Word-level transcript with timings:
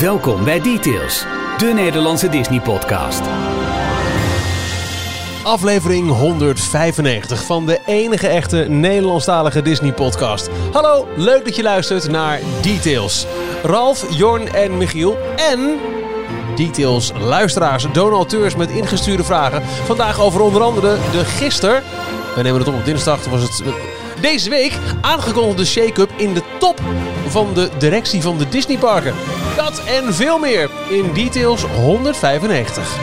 Welkom 0.00 0.44
bij 0.44 0.60
Details, 0.60 1.24
de 1.58 1.72
Nederlandse 1.74 2.28
Disney-podcast. 2.28 3.20
Aflevering 5.42 6.10
195 6.10 7.44
van 7.44 7.66
de 7.66 7.80
enige 7.86 8.28
echte 8.28 8.56
Nederlandstalige 8.56 9.62
Disney-podcast. 9.62 10.48
Hallo, 10.72 11.06
leuk 11.16 11.44
dat 11.44 11.56
je 11.56 11.62
luistert 11.62 12.10
naar 12.10 12.40
Details. 12.62 13.26
Ralf, 13.62 14.06
Jorn 14.16 14.48
en 14.48 14.76
Michiel 14.76 15.16
en 15.36 15.78
Details 16.56 17.12
luisteraars, 17.20 17.86
donateurs 17.92 18.56
met 18.56 18.70
ingestuurde 18.70 19.24
vragen. 19.24 19.62
Vandaag 19.62 20.20
over 20.20 20.40
onder 20.40 20.62
andere 20.62 20.96
de 21.12 21.24
gister. 21.24 21.82
We 22.34 22.42
nemen 22.42 22.58
het 22.58 22.68
op 22.68 22.74
op 22.74 22.84
dinsdag, 22.84 23.22
toen 23.22 23.32
was 23.32 23.42
het 23.42 23.62
deze 24.24 24.50
week 24.50 24.78
aangekondigde 25.00 25.64
shake-up 25.64 26.10
in 26.16 26.34
de 26.34 26.42
top 26.58 26.80
van 27.26 27.54
de 27.54 27.70
directie 27.78 28.22
van 28.22 28.38
de 28.38 28.48
Disneyparken. 28.48 29.14
Dat 29.56 29.84
en 29.84 30.14
veel 30.14 30.38
meer 30.38 30.70
in 30.90 31.12
Details 31.12 31.62
195. 31.62 32.98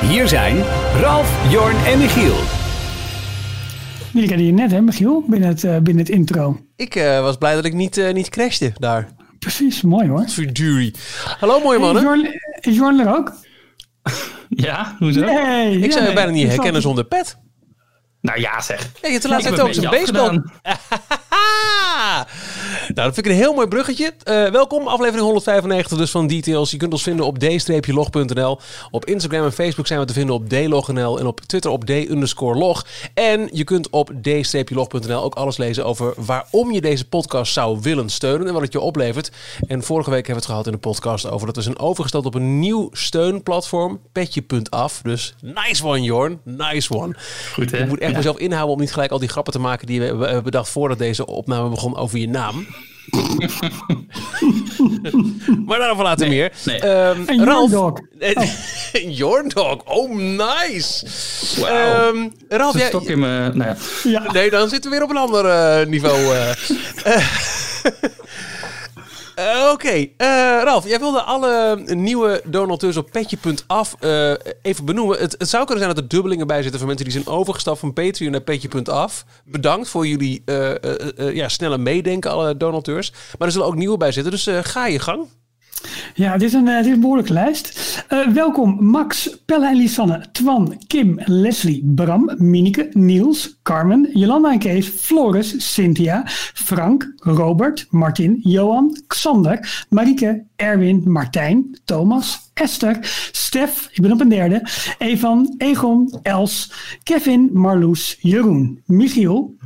Hier 0.00 0.28
zijn 0.28 0.56
Ralf, 1.00 1.50
Jorn 1.50 1.76
en 1.76 1.98
Michiel. 1.98 2.34
Jullie 4.12 4.28
kennen 4.28 4.46
je 4.46 4.52
net, 4.52 4.70
hè, 4.70 4.80
Michiel, 4.80 5.24
binnen 5.26 5.48
het, 5.48 5.64
eh, 5.64 5.70
binnen 5.76 6.04
het 6.04 6.08
intro. 6.08 6.60
Ik 6.76 6.94
eh, 6.94 7.20
was 7.20 7.36
blij 7.36 7.54
dat 7.54 7.64
ik 7.64 7.74
niet, 7.74 7.96
eh, 7.96 8.12
niet 8.12 8.28
crashte 8.28 8.72
daar. 8.78 9.08
Precies, 9.38 9.82
mooi 9.82 10.08
hoor. 10.08 10.28
Verdurie. 10.28 10.94
Hallo 11.38 11.60
mooie 11.60 11.78
mannen. 11.78 12.02
Is 12.02 12.08
Jorn, 12.08 12.40
is 12.60 12.76
Jorn 12.76 13.00
er 13.00 13.16
ook? 13.16 13.32
Ja, 14.48 14.96
hoezo? 14.98 15.20
Nee, 15.20 15.76
ik 15.76 15.84
ja, 15.84 15.90
zou 15.90 16.00
je 16.00 16.06
nee, 16.06 16.14
bijna 16.14 16.30
niet 16.30 16.48
herkennen 16.48 16.82
zonder 16.82 17.04
pet. 17.04 17.36
Nou 18.20 18.40
ja, 18.40 18.60
zeg. 18.60 18.90
Laatste 19.02 19.08
Ik 19.08 19.20
tijd 19.20 19.44
heb 19.44 19.58
ook 19.58 19.74
zo'n 19.74 19.90
baseball. 19.90 20.42
nou, 22.94 23.06
dat 23.06 23.14
vind 23.14 23.26
ik 23.26 23.32
een 23.32 23.38
heel 23.38 23.54
mooi 23.54 23.66
bruggetje. 23.68 24.12
Eh, 24.22 24.46
welkom, 24.46 24.86
aflevering 24.86 25.22
195 25.24 25.98
dus 25.98 26.10
van 26.10 26.26
Details. 26.26 26.70
Je 26.70 26.76
kunt 26.76 26.92
ons 26.92 27.02
vinden 27.02 27.26
op 27.26 27.38
d-log.nl. 27.38 28.58
Op 28.90 29.04
Instagram 29.04 29.44
en 29.44 29.52
Facebook 29.52 29.86
zijn 29.86 30.00
we 30.00 30.06
te 30.06 30.12
vinden 30.12 30.34
op 30.34 30.48
dlog.nl. 30.48 31.18
En 31.18 31.26
op 31.26 31.40
Twitter 31.40 31.70
op 31.70 31.84
d-log. 31.84 32.86
En 33.14 33.48
je 33.52 33.64
kunt 33.64 33.90
op 33.90 34.10
d-log.nl 34.22 35.22
ook 35.22 35.34
alles 35.34 35.56
lezen 35.56 35.84
over 35.84 36.12
waarom 36.16 36.72
je 36.72 36.80
deze 36.80 37.08
podcast 37.08 37.52
zou 37.52 37.78
willen 37.80 38.08
steunen. 38.08 38.46
En 38.46 38.52
wat 38.52 38.62
het 38.62 38.72
je 38.72 38.80
oplevert. 38.80 39.30
En 39.66 39.82
vorige 39.82 40.10
week 40.10 40.26
hebben 40.26 40.34
we 40.34 40.40
het 40.40 40.50
gehad 40.50 40.66
in 40.66 40.72
de 40.72 40.78
podcast 40.88 41.30
over 41.30 41.46
dat 41.46 41.56
we 41.56 41.62
zijn 41.62 41.78
overgesteld 41.78 42.26
op 42.26 42.34
een 42.34 42.58
nieuw 42.58 42.88
steunplatform. 42.92 44.00
Petje.af. 44.12 45.00
Dus 45.02 45.34
nice 45.42 45.86
one, 45.86 46.02
Jorn. 46.02 46.40
Nice 46.44 46.94
one. 46.94 47.14
Goed, 47.54 47.70
hè? 47.70 47.78
Ik 47.78 47.88
moet 47.88 47.98
echt 47.98 48.10
Ja. 48.10 48.16
mezelf 48.16 48.38
inhouden 48.38 48.74
om 48.74 48.80
niet 48.80 48.92
gelijk 48.92 49.10
al 49.10 49.18
die 49.18 49.28
grappen 49.28 49.52
te 49.52 49.58
maken 49.58 49.86
die 49.86 50.00
we 50.00 50.06
hebben 50.06 50.42
bedacht 50.42 50.68
voordat 50.68 50.98
deze 50.98 51.26
opname 51.26 51.68
begon 51.68 51.96
over 51.96 52.18
je 52.18 52.28
naam. 52.28 52.66
maar 55.66 55.78
daarover 55.78 56.04
later 56.04 56.28
meer. 56.28 56.52
nee. 56.64 56.78
Ehm, 56.78 57.20
En 57.26 57.44
Ralf. 57.44 57.70
Jorndog. 57.70 58.00
Your 59.18 59.48
dog. 59.48 59.76
Oh, 59.84 60.10
nice. 60.16 61.06
Wauw. 61.60 62.08
Ehm, 62.08 62.28
Ralf, 62.48 62.74
Een 62.74 62.80
jij, 62.80 62.88
stok 62.88 63.08
in 63.08 63.18
mijn... 63.18 63.56
Nou 63.56 63.70
ja. 63.70 63.76
Ja, 64.10 64.32
Nee, 64.32 64.50
dan 64.50 64.68
zitten 64.68 64.90
we 64.90 64.96
weer 64.96 65.04
op 65.06 65.10
een 65.10 65.16
ander 65.16 65.44
eh, 65.46 65.86
niveau. 65.86 66.34
eh. 66.34 66.50
Eh, 69.40 69.70
Oké, 69.72 69.88
Eh, 70.16 70.60
Ralf, 70.64 70.88
jij 70.88 70.98
wilde 70.98 71.22
alle 71.22 71.82
nieuwe 71.86 72.42
donateurs 72.44 72.96
op 72.96 73.10
petje.af 73.10 73.96
eh 74.00 74.32
even 74.62 74.84
benoemen. 74.84 75.18
Het, 75.18 75.36
zou 75.38 75.64
kunnen 75.64 75.82
zijn 75.84 75.94
dat 75.94 76.04
er 76.04 76.08
dubbelingen 76.08 76.46
bij 76.46 76.62
zitten 76.62 76.78
voor 76.78 76.88
mensen 76.88 77.06
die 77.06 77.14
zijn 77.14 77.36
overgestapt 77.36 77.78
van 77.78 77.92
Patreon 77.92 78.30
naar 78.30 78.40
petje.af. 78.40 79.24
Bedankt 79.44 79.88
voor 79.88 80.06
jullie 80.06 80.42
ja, 81.16 81.48
snelle 81.48 81.78
meedenken, 81.78 82.30
alle 82.30 82.56
donateurs. 82.56 83.12
Maar 83.38 83.46
er 83.46 83.52
zullen 83.52 83.66
ook 83.66 83.74
nieuwe 83.74 83.96
bij 83.96 84.12
zitten, 84.12 84.32
dus 84.32 84.48
ga 84.62 84.86
je 84.86 84.98
gang. 84.98 85.28
Ja 86.14 86.32
dit, 86.32 86.48
is 86.48 86.52
een, 86.52 86.68
eh, 86.68 86.76
dit 86.76 86.86
is 86.86 86.92
een 86.92 87.00
behoorlijke 87.00 87.32
lijst. 87.32 88.04
Eh, 88.08 88.26
welkom 88.26 88.84
Max, 88.84 89.36
Pelle 89.46 89.68
en 89.68 89.76
Lisanne, 89.76 90.24
Twan, 90.32 90.82
Kim, 90.86 91.20
Leslie, 91.24 91.82
Bram, 91.94 92.34
Minike, 92.36 92.88
Niels, 92.92 93.58
Carmen, 93.62 94.10
Jolanda 94.12 94.52
en 94.52 94.58
Kees, 94.58 94.88
Floris, 94.88 95.72
Cynthia, 95.74 96.22
Frank, 96.54 97.12
Robert, 97.16 97.86
Martin, 97.90 98.40
Johan, 98.42 99.02
Xander, 99.06 99.84
Marieke, 99.88 100.44
Erwin, 100.56 101.02
Martijn, 101.06 101.78
Thomas, 101.84 102.50
Esther, 102.54 102.98
Stef, 103.32 103.88
ik 103.92 104.02
ben 104.02 104.12
op 104.12 104.20
een 104.20 104.28
derde, 104.28 104.68
Evan, 104.98 105.54
Egon, 105.58 106.18
Els, 106.22 106.72
Kevin, 107.02 107.50
Marloes, 107.52 108.16
Jeroen, 108.20 108.82
Michiel, 108.86 109.56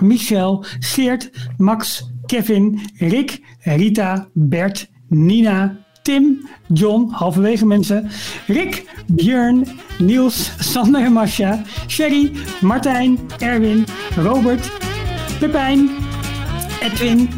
Michel, 0.00 0.64
Geert, 0.78 1.30
Max, 1.56 2.10
Kevin, 2.26 2.80
Rick, 2.98 3.40
Rita, 3.60 4.28
Bert, 4.32 4.88
Nina, 5.14 5.76
Tim, 6.02 6.48
John, 6.68 7.08
halverwege 7.12 7.66
mensen, 7.66 8.10
Rick, 8.46 8.84
Björn, 9.06 9.66
Niels, 9.98 10.52
Sander 10.58 11.04
en 11.04 11.12
Masha, 11.12 11.62
Sherry, 11.86 12.32
Martijn, 12.60 13.18
Erwin, 13.38 13.86
Robert, 14.16 14.70
Pepijn, 15.38 15.90
Edwin, 16.80 17.28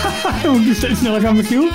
ik 0.42 0.50
moet 0.50 0.76
steeds 0.76 0.98
sneller 0.98 1.20
gaan, 1.20 1.36
Michiel. 1.36 1.68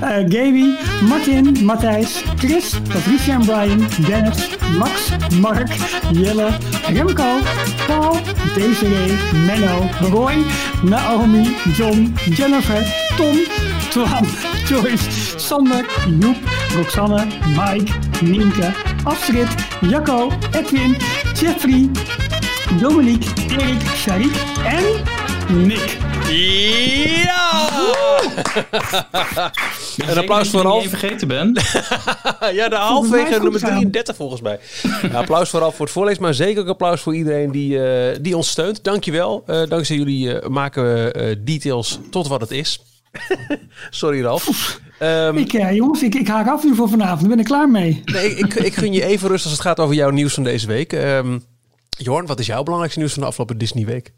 Eh 0.00 0.16
Gaby, 0.16 0.74
Martin, 1.08 1.64
Matthijs, 1.64 2.22
Chris, 2.36 2.74
Patricia 2.88 3.34
en 3.34 3.40
Brian, 3.40 3.86
Dennis, 4.06 4.48
Max, 4.78 5.10
Mark, 5.40 5.76
Jelle, 6.12 6.48
Remco, 6.92 7.38
Paul, 7.86 8.16
Desiree, 8.54 9.12
Menno, 9.46 9.88
Roy, 10.10 10.34
Naomi, 10.82 11.56
John, 11.76 12.14
Jennifer, 12.30 12.82
Tom, 13.16 13.36
Twan, 13.96 14.26
Joyce, 14.68 15.38
Sander, 15.38 15.84
Joep, 16.20 16.36
Roxanne, 16.74 17.26
Mike, 17.56 17.92
Nienke, 18.22 18.72
Astrid, 19.04 19.48
Jacco, 19.80 20.30
Edwin, 20.52 20.96
Jeffrey, 21.34 21.88
Dominique, 22.80 23.26
Erik, 23.48 23.80
Sharik 23.94 24.34
en 24.64 24.84
Nick. 25.66 25.96
Ja! 26.28 27.68
Een 30.08 30.18
applaus 30.18 30.48
voor 30.48 30.60
Ik 30.60 30.66
Ralf. 30.66 30.84
even 30.84 30.98
vergeten 30.98 31.28
ben. 31.28 31.52
ja, 32.58 32.68
de 32.68 32.76
halfwege 32.76 33.30
nummer 33.30 33.60
gegaan. 33.60 33.74
33 33.74 34.16
volgens 34.16 34.40
mij. 34.40 34.58
Ja, 35.02 35.18
applaus 35.18 35.50
vooral 35.50 35.72
voor 35.72 35.84
het 35.84 35.94
voorlezen, 35.94 36.22
maar 36.22 36.34
zeker 36.34 36.62
ook 36.62 36.68
applaus 36.68 37.00
voor 37.00 37.14
iedereen 37.14 37.50
die, 37.50 37.84
eh, 37.84 38.18
die 38.20 38.36
ons 38.36 38.48
steunt. 38.48 38.84
Dankjewel. 38.84 39.42
Eh 39.46 39.62
dankzij 39.68 39.96
jullie 39.96 40.38
eh, 40.38 40.48
maken 40.48 40.94
we 40.94 41.12
eh, 41.12 41.36
details 41.44 41.98
tot 42.10 42.28
wat 42.28 42.40
het 42.40 42.50
is. 42.50 42.80
Sorry 43.90 44.22
Ralf. 44.22 44.80
Ehm, 44.98 45.36
Ik, 45.36 45.52
eh, 45.52 45.74
jongens, 45.74 46.02
ik, 46.02 46.14
ik 46.14 46.28
haak 46.28 46.48
af 46.48 46.64
nu 46.64 46.74
voor 46.74 46.88
vanavond. 46.88 47.22
Ik 47.22 47.28
ben 47.28 47.38
er 47.38 47.44
klaar 47.44 47.70
mee. 47.70 48.02
nee, 48.04 48.34
ik, 48.34 48.54
ik 48.54 48.74
gun 48.74 48.92
je 48.92 49.04
even 49.04 49.28
rust 49.28 49.44
als 49.44 49.52
het 49.52 49.62
gaat 49.62 49.80
over 49.80 49.94
jouw 49.94 50.10
nieuws 50.10 50.34
van 50.34 50.42
deze 50.44 50.66
week. 50.66 50.92
Ehm 50.92 51.38
Jorn, 51.98 52.26
wat 52.26 52.38
is 52.40 52.46
jouw 52.46 52.62
belangrijkste 52.62 52.98
nieuws 53.00 53.12
van 53.12 53.22
de 53.22 53.28
afgelopen 53.28 53.58
Disney 53.58 53.84
week? 53.86 54.12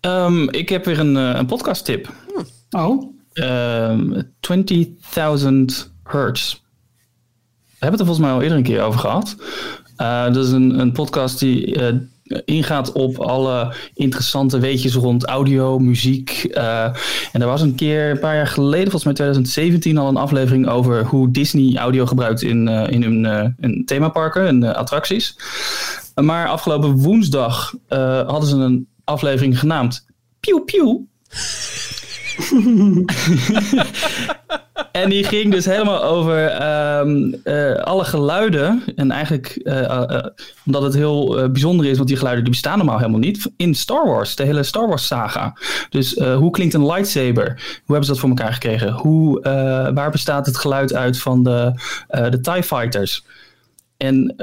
Ehm, 0.00 0.48
ik 0.48 0.68
heb 0.68 0.84
weer 0.84 0.98
een, 0.98 1.16
eh, 1.16 1.32
een 1.34 1.46
podcast 1.46 1.84
tip. 1.84 2.12
Oh, 2.70 3.14
Ehm 3.32 4.22
20.000 4.40 5.92
Hertz. 6.04 6.52
We 6.52 7.82
hebben 7.84 8.00
het 8.00 8.00
er 8.00 8.06
volgens 8.06 8.18
mij 8.18 8.30
al 8.30 8.42
eerder 8.42 8.58
een 8.58 8.64
keer 8.64 8.82
over 8.82 9.00
gehad. 9.00 9.36
Eh, 9.96 10.24
dat 10.24 10.44
is 10.44 10.50
een, 10.50 10.78
een 10.78 10.92
podcast 10.92 11.38
die 11.38 11.74
eh, 11.74 11.94
ingaat 12.44 12.92
op 12.92 13.18
alle 13.18 13.74
interessante 13.94 14.58
weetjes 14.58 14.94
rond 14.94 15.26
audio, 15.26 15.78
muziek. 15.78 16.30
eh, 16.30 16.84
en 17.32 17.40
er 17.40 17.46
was 17.46 17.60
een 17.60 17.74
keer, 17.74 18.10
een 18.10 18.18
paar 18.18 18.34
jaar 18.34 18.46
geleden, 18.46 18.90
volgens 18.90 19.04
mij 19.04 19.14
2017, 19.14 19.98
al 19.98 20.08
een 20.08 20.16
aflevering 20.16 20.68
over 20.68 21.04
hoe 21.04 21.30
Disney 21.30 21.76
audio 21.76 22.06
gebruikt 22.06 22.42
in, 22.42 22.68
eh, 22.68 22.92
in 22.92 23.02
hun 23.02 23.26
eh, 23.26 23.82
themaparken 23.84 24.46
en 24.46 24.76
attracties. 24.76 25.38
Maar 26.14 26.48
afgelopen 26.48 26.96
woensdag 26.96 27.74
hadden 28.26 28.48
ze 28.48 28.56
een 28.56 28.88
aflevering 29.04 29.58
genaamd 29.58 30.06
Pew 30.40 30.64
Pew. 30.64 30.96
En 34.92 35.10
die 35.10 35.24
ging 35.24 35.52
dus 35.52 35.64
helemaal 35.64 36.02
over 36.04 36.46
ehm, 36.46 37.32
eh, 37.44 37.74
alle 37.74 38.04
geluiden. 38.04 38.82
En 38.96 39.10
eigenlijk, 39.10 39.46
eh, 39.46 39.84
eh, 39.84 40.24
omdat 40.66 40.82
het 40.82 40.94
heel 40.94 41.50
bijzonder 41.50 41.86
is, 41.86 41.96
want 41.96 42.08
die 42.08 42.16
geluiden 42.16 42.44
die 42.44 42.52
bestaan 42.52 42.78
normaal 42.78 42.98
helemaal 42.98 43.20
niet. 43.20 43.50
In 43.56 43.74
Star 43.74 44.06
Wars, 44.06 44.36
de 44.36 44.42
hele 44.42 44.62
Star 44.62 44.88
Wars 44.88 45.06
saga. 45.06 45.56
Dus 45.90 46.14
hoe 46.14 46.50
klinkt 46.50 46.74
een 46.74 46.86
lightsaber? 46.86 47.46
Hoe 47.46 47.82
hebben 47.86 48.04
ze 48.04 48.10
dat 48.10 48.18
voor 48.18 48.28
elkaar 48.28 48.52
gekregen? 48.52 48.92
Hoe, 48.92 49.40
waar 49.94 50.10
bestaat 50.10 50.46
het 50.46 50.56
geluid 50.56 50.94
uit 50.94 51.18
van 51.18 51.42
de, 51.42 51.72
de 52.08 52.40
TIE 52.40 52.62
Fighters? 52.62 53.24
En 53.96 54.34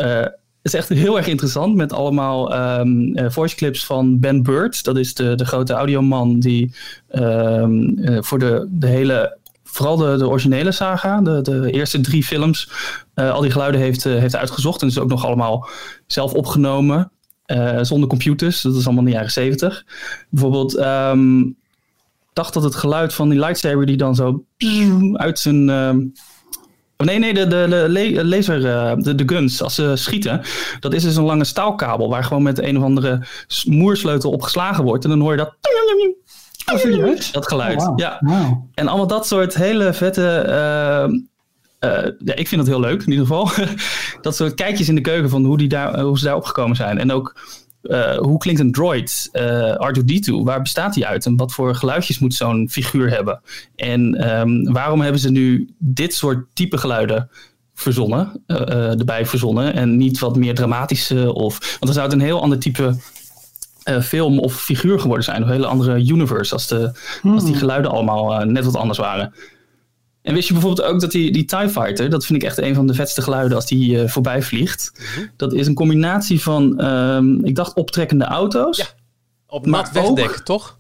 is 0.64 0.74
echt 0.74 0.90
heel 0.90 1.18
erg 1.18 1.28
interessant 1.28 1.76
met 1.76 1.94
allemaal 1.94 2.54
eh, 2.54 2.82
voice 3.30 3.56
clips 3.56 3.86
van 3.86 4.20
Ben 4.20 4.44
Bird. 4.44 4.84
Dat 4.84 4.98
is 4.98 5.14
de, 5.14 5.36
de 5.36 5.46
grote 5.46 5.74
audioman 5.74 6.40
die 6.40 6.76
ehm, 7.08 7.98
eh, 7.98 8.22
voor 8.22 8.40
de, 8.40 8.68
de 8.70 8.88
hele 8.88 9.38
vooral 9.64 9.98
de, 9.98 10.18
de 10.18 10.28
originele 10.28 10.72
saga, 10.72 11.22
de, 11.22 11.42
de 11.42 11.72
eerste 11.72 12.02
drie 12.02 12.24
films, 12.24 12.72
eh, 13.14 13.32
al 13.32 13.42
die 13.42 13.52
geluiden 13.52 13.82
heeft, 13.82 14.04
heeft 14.04 14.36
uitgezocht. 14.36 14.82
En 14.82 14.88
dus 14.88 15.00
ook 15.00 15.10
nog 15.10 15.26
allemaal 15.26 15.68
zelf 16.08 16.34
opgenomen, 16.34 17.12
zonder 17.82 18.10
computers. 18.10 18.62
Dat 18.62 18.76
is 18.76 18.86
allemaal 18.86 19.04
in 19.04 19.10
de 19.10 19.16
jaren 19.16 19.32
zeventig. 19.32 19.86
Bijvoorbeeld, 20.30 20.76
ehm, 20.76 21.44
dacht 22.34 22.54
dat 22.54 22.64
het 22.64 22.76
geluid 22.76 23.14
van 23.14 23.30
die 23.30 23.40
lightsaber 23.40 23.86
die 23.86 23.98
dan 23.98 24.16
zo 24.16 24.44
uit 25.14 25.40
zijn... 25.40 25.66
ehm, 27.08 27.16
oh, 27.16 27.20
nee, 27.22 27.34
nee, 27.34 27.34
de, 27.34 27.48
de, 27.48 28.12
de 28.14 28.26
laser, 28.26 28.66
eh, 28.66 28.94
de, 28.98 29.16
de 29.16 29.24
guns, 29.26 29.62
als 29.62 29.76
ze 29.76 29.92
schieten, 29.96 30.42
dat 30.80 30.94
is 30.94 31.04
dus 31.04 31.16
een 31.16 31.24
lange 31.24 31.44
staalkabel 31.44 32.10
waar 32.10 32.24
gewoon 32.24 32.44
met 32.44 32.60
een 32.60 32.78
of 32.78 32.84
andere 32.84 33.22
moersleutel 33.66 34.32
op 34.32 34.42
geslagen 34.42 34.84
wordt. 34.84 35.04
En 35.04 35.10
dan 35.10 35.20
hoor 35.20 35.32
je 35.32 35.38
dat, 35.38 35.56
Oh, 36.74 37.34
dat 37.34 37.48
geluid. 37.48 37.82
Oh. 37.88 37.94
Ja, 37.96 38.22
en 38.74 38.88
allemaal 38.88 39.08
dat 39.08 39.28
soort 39.28 39.56
hele 39.56 39.94
vette. 39.94 40.28
eh, 40.38 41.04
eh, 41.84 42.12
ja, 42.26 42.36
ik 42.36 42.48
vind 42.48 42.62
het 42.62 42.70
heel 42.70 42.80
leuk 42.80 43.02
in 43.04 43.12
ieder 43.12 43.26
geval. 43.26 43.50
dat 44.22 44.36
soort 44.36 44.54
kijkjes 44.54 44.90
in 44.90 44.96
de 44.96 45.02
keuken 45.02 45.30
van 45.30 45.46
hoe, 45.46 45.58
die 45.58 45.68
daar, 45.68 46.00
hoe 46.00 46.18
ze 46.18 46.26
daar 46.26 46.36
opgekomen 46.36 46.76
zijn. 46.76 46.98
En 46.98 47.12
ook 47.12 47.40
eh, 47.84 48.18
hoe 48.18 48.38
klinkt 48.38 48.60
een 48.60 48.72
droid, 48.72 49.30
eh 49.32 49.90
R2D2? 49.90 50.34
Waar 50.44 50.62
bestaat 50.62 50.94
die 50.94 51.06
uit? 51.06 51.26
En 51.26 51.36
wat 51.36 51.54
voor 51.54 51.76
geluidjes 51.76 52.20
moet 52.20 52.34
zo'n 52.34 52.70
figuur 52.72 53.10
hebben? 53.10 53.42
En 53.76 54.16
ehm, 54.16 54.72
waarom 54.72 55.02
hebben 55.02 55.22
ze 55.22 55.32
nu 55.32 55.70
dit 55.78 56.14
soort 56.14 56.46
type 56.54 56.78
geluiden 56.78 57.30
verzonnen, 57.74 58.44
eh, 58.46 59.00
erbij 59.00 59.26
verzonnen? 59.26 59.74
En 59.74 59.98
niet 59.98 60.20
wat 60.20 60.36
meer 60.36 60.56
dramatische 60.56 61.34
of. 61.34 61.60
Want 61.60 61.80
dan 61.80 61.94
zou 61.94 62.06
het 62.06 62.14
een 62.14 62.22
heel 62.22 62.42
ander 62.42 62.60
type 62.60 62.96
film 64.02 64.40
of 64.40 64.62
figuur 64.62 65.00
geworden 65.00 65.26
zijn. 65.26 65.42
Een 65.42 65.50
hele 65.50 65.68
andere 65.68 66.06
universe 66.06 66.54
als, 66.54 66.68
de, 66.68 66.92
als 67.24 67.46
die 67.46 67.56
geluiden 67.56 67.92
allemaal 67.92 68.46
net 68.46 68.66
wat 68.66 68.76
anders 68.76 68.98
waren. 68.98 69.34
En 70.24 70.34
wist 70.34 70.48
je 70.48 70.54
bijvoorbeeld 70.54 70.88
ook 70.88 71.00
dat 71.00 71.12
die, 71.12 71.32
die 71.32 71.46
TIE 71.46 71.70
Fighter, 71.70 72.10
dat 72.10 72.26
vind 72.26 72.42
ik 72.42 72.48
echt 72.48 72.58
een 72.58 72.76
van 72.76 72.88
de 72.88 72.94
vetste 72.94 73.22
geluiden 73.22 73.56
als 73.56 73.66
die 73.66 74.02
eh, 74.02 74.10
voorbij 74.10 74.42
vliegt. 74.42 74.92
Dat 75.36 75.54
is 75.54 75.68
een 75.68 75.74
combinatie 75.74 76.42
van, 76.42 76.80
ehm, 76.80 77.46
ik 77.46 77.56
dacht 77.56 77.74
optrekkende 77.74 78.26
auto's. 78.26 78.78
Ja. 78.78 78.86
Op 79.48 79.66
nat 79.66 79.92
wegdek, 79.92 80.38
toch? 80.38 80.80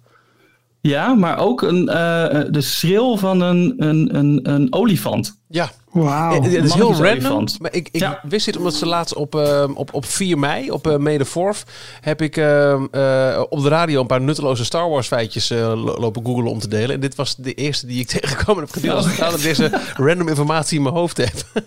Ja, 0.86 1.14
maar 1.14 1.38
ook 1.40 1.62
een, 1.62 1.90
eh, 1.90 2.42
de 2.50 2.62
schreeuw 2.62 3.18
van 3.18 3.42
een, 3.42 3.74
een, 3.78 4.16
een, 4.16 4.40
een 4.44 4.74
olifant. 4.74 5.38
Ja. 5.48 5.72
Wauw. 5.92 6.32
Eh, 6.32 6.42
Het 6.52 6.64
is 6.64 6.74
heel 6.74 6.88
random, 6.92 7.06
olifant. 7.12 7.60
maar 7.60 7.74
ik, 7.74 7.90
ik 7.92 8.00
Ja. 8.02 8.20
wist 8.24 8.46
dit 8.46 8.58
omdat 8.58 8.74
ze 8.74 8.86
laatst 8.86 9.16
op, 9.16 9.36
eh, 9.36 9.64
op, 9.74 9.94
op 9.94 10.06
4 10.06 10.40
mei, 10.40 10.72
op 10.72 10.88
uh, 10.88 10.96
May 10.98 11.18
the 11.18 11.26
4th, 11.26 11.64
heb 12.02 12.22
ik 12.22 12.38
eh, 12.38 12.72
eh, 12.74 13.42
op 13.50 13.62
de 13.62 13.70
radio 13.70 14.02
een 14.02 14.08
paar 14.08 14.22
nutteloze 14.22 14.66
Star 14.66 14.90
Wars 14.90 15.08
feitjes 15.08 15.50
eh, 15.50 15.58
lo- 15.84 16.00
lopen 16.00 16.26
googlen 16.26 16.52
om 16.52 16.60
te 16.60 16.68
delen. 16.68 16.96
En 16.96 17.00
dit 17.00 17.16
was 17.16 17.36
de 17.36 17.54
eerste 17.54 17.86
die 17.86 18.00
ik 18.00 18.08
tegengekomen 18.20 18.64
heb 18.64 18.72
gedeeld. 18.74 18.96
Als 18.96 19.06
ik 19.08 19.18
dat 19.20 19.34
ik 19.36 19.42
deze 19.44 19.72
random 19.96 20.28
informatie 20.28 20.78
in 20.78 20.84
mijn 20.84 20.96
hoofd 20.96 21.18
heb. 21.18 21.34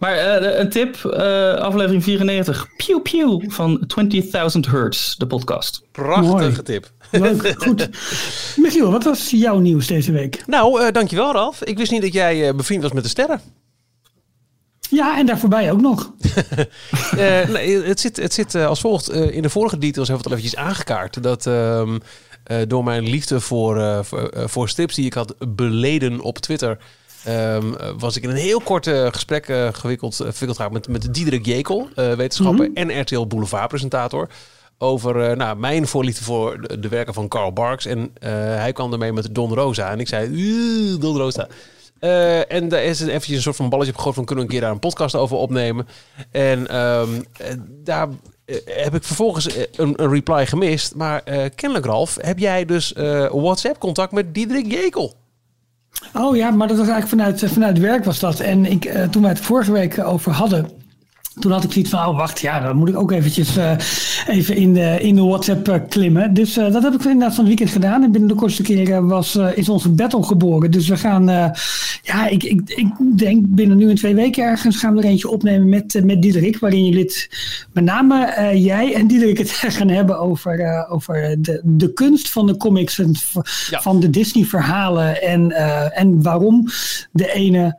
Maar 0.00 0.12
eh, 0.14 0.58
een 0.58 0.70
tip, 0.70 1.04
eh, 1.04 1.52
aflevering 1.54 2.02
94, 2.04 2.66
Pew 2.76 3.02
Pew 3.02 3.50
van 3.50 3.84
20.000 3.86 4.60
Hertz, 4.70 5.14
de 5.16 5.26
podcast. 5.26 5.82
Prachtige 5.92 6.26
Mooi. 6.30 6.62
tip. 6.62 6.90
Leuk, 7.10 7.54
goed. 7.58 7.88
Michiel, 8.56 8.90
wat 8.90 9.04
was 9.04 9.30
jouw 9.30 9.58
nieuws 9.58 9.86
deze 9.86 10.12
week? 10.12 10.42
Nou, 10.46 10.82
eh, 10.82 10.92
dankjewel 10.92 11.32
Ralf. 11.32 11.62
Ik 11.62 11.78
wist 11.78 11.90
niet 11.90 12.02
dat 12.02 12.12
jij 12.12 12.48
eh, 12.48 12.54
bevriend 12.54 12.82
was 12.82 12.92
met 12.92 13.02
de 13.02 13.08
sterren. 13.08 13.40
Ja, 14.90 15.18
en 15.18 15.26
daar 15.26 15.38
voorbij 15.38 15.72
ook 15.72 15.80
nog. 15.80 16.10
Eh, 17.10 17.48
nee, 17.48 17.82
het 17.82 18.00
zit, 18.00 18.16
het 18.16 18.34
zit 18.34 18.54
als 18.54 18.80
volgt. 18.80 19.10
In 19.10 19.42
de 19.42 19.50
vorige 19.50 19.78
details 19.78 20.08
hebben 20.08 20.26
we 20.26 20.32
het 20.32 20.42
al 20.42 20.48
eventjes 20.48 20.68
aangekaart. 20.68 21.22
Dat 21.22 21.46
ehm, 21.46 21.98
eh, 22.44 22.58
door 22.68 22.84
mijn 22.84 23.08
liefde 23.08 23.40
voor, 23.40 24.04
voor, 24.34 24.68
strips 24.68 24.94
die 24.94 25.06
ik 25.06 25.14
had 25.14 25.34
beleden 25.54 26.20
op 26.20 26.38
Twitter... 26.38 26.78
ehm, 27.24 27.74
eh, 27.74 27.88
was 27.98 28.16
ik 28.16 28.22
in 28.22 28.30
een 28.30 28.36
heel 28.36 28.60
kort 28.60 28.88
gesprek 28.88 29.44
gewikkeld, 29.72 30.20
uh, 30.42 30.68
met, 30.70 30.88
met 30.88 31.14
Diederik 31.14 31.46
Jekel, 31.46 31.88
wetenschapper 31.94 32.70
en 32.74 33.00
RTL 33.00 33.26
Boulevard 33.26 33.68
presentator. 33.68 34.28
Over 34.78 35.30
eh, 35.30 35.36
nou, 35.36 35.58
mijn 35.58 35.86
voorliefde 35.86 36.24
voor 36.24 36.78
de, 36.80 36.88
werken 36.88 37.14
van 37.14 37.28
Carl 37.28 37.52
Barks. 37.52 37.86
En 37.86 38.10
eh, 38.18 38.30
hij 38.32 38.72
kwam 38.72 38.92
ermee 38.92 39.12
met 39.12 39.34
Don 39.34 39.54
Rosa. 39.54 39.90
En 39.90 40.00
ik 40.00 40.08
zei, 40.08 40.28
"Oeh, 40.28 41.00
Don 41.00 41.16
Rosa. 41.16 41.48
Eh, 41.98 42.52
en 42.52 42.68
daar 42.68 42.82
is 42.82 43.00
eventjes 43.00 43.36
een 43.36 43.42
soort 43.42 43.56
van 43.56 43.68
balletje 43.68 43.90
op 43.90 43.96
gegooid 43.96 44.16
van 44.16 44.24
kunnen 44.24 44.44
we 44.44 44.50
een 44.50 44.56
keer 44.56 44.66
daar 44.66 44.74
een 44.74 44.88
podcast 44.88 45.14
over 45.14 45.36
opnemen. 45.36 45.86
En 46.30 46.68
ehm, 46.68 47.08
eh, 47.36 47.46
daar 47.84 48.08
heb 48.64 48.94
ik 48.94 49.04
vervolgens 49.04 49.56
een, 49.76 50.02
een 50.02 50.10
reply 50.10 50.46
gemist. 50.46 50.94
Maar 50.94 51.22
kennelijk 51.54 51.86
Ralf, 51.86 52.16
heb 52.20 52.38
jij 52.38 52.64
dus 52.64 52.92
eh, 52.92 53.26
WhatsApp 53.30 53.78
contact 53.78 54.12
met 54.12 54.34
Diederik 54.34 54.72
Jekel? 54.72 55.14
Oh 56.12 56.36
ja, 56.36 56.50
maar 56.50 56.68
dat 56.68 56.76
was 56.76 56.88
eigenlijk 56.88 57.22
vanuit, 57.22 57.52
vanuit 57.52 57.78
werk 57.78 58.04
was 58.04 58.18
dat. 58.18 58.40
En 58.40 58.66
ik, 58.66 58.92
toen 59.10 59.22
wij 59.22 59.30
het 59.30 59.40
vorige 59.40 59.72
week 59.72 59.98
over 59.98 60.32
hadden, 60.32 60.70
toen 61.38 61.52
had 61.52 61.64
ik 61.64 61.72
zoiets 61.72 61.90
van, 61.90 62.06
oh 62.06 62.16
wacht, 62.16 62.40
ja, 62.40 62.60
dan 62.60 62.76
moet 62.76 62.88
ik 62.88 62.96
ook 62.96 63.12
eventjes 63.12 63.56
eh, 63.56 63.76
even 64.26 64.56
in 64.56 64.74
de, 64.74 64.96
in 65.00 65.14
de 65.14 65.22
WhatsApp 65.22 65.68
eh, 65.68 65.74
klimmen. 65.88 66.34
Dus 66.34 66.56
eh, 66.56 66.72
dat 66.72 66.82
heb 66.82 66.94
ik 66.94 67.04
inderdaad 67.04 67.34
van 67.34 67.44
het 67.44 67.46
weekend 67.46 67.70
gedaan. 67.70 68.02
En 68.02 68.10
binnen 68.10 68.28
de 68.28 68.36
kortste 68.36 68.62
keren 68.62 69.06
was, 69.06 69.36
is 69.54 69.68
onze 69.68 69.88
battle 69.88 70.22
geboren. 70.22 70.70
Dus 70.70 70.88
we 70.88 70.96
gaan, 70.96 71.24
ja, 72.02 72.26
ik, 72.28 72.42
ik, 72.42 72.60
ik 72.66 72.88
denk 73.18 73.44
binnen 73.48 73.76
nu 73.76 73.90
en 73.90 73.96
twee 73.96 74.14
weken 74.14 74.44
ergens 74.44 74.76
gaan 74.76 74.94
we 74.94 75.02
er 75.02 75.08
eentje 75.08 75.28
opnemen 75.30 75.68
met, 75.68 76.00
met 76.04 76.22
Diederik. 76.22 76.58
Waarin 76.58 76.84
jullie 76.84 77.02
het, 77.02 77.28
met 77.72 77.84
name 77.84 78.50
jij 78.58 78.94
en 78.94 79.06
Diederik 79.06 79.38
het 79.38 79.50
gaan 79.76 79.88
hebben 79.88 80.18
over, 80.18 80.86
over 80.88 81.36
de, 81.42 81.60
de 81.64 81.92
kunst 81.92 82.30
van 82.30 82.46
de 82.46 82.56
comics 82.56 82.98
en 82.98 83.14
Ja. 83.70 83.80
van 83.80 84.00
de 84.00 84.10
Disney 84.10 84.44
verhalen. 84.44 85.22
En, 85.22 85.52
en 85.92 86.22
waarom 86.22 86.66
de 87.12 87.32
ene 87.32 87.76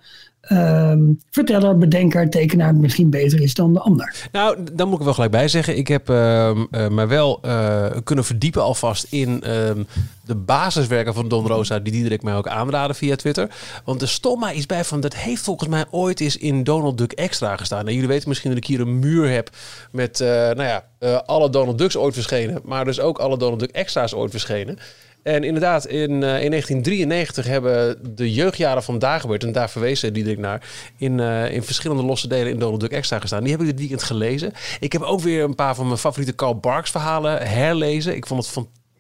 ehm, 0.50 1.00
verteller, 1.30 1.78
bedenker, 1.78 2.30
tekenaar 2.30 2.76
misschien 2.76 3.10
beter 3.10 3.42
is 3.42 3.54
dan 3.54 3.74
de 3.74 3.80
ander. 3.80 4.28
Nou, 4.32 4.58
dan 4.74 4.88
moet 4.88 4.98
ik 4.98 5.04
wel 5.04 5.14
gelijk 5.14 5.32
bij 5.32 5.48
zeggen. 5.48 5.78
Ik 5.78 5.88
heb 5.88 6.10
ehm 6.10 6.58
eh, 6.72 6.88
mij 6.88 7.08
wel 7.08 7.40
eh, 7.42 7.86
kunnen 8.04 8.26
verdiepen 8.26 8.64
alvast 8.64 9.08
in 9.10 9.44
ehm, 9.44 9.84
de 10.26 10.36
basiswerken 10.36 11.14
van 11.14 11.28
Don 11.28 11.48
Rosa, 11.48 11.80
die 11.80 11.94
Diederik 11.94 12.24
mij 12.24 12.36
ook 12.36 12.48
aanraden 12.48 12.96
via 12.96 13.16
Twitter. 13.16 13.50
Want 13.86 14.02
er 14.02 14.08
stond 14.08 14.40
mij 14.40 14.54
iets 14.54 14.66
bij 14.66 14.84
van, 14.84 15.00
dat 15.00 15.16
heeft 15.16 15.42
volgens 15.42 15.70
mij 15.70 15.86
ooit 15.92 16.20
eens 16.20 16.38
in 16.38 16.64
Donald 16.64 16.98
Duck 16.98 17.12
Extra 17.12 17.58
gestaan. 17.58 17.88
En 17.88 17.94
jullie 17.94 18.08
weten 18.08 18.30
misschien 18.30 18.50
dat 18.50 18.60
ik 18.60 18.66
hier 18.66 18.80
een 18.80 19.00
muur 19.00 19.30
heb 19.30 19.50
met, 19.92 20.20
eh, 20.20 20.28
nou 20.28 20.64
ja, 20.64 20.84
alle 21.26 21.50
Donald 21.50 21.78
Ducks 21.78 21.98
ooit 21.98 22.14
verschenen, 22.14 22.62
maar 22.64 22.86
dus 22.86 23.00
ook 23.00 23.18
alle 23.18 23.38
Donald 23.38 23.60
Duck 23.60 23.72
Extra's 23.72 24.14
ooit 24.14 24.32
verschenen. 24.32 24.78
En 25.24 25.44
inderdaad, 25.44 25.86
in, 25.86 26.10
eh, 26.24 26.44
in 26.44 26.50
1993 26.50 27.46
hebben 27.46 27.98
de 28.16 28.34
jeugdjaren 28.34 28.84
van 28.84 29.00
Dagobert, 29.00 29.44
en 29.44 29.52
daar 29.52 29.70
verwezen 29.70 30.14
Diederik 30.14 30.40
naar, 30.40 30.62
in, 30.98 31.20
eh, 31.20 31.52
in 31.52 31.64
verschillende 31.64 32.04
losse 32.04 32.28
delen 32.28 32.52
in 32.52 32.60
Donald 32.60 32.80
Duck 32.80 32.92
Extra 32.92 33.20
gestaan. 33.20 33.44
Die 33.44 33.52
heb 33.52 33.62
ik 33.62 33.66
dit 33.68 33.80
weekend 33.80 34.04
gelezen. 34.04 34.52
Ik 34.80 34.92
heb 34.92 35.02
ook 35.02 35.22
weer 35.22 35.44
een 35.44 35.56
paar 35.56 35.76
van 35.76 35.86
mijn 35.86 35.98
favoriete 35.98 36.36
Carl 36.36 36.56
Barks 36.56 36.92
verhalen 36.92 37.48
herlezen. 37.48 38.16
Ik 38.16 38.28
vond 38.28 38.44
het 38.46 38.52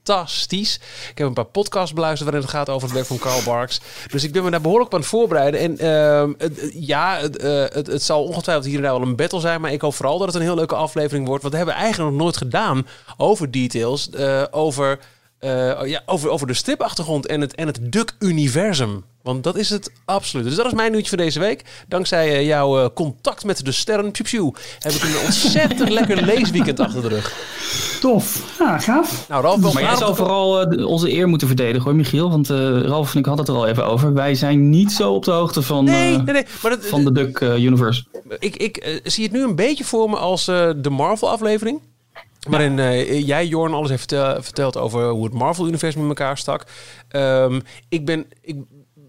fantastisch. 0.04 0.80
Ik 1.12 1.18
heb 1.18 1.28
een 1.28 1.34
paar 1.34 1.46
podcasts 1.46 1.94
beluisterd 1.94 2.30
waarin 2.30 2.48
het 2.48 2.56
gaat 2.56 2.70
over 2.70 2.84
het 2.88 2.96
werk 2.96 3.06
van 3.08 3.18
Carl 3.18 3.44
Barks. 3.46 3.80
Dus 4.12 4.24
ik 4.24 4.32
ben 4.32 4.44
me 4.44 4.50
daar 4.52 4.62
behoorlijk 4.62 4.88
op 4.88 4.94
aan 4.94 5.00
het 5.00 5.10
voorbereiden. 5.10 5.60
En 5.60 5.78
ehm, 5.78 6.34
het- 6.38 6.72
ja, 6.74 7.18
het, 7.20 7.38
eh, 7.38 7.64
het, 7.70 8.04
zal 8.04 8.24
ongetwijfeld 8.24 8.66
hier 8.68 8.76
en 8.78 8.82
daar 8.82 9.00
wel 9.00 9.08
een 9.08 9.16
battle 9.16 9.40
zijn. 9.40 9.62
Maar 9.62 9.72
ik 9.72 9.82
hoop 9.82 9.94
vooral 9.96 10.18
dat 10.18 10.28
het 10.28 10.36
een 10.36 10.42
heel 10.42 10.56
leuke 10.56 10.76
aflevering 10.76 11.26
wordt. 11.28 11.42
Want 11.42 11.54
we 11.54 11.60
hebben 11.60 11.78
eigenlijk 11.78 12.12
nog 12.12 12.22
nooit 12.22 12.38
gedaan 12.38 12.88
over 13.18 13.52
details. 13.52 14.10
eh, 14.10 14.44
over, 14.52 15.00
eh, 15.40 15.86
ja, 15.86 16.02
over, 16.06 16.30
over 16.30 16.48
de 16.48 16.54
stripachtergrond 16.54 17.26
en 17.26 17.42
het, 17.42 17.56
en 17.56 17.68
het 17.68 17.80
Duck-universum. 17.82 19.04
Want 19.24 19.44
dat 19.44 19.56
is 19.56 19.70
het 19.70 19.92
absoluut. 20.06 20.46
Dus 20.46 20.56
dat 20.56 20.66
is 20.66 20.74
mijn 20.74 20.92
nieuwtje 20.92 21.10
voor 21.10 21.18
deze 21.18 21.40
week. 21.40 21.64
Dankzij 21.88 22.28
eh, 22.38 22.46
jouw 22.46 22.80
eh, 22.84 22.90
contact 22.94 23.44
met 23.46 23.66
de 23.66 23.72
sterren, 23.72 24.12
piu, 24.12 24.52
heb 24.80 24.92
ik 24.92 25.04
een 25.04 25.20
ontzettend 25.26 25.90
lekker 25.90 26.22
leesweekend 26.36 26.80
achter 26.80 27.02
de 27.02 27.08
rug. 27.08 27.34
Tof. 28.02 28.56
Ja, 28.60 28.78
gaaf. 28.78 29.26
Nou, 29.30 29.44
Ralf, 29.44 29.62
wel 29.62 29.74
Maar 29.74 29.84
jij 29.84 30.06
op- 30.06 30.16
vooral 30.16 30.66
onze 30.86 31.12
eer 31.14 31.28
moeten 31.28 31.48
verdedigen 31.48 31.84
hoor, 31.84 31.96
Michiel. 31.96 32.30
Want 32.30 32.50
eh, 32.50 32.82
Ralf 32.82 33.14
en 33.14 33.20
ik 33.20 33.26
hadden 33.26 33.46
het 33.46 33.56
er 33.56 33.62
al 33.62 33.68
even 33.68 33.86
over. 33.86 34.14
Wij 34.14 34.36
zijn 34.36 34.70
niet 34.70 34.92
zo 34.92 35.14
op 35.14 35.26
de 35.26 35.32
hoogte 35.32 35.62
van, 35.62 35.84
Nee, 35.84 36.16
eh, 36.16 36.22
nee, 36.24 36.34
nee. 36.34 36.46
Maar 36.62 36.72
dat, 36.72 36.86
van 36.86 37.04
de 37.04 37.12
Duck 37.12 37.40
eh, 37.42 37.64
Universe. 37.64 38.04
ik, 38.40 38.56
ik 38.58 39.02
zie 39.04 39.24
het 39.24 39.34
nu 39.34 39.44
een 39.44 39.56
beetje 39.56 39.84
voor 39.84 40.10
me 40.10 40.16
als 40.18 40.48
eh, 40.48 40.70
de 40.78 40.90
Marvel-aflevering. 40.90 41.80
Waarin 42.48 42.80
eh, 42.80 43.28
jij, 43.28 43.48
Jorn, 43.48 43.74
alles 43.74 43.90
heeft 43.90 44.00
vertel- 44.12 44.44
verteld 44.44 44.78
over 44.78 45.10
hoe 45.10 45.24
het 45.24 45.34
Marvel-universum 45.34 46.02
in 46.02 46.08
elkaar 46.08 46.38
stak. 46.38 46.64
Ehm, 47.10 47.60
ik, 47.90 48.06
ben, 48.06 48.26
ik 48.42 48.56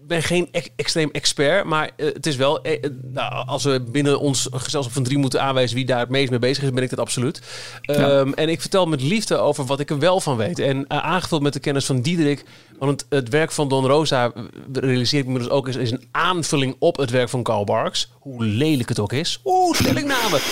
ben 0.07 0.23
geen 0.23 0.47
ex- 0.51 0.69
extreem 0.75 1.09
expert, 1.11 1.65
maar 1.65 1.89
eh, 1.97 2.05
het 2.05 2.25
is 2.25 2.35
wel... 2.35 2.61
eh, 2.61 2.89
nou, 3.01 3.47
als 3.47 3.63
we 3.63 3.83
binnen 3.91 4.19
ons 4.19 4.47
gezelschap 4.51 4.93
van 4.93 5.03
drie 5.03 5.17
moeten 5.17 5.41
aanwijzen 5.41 5.75
wie 5.75 5.85
daar 5.85 5.99
het 5.99 6.09
meest 6.09 6.29
mee 6.29 6.39
bezig 6.39 6.63
is, 6.63 6.69
ben 6.71 6.83
ik 6.83 6.89
dat 6.89 6.99
absoluut. 6.99 7.41
Ehm, 7.81 8.31
En 8.33 8.49
ik 8.49 8.61
vertel 8.61 8.85
met 8.85 9.01
liefde 9.01 9.37
over 9.37 9.65
wat 9.65 9.79
ik 9.79 9.89
er 9.89 9.99
wel 9.99 10.19
van 10.19 10.37
weet. 10.37 10.59
En 10.59 10.89
aangevuld 10.89 11.41
met 11.41 11.53
de 11.53 11.59
kennis 11.59 11.85
van 11.85 12.01
Diederik. 12.01 12.43
Want 12.81 13.01
het, 13.01 13.05
het 13.09 13.29
werk 13.29 13.51
van 13.51 13.69
Don 13.69 13.85
Rosa, 13.85 14.31
realiseer 14.73 15.19
ik 15.19 15.25
me 15.25 15.37
dus 15.37 15.49
ook, 15.49 15.67
is, 15.67 15.75
is 15.75 15.91
een 15.91 16.07
aanvulling 16.11 16.75
op 16.79 16.97
het 16.97 17.09
werk 17.09 17.29
van 17.29 17.43
Carl 17.43 17.63
Barks. 17.63 18.11
Hoe 18.19 18.45
lelijk 18.45 18.89
het 18.89 18.99
ook 18.99 19.13
is. 19.13 19.39
Oeh, 19.45 19.75
stellingname. 19.75 20.39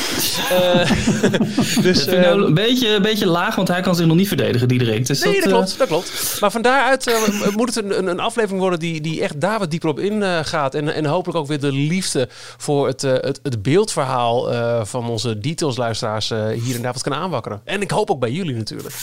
Eh, 0.49 0.91
dus, 1.83 2.05
Dat 2.05 2.19
nou 2.19 2.45
een 2.45 2.53
beetje, 2.53 2.89
een 2.89 3.01
beetje 3.01 3.27
laag, 3.27 3.55
want 3.55 3.67
hij 3.67 3.81
kan 3.81 3.95
zich 3.95 4.05
nog 4.05 4.15
niet 4.15 4.27
verdedigen, 4.27 4.67
Diederik. 4.67 5.05
Dus 5.05 5.23
Nee, 5.23 5.33
dat, 5.33 5.43
eh, 5.43 5.49
klopt, 5.49 5.77
dat 5.77 5.87
klopt. 5.87 6.37
Maar 6.39 6.51
van 6.51 6.61
daaruit 6.61 7.19
moet 7.57 7.75
het 7.75 7.85
een, 7.85 8.07
een, 8.07 8.19
aflevering 8.19 8.61
worden 8.61 8.79
die, 8.79 9.01
die 9.01 9.21
echt 9.21 9.41
daar 9.41 9.59
wat 9.59 9.71
dieper 9.71 9.89
op 9.89 9.99
in 9.99 10.23
eh, 10.23 10.39
gaat. 10.43 10.75
En, 10.75 10.93
en 10.93 11.05
hopelijk 11.05 11.39
ook 11.39 11.47
weer 11.47 11.59
de 11.59 11.71
liefde 11.71 12.27
voor 12.57 12.87
het, 12.87 13.01
het, 13.01 13.39
het 13.43 13.61
beeldverhaal 13.61 14.53
van 14.85 15.09
onze 15.09 15.39
detailsluisteraars 15.39 16.29
hier 16.63 16.75
en 16.75 16.81
daar 16.81 16.93
wat 16.93 17.03
kan 17.03 17.13
aanwakkeren. 17.13 17.61
En 17.63 17.81
ik 17.81 17.91
hoop 17.91 18.11
ook 18.11 18.19
bij 18.19 18.31
jullie 18.31 18.55
natuurlijk. 18.55 18.95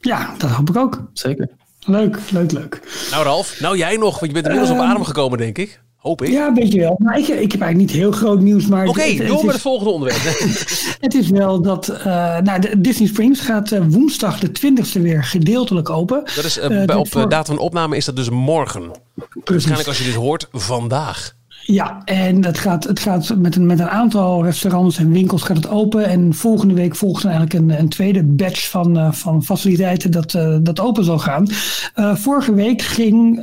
Ja, 0.00 0.34
dat 0.38 0.50
hoop 0.50 0.68
ik 0.68 0.76
ook. 0.76 1.02
Zeker. 1.12 1.48
Leuk, 1.86 2.18
leuk, 2.30 2.52
leuk. 2.52 2.80
Nou 3.10 3.24
Ralf, 3.24 3.60
nou 3.60 3.76
jij 3.76 3.96
nog, 3.96 4.20
want 4.20 4.26
je 4.26 4.32
bent 4.32 4.46
inmiddels 4.46 4.70
op 4.70 4.78
Ehm, 4.78 4.86
adem 4.90 5.04
gekomen 5.04 5.38
denk 5.38 5.58
ik. 5.58 5.80
Hoop 5.96 6.22
ik. 6.22 6.30
Ja, 6.30 6.46
een 6.46 6.54
beetje 6.54 6.78
wel. 6.80 6.96
Maar 6.98 7.18
ik, 7.18 7.28
ik 7.28 7.52
heb 7.52 7.60
eigenlijk 7.60 7.76
niet 7.76 7.90
heel 7.90 8.12
groot 8.12 8.40
nieuws. 8.40 8.66
Maar 8.66 8.86
Oké, 8.86 9.02
het, 9.02 9.18
het, 9.18 9.26
door 9.26 9.44
met 9.44 9.52
het 9.52 9.62
volgende 9.62 9.90
onderwerp. 9.90 10.22
het 11.00 11.14
is 11.14 11.28
wel 11.28 11.62
dat 11.62 11.88
eh, 11.88 12.04
nou, 12.38 12.60
de 12.60 12.80
Disney 12.80 13.08
Springs 13.08 13.40
gaat 13.40 13.72
eh, 13.72 13.80
woensdag 13.88 14.38
de 14.38 14.48
20e 14.48 15.00
weer 15.02 15.24
gedeeltelijk 15.24 15.90
open. 15.90 16.22
Dat 16.36 16.44
is, 16.44 16.58
eh, 16.58 16.84
bij, 16.84 16.94
op 16.94 17.10
voor- 17.12 17.28
datum 17.28 17.54
van 17.54 17.64
opname 17.64 17.96
is 17.96 18.04
dat 18.04 18.16
dus 18.16 18.30
morgen. 18.30 18.90
Precies. 19.14 19.44
Waarschijnlijk 19.44 19.88
als 19.88 19.98
je 19.98 20.04
dit 20.04 20.14
hoort, 20.14 20.48
vandaag. 20.52 21.34
Ja, 21.64 22.02
en 22.04 22.44
het 22.44 22.58
gaat, 22.58 22.84
het 22.84 23.00
gaat 23.00 23.36
met, 23.36 23.56
een, 23.56 23.66
met 23.66 23.80
een 23.80 23.88
aantal 23.88 24.44
restaurants 24.44 24.98
en 24.98 25.10
winkels 25.10 25.42
gaat 25.42 25.56
het 25.56 25.68
open. 25.68 26.04
En 26.06 26.34
volgende 26.34 26.74
week 26.74 26.96
volgt 26.96 27.24
eigenlijk 27.24 27.54
een, 27.54 27.78
een 27.78 27.88
tweede 27.88 28.24
batch 28.24 28.70
van, 28.70 28.98
eh, 28.98 29.12
van 29.12 29.44
faciliteiten 29.44 30.10
dat, 30.10 30.34
eh, 30.34 30.56
dat 30.62 30.80
open 30.80 31.04
zal 31.04 31.18
gaan. 31.18 31.46
Eh, 31.94 32.14
vorige 32.14 32.54
week 32.54 32.82
ging 32.82 33.40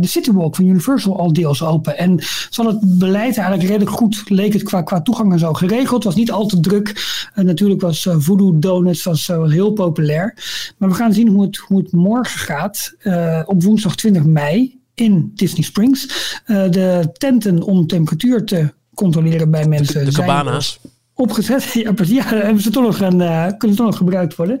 de 0.00 0.06
Citywalk 0.06 0.56
van 0.56 0.64
Universal 0.66 1.18
al 1.18 1.32
deels 1.32 1.62
open. 1.62 1.98
En 1.98 2.18
zal 2.50 2.66
het 2.66 2.98
beleid 2.98 3.36
eigenlijk 3.36 3.68
redelijk 3.68 3.96
goed, 3.96 4.22
leek 4.28 4.52
het 4.52 4.62
qua, 4.62 4.82
qua 4.82 5.02
toegang 5.02 5.32
en 5.32 5.38
zo 5.38 5.52
geregeld. 5.52 6.04
Was 6.04 6.14
niet 6.14 6.32
al 6.32 6.46
te 6.46 6.60
druk. 6.60 6.92
Natuurlijk 7.34 7.80
was 7.80 8.08
Voodoo 8.10 8.58
Donuts 8.58 9.02
was, 9.02 9.26
heel 9.26 9.72
populair. 9.72 10.36
Maar 10.78 10.88
we 10.88 10.94
gaan 10.94 11.12
zien 11.12 11.28
hoe 11.28 11.42
het, 11.42 11.56
hoe 11.56 11.78
het 11.78 11.92
morgen 11.92 12.40
gaat. 12.40 12.96
op 13.44 13.62
woensdag 13.62 13.96
20 13.96 14.24
mei 14.24 14.82
in 14.94 15.32
Disney 15.34 15.62
Springs. 15.64 16.06
Eh, 16.44 16.70
de 16.70 17.10
tenten 17.12 17.62
om 17.62 17.86
temperatuur 17.86 18.44
te 18.44 18.72
controleren 18.94 19.50
bij 19.50 19.66
mensen 19.66 20.04
De 20.04 20.12
cabana's. 20.12 20.78
opgezet. 21.14 21.64
Ja, 21.72 21.92
precies. 21.92 22.14
ja 22.16 22.24
hebben 22.24 22.62
ze 22.62 22.70
toch 22.70 22.82
nog 22.84 23.00
een, 23.00 23.20
eh, 23.20 23.46
kunnen 23.58 23.76
toch 23.76 23.86
nog 23.86 23.96
gebruikt 23.96 24.36
worden. 24.36 24.60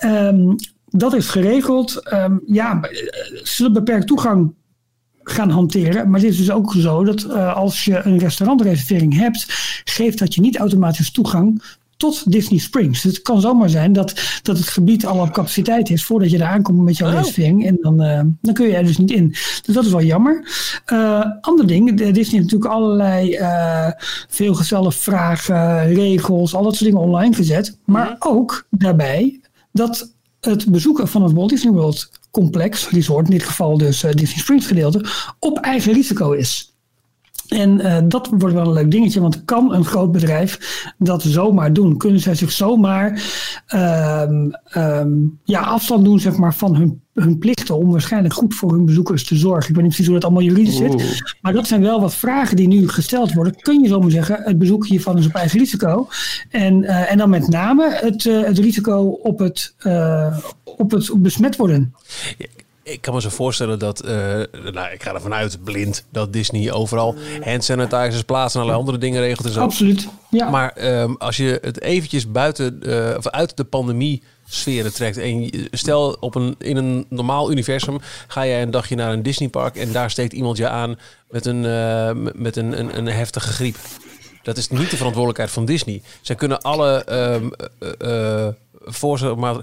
Ehm, 0.00 0.54
dat 0.88 1.14
is 1.14 1.28
geregeld. 1.28 2.02
Ehm, 2.08 2.36
ja, 2.46 2.80
eh, 2.82 2.90
ze 3.36 3.40
zullen 3.42 3.72
beperkt 3.72 4.06
toegang 4.06 4.54
gaan 5.22 5.50
hanteren. 5.50 6.10
Maar 6.10 6.20
het 6.20 6.28
is 6.28 6.36
dus 6.36 6.50
ook 6.50 6.74
zo 6.76 7.04
dat 7.04 7.30
als 7.54 7.84
je 7.84 8.00
een 8.04 8.18
restaurantreservering 8.18 9.16
hebt, 9.16 9.46
geeft 9.84 10.18
dat 10.18 10.34
je 10.34 10.40
niet 10.40 10.56
automatisch 10.56 11.10
toegang 11.10 11.62
tot 11.96 12.32
Disney 12.32 12.58
Springs. 12.58 13.02
Dus 13.02 13.12
het 13.12 13.22
kan 13.22 13.40
zomaar 13.40 13.68
zijn 13.68 13.92
dat, 13.92 14.14
dat 14.42 14.58
het 14.58 14.68
gebied 14.68 15.06
al 15.06 15.20
op 15.20 15.32
capaciteit 15.32 15.90
is 15.90 16.04
voordat 16.04 16.30
je 16.30 16.38
daar 16.38 16.48
aankomt 16.48 16.82
met 16.82 16.96
jouw 16.96 17.08
Oh. 17.08 17.14
reservering. 17.14 17.66
En 17.66 17.78
dan, 17.80 18.02
eh, 18.02 18.20
dan 18.40 18.54
kun 18.54 18.66
je 18.66 18.74
er 18.76 18.84
dus 18.84 18.98
niet 18.98 19.10
in. 19.10 19.28
Dus 19.64 19.74
dat 19.74 19.84
is 19.84 19.90
wel 19.90 20.02
jammer. 20.02 20.48
Eh 20.84 21.24
ander 21.40 21.66
ding, 21.66 21.96
Disney 21.96 22.12
heeft 22.14 22.32
natuurlijk 22.32 22.70
allerlei 22.70 23.38
uh, 23.38 23.88
veelgestelde 24.28 24.90
vragen, 24.90 25.94
regels, 25.94 26.54
al 26.54 26.62
dat 26.62 26.76
soort 26.76 26.90
dingen 26.90 27.06
online 27.06 27.34
gezet. 27.34 27.78
Maar 27.84 28.16
ook 28.18 28.66
daarbij 28.70 29.40
dat 29.72 30.12
het 30.40 30.70
bezoeken 30.70 31.08
van 31.08 31.22
het 31.22 31.32
Walt 31.32 31.50
Disney 31.50 31.72
World 31.72 32.10
complex, 32.30 32.88
resort, 32.90 33.24
in 33.24 33.30
dit 33.36 33.44
geval 33.44 33.78
dus 33.78 34.04
uh, 34.04 34.10
Disney 34.12 34.38
Springs 34.38 34.66
gedeelte, 34.66 35.04
op 35.38 35.58
eigen 35.58 35.92
risico 35.92 36.32
is. 36.32 36.73
En 37.48 37.80
uh, 37.80 37.96
dat 38.04 38.28
wordt 38.38 38.54
wel 38.54 38.66
een 38.66 38.72
leuk 38.72 38.90
dingetje, 38.90 39.20
want 39.20 39.44
kan 39.44 39.74
een 39.74 39.84
groot 39.84 40.12
bedrijf 40.12 40.82
dat 40.98 41.22
zomaar 41.22 41.72
doen? 41.72 41.96
Kunnen 41.96 42.20
zij 42.20 42.34
zich 42.34 42.52
zomaar 42.52 43.22
um, 44.28 44.50
um, 44.76 45.38
ja, 45.44 45.60
afstand 45.60 46.04
doen 46.04 46.20
zeg 46.20 46.36
maar, 46.36 46.54
van 46.54 46.76
hun, 46.76 47.02
hun 47.12 47.38
plichten 47.38 47.76
om 47.76 47.90
waarschijnlijk 47.90 48.34
goed 48.34 48.54
voor 48.54 48.72
hun 48.72 48.84
bezoekers 48.84 49.24
te 49.24 49.36
zorgen? 49.36 49.68
Ik 49.68 49.74
weet 49.74 49.84
niet 49.84 49.94
precies 49.94 50.06
hoe 50.06 50.14
dat 50.14 50.24
allemaal 50.24 50.42
juridisch 50.42 50.76
zit, 50.76 51.22
maar 51.40 51.52
dat 51.52 51.66
zijn 51.66 51.80
wel 51.80 52.00
wat 52.00 52.14
vragen 52.14 52.56
die 52.56 52.68
nu 52.68 52.88
gesteld 52.88 53.32
worden. 53.32 53.56
Kun 53.56 53.82
je 53.82 53.88
zomaar 53.88 54.10
zeggen, 54.10 54.42
het 54.42 54.58
bezoek 54.58 54.86
hiervan 54.86 55.18
is 55.18 55.26
op 55.26 55.34
eigen 55.34 55.58
risico? 55.58 56.08
En, 56.50 56.82
uh, 56.82 57.10
en 57.10 57.18
dan 57.18 57.30
met 57.30 57.48
name 57.48 57.90
het, 57.92 58.24
uh, 58.24 58.44
het 58.44 58.58
risico 58.58 59.18
op 59.22 59.38
het, 59.38 59.74
op 60.64 60.90
het 60.90 61.22
besmet 61.22 61.56
worden. 61.56 61.94
Ik 62.84 63.00
kan 63.00 63.14
me 63.14 63.20
zo 63.20 63.28
voorstellen 63.28 63.78
dat, 63.78 64.04
uh, 64.04 64.10
nou, 64.72 64.92
ik 64.92 65.02
ga 65.02 65.14
ervan 65.14 65.34
uit, 65.34 65.64
blind, 65.64 66.04
dat 66.10 66.32
Disney 66.32 66.72
overal 66.72 67.14
hand 67.40 67.64
sanitizers 67.64 68.22
plaatst 68.22 68.54
en 68.54 68.60
allerlei 68.60 68.80
andere 68.80 68.98
dingen 68.98 69.20
regelt 69.20 69.46
en 69.46 69.52
zo. 69.52 69.60
Absoluut, 69.60 70.08
ja. 70.30 70.50
Maar 70.50 71.00
um, 71.00 71.16
als 71.18 71.36
je 71.36 71.58
het 71.62 71.80
eventjes 71.80 72.30
buiten, 72.30 72.80
uh, 72.82 73.14
of 73.16 73.28
uit 73.28 73.56
de 73.56 73.64
pandemie 73.64 74.22
sferen 74.48 74.94
trekt 74.94 75.16
en 75.16 75.50
stel 75.70 76.16
op 76.20 76.34
een, 76.34 76.54
in 76.58 76.76
een 76.76 77.06
normaal 77.08 77.50
universum 77.50 77.98
ga 78.26 78.46
jij 78.46 78.62
een 78.62 78.70
dagje 78.70 78.94
naar 78.94 79.12
een 79.12 79.22
Disneypark 79.22 79.76
en 79.76 79.92
daar 79.92 80.10
steekt 80.10 80.32
iemand 80.32 80.56
je 80.56 80.68
aan 80.68 80.98
met 81.30 81.46
een, 81.46 81.64
uh, 81.64 82.10
met 82.34 82.56
een, 82.56 82.78
een, 82.78 82.98
een 82.98 83.06
heftige 83.06 83.50
griep. 83.50 83.76
Dat 84.42 84.56
is 84.56 84.68
niet 84.68 84.90
de 84.90 84.96
verantwoordelijkheid 84.96 85.50
van 85.50 85.64
Disney. 85.64 86.02
Zij 86.20 86.34
kunnen 86.34 86.60
alle 86.60 87.12
um, 87.12 87.50
voor 88.84 89.38
maar 89.38 89.54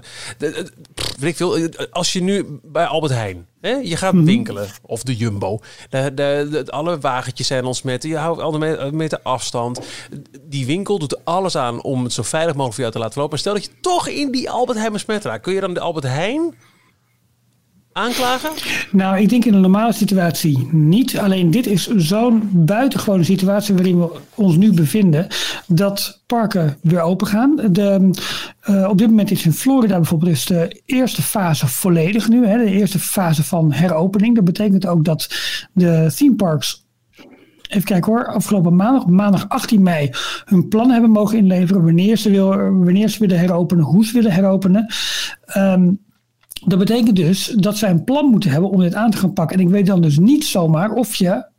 weet 1.18 1.30
ik 1.30 1.36
veel. 1.36 1.68
Als 1.90 2.12
je 2.12 2.22
nu 2.22 2.60
bij 2.62 2.86
Albert 2.86 3.12
Heijn, 3.12 3.46
hè, 3.60 3.70
je 3.70 3.96
gaat 3.96 4.12
Mhm. 4.14 4.24
winkelen 4.24 4.68
of 4.82 5.02
de 5.02 5.16
Jumbo, 5.16 5.58
de, 5.90 6.14
de, 6.14 6.48
de, 6.50 6.70
alle 6.70 6.98
wagentjes 6.98 7.46
zijn 7.46 7.64
ontsmetten, 7.64 8.08
je 8.10 8.16
houdt 8.16 8.40
alle 8.40 8.90
meter 8.92 9.18
afstand. 9.22 9.80
Die 10.42 10.66
winkel 10.66 10.98
doet 10.98 11.24
alles 11.24 11.56
aan 11.56 11.82
om 11.82 12.04
het 12.04 12.12
zo 12.12 12.22
veilig 12.22 12.52
mogelijk 12.52 12.74
voor 12.74 12.82
jou 12.82 12.92
te 12.94 13.00
laten 13.00 13.14
lopen. 13.18 13.30
Maar 13.30 13.38
stel 13.40 13.54
dat 13.54 13.64
je 13.64 13.80
toch 13.80 14.08
in 14.08 14.32
die 14.32 14.50
Albert 14.50 14.78
Heijn 14.78 14.92
besmet 14.92 15.24
raakt, 15.24 15.42
kun 15.42 15.54
je 15.54 15.60
dan 15.60 15.74
de 15.74 15.80
Albert 15.80 16.06
Heijn 16.06 16.54
aanklagen? 17.92 18.50
Nou, 18.92 19.18
ik 19.18 19.28
denk 19.28 19.44
in 19.44 19.54
een 19.54 19.60
normale 19.60 19.92
situatie 19.92 20.68
niet. 20.70 21.18
Alleen 21.18 21.50
dit 21.50 21.66
is 21.66 21.86
zo'n 21.86 22.50
buitengewone 22.52 23.24
situatie 23.24 23.74
waarin 23.74 24.00
we 24.00 24.10
ons 24.34 24.56
nu 24.56 24.72
bevinden, 24.72 25.26
dat 25.66 26.22
parken 26.26 26.76
weer 26.82 27.00
open 27.00 27.26
gaan. 27.26 27.56
De, 27.70 28.10
uh, 28.70 28.88
op 28.88 28.98
dit 28.98 29.08
moment 29.08 29.30
is 29.30 29.44
in 29.44 29.52
Florida 29.52 29.96
bijvoorbeeld 29.96 30.48
de 30.48 30.82
eerste 30.86 31.22
fase 31.22 31.68
volledig 31.68 32.28
nu, 32.28 32.46
hè, 32.46 32.64
de 32.64 32.70
eerste 32.70 32.98
fase 32.98 33.44
van 33.44 33.72
heropening. 33.72 34.34
Dat 34.34 34.44
betekent 34.44 34.86
ook 34.86 35.04
dat 35.04 35.28
de 35.72 36.12
theme 36.16 36.34
parks 36.34 36.80
Even 37.68 37.84
kijken 37.84 38.12
hoor, 38.12 38.26
afgelopen 38.26 38.76
maandag, 38.76 39.06
maandag 39.06 39.48
18 39.48 39.82
mei, 39.82 40.10
hun 40.44 40.68
plan 40.68 40.90
hebben 40.90 41.10
mogen 41.10 41.38
inleveren. 41.38 41.84
Wanneer 41.84 42.16
ze, 42.16 42.40
wanneer 42.84 43.08
ze 43.08 43.18
willen 43.18 43.38
heropenen, 43.38 43.84
hoe 43.84 44.04
ze 44.04 44.12
willen 44.12 44.32
heropenen. 44.32 44.86
Um, 45.56 46.00
dat 46.64 46.78
betekent 46.78 47.16
dus 47.16 47.54
dat 47.56 47.76
zij 47.76 47.90
een 47.90 48.04
plan 48.04 48.26
moeten 48.26 48.50
hebben 48.50 48.70
om 48.70 48.80
dit 48.80 48.94
aan 48.94 49.10
te 49.10 49.16
gaan 49.16 49.32
pakken. 49.32 49.58
En 49.58 49.62
ik 49.62 49.70
weet 49.70 49.86
dan 49.86 50.00
dus 50.00 50.18
niet 50.18 50.44
zomaar 50.44 50.92
of 50.92 51.14
je 51.14 51.50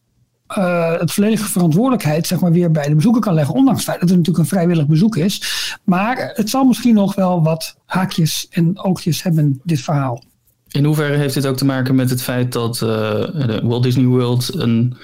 uh, 0.58 1.00
het 1.00 1.12
volledige 1.12 1.50
verantwoordelijkheid 1.50 2.28
zeg 2.28 2.40
maar, 2.40 2.52
weer 2.52 2.72
bij 2.72 2.88
de 2.88 2.96
bezoeker 2.96 3.22
kan 3.22 3.34
leggen. 3.34 3.56
Ondanks 3.56 3.80
het 3.80 3.90
feit 3.90 4.00
dat 4.00 4.10
het 4.10 4.18
natuurlijk 4.18 4.44
een 4.44 4.58
vrijwillig 4.58 4.88
bezoek 4.88 5.16
is. 5.16 5.42
Maar 5.84 6.32
het 6.34 6.50
zal 6.50 6.64
misschien 6.64 6.96
nog 6.96 7.16
wel 7.16 7.44
wat 7.44 7.78
haakjes 7.86 8.48
en 8.50 8.80
oogjes 8.80 9.24
hebben, 9.24 9.62
dit 9.64 9.82
verhaal. 9.82 10.24
In 10.68 10.86
hoeverre 10.86 11.18
heeft 11.18 11.34
dit 11.34 11.46
ook 11.46 11.58
te 11.58 11.66
maken 11.66 11.96
met 11.96 12.10
het 12.10 12.22
feit 12.22 12.52
dat 12.52 12.76
uh, 12.76 12.90
de 12.90 13.62
Walt 13.64 13.84
Disney 13.84 14.06
World 14.06 14.54
een 14.56 14.98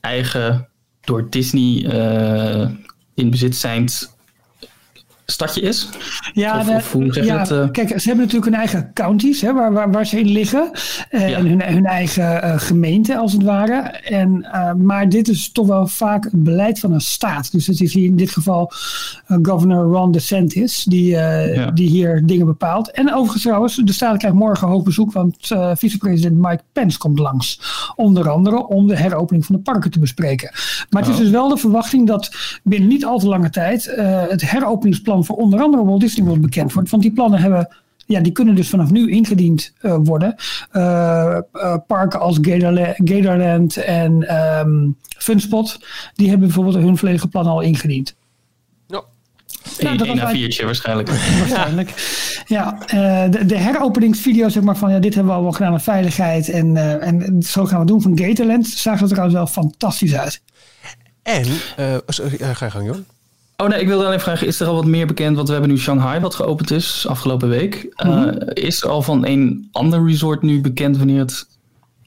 eigen 0.00 0.68
door 1.00 1.30
Disney 1.30 1.94
uh, 1.94 2.70
in 3.14 3.30
bezit 3.30 3.56
zijnd 3.56 4.15
stadje 5.26 5.60
is? 5.60 5.88
Ja, 6.32 6.58
of, 6.58 6.66
de, 6.66 6.72
of 6.72 6.92
hoe 6.92 7.12
zeg 7.12 7.24
ja 7.24 7.38
het, 7.38 7.50
uh... 7.50 7.70
kijk, 7.70 7.88
ze 7.88 8.08
hebben 8.08 8.24
natuurlijk 8.24 8.44
hun 8.44 8.54
eigen 8.54 8.90
counties 8.94 9.40
hè, 9.40 9.52
waar, 9.52 9.72
waar, 9.72 9.90
waar 9.90 10.06
ze 10.06 10.18
in 10.18 10.28
liggen. 10.28 10.70
Ja. 11.10 11.18
En 11.18 11.46
hun, 11.46 11.62
hun 11.62 11.86
eigen 11.86 12.44
uh, 12.44 12.58
gemeente, 12.58 13.16
als 13.16 13.32
het 13.32 13.42
ware. 13.42 13.74
En, 14.04 14.48
uh, 14.54 14.72
maar 14.72 15.08
dit 15.08 15.28
is 15.28 15.52
toch 15.52 15.66
wel 15.66 15.86
vaak 15.86 16.24
het 16.24 16.44
beleid 16.44 16.78
van 16.78 16.92
een 16.92 17.00
staat. 17.00 17.52
Dus 17.52 17.66
het 17.66 17.80
is 17.80 17.94
hier 17.94 18.04
in 18.04 18.16
dit 18.16 18.30
geval 18.30 18.72
governor 19.42 19.84
Ron 19.84 20.12
DeSantis 20.12 20.84
die, 20.84 21.10
ja. 21.10 21.70
die 21.70 21.88
hier 21.88 22.26
dingen 22.26 22.46
bepaalt. 22.46 22.90
En 22.90 23.14
overigens 23.14 23.42
trouwens, 23.42 23.76
de 23.76 23.92
staat 23.92 24.18
krijgt 24.18 24.36
morgen 24.36 24.68
hoog 24.68 24.82
bezoek, 24.82 25.12
want 25.12 25.36
vicepresident 25.74 26.36
Mike 26.36 26.62
Pence 26.72 26.98
komt 26.98 27.18
langs. 27.18 27.60
Onder 27.96 28.30
andere 28.30 28.66
om 28.66 28.86
de 28.86 28.96
heropening 28.96 29.46
van 29.46 29.56
de 29.56 29.62
parken 29.62 29.90
te 29.90 29.98
bespreken. 29.98 30.50
Maar 30.90 31.02
het 31.02 31.10
is 31.10 31.14
Oh. 31.16 31.22
dus 31.22 31.30
wel 31.30 31.48
de 31.48 31.56
verwachting 31.56 32.06
dat 32.06 32.30
binnen 32.62 32.88
niet 32.88 33.04
al 33.04 33.18
te 33.18 33.28
lange 33.28 33.50
tijd 33.50 33.84
het 34.28 34.50
heropeningsplan 34.50 35.15
voor 35.24 35.36
onder 35.36 35.60
andere 35.60 35.84
Walt 35.84 36.00
Disney 36.00 36.26
World 36.26 36.40
bekend 36.40 36.72
wordt. 36.72 36.90
Want 36.90 37.02
die 37.02 37.12
plannen 37.12 37.40
hebben, 37.40 37.76
ja, 38.06 38.20
die 38.20 38.32
kunnen 38.32 38.54
dus 38.54 38.68
vanaf 38.68 38.90
nu 38.90 39.10
ingediend 39.10 39.72
uh, 39.82 39.96
worden. 40.02 40.34
Uh, 40.72 41.38
uh, 41.52 41.76
parken 41.86 42.20
als 42.20 42.38
Gatorland, 42.40 42.94
Gatorland 43.04 43.76
en 43.76 44.36
um, 44.58 44.96
Funspot, 45.18 45.78
die 46.14 46.28
hebben 46.28 46.46
bijvoorbeeld 46.46 46.76
hun 46.76 46.96
volledige 46.96 47.28
plannen 47.28 47.52
al 47.52 47.60
ingediend. 47.60 48.14
Ja. 48.86 49.02
Nou, 49.80 50.08
een 50.08 50.50
A4'tje 50.50 50.64
waarschijnlijk. 50.64 51.08
Waarschijnlijk. 51.38 51.92
Ja, 52.46 52.78
de, 53.30 53.44
de, 53.46 53.56
heropeningsvideo 53.56 54.48
zeg 54.48 54.62
maar 54.62 54.76
van 54.76 54.90
ja, 54.90 54.98
dit 54.98 55.14
hebben 55.14 55.32
we 55.32 55.38
al 55.38 55.44
wel 55.44 55.52
gedaan 55.52 55.72
met 55.72 55.82
veiligheid 55.82 56.48
en, 56.48 56.66
uh, 56.74 57.06
en 57.06 57.42
zo 57.42 57.64
gaan 57.64 57.80
we 57.80 57.86
doen 57.86 58.02
van 58.02 58.18
Gatorland. 58.18 58.66
Zag 58.66 59.00
er 59.00 59.08
trouwens 59.08 59.34
wel 59.34 59.46
fantastisch 59.46 60.14
uit. 60.14 60.42
En, 61.22 61.46
uh, 61.80 61.96
sorry, 62.06 62.36
ga 62.38 62.64
je 62.64 62.70
gang 62.70 62.86
Johan. 62.86 63.04
Oh 63.56 63.68
nee, 63.68 63.80
ik 63.80 63.86
wilde 63.86 64.06
alleen 64.06 64.20
vragen, 64.20 64.46
is 64.46 64.60
er 64.60 64.66
al 64.66 64.74
wat 64.74 64.84
meer 64.84 65.06
bekend? 65.06 65.36
Want 65.36 65.46
we 65.46 65.52
hebben 65.52 65.70
nu 65.70 65.78
Shanghai 65.78 66.20
wat 66.20 66.34
geopend 66.34 66.70
is 66.70 67.06
afgelopen 67.08 67.48
week. 67.48 67.82
Mm 67.82 68.10
-hmm. 68.10 68.26
uh, 68.26 68.32
is 68.52 68.82
er 68.82 68.88
al 68.88 69.02
van 69.02 69.26
een 69.26 69.68
ander 69.72 70.06
resort 70.06 70.42
nu 70.42 70.60
bekend 70.60 70.96
wanneer 70.96 71.18
het 71.18 71.46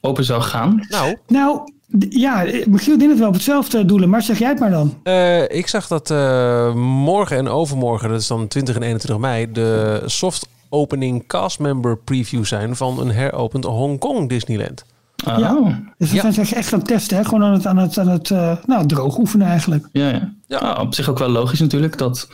open 0.00 0.24
zou 0.24 0.42
gaan? 0.42 0.86
Nou, 0.88 1.16
nou 1.26 1.72
ja, 2.08 2.46
Michiel 2.66 2.98
denkt 2.98 3.10
het 3.10 3.18
wel 3.18 3.28
op 3.28 3.34
hetzelfde 3.34 3.84
doelen, 3.84 4.08
maar 4.08 4.22
zeg 4.22 4.38
jij 4.38 4.48
het 4.48 4.58
maar 4.58 4.70
dan. 4.70 5.00
Uh, 5.04 5.42
ik 5.42 5.66
zag 5.66 5.86
dat 5.86 6.10
uh, 6.10 6.74
morgen 6.74 7.36
en 7.36 7.48
overmorgen, 7.48 8.08
dat 8.08 8.20
is 8.20 8.26
dan 8.26 8.48
20 8.48 8.74
en 8.74 8.82
21 8.82 9.18
mei, 9.18 9.52
de 9.52 10.02
soft 10.06 10.48
opening 10.68 11.26
castmember 11.26 11.98
preview 11.98 12.44
zijn 12.44 12.76
van 12.76 13.00
een 13.00 13.10
heropend 13.10 13.64
Hongkong 13.64 14.28
Disneyland. 14.28 14.84
Oh. 15.26 15.38
Ja. 15.38 15.80
Dus 15.98 16.10
we 16.10 16.16
Ja. 16.16 16.30
zijn 16.32 16.46
echt 16.46 16.72
aan 16.72 16.78
het 16.78 16.88
testen, 16.88 17.16
hè? 17.16 17.24
gewoon 17.24 17.42
aan 17.44 17.52
het, 17.52 17.66
aan 17.66 17.76
het, 17.76 17.98
aan 17.98 18.08
het 18.08 18.30
eh, 18.30 18.56
nou, 18.66 18.86
droog 18.86 19.18
oefenen 19.18 19.46
eigenlijk. 19.46 19.88
Ja, 19.92 20.08
ja. 20.08 20.32
Ja. 20.46 20.58
Ah, 20.58 20.82
op 20.82 20.94
zich 20.94 21.08
ook 21.08 21.18
wel 21.18 21.28
logisch 21.28 21.60
natuurlijk 21.60 21.98
dat 21.98 22.28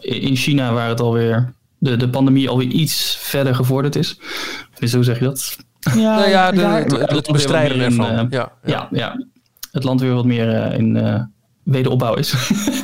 in 0.00 0.36
China, 0.36 0.72
waar 0.72 0.88
het 0.88 1.00
alweer 1.00 1.52
de, 1.78 1.96
de 1.96 2.08
pandemie 2.08 2.48
alweer 2.48 2.68
iets 2.68 3.16
verder 3.20 3.54
gevorderd 3.54 3.96
is. 3.96 4.18
Dus 4.78 4.92
hoe 4.94 5.04
zeg 5.04 5.18
je 5.18 5.24
dat? 5.24 5.56
Ja, 5.80 6.14
nou 6.16 6.28
ja, 6.28 6.50
de, 6.50 6.56
daar- 6.56 6.84
het, 6.86 7.32
bestrijden 7.32 7.80
ervan. 7.80 8.06
eh, 8.06 8.16
ja, 8.16 8.26
ja. 8.28 8.52
Ja, 8.64 8.88
ja. 8.90 9.24
Het 9.72 9.84
land 9.84 10.00
weer 10.00 10.14
wat 10.14 10.24
meer 10.24 10.54
eh, 10.62 10.78
in 10.78 10.96
eh, 10.96 11.20
wederopbouw 11.62 12.14
is. 12.14 12.34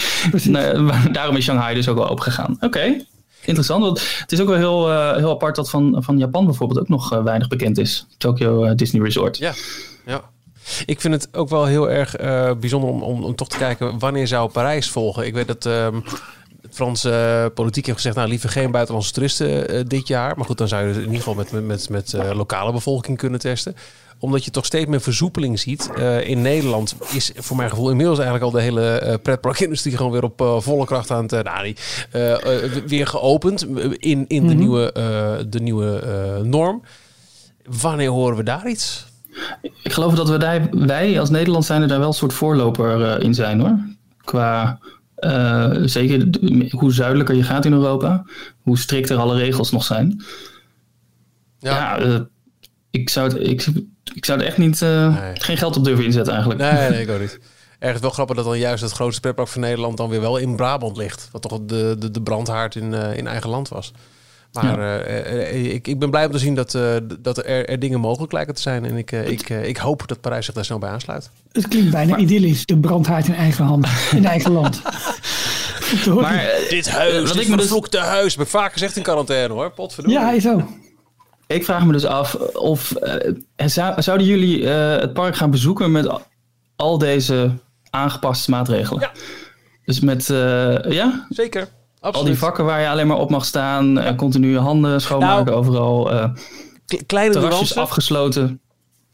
maar 0.51 1.09
daarom 1.13 1.37
is 1.37 1.45
Shanghai 1.45 1.75
dus 1.75 1.89
ook 1.89 1.97
wel 1.97 2.09
opgegaan. 2.09 2.57
Oké, 2.61 3.05
interessant. 3.47 3.83
Want 3.83 4.19
het 4.19 4.33
is 4.33 4.41
ook 4.41 4.49
wel 4.49 4.57
heel, 4.57 4.91
eh, 4.91 5.17
heel 5.17 5.31
apart 5.31 5.57
dat 5.57 5.71
van, 5.71 6.03
van 6.03 6.19
Japan 6.19 6.45
bijvoorbeeld 6.45 6.81
ook 6.81 6.89
nog 6.89 7.13
eh, 7.13 7.23
weinig 7.23 7.49
bekend 7.49 7.79
is. 7.79 8.07
Tokyo 8.19 8.65
eh, 8.65 8.75
Disney 8.75 9.03
Resort. 9.03 9.39
Ja, 9.39 9.53
ja. 10.07 10.21
Ik 10.87 11.01
vind 11.01 11.15
het 11.15 11.29
ook 11.37 11.49
wel 11.49 11.65
heel 11.65 11.91
erg 11.91 12.17
bijzonder 12.61 12.91
om, 12.91 13.03
om, 13.03 13.35
toch 13.35 13.49
te 13.49 13.59
kijken 13.59 13.99
wanneer 13.99 14.27
zou 14.27 14.51
Parijs 14.51 14.91
volgen. 14.91 15.27
Ik 15.27 15.35
weet 15.35 15.47
dat 15.47 15.67
ehm 15.67 16.01
Franse 16.71 17.51
politiek 17.55 17.87
heeft 17.87 17.97
gezegd, 17.97 18.17
nou 18.17 18.29
liever 18.29 18.49
geen 18.49 18.71
buitenlandse 18.71 19.13
toeristen 19.13 19.89
dit 19.89 20.09
jaar. 20.09 20.37
Maar 20.37 20.45
goed, 20.45 20.59
dan 20.59 20.69
zou 20.69 20.83
je 20.83 20.89
dus 20.89 20.97
in 20.97 21.03
ieder 21.03 21.19
geval 21.19 21.35
met, 21.35 21.53
met, 21.53 21.65
met, 21.65 21.89
met 21.89 22.35
lokale 22.35 22.73
bevolking 22.73 23.19
kunnen 23.19 23.41
testen. 23.41 23.77
Omdat 24.19 24.45
je 24.45 24.51
toch 24.51 24.65
steeds 24.65 24.87
meer 24.91 25.01
versoepeling 25.01 25.59
ziet. 25.59 25.91
Eh, 25.97 26.29
in 26.29 26.43
Nederland 26.43 26.97
is 27.13 27.33
voor 27.37 27.57
mijn 27.57 27.71
gevoel 27.71 27.91
inmiddels 27.91 28.19
eigenlijk 28.19 28.47
al 28.53 28.59
de 28.59 28.65
hele 28.65 28.89
eh, 28.89 29.15
pretparkindustrie 29.23 29.97
gewoon 29.97 30.13
weer 30.13 30.23
op 30.23 30.41
eh, 30.41 30.61
volle 30.61 30.85
kracht 30.87 31.11
aan 31.11 31.27
het, 31.27 31.45
nou, 31.45 31.63
die, 31.65 31.77
weer 32.87 33.07
geopend 33.07 33.67
in, 33.99 34.25
in 34.29 34.47
de 34.47 34.55
Mhm. 34.55 34.57
nieuwe, 34.57 34.93
de 35.49 35.61
nieuwe 35.61 36.03
norm. 36.45 36.83
Wanneer 37.81 38.11
horen 38.11 38.37
we 38.37 38.43
daar 38.43 38.69
iets? 38.69 39.07
Ik 39.83 39.93
geloof 39.93 40.15
dat 40.15 40.29
we 40.29 40.37
daar, 40.37 40.69
wij 40.71 41.21
als 41.21 41.31
Nederland 41.31 41.65
zijn 41.65 41.83
er 41.83 41.89
daar 41.89 41.99
wel 41.99 42.09
een 42.09 42.15
soort 42.15 42.33
voorloper 42.33 43.23
in 43.23 43.35
zijn 43.35 43.61
hoor. 43.61 43.79
Qua 44.25 44.79
zeker 45.85 46.29
hoe 46.71 46.93
zuidelijker 46.93 47.35
je 47.35 47.43
gaat 47.43 47.65
in 47.65 47.73
Europa, 47.73 48.25
hoe 48.63 48.79
strikter 48.79 49.17
alle 49.17 49.37
regels 49.37 49.71
nog 49.71 49.85
zijn. 49.85 50.23
Ja, 51.59 51.99
eh, 51.99 52.21
ik, 52.91 53.11
zou 53.11 53.29
het, 53.29 53.49
ik, 53.49 53.67
ik 54.15 54.25
zou 54.25 54.41
er 54.41 54.47
echt 54.47 54.59
niet, 54.59 54.83
eh, 54.83 55.21
Nee. 55.21 55.41
geen 55.41 55.57
geld 55.57 55.77
op 55.77 55.85
durven 55.85 56.05
inzetten 56.05 56.33
eigenlijk. 56.35 56.63
Nee, 56.63 56.89
nee, 56.91 57.01
ik 57.07 57.11
ook 57.11 57.21
niet. 57.21 57.39
Ergens 57.79 58.01
wel 58.03 58.11
grappig 58.11 58.37
dat 58.37 58.45
dan 58.45 58.59
juist 58.59 58.83
het 58.83 58.93
grootste 58.93 59.21
pretpark 59.21 59.49
van 59.49 59.61
Nederland 59.61 59.97
dan 59.97 60.09
weer 60.09 60.21
wel 60.21 60.37
in 60.37 60.57
Brabant 60.57 60.97
ligt. 60.97 61.29
Wat 61.33 61.43
toch 61.43 61.59
de, 61.63 61.97
de, 61.99 62.11
de 62.11 62.23
brandhaard 62.23 62.75
in, 62.75 62.95
eh, 62.95 63.17
in 63.17 63.27
eigen 63.27 63.51
land 63.51 63.69
was. 63.69 63.93
Maar 64.53 65.01
eh, 65.05 65.75
ik, 65.75 65.89
ik 65.89 65.99
ben 65.99 66.11
blij 66.11 66.27
om 66.27 66.33
te 66.33 66.39
zien 66.39 66.55
dat, 66.55 66.75
eh, 66.75 66.97
dat 67.19 67.39
er, 67.39 67.69
er 67.69 67.79
dingen 67.79 68.01
mogelijk 68.01 68.33
lijken 68.33 68.55
te 68.55 68.61
zijn. 68.63 68.85
En 68.85 68.97
ik, 68.97 69.13
ik, 69.13 69.49
ik 69.49 69.77
hoop 69.77 70.09
dat 70.09 70.21
Parijs 70.21 70.45
zich 70.45 70.55
daar 70.55 70.65
snel 70.65 70.79
bij 70.79 70.91
aansluit. 70.91 71.31
Het 71.53 71.69
klinkt 71.69 71.91
bijna 71.91 72.17
idyllisch, 72.17 72.67
de 72.67 72.79
brandhaard 72.79 73.27
in 73.27 73.35
eigen 73.35 73.65
hand, 73.65 73.87
in 74.13 74.25
eigen 74.25 74.53
land. 74.53 74.83
Maar 76.21 76.51
Dit 76.69 76.89
huis, 76.91 77.13
wat 77.23 77.33
dit 77.33 77.43
ik 77.43 77.49
me 77.49 77.57
dus- 77.57 78.01
huis. 78.01 78.35
Heb 78.35 78.45
ik 78.45 78.51
vaak 78.51 78.73
gezegd 78.73 78.97
in 78.97 79.03
quarantaine 79.03 79.55
hoor. 79.55 79.71
Potverdorie. 79.71 80.19
ja, 80.19 80.33
is 80.33 80.43
zo. 80.43 80.69
Ik 81.47 81.65
vraag 81.65 81.85
me 81.85 81.93
dus 81.93 82.05
af 82.05 82.35
of 82.55 82.93
eh, 82.93 83.35
zou, 83.57 84.03
zouden 84.03 84.27
jullie 84.27 84.71
eh, 84.71 85.01
het 85.01 85.13
park 85.13 85.37
gaan 85.37 85.51
bezoeken 85.51 85.93
met 85.93 86.09
al- 86.09 86.23
al 86.77 86.99
deze 86.99 87.51
aangepaste 87.91 88.51
maatregelen? 88.51 89.01
Ja. 89.01 89.11
Dus 89.85 90.01
met 90.01 90.31
eh, 90.31 90.75
ja, 90.93 91.27
Zeker. 91.29 91.61
al 91.63 91.69
Absoluut. 92.01 92.27
die 92.31 92.39
vakken 92.39 92.65
waar 92.65 92.81
je 92.81 92.89
alleen 92.89 93.07
maar 93.07 93.19
op 93.19 93.31
mag 93.31 93.45
staan, 93.45 93.99
eh, 93.99 94.17
continu 94.17 94.59
handen 94.59 95.01
schoonmaken 95.01 95.45
Nou, 95.45 95.57
overal, 95.59 96.13
eh, 96.13 96.29
Kleine 97.07 97.33
terrasjes 97.33 97.59
nuance. 97.61 97.81
afgesloten. 97.81 98.61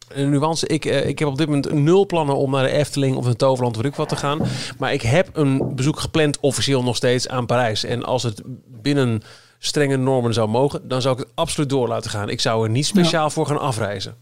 Een 0.09 0.31
nuance. 0.31 0.67
Ik, 0.67 0.85
eh, 0.85 1.09
ik 1.09 1.19
heb 1.19 1.29
op 1.29 1.37
dit 1.39 1.47
moment 1.47 1.73
nul 1.73 2.07
plannen 2.07 2.37
om 2.37 2.51
naar 2.51 2.63
de 2.63 2.71
Efteling 2.71 3.17
of 3.17 3.27
een 3.27 3.37
Toverland 3.37 3.85
ik 3.85 3.95
wat 3.95 4.09
te 4.09 4.17
gaan. 4.17 4.41
Maar 4.79 4.93
ik 4.93 5.03
heb 5.03 5.29
een 5.33 5.75
bezoek 5.75 6.01
gepland, 6.01 6.41
officieel 6.41 6.83
nog 6.83 6.97
steeds, 6.97 7.29
aan 7.29 7.47
Parijs. 7.47 7.85
En 7.85 8.05
als 8.05 8.23
het 8.23 8.43
binnen 8.83 9.23
strenge 9.65 9.97
normen 9.97 10.35
zou 10.35 10.49
mogen, 10.49 10.89
dan 10.89 11.03
zou 11.03 11.15
ik 11.15 11.21
het 11.21 11.33
absoluut 11.35 11.69
door 11.69 11.89
laten 11.89 12.11
gaan. 12.11 12.29
Ik 12.29 12.41
zou 12.41 12.65
er 12.65 12.71
niet 12.71 12.87
speciaal 12.87 13.31
voor 13.31 13.47
gaan 13.47 13.61
afreizen. 13.61 14.15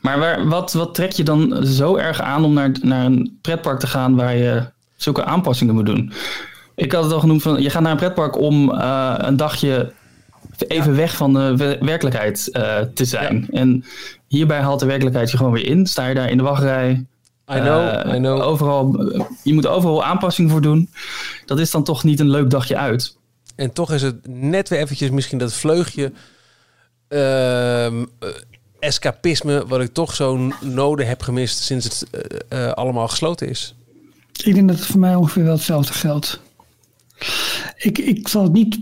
Maar 0.00 0.18
waar, 0.18 0.48
wat, 0.48 0.72
wat 0.72 0.94
trek 0.94 1.12
je 1.12 1.22
dan 1.22 1.66
zo 1.66 1.96
erg 1.96 2.20
aan 2.20 2.44
om 2.44 2.52
naar, 2.52 2.72
naar 2.82 3.04
een 3.04 3.38
pretpark 3.42 3.78
te 3.78 3.86
gaan 3.86 4.16
waar 4.16 4.36
je 4.36 4.62
zulke 4.96 5.24
aanpassingen 5.24 5.74
moet 5.74 5.86
doen? 5.86 6.12
Ik 6.74 6.92
had 6.92 7.04
het 7.04 7.12
al 7.12 7.20
genoemd 7.20 7.42
van, 7.42 7.62
je 7.62 7.70
gaat 7.70 7.82
naar 7.82 7.90
een 7.90 7.96
pretpark 7.96 8.38
om 8.38 8.70
eh, 8.70 9.14
een 9.16 9.36
dagje 9.36 9.92
even 10.58 10.96
weg 10.96 11.16
van 11.16 11.32
de 11.32 11.56
we- 11.56 11.78
werkelijkheid 11.80 12.50
eh, 12.52 12.76
te 12.94 13.04
zijn. 13.04 13.48
En 13.50 13.84
hierbij 14.26 14.60
haalt 14.60 14.80
de 14.80 14.86
werkelijkheid 14.86 15.30
je 15.30 15.36
gewoon 15.36 15.52
weer 15.52 15.66
in. 15.66 15.86
Sta 15.86 16.06
je 16.06 16.14
daar 16.14 16.30
in 16.30 16.36
de 16.36 16.42
wachtrij. 16.42 16.90
I 17.54 17.58
know, 17.60 17.88
eh, 17.88 18.14
I 18.14 18.18
know. 18.18 18.40
Overal, 18.42 19.10
je 19.42 19.54
moet 19.54 19.66
overal 19.66 20.04
aanpassingen 20.04 20.50
voor 20.50 20.60
doen. 20.60 20.90
Dat 21.46 21.58
is 21.58 21.70
dan 21.70 21.84
toch 21.84 22.04
niet 22.04 22.20
een 22.20 22.30
leuk 22.30 22.50
dagje 22.50 22.76
uit. 22.76 23.17
En 23.58 23.72
toch 23.72 23.92
is 23.92 24.02
het 24.02 24.26
net 24.26 24.68
weer 24.68 24.78
eventjes 24.78 25.10
misschien 25.10 25.38
dat 25.38 25.52
vleugje 25.52 26.12
ehm, 27.08 28.04
eh, 28.18 28.28
escapisme... 28.78 29.66
wat 29.66 29.80
ik 29.80 29.92
toch 29.92 30.14
zo 30.14 30.52
nodig 30.60 31.06
heb 31.06 31.22
gemist 31.22 31.58
sinds 31.58 31.84
het 31.84 32.06
eh, 32.10 32.68
eh, 32.68 32.72
allemaal 32.72 33.08
gesloten 33.08 33.48
is. 33.48 33.74
Ik 34.44 34.54
denk 34.54 34.68
dat 34.68 34.76
het 34.76 34.86
voor 34.86 35.00
mij 35.00 35.14
ongeveer 35.14 35.44
wel 35.44 35.52
hetzelfde 35.52 35.92
geldt. 35.92 36.40
Ik, 37.76 37.98
ik 37.98 38.28
zal 38.28 38.42
het 38.42 38.52
niet 38.52 38.78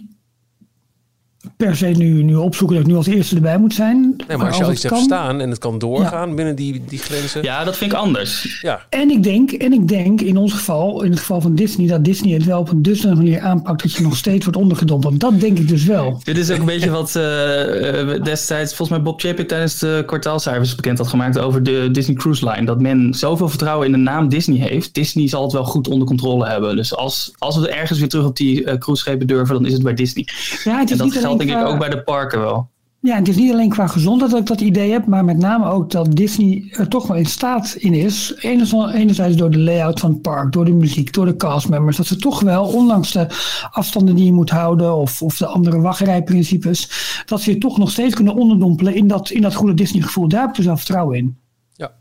per 1.56 1.76
se 1.76 1.86
nu, 1.86 2.22
nu 2.22 2.34
opzoeken 2.34 2.76
dat 2.76 2.84
ik 2.84 2.90
nu 2.90 2.96
als 2.96 3.06
eerste 3.06 3.34
erbij 3.34 3.58
moet 3.58 3.74
zijn. 3.74 4.14
Nee, 4.28 4.36
maar 4.36 4.46
als 4.46 4.56
je 4.56 4.64
al 4.64 4.72
iets 4.72 4.82
hebt 4.82 4.96
staan 4.96 5.40
en 5.40 5.50
het 5.50 5.58
kan 5.58 5.78
doorgaan 5.78 6.34
binnen 6.34 6.56
die, 6.56 6.82
die 6.88 6.98
grenzen... 6.98 7.42
Ja, 7.42 7.64
dat 7.64 7.76
vind 7.76 7.92
ik 7.92 7.98
anders. 7.98 8.58
ja. 8.62 8.86
En 8.88 9.10
ik 9.10 9.22
denk, 9.22 9.52
en 9.52 9.72
ik 9.72 9.88
denk 9.88 10.20
in 10.20 10.36
ons 10.36 10.52
geval, 10.52 11.02
in 11.02 11.10
het 11.10 11.18
geval 11.18 11.40
van 11.40 11.54
Disney, 11.54 11.86
dat 11.86 12.04
Disney 12.04 12.32
het 12.34 12.44
wel 12.44 12.60
op 12.60 12.70
een 12.70 12.82
dusdanige 12.82 13.22
manier 13.22 13.40
aanpakt 13.40 13.82
dat 13.82 13.92
je 13.92 14.02
nog 14.02 14.16
steeds 14.16 14.44
wordt 14.44 14.58
ondergedompeld. 14.58 15.20
Dat 15.20 15.40
denk 15.40 15.58
ik 15.58 15.68
dus 15.68 15.84
wel. 15.84 16.20
Dit 16.22 16.36
is 16.36 16.50
ook 16.50 16.58
een 16.58 16.64
beetje 16.64 16.90
wat 16.90 17.16
eh, 17.16 18.00
eh, 18.00 18.22
destijds 18.22 18.74
volgens 18.74 18.98
mij 18.98 19.06
Bob 19.06 19.20
Chapek 19.20 19.48
tijdens 19.48 19.78
de 19.78 20.02
kwartaalcijfers 20.06 20.74
bekend 20.74 20.98
had 20.98 21.08
gemaakt 21.08 21.38
over 21.38 21.62
de 21.62 21.88
Disney 21.92 22.16
Cruise 22.16 22.50
Line. 22.50 22.66
Dat 22.66 22.80
men 22.80 23.14
zoveel 23.14 23.48
vertrouwen 23.48 23.86
in 23.86 23.92
de 23.92 23.98
naam 23.98 24.28
Disney 24.28 24.68
heeft. 24.68 24.94
Disney 24.94 25.28
zal 25.28 25.42
het 25.42 25.52
wel 25.52 25.64
goed 25.64 25.88
onder 25.88 26.06
controle 26.06 26.46
hebben. 26.46 26.76
Dus 26.76 26.94
als, 26.94 27.32
als 27.38 27.58
we 27.58 27.68
ergens 27.68 27.98
weer 27.98 28.08
terug 28.08 28.26
op 28.26 28.36
die 28.36 28.64
eh 28.64 28.78
cruiseschepen 28.78 29.26
durven, 29.26 29.54
dan 29.54 29.66
is 29.66 29.72
het 29.72 29.82
bij 29.82 29.94
Disney. 29.94 30.26
Ja, 30.64 30.78
het 30.78 30.90
En 30.90 30.92
is 30.92 30.98
dat 30.98 31.06
niet 31.06 31.16
alleen 31.16 31.22
geldt 31.26 31.45
denk 31.46 31.60
ik 31.60 31.66
ook 31.66 31.78
bij 31.78 31.88
de 31.88 32.02
parken 32.02 32.40
wel. 32.40 32.68
Ja, 33.06 33.16
het 33.16 33.28
is 33.28 33.36
niet 33.36 33.52
alleen 33.52 33.68
qua 33.68 33.86
gezondheid 33.86 34.30
dat 34.30 34.40
ik 34.40 34.46
dat 34.46 34.60
idee 34.60 34.92
heb, 34.92 35.06
maar 35.06 35.24
met 35.24 35.38
name 35.38 35.70
ook 35.70 35.90
dat 35.90 36.16
Disney 36.16 36.68
er 36.70 36.88
toch 36.88 37.06
wel 37.06 37.16
in 37.16 37.26
staat 37.26 37.74
in 37.78 37.94
is. 37.94 38.34
Enerzijds, 38.38 38.92
enerzijds 38.94 39.36
door 39.36 39.50
de 39.50 39.58
layout 39.58 40.00
van 40.00 40.10
het 40.10 40.22
park, 40.22 40.52
door 40.52 40.64
de 40.64 40.72
muziek, 40.72 41.12
door 41.12 41.26
de 41.26 41.36
castmembers. 41.36 41.96
Dat 41.96 42.06
ze 42.06 42.16
toch 42.16 42.40
wel, 42.40 42.66
ondanks 42.66 43.12
de 43.12 43.26
afstanden 43.70 44.14
die 44.14 44.24
je 44.24 44.32
moet 44.32 44.50
houden 44.50 44.94
of, 44.94 45.22
of 45.22 45.36
de 45.36 45.46
andere 45.46 45.80
wachtrijprincipes, 45.80 46.90
dat 47.26 47.40
ze 47.40 47.52
je 47.52 47.58
toch 47.58 47.78
nog 47.78 47.90
steeds 47.90 48.14
kunnen 48.14 48.34
onderdompelen 48.34 48.94
in 48.94 49.06
dat, 49.06 49.30
in 49.30 49.42
dat 49.42 49.54
goede 49.54 49.74
Disney 49.74 50.02
gevoel. 50.02 50.28
Daar 50.28 50.40
heb 50.40 50.50
ik 50.50 50.56
dus 50.56 50.66
wel 50.66 50.76
vertrouwen 50.76 51.16
in. 51.16 51.38
ja. 51.72 51.92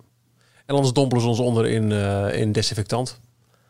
En 0.66 0.76
anders 0.76 0.94
dompelen 0.94 1.24
ze 1.24 1.30
ons 1.30 1.40
onder 1.40 1.66
in, 1.66 1.92
eh, 1.92 2.40
in 2.40 2.52
desinfectant. 2.52 3.20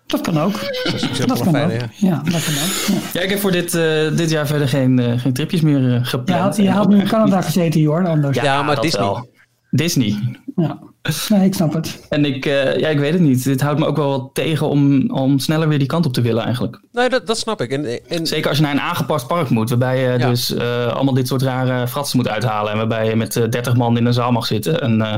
Dat 0.08 0.22
kan 0.22 0.40
ook. 0.40 0.52
Dat 0.84 0.94
is 0.94 1.26
Dat 1.26 1.40
kan 1.44 1.56
ook. 1.56 1.72
ja. 1.72 1.90
Ja, 1.96 2.22
dat 2.24 2.44
kan 2.44 2.54
ook. 2.54 2.86
Ja. 2.88 2.94
Ja, 3.14 3.22
ik 3.22 3.30
heb 3.30 3.40
voor 3.40 3.52
dit, 3.52 3.74
eh, 3.74 4.18
dit 4.18 4.30
jaar 4.30 4.48
verder 4.48 4.68
geen, 4.68 5.00
eh, 5.00 5.20
geen 5.20 5.34
tripjes 5.34 5.62
meer 5.62 5.80
Je 5.82 6.04
gepland. 6.04 6.42
had, 6.42 6.56
je 6.58 6.70
had 6.72 6.90
nu 6.90 7.00
in 7.00 7.08
Canada 7.08 7.42
gezeten, 7.42 7.82
Jorn, 7.82 8.06
anders. 8.06 8.38
Ja, 8.42 8.62
maar 8.64 8.76
dat 8.76 8.84
Disney. 8.84 9.04
wel. 9.04 9.30
Disney. 9.72 10.16
Ja. 10.56 10.80
Nee, 11.30 11.46
ik 11.46 11.54
snap 11.54 11.74
het. 11.74 12.06
En 12.10 12.26
ik, 12.26 12.46
eh, 12.46 12.78
ja, 12.78 12.88
ik 12.88 13.00
weet 13.00 13.12
het 13.14 13.22
niet. 13.22 13.44
Dit 13.44 13.62
houdt 13.62 13.80
me 13.80 13.86
ook 13.86 13.96
wel 13.98 14.10
wat 14.10 14.30
tegen 14.34 14.70
om, 14.70 15.10
om 15.12 15.40
sneller 15.40 15.68
weer 15.68 15.78
die 15.80 15.88
kant 15.88 16.06
op 16.06 16.14
te 16.14 16.22
willen 16.22 16.44
eigenlijk. 16.44 16.80
Nee, 16.92 17.10
dat, 17.10 17.28
dat 17.28 17.38
snap 17.38 17.62
ik. 17.62 17.72
En, 17.72 18.08
en, 18.08 18.28
Zeker 18.28 18.48
als 18.50 18.58
je 18.58 18.64
naar 18.64 18.72
een 18.74 18.80
aangepast 18.82 19.28
park 19.28 19.50
moet, 19.50 19.70
waarbij 19.70 20.00
je 20.02 20.18
Ja. 20.20 20.30
dus 20.30 20.54
eh, 20.54 20.88
allemaal 20.88 21.14
dit 21.14 21.28
soort 21.28 21.42
rare 21.42 21.88
fratsen 21.88 22.18
moet 22.18 22.28
uithalen. 22.28 22.72
En 22.72 22.78
waarbij 22.78 23.10
je 23.10 23.16
met 23.16 23.36
eh, 23.36 23.50
30 23.50 23.76
man 23.76 23.98
in 23.98 24.06
een 24.06 24.14
zaal 24.14 24.32
mag 24.32 24.46
zitten. 24.46 24.82
En 24.82 25.02
eh, 25.02 25.16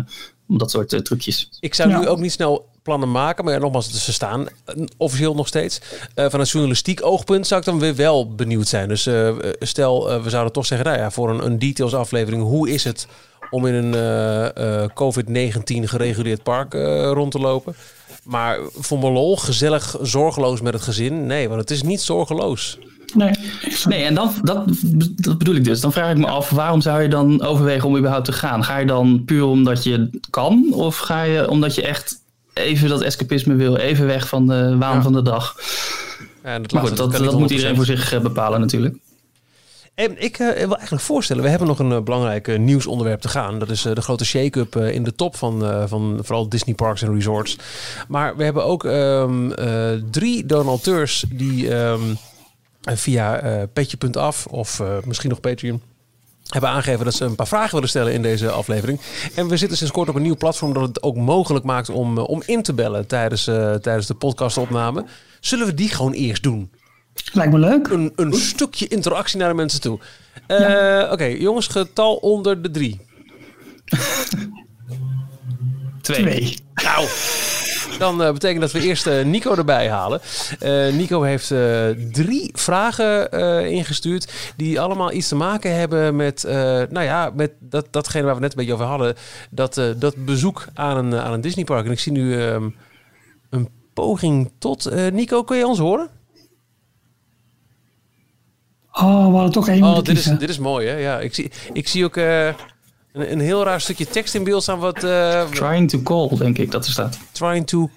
dat 0.47 0.71
soort 0.71 1.05
trucjes. 1.05 1.49
Ik 1.59 1.73
zou 1.73 1.89
Ja. 1.89 1.99
nu 1.99 2.07
ook 2.07 2.19
niet 2.19 2.31
snel 2.31 2.65
plannen 2.87 3.11
maken, 3.11 3.43
maar 3.43 3.53
ja, 3.53 3.59
nogmaals, 3.59 4.03
ze 4.05 4.13
staan 4.13 4.47
eh, 4.47 4.75
officieel 4.97 5.35
nog 5.35 5.47
steeds. 5.47 5.81
Eh 6.13 6.29
van 6.29 6.39
een 6.39 6.45
journalistiek 6.45 7.05
oogpunt 7.05 7.47
zou 7.47 7.59
ik 7.59 7.65
dan 7.65 7.79
weer 7.79 7.95
wel 7.95 8.35
benieuwd 8.35 8.67
zijn. 8.67 8.87
Dus 8.87 9.05
eh, 9.05 9.35
stel, 9.59 10.21
we 10.21 10.29
zouden 10.29 10.53
toch 10.53 10.65
zeggen, 10.65 10.87
nou 10.87 10.99
ja, 10.99 11.11
voor 11.11 11.29
een, 11.29 11.45
een 11.45 11.59
details 11.59 11.93
aflevering, 11.93 12.43
hoe 12.43 12.69
is 12.69 12.83
het 12.83 13.07
om 13.49 13.65
in 13.65 13.73
een 13.73 13.93
eh, 13.93 14.83
eh, 14.83 14.89
COVID-19 14.89 15.83
gereguleerd 15.83 16.43
park 16.43 16.73
eh, 16.73 17.11
rond 17.13 17.31
te 17.31 17.39
lopen? 17.39 17.75
Maar 18.23 18.57
voor 18.75 18.99
mijn 18.99 19.13
lol, 19.13 19.37
gezellig, 19.37 19.95
zorgeloos 20.01 20.61
met 20.61 20.73
het 20.73 20.81
gezin? 20.81 21.25
Nee, 21.25 21.47
want 21.47 21.61
het 21.61 21.71
is 21.71 21.81
niet 21.81 22.01
zorgeloos. 22.01 22.79
Nee, 23.13 23.31
Nee, 23.87 24.03
en 24.03 24.15
dan, 24.15 24.31
dat, 24.43 24.65
dat 25.15 25.37
bedoel 25.37 25.55
ik 25.55 25.63
dus. 25.63 25.81
Dan 25.81 25.91
vraag 25.91 26.11
ik 26.11 26.17
me 26.17 26.27
af, 26.27 26.49
waarom 26.49 26.81
zou 26.81 27.01
je 27.01 27.07
dan 27.07 27.41
overwegen 27.41 27.87
om 27.87 27.97
überhaupt 27.97 28.25
te 28.25 28.31
gaan? 28.31 28.63
Ga 28.63 28.77
je 28.77 28.85
dan 28.85 29.23
puur 29.25 29.45
omdat 29.45 29.83
je 29.83 30.09
kan? 30.29 30.65
Of 30.71 30.97
ga 30.97 31.21
je 31.21 31.49
omdat 31.49 31.75
je 31.75 31.81
echt 31.81 32.19
even 32.57 32.89
dat 32.89 33.01
escapisme 33.01 33.55
wil? 33.55 33.75
Even 33.75 34.05
weg 34.05 34.27
van 34.27 34.47
de 34.47 34.77
waan 34.77 34.95
Ja. 34.95 35.01
van 35.01 35.13
de 35.13 35.21
dag? 35.21 35.55
Ja, 36.43 36.59
dat 36.59 36.71
Maar 36.71 36.87
goed, 36.87 36.97
dat, 36.97 37.35
moet 37.37 37.49
iedereen 37.51 37.73
100%. 37.73 37.75
voor 37.75 37.85
zich 37.85 38.13
eh, 38.13 38.19
bepalen 38.19 38.59
natuurlijk. 38.59 38.95
En 39.97 40.23
ik 40.23 40.37
eh, 40.39 40.47
wil 40.65 40.75
eigenlijk 40.75 41.03
voorstellen, 41.03 41.43
we 41.43 41.49
hebben 41.49 41.67
nog 41.67 41.79
een 41.79 41.91
eh, 41.91 42.01
belangrijk 42.01 42.57
nieuwsonderwerp 42.57 43.21
te 43.21 43.27
gaan. 43.27 43.59
Dat 43.59 43.69
is 43.69 43.81
de 43.81 44.01
grote 44.01 44.25
shake-up 44.25 44.75
in 44.75 45.03
de 45.03 45.15
top 45.15 45.35
van, 45.35 45.87
van 45.87 46.19
vooral 46.21 46.49
Disney 46.49 46.75
Parks 46.75 47.01
en 47.01 47.13
Resorts. 47.13 47.57
Maar 48.07 48.35
we 48.35 48.43
hebben 48.43 48.65
ook 48.65 48.85
eh, 48.85 49.31
drie 50.11 50.45
donateurs 50.45 51.25
die 51.29 51.75
ehm, 51.75 52.01
via 52.81 53.41
petje.af 53.73 54.45
of 54.45 54.81
misschien 55.05 55.29
nog 55.29 55.39
Patreon 55.39 55.81
hebben 56.47 56.69
aangegeven 56.69 57.05
dat 57.05 57.13
ze 57.13 57.25
een 57.25 57.35
paar 57.35 57.47
vragen 57.47 57.73
willen 57.73 57.89
stellen 57.89 58.13
in 58.13 58.21
deze 58.21 58.49
aflevering. 58.49 58.99
En 59.35 59.47
we 59.47 59.57
zitten 59.57 59.77
sinds 59.77 59.93
kort 59.93 60.09
op 60.09 60.15
een 60.15 60.21
nieuw 60.21 60.35
platform 60.37 60.73
dat 60.73 60.87
het 60.87 61.03
ook 61.03 61.15
mogelijk 61.15 61.65
maakt 61.65 61.89
om, 61.89 62.17
eh, 62.17 62.23
om 62.23 62.41
in 62.45 62.61
te 62.61 62.73
bellen 62.73 63.07
tijdens, 63.07 63.47
eh, 63.47 63.73
tijdens 63.73 64.07
de 64.07 64.13
podcastopname. 64.13 65.05
Zullen 65.39 65.65
we 65.65 65.73
die 65.73 65.89
gewoon 65.89 66.13
eerst 66.13 66.43
doen? 66.43 66.71
Lijkt 67.33 67.53
me 67.53 67.59
leuk. 67.59 67.87
Een, 67.87 68.11
een 68.15 68.33
stukje 68.33 68.87
interactie 68.87 69.37
naar 69.37 69.49
de 69.49 69.55
mensen 69.55 69.81
toe. 69.81 69.99
Eh, 70.47 71.09
Oké, 71.11 71.23
jongens, 71.25 71.67
getal 71.67 72.15
onder 72.15 72.61
de 72.61 72.71
drie. 72.71 72.99
Twee. 76.01 76.21
Twee. 76.21 76.57
Nou, 76.73 77.07
dan 77.97 78.23
eh, 78.23 78.31
betekent 78.31 78.61
dat 78.61 78.71
we 78.71 78.81
eerst 78.81 79.07
eh, 79.07 79.25
Nico 79.25 79.55
erbij 79.55 79.89
halen. 79.89 80.21
Eh, 80.59 80.93
Nico 80.93 81.21
heeft 81.21 81.47
drie 82.11 82.51
vragen 82.53 83.31
ingestuurd 83.71 84.53
die 84.55 84.79
allemaal 84.79 85.11
iets 85.11 85.27
te 85.27 85.35
maken 85.35 85.75
hebben 85.75 86.15
met, 86.15 86.43
nou 86.89 87.01
ja, 87.01 87.31
met 87.35 87.51
dat, 87.59 87.87
datgene 87.91 88.25
waar 88.25 88.35
we 88.35 88.41
net 88.41 88.51
een 88.51 88.57
beetje 88.57 88.73
over 88.73 88.85
hadden. 88.85 89.15
Dat, 89.49 89.81
dat 89.97 90.25
bezoek 90.25 90.67
aan 90.73 90.97
een, 90.97 91.19
aan 91.19 91.33
een 91.33 91.41
Disneypark. 91.41 91.85
En 91.85 91.91
ik 91.91 91.99
zie 91.99 92.11
nu 92.11 92.41
ehm, 92.41 92.69
een 93.49 93.69
poging 93.93 94.51
tot. 94.57 94.91
Nico, 95.11 95.43
kun 95.43 95.57
je 95.57 95.67
ons 95.67 95.79
horen? 95.79 96.09
Oh, 98.91 99.25
we 99.25 99.33
hadden 99.33 99.51
toch 99.51 99.67
één 99.67 99.83
Oh, 99.83 100.03
dit 100.03 100.17
is, 100.17 100.23
dit 100.23 100.49
is 100.49 100.59
mooi, 100.59 100.87
hè? 100.87 100.95
Ja, 100.95 101.19
ik 101.19 101.33
zie, 101.33 101.51
ik 101.73 101.87
zie 101.87 102.05
ook 102.05 102.15
een, 103.17 103.31
een 103.31 103.39
heel 103.39 103.63
raar 103.63 103.81
stukje 103.81 104.07
tekst 104.07 104.35
in 104.35 104.43
beeld 104.43 104.63
staan. 104.63 104.79
Wat 104.79 105.03
eh, 105.03 105.43
Trying 105.49 105.89
to 105.89 106.01
call, 106.01 106.37
denk 106.37 106.57
ik 106.57 106.71
dat 106.71 106.85
er 106.85 106.91
staat. 106.91 107.19
trying 107.31 107.67
to. 107.67 107.89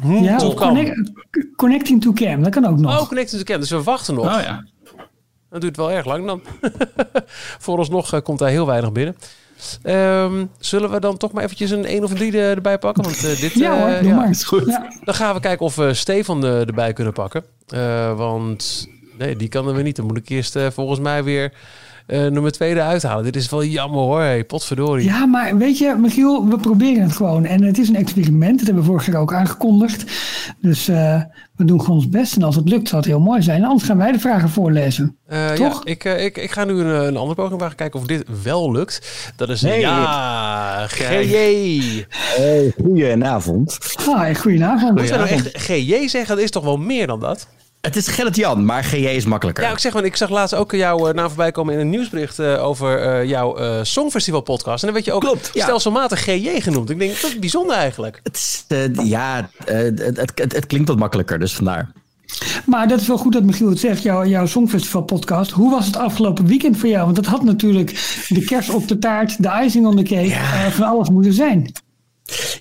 Hm, 0.00 0.12
Ja, 0.24 0.36
to 0.38 0.54
connect- 0.54 1.10
connecting 1.56 2.02
to 2.02 2.12
cam, 2.12 2.42
dat 2.42 2.52
kan 2.52 2.66
ook 2.66 2.78
nog. 2.78 3.00
Oh, 3.00 3.08
connected 3.08 3.38
to 3.38 3.44
cam. 3.44 3.60
Dus 3.60 3.70
we 3.70 3.82
wachten 3.82 4.14
nog. 4.14 4.24
Oh 4.36 4.42
ja. 4.42 4.64
Dat 5.50 5.60
duurt 5.60 5.76
wel 5.76 5.90
erg 5.92 6.04
lang 6.06 6.26
dan. 6.26 6.40
Vooralsnog 7.58 8.14
uh, 8.14 8.20
komt 8.20 8.38
daar 8.38 8.48
heel 8.48 8.66
weinig 8.66 8.92
binnen. 8.92 9.16
Ehm, 9.82 10.44
zullen 10.58 10.90
we 10.90 11.00
dan 11.00 11.16
toch 11.16 11.32
maar 11.32 11.42
eventjes 11.44 11.70
een 11.70 11.84
1 11.84 12.04
of 12.04 12.10
een 12.10 12.16
3 12.16 12.32
er- 12.32 12.54
erbij 12.54 12.78
pakken? 12.78 13.02
Want 13.04 13.24
eh, 13.24 13.40
dit, 13.40 13.52
ja 13.64 13.78
hoor, 13.78 13.88
eh, 13.88 14.02
ja. 14.02 14.14
maar. 14.14 14.30
is 14.30 14.44
goed. 14.44 14.66
Ja. 14.66 14.92
Dan 15.04 15.14
gaan 15.14 15.34
we 15.34 15.40
kijken 15.40 15.66
of 15.66 15.76
we 15.76 15.94
Stefan 15.94 16.44
eh, 16.44 16.60
erbij 16.60 16.92
kunnen 16.92 17.12
pakken. 17.12 17.44
Eh, 17.68 18.16
want 18.16 18.88
nee, 19.18 19.36
die 19.36 19.48
kan 19.48 19.68
er 19.68 19.74
weer 19.74 19.82
niet. 19.82 19.96
Dan 19.96 20.06
moet 20.06 20.16
ik 20.16 20.28
eerst 20.28 20.56
eh, 20.56 20.66
volgens 20.70 21.00
mij 21.00 21.24
weer 21.24 21.52
eh, 22.10 22.20
nummer 22.20 22.52
2 22.52 22.70
eruit 22.70 23.02
halen. 23.02 23.24
Dit 23.24 23.36
is 23.36 23.50
wel 23.50 23.64
jammer 23.64 24.00
hoor. 24.00 24.20
Hey, 24.20 24.44
potverdorie. 24.44 25.04
Ja, 25.04 25.26
maar 25.26 25.56
weet 25.58 25.78
je, 25.78 25.94
Michiel, 25.98 26.48
we 26.48 26.56
proberen 26.56 27.02
het 27.02 27.12
gewoon. 27.12 27.44
En 27.44 27.62
het 27.62 27.78
is 27.78 27.88
een 27.88 27.96
experiment. 27.96 28.56
Dat 28.58 28.66
hebben 28.66 28.84
we 28.84 28.90
vorig 28.90 29.06
jaar 29.06 29.20
ook 29.20 29.34
aangekondigd. 29.34 30.04
Dus 30.60 30.88
eh, 30.88 31.22
we 31.56 31.64
doen 31.64 31.80
gewoon 31.80 31.96
ons 31.96 32.08
best. 32.08 32.36
En 32.36 32.42
als 32.42 32.56
het 32.56 32.68
lukt, 32.68 32.88
zal 32.88 32.98
het 32.98 33.08
heel 33.08 33.20
mooi 33.20 33.42
zijn. 33.42 33.64
Anders 33.64 33.84
gaan 33.84 33.96
wij 33.96 34.12
de 34.12 34.18
vragen 34.18 34.48
voorlezen. 34.48 35.16
Eh, 35.26 35.52
Toch? 35.52 35.84
Ja, 35.84 35.90
ik, 35.90 36.04
ik, 36.04 36.38
ik 36.38 36.50
ga 36.50 36.64
nu 36.64 36.72
een, 36.72 37.06
een 37.06 37.16
andere 37.16 37.34
poging 37.34 37.60
wagen. 37.60 37.76
Kijken 37.76 38.00
of 38.00 38.06
dit 38.06 38.24
wel 38.42 38.72
lukt. 38.72 39.32
Dat 39.36 39.48
is 39.48 39.60
Nee. 39.60 39.80
ja. 39.80 40.86
GJ. 40.86 42.04
Hey, 42.08 42.72
goedenavond. 42.82 43.78
Hi, 44.06 44.34
goedenavond. 44.34 44.94
Moet 44.98 45.08
je 45.08 45.14
nou 45.14 45.28
echt 45.28 45.48
GJ 45.58 46.08
zeggen? 46.08 46.34
Dat 46.36 46.44
is 46.44 46.50
toch 46.50 46.64
wel 46.64 46.76
meer 46.76 47.06
dan 47.06 47.20
dat? 47.20 47.48
Het 47.80 47.96
is 47.96 48.06
Gerrit 48.08 48.36
Jan, 48.36 48.64
maar 48.64 48.84
GJ 48.84 49.06
is 49.06 49.24
makkelijker. 49.24 49.64
Ja, 49.64 49.70
ik 49.70 49.78
zeg 49.78 49.92
maar, 49.92 50.04
ik 50.04 50.16
zag 50.16 50.30
laatst 50.30 50.54
ook 50.54 50.72
jouw 50.72 51.08
eh, 51.08 51.14
naam 51.14 51.28
voorbij 51.28 51.50
komen 51.52 51.74
in 51.74 51.80
een 51.80 51.90
nieuwsbericht 51.90 52.38
eh, 52.38 52.64
over 52.64 52.98
eh, 52.98 53.28
jouw 53.28 53.56
eh, 53.56 53.78
Songfestival 53.82 54.40
podcast. 54.40 54.84
En 54.84 54.84
dan 54.84 54.92
werd 54.92 55.04
je 55.04 55.12
ook 55.12 55.20
Klopt, 55.20 55.50
ja. 55.52 55.62
stelselmatig 55.62 56.20
GJ 56.20 56.60
genoemd. 56.60 56.90
Ik 56.90 56.98
denk, 56.98 57.20
dat 57.20 57.30
is 57.30 57.38
bijzonder 57.38 57.76
eigenlijk. 57.76 58.20
Het, 58.22 58.36
is, 58.36 58.64
ja, 59.04 59.50
eh, 59.64 59.76
het, 59.76 59.98
het, 59.98 60.32
het, 60.34 60.52
het 60.52 60.66
klinkt 60.66 60.88
wat 60.88 60.98
makkelijker, 60.98 61.38
dus 61.38 61.54
vandaar. 61.54 61.92
Maar 62.66 62.88
dat 62.88 63.00
is 63.00 63.06
wel 63.06 63.18
goed 63.18 63.32
dat 63.32 63.42
Michiel 63.42 63.68
het 63.68 63.78
zegt, 63.78 64.02
jouw, 64.02 64.26
jouw 64.26 64.46
Songfestival 64.46 65.02
podcast. 65.02 65.50
Hoe 65.50 65.70
was 65.70 65.86
het 65.86 65.96
afgelopen 65.96 66.46
weekend 66.46 66.78
voor 66.78 66.88
jou? 66.88 67.04
Want 67.04 67.16
dat 67.16 67.26
had 67.26 67.44
natuurlijk 67.44 67.90
de 68.28 68.44
kerst 68.44 68.70
op 68.70 68.88
de 68.88 68.98
taart, 68.98 69.42
de 69.42 69.60
icing 69.64 69.86
on 69.86 69.96
the 69.96 70.02
cake, 70.02 70.32
eh, 70.32 70.66
van 70.66 70.86
alles 70.86 71.10
moeten 71.10 71.32
zijn. 71.32 71.72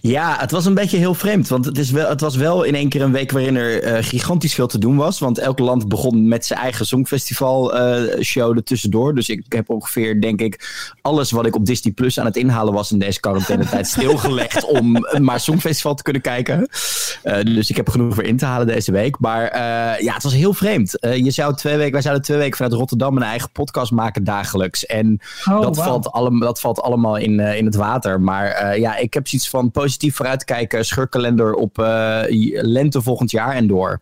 Ja, 0.02 0.36
het 0.40 0.52
was 0.52 0.66
een 0.66 0.74
beetje 0.74 0.98
heel 0.98 1.14
vreemd. 1.14 1.48
Want 1.48 1.66
het, 1.66 1.78
is 1.78 1.92
wel, 1.92 2.10
het 2.10 2.22
was 2.22 2.36
wel 2.36 2.64
in 2.64 2.76
één 2.76 2.90
keer 2.90 3.02
een 3.02 3.12
week 3.12 3.32
waarin 3.32 3.56
er 3.56 3.84
eh, 3.84 4.04
gigantisch 4.04 4.54
veel 4.54 4.68
te 4.68 4.78
doen 4.78 4.96
was. 4.96 5.20
Want 5.20 5.38
elk 5.38 5.60
land 5.60 5.88
begon 5.88 6.28
met 6.28 6.46
zijn 6.46 6.60
eigen 6.60 6.86
songfestival 6.86 7.76
eh, 7.76 8.22
show 8.22 8.58
ertussendoor. 8.58 9.16
Dus 9.16 9.30
ik 9.30 9.44
heb 9.50 9.70
ongeveer, 9.70 10.22
denk 10.22 10.42
ik, 10.42 10.84
alles 11.02 11.32
wat 11.32 11.46
ik 11.46 11.56
op 11.56 11.66
Disney 11.66 11.94
Plus 11.94 12.20
aan 12.20 12.26
het 12.26 12.36
inhalen 12.36 12.74
was 12.74 12.92
in 12.92 13.00
deze 13.00 13.20
quarantainetijd 13.20 13.88
stilgelegd 13.98 14.66
om 14.66 15.06
maar 15.22 15.40
Songfestival 15.40 15.96
te 15.96 16.04
kunnen 16.04 16.22
kijken. 16.22 16.70
Eh, 17.24 17.44
dus 17.44 17.70
ik 17.70 17.76
heb 17.76 17.90
genoeg 17.90 18.14
voor 18.16 18.24
in 18.24 18.38
te 18.38 18.46
halen 18.46 18.68
deze 18.68 18.92
week. 18.92 19.20
Maar 19.20 19.58
ja, 20.04 20.14
het 20.14 20.24
was 20.24 20.34
heel 20.34 20.54
vreemd. 20.54 20.98
Je 21.00 21.32
zou 21.32 21.56
twee 21.56 21.78
weken, 21.78 21.94
wij 21.94 22.02
zouden 22.02 22.24
twee 22.24 22.38
weken 22.38 22.56
vanuit 22.56 22.74
Rotterdam 22.74 23.18
een 23.18 23.24
eigen 23.24 23.52
podcast 23.52 23.92
maken 23.92 24.24
dagelijks. 24.24 24.86
En 24.86 25.20
Oh, 25.50 25.62
dat, 25.62 25.78
valt 25.78 26.12
allemaal, 26.12 26.48
dat 26.48 26.60
valt 26.60 26.82
allemaal 26.82 27.16
in, 27.16 27.40
in 27.40 27.66
het 27.66 27.76
water. 27.76 28.22
Maar 28.22 28.80
ja, 28.80 28.96
ik 28.98 29.14
heb 29.14 29.28
zoiets 29.28 29.50
van 29.50 29.59
positief 29.72 30.16
vooruitkijken. 30.16 30.86
Scheurkalender 30.86 31.54
op 31.54 31.80
eh, 31.80 32.22
lente 32.62 33.02
volgend 33.02 33.32
jaar 33.32 33.56
en 33.56 33.68
door. 33.68 34.00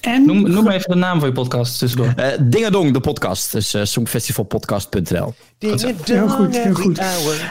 En 0.00 0.26
Noem, 0.26 0.50
noem 0.50 0.68
even 0.68 0.90
de 0.90 0.96
naam 0.96 1.18
van 1.18 1.28
je 1.28 1.34
podcast 1.34 1.78
tussendoor. 1.78 2.12
Eh 2.16 2.26
Dingadong, 2.40 2.92
de 2.92 3.00
podcast. 3.00 3.52
Dus 3.52 3.74
eh 3.74 3.84
songfestivalpodcast.nl. 3.84 5.34
Heel 5.58 5.78
goed, 6.28 6.58
heel 6.58 6.74
goed. 6.74 6.98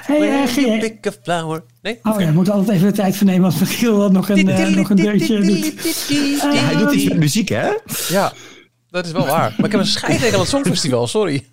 Hey, 0.06 0.80
pick 0.80 1.08
a 1.08 1.12
flower. 1.24 1.64
Nee? 1.82 2.00
Oh 2.04 2.20
ja, 2.20 2.26
we 2.28 2.32
moeten 2.32 2.54
altijd 2.54 2.76
even 2.78 2.88
de 2.88 2.94
tijd 2.94 3.16
voor 3.18 3.26
nemen 3.28 3.46
als 3.46 3.60
Michiel 3.60 4.00
dat 4.00 4.12
nog 4.12 4.30
een, 4.30 4.76
nog 4.76 4.90
een 4.90 4.96
deuntje 4.96 5.40
doet. 5.42 5.74
Ja, 6.42 6.50
hij 6.54 6.76
doet 6.76 6.92
iets 6.94 7.04
met 7.10 7.18
muziek, 7.18 7.50
hè? 7.50 7.70
Ja, 8.10 8.34
dat 8.90 9.06
is 9.06 9.12
wel 9.12 9.26
waar. 9.26 9.54
Maar 9.58 9.66
ik 9.66 9.72
heb 9.72 9.82
een 9.82 9.86
scheiding 9.88 10.34
aan 10.34 10.40
het 10.40 10.50
Songfestival, 10.50 11.08
sorry. 11.08 11.48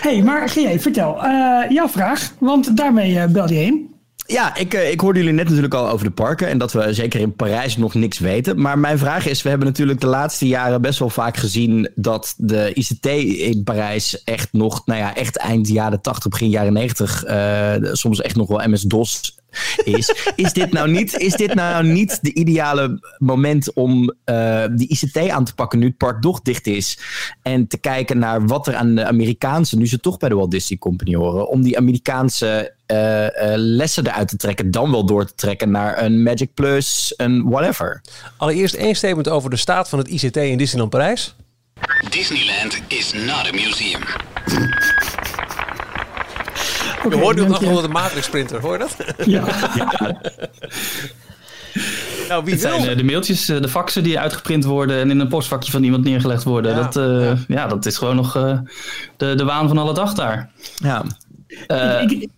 hey, 0.00 0.22
maar 0.22 0.48
GJ, 0.48 0.78
vertel. 0.78 1.24
eh, 1.24 1.70
jouw 1.70 1.88
vraag, 1.88 2.32
want 2.38 2.76
daarmee 2.76 3.18
eh, 3.18 3.28
bel 3.28 3.48
je 3.48 3.54
heen. 3.54 3.94
Ja, 4.26 4.56
ik, 4.56 4.74
eh, 4.74 4.90
ik 4.90 5.00
hoorde 5.00 5.18
jullie 5.18 5.34
net 5.34 5.46
natuurlijk 5.46 5.74
al 5.74 5.88
over 5.88 6.06
de 6.06 6.12
parken. 6.12 6.48
En 6.48 6.58
dat 6.58 6.72
we 6.72 6.94
zeker 6.94 7.20
in 7.20 7.34
Parijs 7.34 7.76
nog 7.76 7.94
niks 7.94 8.18
weten. 8.18 8.60
Maar 8.60 8.78
mijn 8.78 8.98
vraag 8.98 9.26
is: 9.26 9.42
we 9.42 9.48
hebben 9.48 9.66
natuurlijk 9.66 10.00
de 10.00 10.06
laatste 10.06 10.46
jaren 10.46 10.80
best 10.80 10.98
wel 10.98 11.10
vaak 11.10 11.36
gezien. 11.36 11.90
dat 11.94 12.34
de 12.36 12.72
ICT 12.74 13.06
in 13.40 13.62
Parijs 13.62 14.24
echt 14.24 14.52
nog, 14.52 14.86
nou 14.86 15.00
ja, 15.00 15.14
echt 15.14 15.36
eind 15.36 15.68
jaren 15.68 16.00
80, 16.00 16.30
begin 16.30 16.50
jaren 16.50 16.72
90. 16.72 17.24
eh, 17.24 17.74
soms 17.92 18.20
echt 18.20 18.36
nog 18.36 18.48
wel 18.48 18.68
MS-DOS 18.68 19.38
is. 19.84 20.14
Is 20.34 20.52
dit 20.52 20.72
nou 20.72 20.90
niet, 20.90 21.16
is 21.16 21.32
dit 21.32 21.54
nou 21.54 21.84
niet 21.84 22.18
de 22.22 22.34
ideale 22.34 23.14
moment 23.18 23.72
om 23.72 24.14
eh, 24.24 24.64
die 24.70 24.88
ICT 24.88 25.28
aan 25.28 25.44
te 25.44 25.54
pakken 25.54 25.78
nu 25.78 25.86
het 25.86 25.96
park 25.96 26.22
toch 26.22 26.40
dicht 26.42 26.66
is? 26.66 26.98
En 27.42 27.66
te 27.66 27.78
kijken 27.78 28.18
naar 28.18 28.46
wat 28.46 28.66
er 28.66 28.74
aan 28.74 28.94
de 28.94 29.04
Amerikaanse, 29.04 29.76
nu 29.76 29.86
ze 29.86 30.00
toch 30.00 30.16
bij 30.16 30.28
de 30.28 30.34
Walt 30.34 30.50
Disney 30.50 30.78
Company 30.78 31.14
horen, 31.14 31.48
om 31.48 31.62
die 31.62 31.76
Amerikaanse 31.76 32.74
eh, 32.86 33.52
eh, 33.52 33.58
lessen 33.58 34.06
eruit 34.06 34.28
te 34.28 34.36
trekken, 34.36 34.70
dan 34.70 34.90
wel 34.90 35.06
door 35.06 35.26
te 35.26 35.34
trekken 35.34 35.70
naar 35.70 36.02
een 36.02 36.22
Magic 36.22 36.54
Plus, 36.54 37.14
een 37.16 37.48
whatever. 37.48 38.02
Allereerst 38.36 38.74
één 38.74 38.94
statement 38.94 39.28
over 39.28 39.50
de 39.50 39.56
staat 39.56 39.88
van 39.88 39.98
het 39.98 40.08
ICT 40.08 40.36
in 40.36 40.58
Disneyland 40.58 40.90
Parijs. 40.90 41.34
Disneyland 42.10 42.80
is 42.88 43.12
not 43.12 43.46
a 43.46 43.52
museum. 43.52 44.00
Je 47.10 47.16
hoort 47.16 47.36
nu 47.36 47.42
je. 47.42 47.66
wel 47.72 47.80
de 47.82 47.88
Matrix 47.88 48.28
printer, 48.28 48.60
hoor 48.60 48.72
je 48.72 48.78
dat? 48.78 48.96
Ja. 49.26 49.44
Nou, 52.28 52.44
wie 52.44 52.52
Het 52.52 52.62
zijn 52.62 52.80
wil... 52.80 52.90
eh, 52.90 52.96
de 52.96 53.04
mailtjes, 53.04 53.48
eh, 53.48 53.60
de 53.60 53.68
faxen 53.68 54.02
die 54.02 54.18
uitgeprint 54.18 54.64
worden 54.64 55.00
en 55.00 55.10
in 55.10 55.20
een 55.20 55.28
postvakje 55.28 55.70
van 55.70 55.82
iemand 55.82 56.04
neergelegd 56.04 56.44
worden. 56.44 56.76
Ja, 56.76 56.82
dat, 56.82 56.96
eh, 56.96 57.32
ja. 57.48 57.66
dat 57.66 57.86
is 57.86 57.96
gewoon 57.98 58.16
nog 58.16 58.36
eh, 58.36 58.58
de, 59.16 59.34
de 59.34 59.44
waan 59.44 59.68
van 59.68 59.78
alle 59.78 59.94
dag 59.94 60.14
daar. 60.14 60.50
Ja. 60.76 61.04
Eh, 61.66 62.02
Ik- 62.02 62.28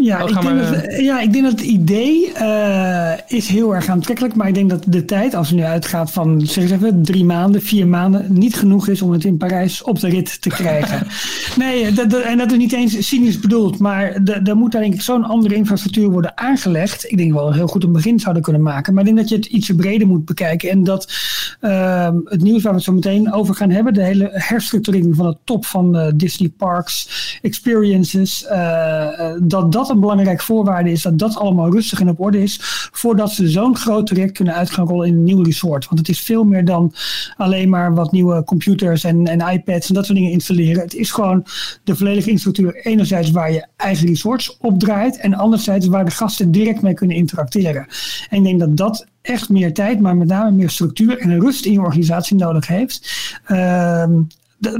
ja, 0.00 0.22
Oh, 0.22 0.28
ik 0.28 0.40
denk 0.40 0.54
maar, 0.54 0.72
dat, 0.72 1.00
ja, 1.00 1.20
ik 1.20 1.32
denk 1.32 1.44
dat 1.44 1.52
het 1.52 1.60
idee 1.60 2.32
eh, 2.32 3.12
is 3.26 3.48
heel 3.48 3.74
erg 3.74 3.88
aantrekkelijk. 3.88 4.34
Maar 4.34 4.48
ik 4.48 4.54
denk 4.54 4.70
dat 4.70 4.82
de 4.86 5.04
tijd, 5.04 5.34
als 5.34 5.50
we 5.50 5.56
nu 5.56 5.62
uitgaat 5.62 6.10
van 6.10 6.40
zeg 6.40 6.64
eens 6.64 6.72
even, 6.72 7.02
drie 7.02 7.24
maanden, 7.24 7.62
vier 7.62 7.86
maanden, 7.86 8.26
niet 8.28 8.54
genoeg 8.56 8.88
is 8.88 9.02
om 9.02 9.10
het 9.12 9.24
in 9.24 9.36
Parijs 9.36 9.82
op 9.82 10.00
de 10.00 10.08
rit 10.08 10.40
te 10.42 10.48
krijgen. 10.48 11.06
nee, 11.58 11.92
dat, 11.92 12.10
dat- 12.10 12.22
en 12.22 12.38
dat 12.38 12.50
is 12.52 12.58
niet 12.58 12.72
eens 12.72 13.08
cynisch 13.08 13.40
bedoeld. 13.40 13.78
Maar 13.78 14.12
er 14.44 14.56
moet 14.56 14.72
daar 14.72 14.80
denk 14.82 14.94
ik 14.94 15.00
zo'n 15.00 15.24
andere 15.24 15.54
infrastructuur 15.54 16.10
worden 16.10 16.38
aangelegd. 16.38 17.10
Ik 17.10 17.16
denk 17.16 17.32
wel 17.32 17.52
heel 17.52 17.66
goed 17.66 17.84
een 17.84 17.92
begin 17.92 18.20
zouden 18.20 18.42
kunnen 18.42 18.62
maken. 18.62 18.94
Maar 18.94 19.06
ik 19.06 19.14
denk 19.14 19.20
dat 19.20 19.28
je 19.28 19.36
het 19.36 19.46
iets 19.46 19.72
breder 19.76 20.06
moet 20.06 20.24
bekijken. 20.24 20.70
En 20.70 20.84
dat 20.84 21.12
ehm, 21.60 22.16
het 22.24 22.42
nieuws 22.42 22.62
waar 22.62 22.72
we 22.72 22.76
het 22.78 22.86
zo 22.86 22.92
meteen 22.92 23.32
over 23.32 23.54
gaan 23.54 23.70
hebben, 23.70 23.94
de 23.94 24.02
hele 24.02 24.28
herstructurering 24.32 25.16
van 25.16 25.26
de 25.30 25.36
top 25.44 25.64
van 25.66 25.96
eh, 25.96 26.12
Disney 26.14 26.48
Parks, 26.56 27.08
experiences, 27.42 28.46
eh, 28.46 29.20
eh, 29.20 29.36
dat 29.42 29.72
dat 29.72 29.89
een 29.90 30.00
belangrijke 30.00 30.44
voorwaarde 30.44 30.90
is 30.90 31.02
dat 31.02 31.18
dat 31.18 31.36
allemaal 31.36 31.72
rustig 31.72 32.00
en 32.00 32.08
op 32.08 32.20
orde 32.20 32.42
is. 32.42 32.58
Voordat 32.92 33.32
ze 33.32 33.48
zo'n 33.48 33.76
groot 33.76 34.06
traject 34.06 34.32
kunnen 34.32 34.54
uit 34.54 34.70
gaan 34.70 34.86
rollen 34.86 35.06
in 35.06 35.14
een 35.14 35.24
nieuw 35.24 35.42
resort. 35.42 35.86
Want 35.88 35.98
het 35.98 36.08
is 36.08 36.20
veel 36.20 36.44
meer 36.44 36.64
dan 36.64 36.94
alleen 37.36 37.68
maar 37.68 37.94
wat 37.94 38.12
nieuwe 38.12 38.44
computers 38.44 39.04
en, 39.04 39.26
en 39.26 39.52
iPads 39.52 39.88
en 39.88 39.94
dat 39.94 40.06
soort 40.06 40.18
dingen 40.18 40.32
installeren. 40.32 40.82
Het 40.82 40.94
is 40.94 41.10
gewoon 41.10 41.46
de 41.84 41.96
volledige 41.96 42.30
infrastructuur. 42.30 42.86
Enerzijds 42.86 43.30
waar 43.30 43.52
je 43.52 43.66
eigen 43.76 44.06
resorts 44.06 44.56
op 44.60 44.78
draait. 44.78 45.18
En 45.18 45.34
anderzijds 45.34 45.86
waar 45.86 46.04
de 46.04 46.10
gasten 46.10 46.50
direct 46.50 46.82
mee 46.82 46.94
kunnen 46.94 47.16
interacteren. 47.16 47.86
En 48.28 48.38
ik 48.38 48.44
denk 48.44 48.60
dat 48.60 48.76
dat 48.76 49.06
echt 49.22 49.48
meer 49.48 49.74
tijd, 49.74 50.00
maar 50.00 50.16
met 50.16 50.28
name 50.28 50.50
meer 50.50 50.70
structuur 50.70 51.18
en 51.18 51.40
rust 51.40 51.64
in 51.64 51.72
je 51.72 51.80
organisatie 51.80 52.36
nodig 52.36 52.66
heeft. 52.66 53.12
Ehm, 53.44 54.12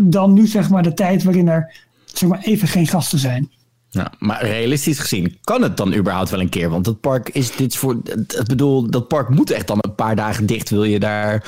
dan 0.01 0.33
nu 0.33 0.47
zeg 0.47 0.71
maar 0.71 0.83
de 0.83 0.95
tijd 0.95 1.23
waarin 1.23 1.49
er 1.49 1.75
zeg 2.05 2.29
maar, 2.29 2.41
even 2.43 2.69
geen 2.69 2.87
gasten 2.87 3.19
zijn. 3.19 3.51
Ja, 3.93 4.13
maar 4.19 4.45
realistisch 4.45 4.99
gezien, 4.99 5.39
kan 5.41 5.63
het 5.63 5.77
dan 5.77 5.95
überhaupt 5.95 6.31
wel 6.31 6.41
een 6.41 6.49
keer? 6.49 6.71
Want 6.71 6.87
het 6.87 7.01
park 7.01 7.29
is 7.29 7.57
dit 7.57 7.77
voor. 7.77 7.97
Ik 8.39 8.45
bedoel, 8.47 8.91
dat 8.91 9.09
park 9.09 9.29
moet 9.29 9.51
echt 9.51 9.67
dan 9.67 9.79
een 9.81 9.95
paar 9.95 10.17
dagen 10.17 10.47
dicht. 10.47 10.71
Wil 10.71 10.85
je 10.85 10.99
daar 11.01 11.45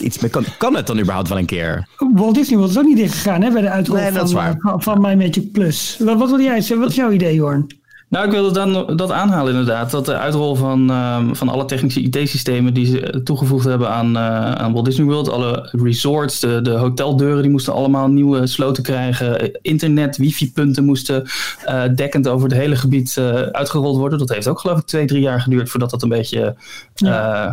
iets 0.00 0.18
mee? 0.18 0.30
Kan, 0.30 0.44
kan 0.58 0.76
het 0.76 0.86
dan 0.86 0.98
überhaupt 0.98 1.28
wel 1.28 1.38
een 1.38 1.46
keer? 1.46 1.88
Walt 2.14 2.34
Disney 2.34 2.56
World 2.58 2.72
is 2.72 2.78
ook 2.78 2.84
niet 2.86 2.96
dicht 2.96 3.14
gegaan 3.14 3.42
hè, 3.42 3.50
bij 3.50 3.62
de 3.62 3.70
uitrol 3.70 3.96
Nee, 3.96 4.12
dat 4.12 4.30
van, 4.30 4.40
waar. 4.40 4.56
van, 4.58 4.82
van 4.82 5.00
My 5.00 5.14
Magic 5.14 5.52
Plus. 5.52 5.96
Wat, 5.98 6.18
wat 6.18 6.30
wil 6.30 6.40
jij 6.40 6.60
zeggen? 6.60 6.78
Wat 6.78 6.88
is 6.88 6.94
jouw 6.96 7.10
idee, 7.10 7.34
Jorn? 7.34 7.66
Nou, 8.08 8.24
ik 8.24 8.30
wilde 8.30 8.52
dan 8.52 8.96
dat 8.96 9.10
aanhalen 9.10 9.52
inderdaad. 9.52 9.90
Dat 9.90 10.06
de 10.06 10.16
uitrol 10.16 10.54
van, 10.54 10.90
ehm, 10.90 11.34
van 11.34 11.48
alle 11.48 11.64
technische 11.64 12.00
IT-systemen 12.00 12.74
die 12.74 12.86
ze 12.86 13.20
toegevoegd 13.24 13.64
hebben 13.64 13.90
aan, 13.90 14.16
eh, 14.16 14.52
aan 14.52 14.72
Walt 14.72 14.84
Disney 14.84 15.06
World. 15.06 15.30
Alle 15.30 15.68
resorts, 15.72 16.40
de, 16.40 16.62
de 16.62 16.70
hoteldeuren, 16.70 17.42
die 17.42 17.50
moesten 17.50 17.72
allemaal 17.72 18.08
nieuwe 18.08 18.46
sloten 18.46 18.82
krijgen. 18.82 19.52
Internet, 19.62 20.16
wifi-punten 20.16 20.84
moesten 20.84 21.26
eh, 21.64 21.82
dekkend 21.94 22.28
over 22.28 22.48
het 22.48 22.58
hele 22.58 22.76
gebied 22.76 23.16
eh, 23.16 23.34
uitgerold 23.34 23.96
worden. 23.96 24.18
Dat 24.18 24.28
heeft 24.28 24.48
ook 24.48 24.60
geloof 24.60 24.78
ik 24.78 24.86
twee, 24.86 25.06
drie 25.06 25.22
jaar 25.22 25.40
geduurd 25.40 25.70
voordat 25.70 25.90
dat 25.90 26.02
een 26.02 26.08
beetje 26.08 26.56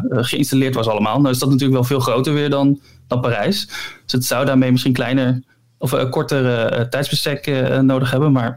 geïnstalleerd 0.10 0.76
was 0.76 0.88
allemaal. 0.88 1.20
Nou 1.20 1.34
is 1.34 1.40
dat 1.40 1.50
natuurlijk 1.50 1.76
wel 1.78 1.88
veel 1.88 2.00
groter 2.00 2.34
weer 2.34 2.50
dan, 2.50 2.80
dan 3.08 3.22
Parijs. 3.22 3.68
Dus 4.04 4.12
het 4.12 4.26
zou 4.26 4.46
daarmee 4.46 4.72
misschien 4.72 4.94
kleiner 4.94 5.44
of 5.78 5.92
een 5.92 6.10
korter 6.10 6.90
tijdsbestek 6.90 7.52
nodig 7.82 8.12
hebben. 8.12 8.32
Maar 8.32 8.56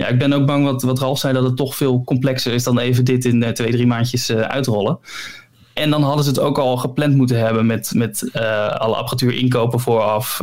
ja, 0.00 0.06
ik 0.06 0.18
ben 0.18 0.32
ook 0.32 0.46
bang 0.46 0.64
wat, 0.64 0.82
wat 0.82 0.98
Ralf 0.98 1.18
zei, 1.18 1.32
dat 1.32 1.44
het 1.44 1.56
toch 1.56 1.76
veel 1.76 2.02
complexer 2.04 2.52
is 2.52 2.64
dan 2.64 2.78
even 2.78 3.04
dit 3.04 3.24
in 3.24 3.42
eh, 3.42 3.52
twee, 3.52 3.70
drie 3.70 3.86
maandjes 3.86 4.28
eh, 4.28 4.40
uitrollen. 4.40 4.98
En 5.74 5.90
dan 5.90 6.02
hadden 6.02 6.24
ze 6.24 6.30
het 6.30 6.38
ook 6.38 6.58
al 6.58 6.76
gepland 6.76 7.14
moeten 7.14 7.38
hebben 7.38 7.66
met, 7.66 7.92
met 7.94 8.30
eh, 8.32 8.68
alle 8.68 8.96
apparatuur 8.96 9.34
inkopen 9.34 9.80
vooraf. 9.80 10.38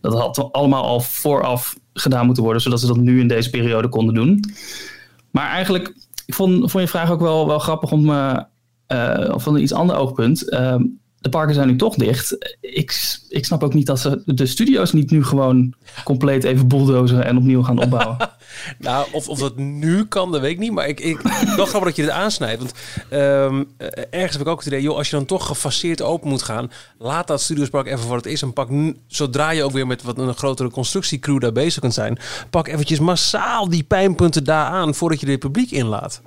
Dat 0.00 0.14
had 0.14 0.52
allemaal 0.52 0.84
al 0.84 1.00
vooraf 1.00 1.76
gedaan 1.92 2.26
moeten 2.26 2.42
worden, 2.42 2.62
zodat 2.62 2.80
ze 2.80 2.86
dat 2.86 2.96
nu 2.96 3.20
in 3.20 3.28
deze 3.28 3.50
periode 3.50 3.88
konden 3.88 4.14
doen. 4.14 4.44
Maar 5.30 5.48
eigenlijk, 5.48 5.94
ik 6.26 6.34
vond, 6.34 6.70
vond 6.70 6.84
je 6.84 6.90
vraag 6.90 7.10
ook 7.10 7.20
wel, 7.20 7.46
wel 7.46 7.58
grappig 7.58 7.92
om, 7.92 8.04
van 9.36 9.54
een 9.54 9.62
iets 9.62 9.72
ander 9.72 9.96
oogpunt. 9.96 10.50
Ehm, 10.50 10.82
de 11.22 11.28
parken 11.28 11.54
zijn 11.54 11.68
nu 11.68 11.76
toch 11.76 11.94
dicht. 11.94 12.36
Ik, 12.60 13.18
ik 13.28 13.44
snap 13.44 13.62
ook 13.62 13.74
niet 13.74 13.86
dat 13.86 14.00
ze 14.00 14.22
de 14.24 14.46
studio's 14.46 14.92
niet 14.92 15.10
nu 15.10 15.24
gewoon 15.24 15.74
compleet 16.04 16.44
even 16.44 16.68
bulldozeren 16.68 17.24
en 17.24 17.36
opnieuw 17.36 17.62
gaan 17.62 17.78
opbouwen. 17.78 18.16
Nou, 18.78 19.06
of, 19.12 19.28
of 19.28 19.38
dat 19.38 19.56
nu 19.56 20.04
kan, 20.04 20.32
dat 20.32 20.40
weet 20.40 20.50
ik 20.50 20.58
niet. 20.58 20.72
Maar 20.72 20.88
ik, 20.88 21.00
ik 21.00 21.20
wel 21.56 21.66
grappig 21.66 21.88
dat 21.88 21.96
je 21.96 22.02
dit 22.02 22.10
aansnijdt. 22.10 22.58
Want 22.58 22.74
ehm, 23.08 23.64
eh, 23.76 23.86
ergens 24.10 24.32
heb 24.32 24.40
ik 24.40 24.46
ook 24.46 24.58
het 24.58 24.66
idee... 24.66 24.82
joh, 24.82 24.96
als 24.96 25.10
je 25.10 25.16
dan 25.16 25.24
toch 25.24 25.46
gefaseerd 25.46 26.02
open 26.02 26.28
moet 26.28 26.42
gaan... 26.42 26.70
laat 26.98 27.26
dat 27.26 27.40
Studiospark 27.40 27.86
even 27.86 28.08
wat 28.08 28.16
het 28.16 28.32
is. 28.32 28.42
En 28.42 28.52
pak, 28.52 28.70
nu- 28.70 28.96
zodra 29.06 29.50
je 29.50 29.64
ook 29.64 29.72
weer 29.72 29.86
met 29.86 30.02
wat 30.02 30.18
een 30.18 30.34
grotere 30.34 30.70
constructiecrew 30.70 31.40
daar 31.40 31.52
bezig 31.52 31.80
kunt 31.80 31.94
zijn... 31.94 32.18
pak 32.50 32.68
eventjes 32.68 32.98
massaal 32.98 33.68
die 33.68 33.82
pijnpunten 33.82 34.44
daar 34.44 34.66
aan... 34.66 34.94
voordat 34.94 35.20
je 35.20 35.26
dit 35.26 35.38
publiek 35.38 35.70
inlaat. 35.70 36.22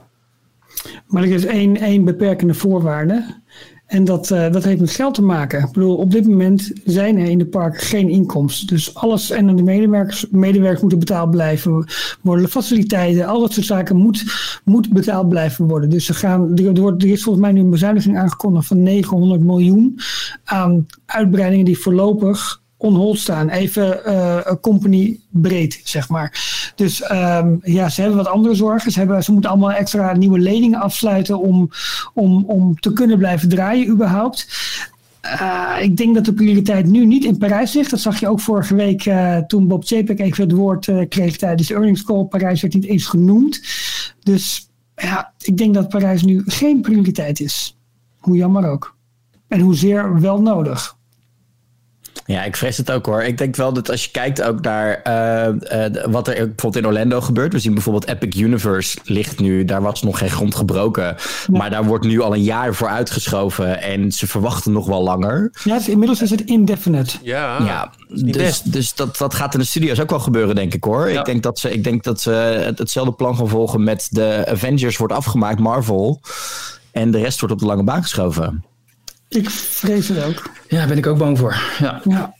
Maar 1.07 1.23
er 1.23 1.31
is 1.31 1.45
één, 1.45 1.77
één 1.77 2.03
beperkende 2.03 2.53
voorwaarde. 2.53 3.43
En 3.85 4.03
dat, 4.03 4.31
eh, 4.31 4.51
dat 4.51 4.63
heeft 4.63 4.79
met 4.79 4.89
geld 4.89 5.13
te 5.13 5.21
maken. 5.21 5.59
Ik 5.59 5.71
bedoel, 5.71 5.95
op 5.95 6.11
dit 6.11 6.27
moment 6.27 6.71
zijn 6.85 7.17
er 7.17 7.25
in 7.25 7.37
de 7.37 7.45
parken 7.45 7.79
geen 7.79 8.09
inkomsten. 8.09 8.67
Dus 8.67 8.95
alles 8.95 9.29
en 9.29 9.55
de 9.55 9.63
medewerkers, 9.63 10.25
medewerkers 10.29 10.81
moeten 10.81 10.99
betaald 10.99 11.31
blijven 11.31 11.87
worden. 12.21 12.43
De 12.43 12.51
faciliteiten, 12.51 13.25
al 13.25 13.39
dat 13.39 13.53
soort 13.53 13.65
zaken 13.65 13.95
moet, 13.95 14.23
moet 14.63 14.93
betaald 14.93 15.29
blijven 15.29 15.67
worden. 15.67 15.89
Dus 15.89 16.05
ze 16.05 16.13
gaan, 16.13 16.55
er 16.55 16.81
wordt, 16.81 17.03
er 17.03 17.09
is 17.09 17.23
volgens 17.23 17.45
mij 17.45 17.53
nu 17.53 17.59
een 17.59 17.69
bezuiniging 17.69 18.17
aangekondigd 18.17 18.67
van 18.67 18.83
900 18.83 19.41
miljoen 19.41 19.99
aan 20.43 20.85
uitbreidingen 21.05 21.65
die 21.65 21.79
voorlopig 21.79 22.63
on 22.85 22.95
hold 22.95 23.19
staan. 23.19 23.49
Even 23.49 24.05
eh 24.05 24.53
company 24.61 25.19
breed, 25.29 25.81
zeg 25.83 26.09
maar. 26.09 26.31
Dus 26.75 27.01
ehm, 27.01 27.55
ja, 27.61 27.89
ze 27.89 28.01
hebben 28.01 28.17
wat 28.17 28.27
andere 28.27 28.55
zorgen. 28.55 28.91
Ze, 28.91 29.31
moeten 29.31 29.49
allemaal 29.49 29.71
extra 29.71 30.13
nieuwe 30.13 30.39
leningen 30.39 30.79
afsluiten 30.79 31.39
om, 31.39 31.69
om, 32.13 32.43
om 32.47 32.79
te 32.79 32.93
kunnen 32.93 33.17
blijven 33.17 33.49
draaien 33.49 33.87
überhaupt. 33.87 34.47
Eh, 35.21 35.75
ik 35.81 35.97
denk 35.97 36.15
dat 36.15 36.25
de 36.25 36.33
prioriteit 36.33 36.85
nu 36.85 37.05
niet 37.05 37.25
in 37.25 37.37
Parijs 37.37 37.73
ligt. 37.73 37.89
Dat 37.89 37.99
zag 37.99 38.19
je 38.19 38.27
ook 38.27 38.39
vorige 38.39 38.75
week 38.75 39.05
eh, 39.05 39.37
toen 39.37 39.67
Bob 39.67 39.85
Chapek 39.85 40.19
even 40.19 40.43
het 40.43 40.51
woord 40.51 40.91
kreeg 41.09 41.37
tijdens 41.37 41.67
de 41.67 41.73
earnings 41.73 42.03
call. 42.03 42.23
Parijs 42.23 42.61
werd 42.61 42.73
niet 42.73 42.85
eens 42.85 43.05
genoemd. 43.05 43.61
Dus 44.23 44.69
ja, 44.95 45.33
ik 45.41 45.57
denk 45.57 45.73
dat 45.73 45.89
Parijs 45.89 46.23
nu 46.23 46.43
geen 46.45 46.81
prioriteit 46.81 47.39
is. 47.39 47.77
Hoe 48.17 48.35
jammer 48.35 48.69
ook. 48.69 48.95
En 49.47 49.59
hoezeer 49.59 50.19
wel 50.19 50.41
nodig. 50.41 50.94
Ja, 52.27 52.43
ik 52.43 52.55
vrees 52.55 52.77
het 52.77 52.91
ook 52.91 53.05
hoor. 53.05 53.23
Ik 53.23 53.37
denk 53.37 53.55
wel 53.55 53.73
dat 53.73 53.89
als 53.91 54.03
je 54.03 54.11
kijkt 54.11 54.41
ook 54.41 54.61
naar 54.61 55.01
eh, 55.03 55.45
eh, 55.85 56.03
wat 56.05 56.27
er 56.27 56.33
bijvoorbeeld 56.35 56.75
in 56.75 56.85
Orlando 56.85 57.21
gebeurt. 57.21 57.53
We 57.53 57.59
zien 57.59 57.73
bijvoorbeeld 57.73 58.07
Epic 58.07 58.39
Universe 58.41 58.97
ligt 59.03 59.39
nu. 59.39 59.65
Daar 59.65 59.81
was 59.81 60.01
nog 60.01 60.17
geen 60.17 60.29
grond 60.29 60.55
gebroken. 60.55 61.15
Maar 61.51 61.69
daar 61.69 61.83
wordt 61.85 62.05
nu 62.05 62.21
al 62.21 62.33
een 62.33 62.43
jaar 62.43 62.73
voor 62.73 62.87
uitgeschoven. 62.87 63.81
En 63.81 64.11
ze 64.11 64.27
verwachten 64.27 64.71
nog 64.71 64.85
wel 64.87 65.03
langer. 65.03 65.51
Ja, 65.63 65.73
het, 65.73 65.87
inmiddels 65.87 66.21
is 66.21 66.29
het 66.29 66.41
indefinite. 66.41 67.17
Ja, 67.21 67.57
ja, 67.65 67.91
dus, 68.07 68.21
best. 68.37 68.73
dus 68.73 68.95
dat, 68.95 69.17
dat 69.17 69.33
gaat 69.33 69.53
in 69.53 69.59
de 69.59 69.65
studio's 69.65 69.99
ook 69.99 70.09
wel 70.09 70.19
gebeuren, 70.19 70.55
denk 70.55 70.73
ik 70.73 70.83
hoor. 70.83 71.09
Ja. 71.09 71.19
Ik, 71.19 71.25
denk 71.25 71.43
dat 71.43 71.59
ze, 71.59 71.71
ik 71.71 71.83
denk 71.83 72.03
dat 72.03 72.21
ze 72.21 72.31
het- 72.31 72.77
hetzelfde 72.79 73.13
plan 73.13 73.35
gaan 73.37 73.49
volgen 73.49 73.83
met 73.83 74.07
de 74.11 74.45
Avengers 74.47 74.97
wordt 74.97 75.13
afgemaakt, 75.13 75.59
Marvel. 75.59 76.21
En 76.91 77.11
de 77.11 77.19
rest 77.19 77.39
wordt 77.39 77.53
op 77.53 77.59
de 77.61 77.65
lange 77.65 77.83
baan 77.83 78.01
geschoven. 78.01 78.63
Ik 79.29 79.49
vrees 79.49 80.07
het 80.07 80.23
ook. 80.23 80.49
Ja, 80.67 80.77
daar 80.77 80.87
ben 80.87 80.97
ik 80.97 81.07
ook 81.07 81.17
bang 81.17 81.37
voor. 81.37 81.55
Ja. 81.79 82.01
Ja. 82.03 82.33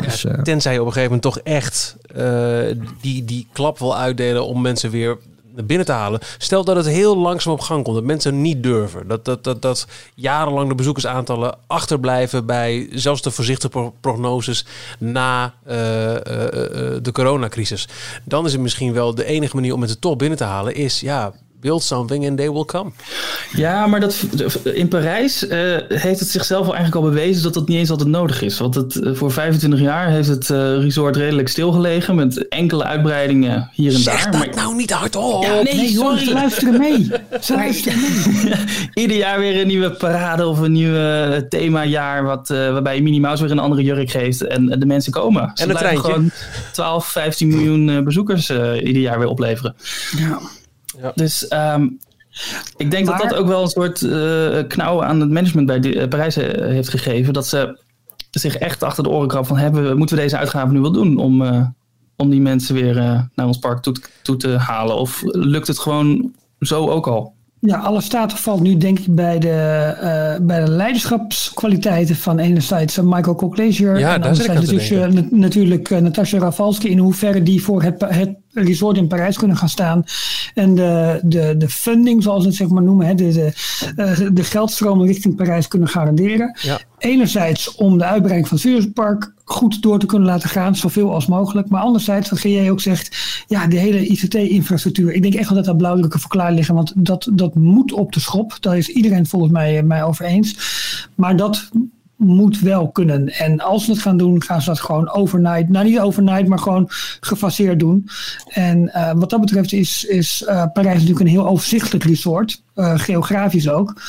Dus, 0.00 0.24
eh, 0.24 0.42
Tenzij 0.42 0.72
je 0.72 0.80
op 0.80 0.86
een 0.86 0.92
gegeven 0.92 1.14
moment 1.16 1.34
toch 1.34 1.44
echt 1.44 1.96
eh, 2.14 2.76
die, 3.00 3.24
die 3.24 3.48
klap 3.52 3.78
wil 3.78 3.96
uitdelen 3.96 4.46
om 4.46 4.60
mensen 4.60 4.90
weer 4.90 5.18
naar 5.54 5.64
binnen 5.64 5.86
te 5.86 5.92
halen. 5.92 6.20
Stel 6.38 6.64
dat 6.64 6.76
het 6.76 6.86
heel 6.86 7.16
langzaam 7.16 7.52
op 7.52 7.60
gang 7.60 7.84
komt, 7.84 7.96
dat 7.96 8.04
mensen 8.04 8.40
niet 8.40 8.62
durven. 8.62 9.08
Dat, 9.08 9.24
dat, 9.24 9.44
dat, 9.44 9.62
dat 9.62 9.86
jarenlang 10.14 10.68
de 10.68 10.74
bezoekersaantallen 10.74 11.58
achterblijven 11.66 12.46
bij 12.46 12.88
zelfs 12.92 13.22
de 13.22 13.30
voorzichtige 13.30 13.68
pro- 13.68 13.94
prognoses 14.00 14.66
na 14.98 15.54
eh, 15.64 16.14
eh, 16.14 16.16
eh, 16.16 17.02
de 17.02 17.12
coronacrisis. 17.12 17.88
Dan 18.24 18.46
is 18.46 18.52
het 18.52 18.60
misschien 18.60 18.92
wel 18.92 19.14
de 19.14 19.24
enige 19.24 19.54
manier 19.54 19.72
om 19.72 19.78
mensen 19.78 20.00
toch 20.00 20.16
binnen 20.16 20.38
te 20.38 20.44
halen, 20.44 20.74
is 20.74 21.00
ja, 21.00 21.32
build 21.64 21.82
something 21.82 22.26
and 22.26 22.36
they 22.36 22.52
will 22.52 22.64
come. 22.64 22.90
Ja, 23.52 23.86
maar 23.86 24.00
dat, 24.00 24.26
in 24.62 24.88
Parijs 24.88 25.46
eh, 25.46 25.58
heeft 25.88 26.20
het 26.20 26.28
zichzelf 26.28 26.66
al 26.66 26.74
eigenlijk 26.74 27.04
al 27.04 27.10
bewezen 27.10 27.42
dat 27.42 27.54
dat 27.54 27.68
niet 27.68 27.78
eens 27.78 27.90
altijd 27.90 28.08
nodig 28.08 28.42
is. 28.42 28.58
Want 28.58 28.74
het, 28.74 28.96
eh, 28.96 29.14
voor 29.14 29.32
25 29.32 29.80
jaar 29.80 30.08
heeft 30.08 30.28
het 30.28 30.50
eh, 30.50 30.58
resort 30.78 31.16
redelijk 31.16 31.48
stilgelegen 31.48 32.14
met 32.14 32.48
enkele 32.48 32.84
uitbreidingen 32.84 33.70
hier 33.72 33.92
en 33.92 33.98
Zeg 33.98 34.22
daar. 34.22 34.30
dat 34.32 34.40
Maar 34.40 34.54
nou 34.54 34.74
niet 34.76 34.90
hardop! 34.90 35.42
Ja, 35.42 35.62
nee, 35.62 35.88
sorry. 35.88 36.18
ze 36.24 36.32
luisteren 36.32 36.78
mee. 36.78 37.10
Ze 37.40 37.54
luisteren 37.54 37.98
mee. 38.00 38.54
ieder 38.94 39.16
jaar 39.16 39.38
weer 39.38 39.60
een 39.60 39.66
nieuwe 39.66 39.90
parade 39.90 40.46
of 40.46 40.58
een 40.58 40.72
nieuw 40.72 40.94
eh, 40.96 41.36
themajaar 41.48 42.24
wat, 42.24 42.50
eh, 42.50 42.56
waarbij 42.56 43.00
Minnie 43.00 43.20
Mouse 43.20 43.42
weer 43.42 43.52
een 43.52 43.58
andere 43.58 43.82
jurk 43.82 44.10
geeft 44.10 44.42
en, 44.42 44.66
de 44.66 44.86
mensen 44.86 45.12
komen. 45.12 45.50
Ze 45.54 45.62
En 45.62 45.70
een 45.70 45.76
blijven 45.76 46.02
treintje. 46.02 46.12
gewoon 46.12 46.30
12, 46.72 47.06
15 47.06 47.48
miljoen 47.48 47.88
eh, 47.90 48.02
bezoekers 48.02 48.48
eh, 48.48 48.86
ieder 48.86 49.02
jaar 49.02 49.18
weer 49.18 49.28
opleveren. 49.28 49.74
Ja. 50.16 50.38
Dus 51.14 51.48
ehm, 51.48 51.82
ik 52.76 52.90
denk 52.90 53.06
dat 53.06 53.18
Maar- 53.18 53.28
dat 53.28 53.38
ook 53.38 53.46
wel 53.46 53.62
een 53.62 53.68
soort 53.68 54.02
eh 54.02 54.58
knauw 54.68 55.02
aan 55.04 55.20
het 55.20 55.30
management 55.30 55.66
bij 55.66 55.80
de, 55.80 55.98
eh, 56.00 56.08
Parijs 56.08 56.36
eh, 56.36 56.64
heeft 56.66 56.88
gegeven. 56.88 57.32
Dat 57.32 57.46
ze 57.46 57.78
zich 58.30 58.56
echt 58.56 58.82
achter 58.82 59.02
de 59.02 59.10
oren 59.10 59.28
krabben 59.28 59.48
van 59.50 59.58
hebben, 59.58 59.88
we- 59.88 59.94
moeten 59.94 60.16
we 60.16 60.22
deze 60.22 60.36
uitgave 60.38 60.72
nu 60.72 60.80
wel 60.80 60.92
doen 60.92 61.16
om, 61.18 61.42
eh, 61.42 61.66
om 62.16 62.30
die 62.30 62.40
mensen 62.40 62.74
weer 62.74 62.98
eh, 62.98 63.20
naar 63.34 63.46
ons 63.46 63.58
park 63.58 63.82
toe, 63.82 63.92
te- 63.92 64.02
toe 64.22 64.36
te 64.36 64.48
halen? 64.48 64.96
Of 64.96 65.22
lukt 65.24 65.66
het 65.66 65.78
gewoon 65.78 66.32
zo 66.60 66.88
ook 66.88 67.06
al? 67.06 67.32
Ja, 67.60 67.78
alle 67.78 68.00
staat 68.00 68.32
valt 68.32 68.60
nu 68.60 68.76
denk 68.76 68.98
ik 68.98 69.14
bij 69.14 69.38
de, 69.38 69.48
eh, 69.50 70.46
bij 70.46 70.64
de 70.64 70.70
leiderschapskwaliteiten 70.70 72.16
van 72.16 72.38
enerzijds 72.38 72.98
Michael 73.00 73.34
Cock-Leisure 73.34 73.98
Ja, 73.98 74.14
en 74.14 74.22
anderzijds 74.22 74.70
natuurlijk, 74.70 74.90
eh, 74.90 75.12
nat- 75.22 75.30
natuurlijk 75.30 75.90
Natasja 75.90 76.38
Rafalski 76.38 76.88
in 76.88 76.98
hoeverre 76.98 77.42
die 77.42 77.62
voor 77.62 77.82
het, 77.82 78.04
het 78.08 78.36
resort 78.54 78.96
in 78.96 79.06
Parijs 79.06 79.36
kunnen 79.36 79.56
gaan 79.56 79.68
staan. 79.68 80.04
En 80.54 80.74
de, 80.74 81.20
de, 81.22 81.54
de 81.56 81.68
funding, 81.68 82.22
zoals 82.22 82.42
we 82.42 82.48
het 82.48 82.56
zeg 82.56 82.68
maar 82.68 82.82
noemen, 82.82 83.06
hè, 83.06 83.14
de, 83.14 83.32
de, 83.32 83.52
eh, 83.96 84.28
de 84.32 84.44
geldstromen 84.44 85.06
richting 85.06 85.36
Parijs 85.36 85.68
kunnen 85.68 85.88
garanderen. 85.88 86.58
Ja. 86.62 86.80
Enerzijds 86.98 87.74
om 87.74 87.98
de 87.98 88.04
uitbreiding 88.04 88.48
van 88.48 88.72
het 88.72 89.32
goed 89.44 89.82
door 89.82 89.98
te 89.98 90.06
kunnen 90.06 90.28
laten 90.28 90.48
gaan, 90.48 90.76
zoveel 90.76 91.14
als 91.14 91.26
mogelijk. 91.26 91.68
Maar 91.68 91.82
anderzijds, 91.82 92.30
wat 92.30 92.42
jij 92.42 92.70
ook 92.70 92.80
zegt, 92.80 93.16
ja, 93.46 93.66
de 93.66 93.76
hele 93.76 94.06
ICT-infrastructuur. 94.06 95.12
Ik 95.12 95.22
denk 95.22 95.34
echt 95.34 95.48
wel 95.48 95.56
dat 95.56 95.66
daar 95.66 95.76
blauwdrukken 95.76 96.20
voor 96.20 96.30
klaar 96.30 96.52
liggen, 96.52 96.74
want 96.74 96.92
dat, 96.96 97.30
dat 97.32 97.54
moet 97.54 97.92
op 97.92 98.12
de 98.12 98.20
schop. 98.20 98.56
Daar 98.60 98.76
is 98.76 98.88
iedereen 98.88 99.26
volgens 99.26 99.52
mij, 99.52 99.82
mij 99.82 100.04
over 100.04 100.24
eens. 100.24 100.56
Maar 101.14 101.36
dat 101.36 101.70
moet 102.16 102.60
wel 102.60 102.90
kunnen. 102.90 103.28
En 103.28 103.60
als 103.60 103.84
ze 103.84 103.90
het 103.90 104.00
gaan 104.00 104.16
doen, 104.16 104.42
gaan 104.42 104.62
ze 104.62 104.68
dat 104.68 104.80
gewoon 104.80 105.10
overnight. 105.10 105.68
Nou, 105.68 105.84
niet 105.84 106.00
overnight, 106.00 106.48
maar 106.48 106.58
gewoon 106.58 106.86
gefaseerd 107.20 107.80
doen. 107.80 108.08
En 108.48 108.92
eh, 108.92 109.12
wat 109.14 109.30
dat 109.30 109.40
betreft 109.40 109.72
is, 109.72 110.04
is 110.04 110.44
eh, 110.44 110.64
Parijs 110.72 110.94
natuurlijk 110.94 111.20
een 111.20 111.26
heel 111.26 111.48
overzichtelijk 111.48 112.04
resort. 112.04 112.62
eh, 112.74 112.98
geografisch 112.98 113.68
ook. 113.68 114.02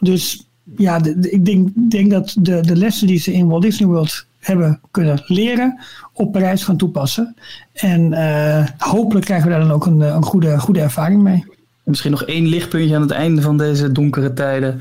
Dus 0.00 0.46
ja, 0.76 1.00
ik 1.20 1.44
denk, 1.44 1.68
denk 1.90 2.10
dat 2.10 2.36
de, 2.40 2.60
de 2.60 2.76
lessen 2.76 3.06
die 3.06 3.18
ze 3.18 3.32
in 3.32 3.48
Walt 3.48 3.62
Disney 3.62 3.88
World 3.88 4.26
hebben 4.38 4.80
kunnen 4.90 5.22
leren, 5.26 5.80
op 6.12 6.32
Parijs 6.32 6.64
gaan 6.64 6.76
toepassen. 6.76 7.36
En 7.72 8.12
hopelijk 8.78 9.26
krijgen 9.26 9.46
we 9.46 9.52
daar 9.52 9.62
dan 9.62 9.72
ook 9.72 9.86
een, 9.86 10.00
een 10.00 10.24
goede, 10.24 10.58
goede 10.58 10.80
ervaring 10.80 11.22
mee. 11.22 11.57
Misschien 11.88 12.10
nog 12.10 12.24
één 12.24 12.46
lichtpuntje 12.46 12.94
aan 12.94 13.02
het 13.02 13.10
einde 13.10 13.42
van 13.42 13.56
deze 13.56 13.92
donkere 13.92 14.32
tijden. 14.32 14.80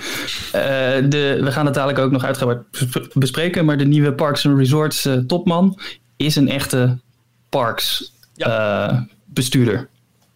Eh, 0.52 0.62
de, 1.10 1.39
we 1.41 1.52
gaan 1.52 1.65
het 1.65 1.74
dadelijk 1.74 2.00
ook 2.00 2.12
nog 2.12 2.24
uitgebreid 2.24 2.62
bes- 2.72 3.08
bespreken. 3.13 3.65
Maar 3.65 3.78
de 3.78 3.86
nieuwe 3.86 4.13
Parks 4.13 4.46
and 4.46 4.58
Resorts 4.58 5.06
eh, 5.06 5.13
topman 5.13 5.80
is 6.15 6.36
een 6.36 6.50
echte 6.50 6.98
parks 7.50 8.13
eh, 8.36 9.00
bestuurder. 9.26 9.88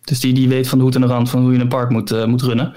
Dus 0.03 0.19
die, 0.19 0.33
die 0.33 0.47
weet 0.49 0.67
van 0.67 0.77
de 0.77 0.83
hoed 0.83 0.95
en 0.95 1.01
de 1.01 1.07
rand 1.07 1.29
van 1.29 1.41
hoe 1.41 1.53
je 1.53 1.59
een 1.59 1.67
park 1.67 1.89
moet, 1.89 2.11
eh, 2.11 2.25
moet 2.25 2.41
runnen. 2.41 2.73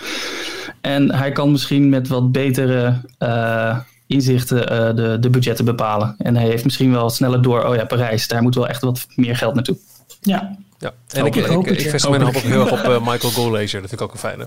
En 0.80 1.14
hij 1.14 1.32
kan 1.32 1.50
misschien 1.50 1.88
met 1.88 2.08
wat 2.08 2.32
betere 2.32 3.00
eh, 3.18 3.78
inzichten 4.06 4.68
eh, 4.68 4.96
de, 4.96 5.16
de 5.20 5.30
budgetten 5.30 5.64
bepalen. 5.64 6.14
En 6.18 6.36
hij 6.36 6.46
heeft 6.46 6.64
misschien 6.64 6.92
wel 6.92 7.10
sneller 7.10 7.42
door, 7.42 7.64
oh 7.64 7.74
ja, 7.74 7.84
Parijs, 7.84 8.28
daar 8.28 8.42
moet 8.42 8.54
wel 8.54 8.68
echt 8.68 8.82
wat 8.82 9.06
meer 9.16 9.36
geld 9.36 9.54
naartoe. 9.54 9.76
Ja, 10.20 10.56
Ja. 10.84 10.92
En 11.20 11.26
ik, 11.26 11.34
Ik 11.36 11.44
ik, 11.44 11.50
hoop 11.50 11.66
ik, 11.66 11.90
vestig 11.90 12.10
mijn 12.10 12.22
hoop 12.22 12.36
ook 12.36 12.42
heel 12.42 12.60
erg 12.60 12.72
op 12.72 12.78
eh, 12.78 13.00
Michael 13.06 13.32
Gollazer. 13.32 13.80
Dat 13.80 13.88
vind 13.88 13.92
ik 13.92 14.02
ook 14.02 14.12
een 14.12 14.18
fijne. 14.18 14.46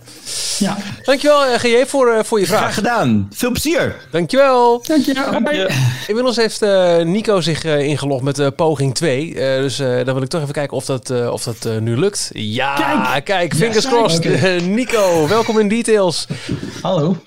ja. 0.58 0.78
Dankjewel 1.04 1.46
eh, 1.46 1.60
GJ 1.60 1.86
voor, 1.86 2.08
eh, 2.12 2.24
voor 2.24 2.40
je 2.40 2.46
Graag 2.46 2.60
vraag. 2.60 2.74
gedaan. 2.74 3.28
Veel 3.34 3.52
plezier. 3.52 3.96
Dankjewel. 4.12 4.82
Dank 4.88 5.06
je. 5.06 5.40
Hoi. 5.44 5.68
Inmiddels 6.08 6.36
heeft 6.36 6.62
eh, 6.62 6.98
Nico 6.98 7.42
zich 7.42 7.64
eh, 7.64 7.80
ingelogd 7.80 8.24
met 8.24 8.56
poging 8.56 8.96
2. 8.96 9.34
Eh, 9.36 9.62
dus 9.62 9.80
eh, 9.80 9.96
dan 10.06 10.14
wil 10.14 10.22
ik 10.24 10.30
toch 10.30 10.42
even 10.42 10.54
kijken 10.54 10.78
of 10.78 10.86
dat, 10.86 11.10
eh, 11.10 11.32
of 11.32 11.44
dat 11.44 11.80
nu 11.82 11.98
lukt. 11.98 12.30
Ja, 12.34 12.76
kijk, 12.76 13.26
Kijk. 13.26 13.56
fingers 13.56 13.84
Ja, 13.84 13.90
crossed. 13.90 14.66
Nico, 14.68 15.28
welkom 15.28 15.60
in 15.60 15.68
Details. 15.68 16.26
Hallo. 16.82 17.18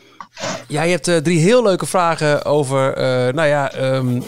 Ja, 0.66 0.82
je 0.82 0.90
hebt 0.90 1.08
eh, 1.08 1.16
drie 1.16 1.38
heel 1.38 1.62
leuke 1.62 1.86
vragen 1.86 2.44
over, 2.44 2.92
eh, 2.94 3.34
nou 3.34 3.48
ja, 3.48 3.72
ehm, 3.72 4.20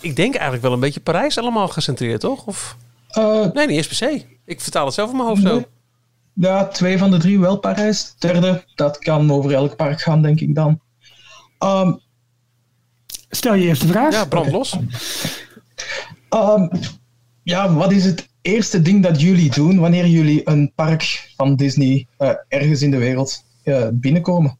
ik 0.00 0.16
denk 0.16 0.32
eigenlijk 0.34 0.62
wel 0.62 0.72
een 0.72 0.80
beetje 0.80 1.00
Parijs 1.00 1.38
allemaal 1.38 1.68
gecentreerd, 1.68 2.20
toch? 2.20 2.44
Of, 2.44 2.76
Eh, 3.14 3.52
nee, 3.52 3.66
niet 3.66 3.76
eens 3.76 3.86
per 3.86 3.96
se. 3.96 4.22
Ik 4.44 4.60
vertaal 4.60 4.84
het 4.84 4.94
zelf 4.94 5.10
in 5.10 5.16
mijn 5.16 5.28
hoofd 5.28 5.42
zo. 5.42 5.62
Ja, 6.34 6.66
twee 6.66 6.98
van 6.98 7.10
de 7.10 7.18
drie 7.18 7.40
wel 7.40 7.56
Parijs. 7.58 8.14
Derde, 8.18 8.64
dat 8.74 8.98
kan 8.98 9.30
over 9.30 9.52
elk 9.54 9.76
park 9.76 10.00
gaan, 10.00 10.22
denk 10.22 10.40
ik 10.40 10.54
dan. 10.54 10.80
Ehm, 11.58 11.92
Stel 13.30 13.54
je 13.54 13.66
eerste 13.66 13.86
vraag. 13.86 14.12
Ja, 14.12 14.24
brand 14.24 14.50
los. 14.50 14.78
ehm, 16.28 16.66
ja, 17.42 17.74
wat 17.74 17.92
is 17.92 18.04
het 18.04 18.28
eerste 18.42 18.82
ding 18.82 19.02
dat 19.02 19.20
jullie 19.20 19.50
doen 19.50 19.78
wanneer 19.78 20.06
jullie 20.06 20.48
een 20.48 20.72
park 20.74 21.32
van 21.36 21.56
Disney 21.56 22.06
eh, 22.18 22.30
ergens 22.48 22.82
in 22.82 22.90
de 22.90 22.98
wereld 22.98 23.44
eh, 23.62 23.88
binnenkomen? 23.92 24.58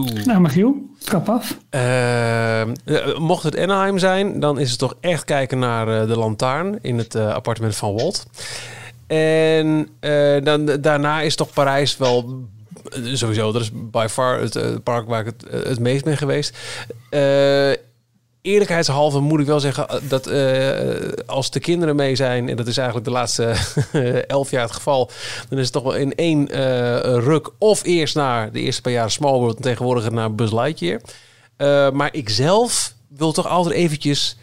Nou, 0.00 0.40
Michiel, 0.40 0.74
trap 0.98 1.28
af. 1.28 1.58
Ehm, 1.70 2.74
eh, 2.84 3.18
mocht 3.18 3.42
het 3.42 3.58
Anaheim 3.58 3.98
zijn, 3.98 4.40
dan 4.40 4.58
is 4.58 4.70
het 4.70 4.78
toch 4.78 4.94
echt 5.00 5.24
kijken 5.24 5.58
naar 5.58 6.00
eh, 6.00 6.08
de 6.08 6.16
lantaarn 6.16 6.78
in 6.82 6.98
het 6.98 7.14
eh, 7.14 7.34
appartement 7.34 7.76
van 7.76 7.94
Walt. 7.94 8.26
En 9.06 9.88
dan, 10.44 10.66
daarna 10.80 11.20
is 11.20 11.36
toch 11.36 11.52
Parijs 11.52 11.96
wel 11.96 12.44
sowieso. 13.12 13.52
Dat 13.52 13.62
is 13.62 13.70
by 13.74 14.06
far 14.10 14.40
het 14.40 14.82
park 14.82 15.08
waar 15.08 15.26
ik 15.26 15.26
het, 15.26 15.66
het 15.66 15.80
meest 15.80 16.04
ben 16.04 16.16
geweest. 16.16 16.56
Eerlijkheidshalve 18.42 19.20
moet 19.20 19.40
ik 19.40 19.46
wel 19.46 19.60
zeggen 19.60 19.88
eh, 19.88 19.96
dat 20.08 20.26
eh, 20.26 21.12
als 21.26 21.50
de 21.50 21.60
kinderen 21.60 21.96
mee 21.96 22.16
zijn, 22.16 22.48
en 22.48 22.56
dat 22.56 22.66
is 22.66 22.76
eigenlijk 22.76 23.06
de 23.06 23.12
laatste 23.12 23.54
elf 24.26 24.50
jaar 24.50 24.62
het 24.62 24.72
geval, 24.72 25.10
dan 25.48 25.58
is 25.58 25.64
het 25.64 25.72
toch 25.72 25.82
wel 25.82 25.94
in 25.94 26.14
één 26.14 26.48
eh, 26.48 27.00
ruk 27.00 27.50
of 27.58 27.84
eerst 27.84 28.14
naar 28.14 28.52
de 28.52 28.60
eerste 28.60 28.82
paar 28.82 28.92
jaren 28.92 29.10
Small 29.10 29.38
World 29.38 29.56
en 29.56 29.62
tegenwoordig 29.62 30.10
naar 30.10 30.34
Buzz 30.34 30.52
Lightyear. 30.52 31.00
Maar 31.92 32.14
ik 32.14 32.28
zelf 32.28 32.94
wil 33.08 33.32
toch 33.32 33.46
altijd 33.46 33.74
eventjes, 33.74 34.36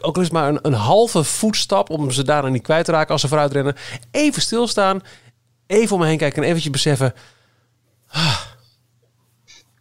ook 0.00 0.16
al 0.16 0.24
maar 0.30 0.48
een, 0.48 0.58
een 0.62 0.72
halve 0.72 1.24
voetstap 1.24 1.90
om 1.90 2.10
ze 2.10 2.24
daarna 2.24 2.48
niet 2.48 2.62
kwijt 2.62 2.84
te 2.84 2.92
raken 2.92 3.12
als 3.12 3.20
ze 3.20 3.28
vooruit 3.28 3.52
rennen, 3.52 3.76
even 4.10 4.42
stilstaan, 4.42 5.02
even 5.66 5.94
om 5.94 6.00
me 6.00 6.06
heen 6.06 6.18
kijken 6.18 6.42
en 6.42 6.48
eventjes 6.48 6.72
beseffen, 6.72 7.14
ah, 8.08 8.40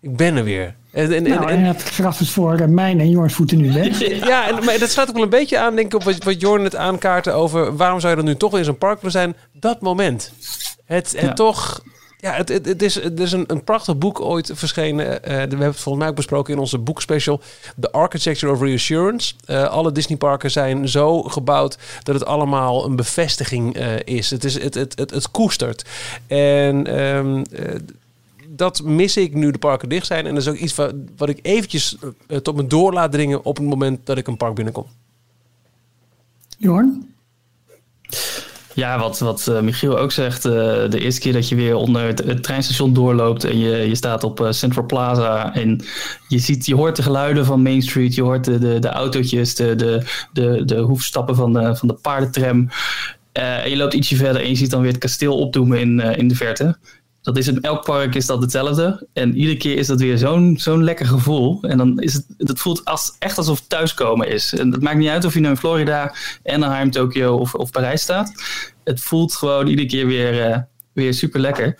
ik 0.02 0.18
ben 0.18 0.36
er 0.36 0.44
weer. 0.44 0.76
En, 0.92 1.14
en, 1.14 1.24
Nou, 1.24 1.50
en, 1.50 1.58
en 1.58 1.64
het 1.64 1.84
voor 2.30 2.54
eh, 2.60 2.68
mijn 2.68 3.00
en 3.00 3.10
Jorns 3.10 3.34
voeten 3.34 3.58
nu 3.58 3.74
weg. 3.74 4.00
ja, 4.28 4.48
en, 4.48 4.66
maar 4.66 4.80
dat 4.80 4.90
staat 4.90 5.08
ook 5.10 5.14
wel 5.14 5.24
een 5.24 5.30
beetje 5.30 5.60
aan, 5.60 5.76
denk 5.76 5.88
ik, 5.88 5.94
op 5.94 6.04
wat, 6.04 6.24
wat 6.24 6.42
Jorn 6.42 6.64
het 6.64 6.76
aankaarten 6.76 7.36
over 7.36 7.76
waarom 7.76 8.00
zou 8.00 8.12
je 8.12 8.18
dan 8.18 8.28
nu 8.30 8.36
toch 8.36 8.52
weer 8.52 8.60
in 8.60 8.66
zo'n 8.66 8.78
park 8.78 8.96
willen 8.96 9.12
zijn? 9.12 9.36
Dat 9.52 9.82
moment. 9.82 10.34
Het, 10.86 11.12
het 11.12 11.22
Ja. 11.22 11.34
toch. 11.34 11.84
Ja, 12.18 12.34
het, 12.34 12.50
het, 12.50 12.66
het 12.66 12.82
is, 12.82 12.96
het 12.96 13.20
is 13.20 13.32
een, 13.32 13.44
een 13.48 13.64
prachtig 13.64 13.98
boek 13.98 14.22
ooit 14.22 14.52
verschenen. 14.54 15.24
Eh, 15.24 15.34
we 15.34 15.40
hebben 15.40 15.60
het 15.62 15.76
volgens 15.76 15.98
mij 15.98 16.08
ook 16.08 16.16
besproken 16.16 16.54
in 16.54 16.60
onze 16.60 16.78
boekspecial. 16.78 17.42
The 17.80 17.92
Architecture 17.92 18.54
of 18.54 18.62
Reassurance. 18.62 19.34
Eh, 19.46 19.64
alle 19.68 19.92
Disneyparken 19.92 20.52
zijn 20.52 20.90
zo 20.90 21.22
gebouwd 21.22 21.78
dat 22.04 22.16
het 22.16 22.26
allemaal 22.26 22.86
een 22.86 22.96
bevestiging 22.96 23.78
is. 24.04 24.30
Het, 24.30 24.44
is 24.44 24.54
het, 24.54 24.74
het, 24.74 24.98
het, 25.00 25.12
het 25.12 25.32
koestert. 25.32 25.86
En 26.28 26.88
ehm, 26.88 27.44
eh, 27.52 27.76
dat 28.56 28.84
mis 28.84 29.18
ik 29.18 29.34
nu 29.34 29.52
de 29.52 29.58
parken 29.58 29.90
dicht 29.90 30.06
zijn. 30.06 30.26
En 30.26 30.34
dat 30.34 30.44
is 30.44 30.50
ook 30.50 30.56
iets 30.56 30.76
wat, 30.76 30.94
wat 31.18 31.30
ik 31.30 31.40
eventjes 31.42 31.98
eh, 32.28 32.38
tot 32.38 32.56
me 32.56 32.68
door 32.68 32.94
laat 32.94 33.12
dringen 33.12 33.44
op 33.44 33.58
het 33.58 33.66
moment 33.66 34.06
dat 34.06 34.18
ik 34.18 34.28
een 34.28 34.38
park 34.38 34.56
binnenkom. 34.56 34.86
Jorn? 36.58 37.10
Ja, 38.74 39.00
wat, 39.00 39.20
wat 39.20 39.48
eh, 39.48 39.62
Michiel 39.62 39.98
ook 39.98 40.12
zegt, 40.12 40.46
eh, 40.46 40.52
de 40.90 41.00
eerste 41.00 41.22
keer 41.22 41.34
dat 41.34 41.50
je 41.50 41.56
weer 41.56 41.76
onder 41.76 42.02
het, 42.02 42.24
het 42.24 42.44
treinstation 42.44 42.94
doorloopt 42.94 43.44
en 43.44 43.58
je, 43.58 43.78
je 43.78 43.96
staat 43.96 44.24
op 44.24 44.42
eh, 44.42 44.52
Central 44.52 44.86
Plaza 44.86 45.54
en 45.56 45.84
je, 46.28 46.40
ziet, 46.40 46.66
je 46.66 46.76
hoort 46.76 46.96
de 46.96 47.04
geluiden 47.04 47.46
van 47.46 47.62
Main 47.62 47.82
Street, 47.82 48.16
je 48.16 48.22
hoort 48.22 48.44
de, 48.44 48.60
de, 48.60 48.80
de 48.80 48.90
autootjes, 48.90 49.56
de, 49.56 49.76
de, 49.76 50.04
de, 50.34 50.66
de 50.66 50.80
hoefstappen 50.80 51.36
van 51.36 51.54
de, 51.54 51.76
van 51.76 51.88
de 51.88 51.94
paardentram. 51.94 52.70
Eh, 53.32 53.64
en 53.64 53.70
je 53.70 53.78
loopt 53.78 53.94
ietsje 53.94 54.16
verder 54.16 54.42
en 54.42 54.50
je 54.50 54.56
ziet 54.56 54.70
dan 54.70 54.82
weer 54.82 54.92
het 54.92 55.00
kasteel 55.00 55.38
opdoemen 55.38 55.80
in, 55.80 56.00
eh, 56.00 56.18
in 56.18 56.28
de 56.28 56.36
verte. 56.36 56.78
Dat 57.22 57.38
is 57.38 57.48
in 57.48 57.62
elk 57.62 57.86
park 57.86 58.16
is 58.16 58.26
dat 58.26 58.42
hetzelfde. 58.42 59.08
En 59.14 59.36
iedere 59.38 59.58
keer 59.58 59.78
is 59.78 59.88
dat 59.88 60.00
weer 60.00 60.18
zo'n 60.18 60.58
zo'n 60.60 60.84
lekker 60.84 61.06
gevoel. 61.06 61.60
En 61.62 61.78
dan 61.78 62.00
is 62.00 62.14
het, 62.14 62.26
het 62.38 62.60
voelt 62.60 62.86
als, 62.86 63.16
echt 63.20 63.38
alsof 63.38 63.62
thuiskomen 63.68 64.28
is. 64.28 64.54
En 64.54 64.72
het 64.72 64.82
maakt 64.82 64.98
niet 64.98 65.10
uit 65.10 65.26
of 65.26 65.34
je 65.34 65.40
nu 65.40 65.48
in 65.48 65.58
Florida, 65.58 66.16
Anaheim, 66.44 66.92
Tokio 66.92 67.36
of, 67.36 67.56
of 67.56 67.72
Parijs 67.72 68.02
staat. 68.02 68.34
Het 68.84 69.02
voelt 69.02 69.36
gewoon 69.36 69.68
iedere 69.68 69.88
keer 69.88 70.08
weer, 70.08 70.46
eh, 70.46 70.58
weer 70.94 71.14
super 71.14 71.40
lekker. 71.40 71.78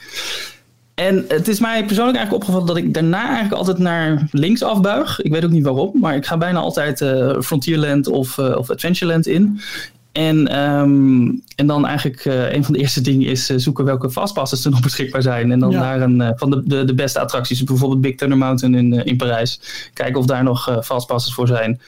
En 0.94 1.26
het 1.28 1.48
is 1.48 1.60
mij 1.60 1.86
persoonlijk 1.86 2.18
eigenlijk 2.18 2.44
opgevallen 2.44 2.68
dat 2.68 2.78
ik 2.78 2.94
daarna 2.94 3.26
eigenlijk 3.26 3.54
altijd 3.54 3.78
naar 3.78 4.28
links 4.32 4.64
afbuig. 4.64 5.22
Ik 5.22 5.32
weet 5.32 5.46
ook 5.46 5.52
niet 5.52 5.64
waarom, 5.64 6.00
maar 6.00 6.16
ik 6.16 6.26
ga 6.26 6.38
bijna 6.38 6.60
altijd 6.60 7.02
eh, 7.02 7.40
Frontierland 7.42 8.08
of, 8.08 8.38
eh, 8.38 8.58
of 8.58 8.70
Adventureland 8.70 9.28
in. 9.28 9.62
En, 10.12 10.48
ehm, 10.48 11.30
en 11.56 11.68
dan 11.68 11.86
eigenlijk 11.86 12.26
eh, 12.26 12.54
een 12.54 12.64
van 12.64 12.74
de 12.74 12.80
eerste 12.80 13.02
dingen 13.02 13.28
is 13.28 13.50
eh, 13.50 13.58
zoeken 13.58 13.86
welke 13.86 14.12
fastpasses 14.12 14.66
er 14.66 14.72
nog 14.72 14.80
beschikbaar 14.82 15.22
zijn. 15.22 15.52
En 15.52 15.60
dan 15.60 15.72
Ja. 15.72 15.80
naar 15.80 16.02
een 16.02 16.22
eh, 16.22 16.30
van 16.36 16.50
de, 16.50 16.64
de, 16.66 16.86
de 16.86 16.94
beste 16.94 17.20
attracties, 17.20 17.64
bijvoorbeeld 17.64 18.02
Big 18.02 18.16
Thunder 18.16 18.38
Mountain 18.38 18.76
in, 18.76 19.06
in 19.06 19.18
Parijs. 19.18 19.62
Kijken 19.94 20.20
of 20.20 20.26
daar 20.26 20.44
nog 20.44 20.80
fastpasses 20.84 21.34
voor 21.34 21.48
zijn. 21.48 21.82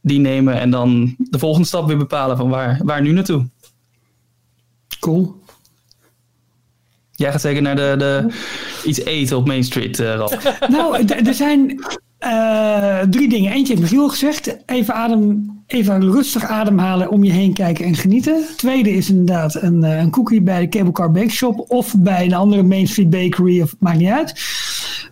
Die 0.00 0.18
nemen 0.18 0.60
en 0.60 0.70
dan 0.70 1.14
de 1.18 1.38
volgende 1.38 1.66
stap 1.66 1.86
weer 1.86 1.96
bepalen 1.96 2.36
van 2.36 2.48
waar, 2.48 2.80
waar 2.84 3.02
nu 3.02 3.12
naartoe. 3.12 3.46
Cool. 5.00 5.42
Jij 7.12 7.32
gaat 7.32 7.40
zeker 7.40 7.62
naar 7.62 7.76
de, 7.76 7.94
de 7.98 8.32
iets 8.84 9.00
eten 9.00 9.36
op 9.36 9.46
Main 9.46 9.64
Street, 9.64 9.98
Ralf. 9.98 10.58
Nou, 10.68 11.04
er 11.06 11.34
zijn 11.34 11.84
eh, 12.24 13.00
drie 13.08 13.28
dingen. 13.28 13.52
Eentje 13.52 13.72
heeft 13.72 13.80
Michiel 13.80 14.08
gezegd. 14.08 14.56
Even, 14.66 14.94
adem, 14.94 15.50
even 15.66 16.12
rustig 16.12 16.44
ademhalen, 16.44 17.10
om 17.10 17.24
je 17.24 17.32
heen 17.32 17.52
kijken 17.52 17.84
en 17.84 17.94
genieten. 17.94 18.44
Tweede 18.56 18.90
is 18.90 19.10
inderdaad 19.10 19.54
een, 19.54 19.84
eh, 19.84 19.98
een 19.98 20.10
cookie 20.10 20.42
bij 20.42 20.60
de 20.60 20.68
Cable 20.68 20.92
Car 20.92 21.10
Bake 21.10 21.30
Shop. 21.30 21.64
Of 21.68 21.94
bij 21.98 22.24
een 22.24 22.34
andere 22.34 22.62
Main 22.62 22.88
Street 22.88 23.10
Bakery. 23.10 23.60
Of 23.60 23.74
maakt 23.78 23.98
niet 23.98 24.08
uit. 24.08 24.40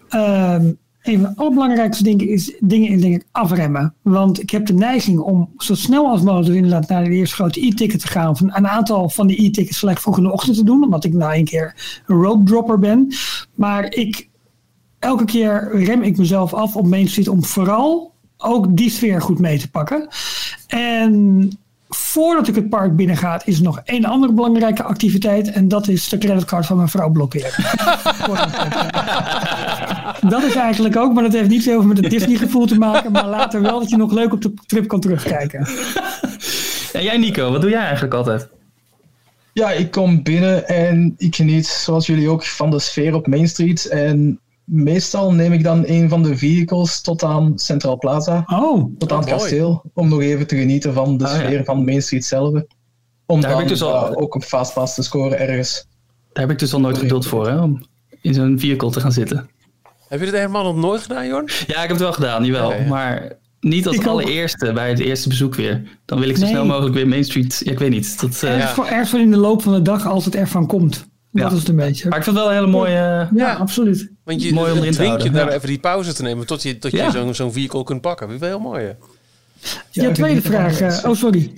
Ehm, 0.08 0.70
een 1.02 1.20
van 1.20 1.30
de 1.30 1.36
allerbelangrijkste 1.36 2.02
dingen 2.02 2.28
is, 2.28 2.56
dingen 2.60 3.00
denk 3.00 3.14
ik 3.14 3.26
afremmen. 3.30 3.94
Want 4.02 4.40
ik 4.40 4.50
heb 4.50 4.66
de 4.66 4.74
neiging 4.74 5.18
om 5.18 5.48
zo 5.56 5.74
snel 5.74 6.06
als 6.06 6.22
mogelijk 6.22 6.54
inderdaad 6.54 6.88
naar 6.88 7.04
de 7.04 7.10
eerste 7.10 7.34
grote 7.34 7.66
e-ticket 7.66 8.00
te 8.00 8.08
gaan. 8.08 8.28
Of 8.28 8.40
een 8.40 8.68
aantal 8.68 9.08
van 9.08 9.26
die 9.26 9.44
e-tickets 9.44 9.78
gelijk 9.78 10.00
vroeg 10.00 10.16
in 10.16 10.22
de 10.22 10.32
ochtend 10.32 10.56
te 10.56 10.64
doen. 10.64 10.84
Omdat 10.84 11.04
ik 11.04 11.12
nou 11.12 11.34
een 11.34 11.44
keer 11.44 11.74
een 12.06 12.16
rope 12.16 12.44
dropper 12.44 12.78
ben. 12.78 13.12
Maar 13.54 13.94
ik, 13.94 14.28
elke 15.02 15.24
keer 15.24 15.70
rem 15.72 16.02
ik 16.02 16.16
mezelf 16.16 16.54
af 16.54 16.76
op 16.76 16.86
Main 16.86 17.08
Street 17.08 17.28
om 17.28 17.44
vooral 17.44 18.12
ook 18.36 18.76
die 18.76 18.90
sfeer 18.90 19.22
goed 19.22 19.38
mee 19.38 19.58
te 19.58 19.70
pakken. 19.70 20.08
En 20.66 21.50
voordat 21.88 22.48
ik 22.48 22.54
het 22.54 22.68
park 22.68 22.96
binnenga, 22.96 23.40
is 23.44 23.56
er 23.56 23.62
nog 23.62 23.80
één 23.84 24.04
andere 24.04 24.32
belangrijke 24.32 24.82
activiteit. 24.82 25.50
En 25.50 25.68
dat 25.68 25.88
is 25.88 26.08
de 26.08 26.18
creditcard 26.18 26.66
van 26.66 26.76
mijn 26.76 26.88
vrouw 26.88 27.10
blokkeren. 27.10 27.50
dat 30.34 30.42
is 30.42 30.54
eigenlijk 30.54 30.96
ook, 30.96 31.12
maar 31.12 31.22
dat 31.22 31.32
heeft 31.32 31.48
niet 31.48 31.62
zoveel 31.62 31.88
met 31.88 31.96
het 31.96 32.10
Disney 32.10 32.36
gevoel 32.36 32.66
te 32.66 32.78
maken. 32.78 33.12
Maar 33.12 33.28
later 33.28 33.62
wel 33.62 33.78
dat 33.78 33.90
je 33.90 33.96
nog 33.96 34.12
leuk 34.12 34.32
op 34.32 34.42
de 34.42 34.54
trip 34.66 34.88
kan 34.88 35.00
terugkijken. 35.00 35.68
En 36.92 37.02
jij 37.02 37.18
Nico, 37.18 37.50
wat 37.50 37.60
doe 37.60 37.70
jij 37.70 37.82
eigenlijk 37.82 38.14
altijd? 38.14 38.48
Ja, 39.52 39.70
ik 39.70 39.90
kom 39.90 40.22
binnen 40.22 40.68
en 40.68 41.14
ik 41.16 41.34
geniet, 41.34 41.66
zoals 41.66 42.06
jullie 42.06 42.28
ook, 42.28 42.44
van 42.44 42.70
de 42.70 42.78
sfeer 42.78 43.14
op 43.14 43.26
Main 43.26 43.48
Street. 43.48 43.86
En 43.86 44.40
meestal 44.64 45.32
neem 45.32 45.52
ik 45.52 45.62
dan 45.62 45.82
een 45.86 46.08
van 46.08 46.22
de 46.22 46.36
vehicles 46.36 47.00
tot 47.00 47.22
aan 47.24 47.52
Central 47.58 47.98
Plaza, 47.98 48.44
Oh, 48.46 48.90
tot 48.98 49.12
aan 49.12 49.18
het 49.18 49.28
mooi. 49.28 49.40
kasteel, 49.40 49.82
om 49.94 50.08
nog 50.08 50.20
even 50.20 50.46
te 50.46 50.56
genieten 50.56 50.92
van 50.94 51.16
de 51.16 51.26
Ah, 51.28 51.34
ja. 51.36 51.44
sfeer 51.46 51.64
van 51.64 51.84
Main 51.84 52.02
Street 52.02 52.24
zelf. 52.24 52.62
Om 53.26 53.40
Daar 53.40 53.50
heb 53.50 53.60
ik 53.60 53.68
dus 53.68 53.82
al- 53.82 54.10
ja, 54.10 54.14
ook 54.14 54.34
op 54.34 54.42
Fastpass 54.44 54.94
te 54.94 55.02
scoren 55.02 55.38
ergens. 55.38 55.86
Daar 56.32 56.42
heb 56.44 56.52
ik 56.52 56.58
dus 56.58 56.72
al 56.74 56.80
nooit 56.80 56.98
geduld 56.98 57.26
voor, 57.26 57.48
hè, 57.48 57.60
om 57.60 57.82
in 58.20 58.34
zo'n 58.34 58.58
vehicle 58.58 58.90
te 58.90 59.00
gaan 59.00 59.12
zitten. 59.12 59.48
Heb 60.08 60.18
je 60.20 60.24
dit 60.26 60.34
helemaal 60.34 60.64
nog 60.64 60.76
nooit 60.76 61.00
gedaan, 61.00 61.26
Jorn? 61.26 61.48
Ja, 61.66 61.74
ik 61.74 61.80
heb 61.80 61.88
het 61.90 61.98
wel 62.00 62.12
gedaan, 62.12 62.44
jawel. 62.44 62.72
Ja. 62.72 62.86
Maar 62.88 63.32
niet 63.60 63.86
als 63.86 63.96
Ik 63.96 64.02
ook. 64.02 64.08
allereerste, 64.08 64.72
bij 64.72 64.88
het 64.88 64.98
eerste 64.98 65.28
bezoek 65.28 65.54
weer. 65.54 65.82
Dan 66.04 66.18
wil 66.18 66.28
ik 66.28 66.36
zo 66.36 66.42
Nee. 66.42 66.50
snel 66.50 66.64
mogelijk 66.66 66.94
weer 66.94 67.08
Main 67.08 67.24
Street. 67.24 67.60
Ja, 67.64 67.70
ik 67.72 67.78
weet 67.78 67.90
niet. 67.90 68.20
Dat, 68.20 68.42
eh, 68.42 68.50
ergens, 68.54 68.72
voor, 68.72 68.84
ergens 68.86 69.10
voor 69.10 69.20
in 69.20 69.30
de 69.30 69.36
loop 69.36 69.62
van 69.62 69.72
de 69.72 69.82
dag 69.82 70.06
als 70.06 70.24
het 70.24 70.34
ervan 70.34 70.66
komt. 70.66 71.06
Dat 71.32 71.42
Ja. 71.50 71.50
is 71.52 71.58
het 71.58 71.68
een 71.68 71.76
beetje. 71.76 72.08
Maar 72.08 72.18
ik 72.18 72.24
vind 72.24 72.36
het 72.36 72.44
wel 72.44 72.54
een 72.54 72.58
hele 72.60 72.70
mooie... 72.70 73.28
eh, 73.30 73.36
ja, 73.38 73.54
absoluut. 73.54 74.10
Want 74.24 74.42
je 74.42 74.52
Mooi 74.52 74.72
om 74.72 74.78
erin 74.78 74.92
te 74.92 75.02
je 75.02 75.08
houden, 75.08 75.32
daar 75.32 75.48
ja. 75.48 75.52
even 75.56 75.68
die 75.68 75.78
pauze 75.78 76.12
te 76.12 76.22
nemen 76.22 76.46
tot 76.46 76.62
je, 76.62 76.78
tot 76.78 76.90
je 76.90 76.96
Ja. 76.96 77.10
zo'n 77.10 77.34
zo'n 77.34 77.52
vehicle 77.52 77.84
kunt 77.84 78.00
pakken. 78.00 78.26
Dat 78.26 78.34
is 78.34 78.40
wel 78.40 78.50
heel 78.50 78.60
mooi. 78.60 78.84
hè? 78.84 78.92
Ja, 79.90 80.12
tweede 80.12 80.40
vraag. 80.42 80.80
eh, 80.80 81.10
oh, 81.10 81.16
sorry. 81.16 81.52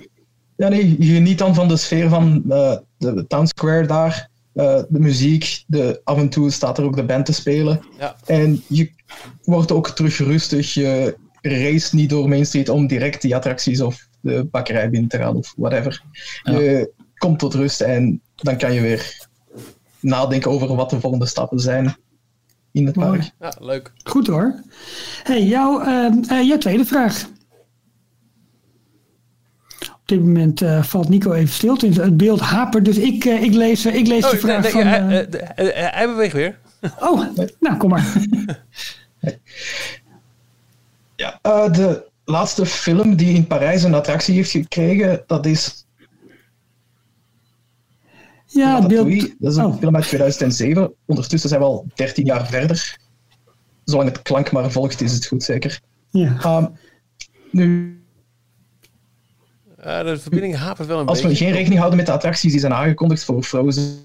Ja, 0.57 0.67
nee, 0.67 0.95
je 0.99 1.13
geniet 1.13 1.37
dan 1.37 1.55
van 1.55 1.67
de 1.67 1.77
sfeer 1.77 2.09
van 2.09 2.43
eh, 2.49 2.77
de 2.97 3.25
Town 3.27 3.45
Square 3.45 3.85
daar. 3.87 4.29
eh, 4.53 4.81
de 4.89 4.99
muziek, 4.99 5.63
de, 5.67 6.01
af 6.03 6.17
en 6.17 6.29
toe 6.29 6.51
staat 6.51 6.77
er 6.77 6.83
ook 6.83 6.95
de 6.95 7.03
band 7.03 7.25
te 7.25 7.33
spelen. 7.33 7.81
Ja. 7.99 8.15
En 8.25 8.63
je 8.67 8.89
wordt 9.43 9.71
ook 9.71 9.89
terug 9.89 10.17
rustig. 10.17 10.73
Je 10.73 11.15
race 11.41 11.95
niet 11.95 12.09
door 12.09 12.29
Main 12.29 12.45
Street 12.45 12.69
om 12.69 12.87
direct 12.87 13.21
die 13.21 13.35
attracties 13.35 13.81
of 13.81 14.07
de 14.21 14.47
bakkerij 14.51 14.89
binnen 14.89 15.09
te 15.09 15.17
gaan 15.17 15.35
of 15.35 15.53
whatever. 15.57 16.01
Je 16.43 16.91
komt 17.15 17.39
tot 17.39 17.53
rust 17.53 17.81
en 17.81 18.21
dan 18.35 18.57
kan 18.57 18.73
je 18.73 18.81
weer 18.81 19.24
nadenken 20.05 20.51
over 20.51 20.75
wat 20.75 20.89
de 20.89 20.99
volgende 20.99 21.25
stappen 21.25 21.59
zijn 21.59 21.95
in 22.71 22.85
het 22.85 22.95
park. 22.95 23.31
Ja, 23.39 23.53
leuk. 23.59 23.91
Goed 24.03 24.27
hoor. 24.27 24.61
Hey, 25.23 25.43
jouw, 25.43 25.79
ehm, 25.81 26.23
eh, 26.27 26.47
jouw 26.47 26.57
tweede 26.57 26.85
vraag. 26.85 27.25
Op 29.79 30.11
dit 30.11 30.19
moment 30.19 30.61
eh, 30.61 30.83
valt 30.83 31.09
Nico 31.09 31.31
even 31.33 31.53
stil. 31.53 31.77
Het 31.79 32.17
beeld 32.17 32.39
hapert, 32.39 32.85
dus 32.85 32.97
ik, 32.97 33.25
eh, 33.25 33.43
ik 33.43 33.53
lees, 33.53 33.85
ik 33.85 34.07
lees 34.07 34.21
de 34.21 34.27
Oh, 34.35 34.37
vraag 34.37 34.61
nee, 34.61 34.71
van... 34.71 34.81
hij, 34.85 35.29
de- 35.29 35.71
hij 35.93 36.07
beweegt 36.07 36.33
weer. 36.33 36.59
oh, 36.99 37.21
nou 37.59 37.77
kom 37.77 37.89
maar. 37.89 38.13
Ja, 41.15 41.39
eh, 41.41 41.73
de 41.73 42.05
laatste 42.25 42.65
film 42.65 43.15
die 43.15 43.33
in 43.35 43.47
Parijs 43.47 43.83
een 43.83 43.93
attractie 43.93 44.35
heeft 44.35 44.51
gekregen, 44.51 45.23
dat 45.27 45.45
is 45.45 45.84
Ja, 48.55 48.85
beeld... 48.87 49.19
Dat 49.39 49.51
is 49.51 49.57
een 49.57 49.65
Oh, 49.65 49.77
film 49.77 49.95
uit 49.95 50.05
2007. 50.07 50.93
Ondertussen 51.05 51.49
zijn 51.49 51.61
we 51.61 51.67
al 51.67 51.85
13 51.95 52.25
jaar 52.25 52.47
verder. 52.47 52.97
Zolang 53.83 54.09
het 54.09 54.21
klank 54.21 54.51
maar 54.51 54.71
volgt, 54.71 55.01
is 55.01 55.13
het 55.13 55.25
goed 55.25 55.43
zeker. 55.43 55.79
ja. 56.09 56.57
Um, 56.57 56.69
nu, 57.51 57.99
Ja, 59.83 60.03
de 60.03 60.17
verbinding 60.19 60.55
hapert 60.55 60.87
wel 60.87 60.99
een 60.99 61.05
als 61.05 61.21
we 61.21 61.27
beetje. 61.27 61.43
geen 61.43 61.53
rekening 61.53 61.77
houden 61.77 61.97
met 61.97 62.05
de 62.07 62.11
attracties 62.13 62.51
die 62.51 62.59
zijn 62.59 62.73
aangekondigd 62.73 63.23
voor 63.23 63.43
Frozen, 63.43 63.97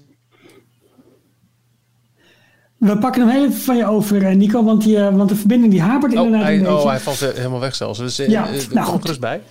We 2.77 2.97
pakken 2.97 3.21
hem 3.21 3.31
heel 3.31 3.43
even 3.45 3.59
van 3.61 3.77
je 3.77 3.85
over, 3.85 4.25
eh, 4.25 4.35
Nico, 4.35 4.63
want, 4.63 4.83
die, 4.83 4.97
eh, 4.97 5.15
want 5.15 5.29
de 5.29 5.35
verbinding 5.35 5.71
die 5.71 5.81
hapert 5.81 6.13
Oh, 6.17 6.17
inderdaad 6.25 6.47
hij, 6.47 6.53
een 6.57 6.61
beetje. 6.63 6.75
oh, 6.77 6.85
hij 6.87 6.99
valt 6.99 7.21
eh, 7.21 7.29
helemaal 7.33 7.59
weg 7.59 7.75
zelfs. 7.75 7.99
Dus 7.99 8.19
eh, 8.19 8.27
Ja, 8.29 8.45
eh, 8.47 8.51
nou 8.51 8.67
kom 8.73 8.83
goed. 8.83 9.01
gerust 9.01 9.19
bij. 9.19 9.41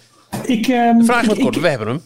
Ik, 0.45 0.67
ehm, 0.69 1.03
Vraag 1.03 1.27
wat 1.27 1.37
ik- 1.37 1.43
kort, 1.43 1.57
ik- 1.57 1.63
we 1.63 1.69
hebben 1.69 1.87
hem. 1.89 2.01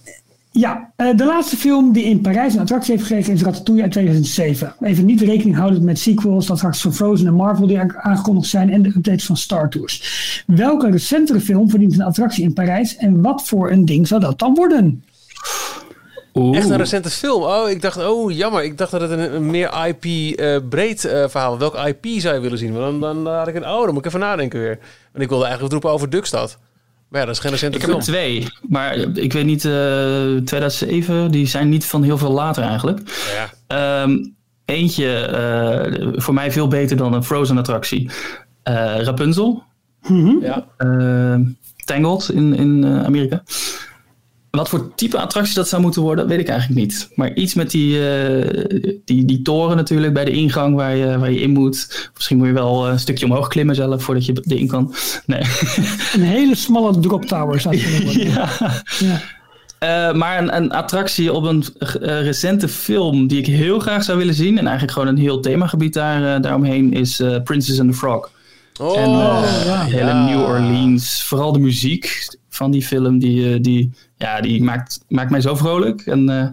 Ja, 0.57 0.93
eh, 0.97 1.17
de 1.17 1.25
laatste 1.25 1.57
film 1.57 1.93
die 1.93 2.05
in 2.05 2.21
Parijs 2.21 2.55
een 2.55 2.61
attractie 2.61 2.93
heeft 2.95 3.07
gekregen 3.07 3.33
is 3.33 3.43
Ratatouille 3.43 3.83
uit 3.83 3.93
2007. 3.93 4.75
Even 4.81 5.05
niet 5.05 5.21
rekening 5.21 5.57
houden 5.57 5.85
met 5.85 5.99
sequels, 5.99 6.47
dat 6.47 6.57
straks 6.57 6.81
van 6.81 6.95
Frozen 6.95 7.27
en 7.27 7.35
Marvel 7.35 7.67
die 7.67 7.79
aan- 7.79 7.97
aangekondigd 7.97 8.49
zijn 8.49 8.71
en 8.71 8.83
de 8.83 8.89
updates 8.89 9.27
van 9.27 9.37
Star 9.37 9.71
Tours. 9.71 10.45
Welke 10.47 10.91
recentere 10.91 11.41
film 11.41 11.71
verdient 11.71 11.95
een 11.95 12.03
attractie 12.03 12.45
in 12.45 12.53
Parijs 12.53 12.97
en 12.97 13.23
wat 13.23 13.43
voor 13.47 13.71
een 13.71 13.85
ding 13.85 14.09
zou 14.09 14.21
dat 14.21 14.39
dan 14.39 14.55
worden? 14.55 15.05
Oeh. 16.35 16.57
Echt 16.57 16.71
een 16.71 16.77
recente 16.77 17.11
film. 17.11 17.43
Oh, 17.43 17.71
ik 17.71 17.83
dacht, 17.83 18.07
oh 18.07 18.31
jammer. 18.33 18.65
Ik 18.65 18.79
dacht 18.79 18.91
dat 18.91 19.01
het 19.01 19.11
een, 19.11 19.35
een 19.35 19.51
meer 19.51 19.87
IP-breed 19.87 21.05
eh, 21.05 21.29
verhaal 21.29 21.59
was. 21.59 21.73
Welk 21.73 21.87
IP 21.87 22.21
zou 22.21 22.35
je 22.35 22.41
willen 22.41 22.59
zien? 22.59 22.73
Want 22.73 22.85
dan, 22.85 23.01
dan, 23.01 23.25
dan 23.25 23.35
had 23.35 23.49
ik 23.49 23.55
een, 23.55 23.67
oh, 23.67 23.85
dan 23.85 23.89
moet 23.95 23.99
ik 23.99 24.07
even 24.07 24.21
nadenken 24.21 24.61
weer. 24.61 24.79
Want 25.13 25.25
ik 25.25 25.29
wilde 25.29 25.45
eigenlijk 25.45 25.73
roepen 25.73 25.91
over 25.91 26.11
Duckstad. 26.11 26.59
Maar 27.15 27.23
ja, 27.23 27.29
dat 27.29 27.39
is 27.39 27.43
geen 27.43 27.53
recente 27.53 27.77
Ik 27.77 27.83
heb 27.83 27.91
film. 27.91 28.03
er 28.03 28.09
twee, 28.09 28.47
maar 28.69 28.97
ik 28.97 29.33
weet 29.33 29.45
niet, 29.45 29.65
eh 29.65 30.37
2007, 30.45 31.31
die 31.31 31.47
zijn 31.47 31.69
niet 31.69 31.85
van 31.87 32.03
heel 32.03 32.19
veel 32.19 32.31
later 32.33 32.63
eigenlijk. 32.63 33.01
Ja. 33.35 33.51
Ehm, 34.03 34.17
eentje, 34.65 35.17
eh, 35.17 36.09
voor 36.17 36.35
mij 36.35 36.53
veel 36.53 36.69
beter 36.69 36.97
dan 36.97 37.13
een 37.13 37.25
Frozen 37.25 37.59
attractie. 37.59 38.11
Eh, 38.63 38.97
Rapunzel, 38.99 39.63
ja. 40.41 40.67
eh, 40.77 41.37
Tangled 41.85 42.29
in, 42.29 42.55
in 42.55 42.85
eh, 42.85 43.05
Amerika. 43.05 43.43
Wat 44.55 44.69
voor 44.69 44.95
type 44.95 45.19
attractie 45.19 45.55
dat 45.55 45.69
zou 45.69 45.83
moeten 45.83 46.03
worden, 46.03 46.27
weet 46.27 46.39
ik 46.39 46.49
eigenlijk 46.49 46.81
niet. 46.81 47.09
Maar 47.15 47.35
iets 47.35 47.55
met 47.55 47.71
die, 47.71 48.09
eh, 48.09 48.65
die, 49.05 49.25
die 49.25 49.43
toren 49.43 49.77
natuurlijk 49.77 50.13
bij 50.15 50.25
de 50.25 50.31
ingang 50.31 50.77
waar 50.77 50.97
je, 50.97 51.19
waar 51.19 51.31
je 51.31 51.41
in 51.41 51.51
moet. 51.51 52.11
Misschien 52.15 52.37
moet 52.37 52.47
je 52.47 52.53
wel 52.53 52.89
een 52.89 53.01
stukje 53.01 53.25
omhoog 53.25 53.49
klimmen 53.49 53.75
zelf 53.75 54.03
voordat 54.03 54.27
je 54.27 54.43
erin 54.47 54.67
kan. 54.67 54.95
Nee. 55.27 55.43
Een 56.15 56.23
hele 56.23 56.55
smalle 56.55 56.99
drop 56.99 57.25
tower 57.25 57.61
zou 57.61 57.77
het 57.77 57.85
kunnen 57.85 58.05
worden. 58.05 58.31
ja. 58.33 58.49
Ja. 58.99 59.21
Eh, 59.79 60.15
maar 60.15 60.39
een, 60.39 60.57
een 60.57 60.71
attractie 60.71 61.33
op 61.33 61.45
een 61.45 61.65
eh, 61.79 62.23
recente 62.23 62.69
film 62.69 63.27
die 63.27 63.39
ik 63.39 63.47
heel 63.47 63.79
graag 63.79 64.05
zou 64.05 64.19
willen 64.19 64.35
zien. 64.35 64.59
En 64.59 64.65
eigenlijk 64.65 64.93
gewoon 64.93 65.09
een 65.09 65.19
heel 65.19 65.41
themagebied 65.41 65.95
daar, 65.95 66.35
eh, 66.35 66.43
daaromheen 66.43 66.93
is 66.93 67.21
eh, 67.21 67.43
Princess 67.43 67.81
and 67.81 67.91
the 67.91 67.97
Frog. 67.97 68.31
Oh, 68.81 68.99
en 68.99 69.09
eh, 69.09 69.65
ja. 69.65 69.85
hele 69.85 70.11
Ja. 70.11 70.25
New 70.25 70.41
Orleans. 70.41 71.25
Vooral 71.25 71.53
de 71.53 71.59
muziek 71.59 72.37
van 72.55 72.71
die 72.71 72.83
film, 72.83 73.19
die, 73.19 73.55
eh, 73.55 73.63
die, 73.63 73.91
ja, 74.17 74.41
die 74.41 74.63
maakt, 74.63 75.05
maakt 75.09 75.31
mij 75.31 75.41
zo 75.41 75.55
vrolijk. 75.55 76.01
En 76.01 76.29
eh, 76.29 76.49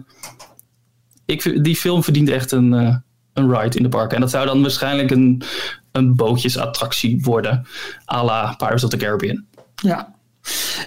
ik, 1.24 1.64
die 1.64 1.76
film 1.76 2.02
verdient 2.02 2.28
echt 2.28 2.52
een, 2.52 2.74
eh, 2.74 2.96
een 3.32 3.54
ride 3.54 3.76
in 3.76 3.82
de 3.82 3.88
park. 3.88 4.12
En 4.12 4.20
dat 4.20 4.30
zou 4.30 4.46
dan 4.46 4.62
waarschijnlijk 4.62 5.10
een, 5.10 5.42
een 5.92 6.14
bootjesattractie 6.16 7.20
worden. 7.22 7.66
à 8.12 8.24
la 8.24 8.54
Pirates 8.56 8.84
of 8.84 8.90
the 8.90 8.96
Caribbean. 8.96 9.44
Ja. 9.74 10.14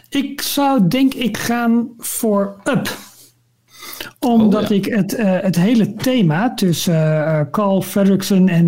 Ik 0.09 0.41
zou 0.41 0.87
denk 0.87 1.13
ik 1.13 1.37
gaan 1.37 1.89
voor 1.97 2.61
Up. 2.63 2.97
Omdat 4.19 4.63
Oh, 4.63 4.69
ja. 4.69 4.75
ik 4.75 4.85
het, 4.85 5.17
het 5.17 5.55
hele 5.55 5.93
thema 5.93 6.53
tussen 6.53 7.47
Carl 7.51 7.81
Fredrickson 7.81 8.47
en 8.47 8.65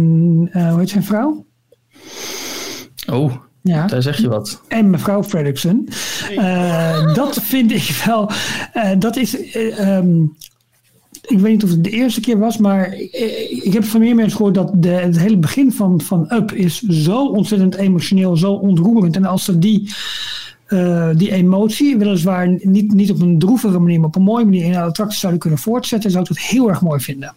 hoe 0.54 0.80
heet 0.80 0.90
zijn 0.90 1.04
vrouw? 1.04 1.46
Oh, 3.10 3.47
Ja. 3.68 3.88
daar 3.88 4.02
zeg 4.02 4.18
je 4.22 4.28
wat. 4.30 4.62
en 4.68 4.90
mevrouw 4.90 5.24
Fredrickson. 5.24 5.90
Eh, 6.38 7.14
dat 7.14 7.40
vind 7.42 7.72
ik 7.72 8.02
wel. 8.06 8.30
eh, 8.74 8.90
dat 9.00 9.16
is. 9.16 9.52
eh, 9.52 9.96
ehm, 9.98 10.24
ik 11.28 11.40
weet 11.40 11.52
niet 11.52 11.64
of 11.64 11.70
het 11.70 11.84
de 11.84 11.90
eerste 11.90 12.20
keer 12.22 12.40
was, 12.40 12.58
maar 12.58 12.94
ik, 12.94 13.12
ik 13.64 13.74
heb 13.74 13.84
van 13.84 14.00
meer 14.00 14.16
mensen 14.16 14.38
gehoord 14.38 14.56
dat 14.56 14.72
de, 14.76 14.90
het 14.90 15.20
hele 15.20 15.38
begin 15.38 15.72
van, 15.72 16.02
van 16.02 16.26
Up 16.34 16.52
is 16.52 16.82
zo 16.82 17.26
ontzettend 17.26 17.76
emotioneel, 17.76 18.38
zo 18.38 18.52
ontroerend. 18.54 19.16
En 19.16 19.26
als 19.26 19.44
ze 19.46 19.60
die, 19.60 19.94
eh, 20.66 21.10
die 21.16 21.32
emotie, 21.32 21.98
weliswaar 21.98 22.58
niet, 22.62 22.94
niet 22.94 23.12
op 23.12 23.22
een 23.22 23.40
droevige 23.40 23.80
manier, 23.80 24.00
maar 24.00 24.08
op 24.08 24.16
een 24.16 24.22
mooie 24.22 24.46
manier 24.46 24.64
in 24.66 24.74
een 24.74 24.82
attractie 24.82 25.20
zouden 25.20 25.42
kunnen 25.42 25.60
voortzetten, 25.60 26.12
zou 26.12 26.24
ik 26.24 26.30
dat 26.30 26.40
heel 26.40 26.70
erg 26.70 26.82
mooi 26.82 27.00
vinden. 27.00 27.34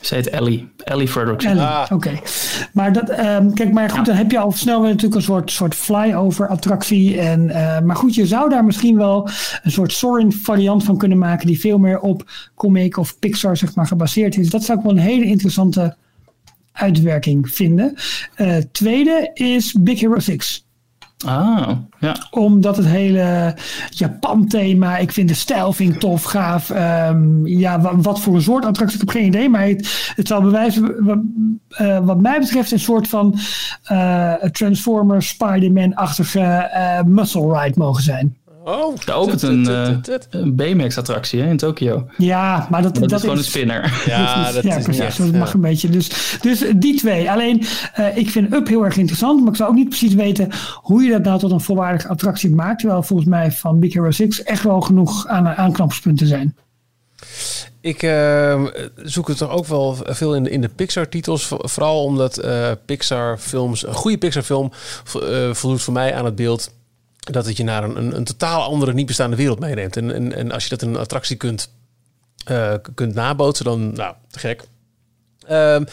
Ze 0.00 0.14
heet 0.14 0.28
Ellie. 0.28 0.68
Ellie 0.84 1.08
Fredrickson. 1.08 1.50
Ellie, 1.50 1.62
Ah. 1.62 1.86
oké. 1.92 2.10
Maar 2.72 2.92
dat, 2.92 3.08
ehm, 3.08 3.50
kijk, 3.52 3.72
maar 3.72 3.88
goed, 3.88 3.98
Ja. 3.98 4.04
dan 4.04 4.14
heb 4.16 4.30
je 4.30 4.38
al 4.38 4.52
snel 4.52 4.80
weer 4.80 4.88
natuurlijk 4.90 5.14
een 5.14 5.22
soort, 5.22 5.50
soort 5.50 5.74
flyover 5.74 6.48
attractie. 6.48 7.20
En, 7.20 7.50
eh, 7.50 7.80
maar 7.80 7.96
goed, 7.96 8.14
je 8.14 8.26
zou 8.26 8.50
daar 8.50 8.64
misschien 8.64 8.96
wel 8.96 9.28
een 9.62 9.70
soort 9.70 9.92
Soarin 9.92 10.32
variant 10.32 10.84
van 10.84 10.98
kunnen 10.98 11.18
maken 11.18 11.46
die 11.46 11.60
veel 11.60 11.78
meer 11.78 12.00
op 12.00 12.30
comic 12.54 12.96
of 12.96 13.18
Pixar 13.18 13.56
zeg 13.56 13.74
maar 13.74 13.86
gebaseerd 13.86 14.36
is. 14.38 14.50
Dat 14.50 14.64
zou 14.64 14.78
ik 14.78 14.84
wel 14.84 14.92
een 14.92 14.98
hele 15.02 15.24
interessante 15.24 15.96
uitwerking 16.72 17.50
vinden. 17.50 17.94
Eh, 18.34 18.56
tweede 18.72 19.30
is 19.34 19.74
Big 19.80 20.00
Hero 20.00 20.18
6 20.18 20.66
Ah, 21.26 21.70
ja. 21.98 22.16
omdat 22.30 22.76
het 22.76 22.86
hele 22.86 23.56
Japan-thema, 23.90 24.96
ik 24.96 25.12
vind 25.12 25.28
de 25.28 25.34
stijl 25.34 25.72
vind 25.72 25.94
ik 25.94 26.00
tof, 26.00 26.22
gaaf. 26.22 26.70
Ehm, 26.70 27.46
ja, 27.46 27.80
wat, 27.80 28.20
voor 28.20 28.34
een 28.34 28.42
soort 28.42 28.64
attractie, 28.64 29.00
ik 29.00 29.06
heb 29.06 29.16
geen 29.16 29.26
idee. 29.26 29.48
Maar 29.48 29.66
het, 29.66 30.12
het 30.16 30.26
zal 30.26 30.42
bewijzen, 30.42 31.04
wat, 31.04 31.18
eh, 31.68 31.98
wat 31.98 32.20
mij 32.20 32.38
betreft, 32.38 32.72
een 32.72 32.80
soort 32.80 33.08
van 33.08 33.38
uh, 33.92 34.32
Transformer, 34.32 35.22
Spider-Man-achtige 35.22 36.40
eh, 36.40 37.02
muscle 37.02 37.60
ride 37.60 37.78
mogen 37.78 38.02
zijn. 38.02 38.36
Oh, 38.68 38.94
Er 39.06 39.14
opent 39.14 39.42
een, 39.42 39.68
eh, 39.68 39.96
een 40.30 40.54
BMX-attractie 40.56 41.40
in 41.40 41.56
Tokio. 41.56 42.06
Ja, 42.18 42.66
maar 42.70 42.82
dat, 42.82 43.12
is 43.12 43.20
gewoon 43.20 43.36
een 43.36 43.44
spinner. 43.44 43.92
Ja, 44.06 44.52
dat 44.52 44.64
is 44.64 44.82
precies. 44.84 45.16
dat 45.16 45.32
mag 45.32 45.54
een 45.54 45.60
beetje. 45.60 45.88
Dus, 45.88 46.36
dus 46.40 46.64
die 46.76 46.96
twee. 46.98 47.30
Alleen, 47.30 47.64
eh, 47.94 48.16
ik 48.16 48.30
vind 48.30 48.52
Up 48.54 48.68
heel 48.68 48.84
erg 48.84 48.96
interessant, 48.96 49.40
maar 49.40 49.48
ik 49.50 49.56
zou 49.56 49.68
ook 49.70 49.74
niet 49.76 49.88
precies 49.88 50.14
weten 50.14 50.48
hoe 50.82 51.02
je 51.02 51.10
dat 51.10 51.22
nou 51.22 51.38
tot 51.38 51.50
een 51.50 51.60
volwaardige 51.60 52.08
attractie 52.08 52.54
maakt. 52.54 52.78
Terwijl 52.78 53.02
volgens 53.02 53.28
mij 53.28 53.52
van 53.52 53.78
Big 53.78 53.92
Hero 53.94 54.10
6 54.10 54.42
echt 54.42 54.62
wel 54.62 54.80
genoeg 54.80 55.26
aan 55.26 55.48
aanknopingspunten 55.48 56.26
zijn. 56.26 56.56
Ik 57.80 58.02
eh, 58.02 58.64
zoek 58.96 59.28
het 59.28 59.36
toch 59.38 59.50
ook 59.50 59.66
wel 59.66 59.96
veel 60.04 60.34
in 60.34 60.42
de, 60.42 60.50
in 60.50 60.60
de 60.60 60.68
Pixar-titels. 60.68 61.46
Vo- 61.46 61.58
Vooral 61.60 62.04
omdat 62.04 62.38
eh, 62.38 62.70
Pixar-films, 62.86 63.86
een 63.86 63.94
goede 63.94 64.18
Pixar-film, 64.18 64.68
vo- 65.04 65.20
eh, 65.20 65.54
voldoet 65.54 65.82
voor 65.82 65.92
mij 65.92 66.14
aan 66.14 66.24
het 66.24 66.34
beeld 66.34 66.76
dat 67.32 67.46
het 67.46 67.56
je 67.56 67.64
naar 67.64 67.84
een, 67.84 67.96
een, 67.96 68.16
een 68.16 68.24
totaal 68.24 68.62
andere, 68.62 68.92
niet 68.92 69.06
bestaande 69.06 69.36
wereld 69.36 69.60
meeneemt. 69.60 69.96
En, 69.96 70.14
en, 70.14 70.36
en 70.36 70.52
als 70.52 70.62
je 70.62 70.68
dat 70.68 70.82
in 70.82 70.88
een 70.88 70.96
attractie 70.96 71.36
kunt, 71.36 71.72
eh, 72.44 72.74
kunt 72.94 73.14
nabootsen, 73.14 73.64
dan, 73.64 73.92
nou, 73.92 74.14
te 74.30 74.38
gek. 74.38 74.62
Ehm, 75.46 75.84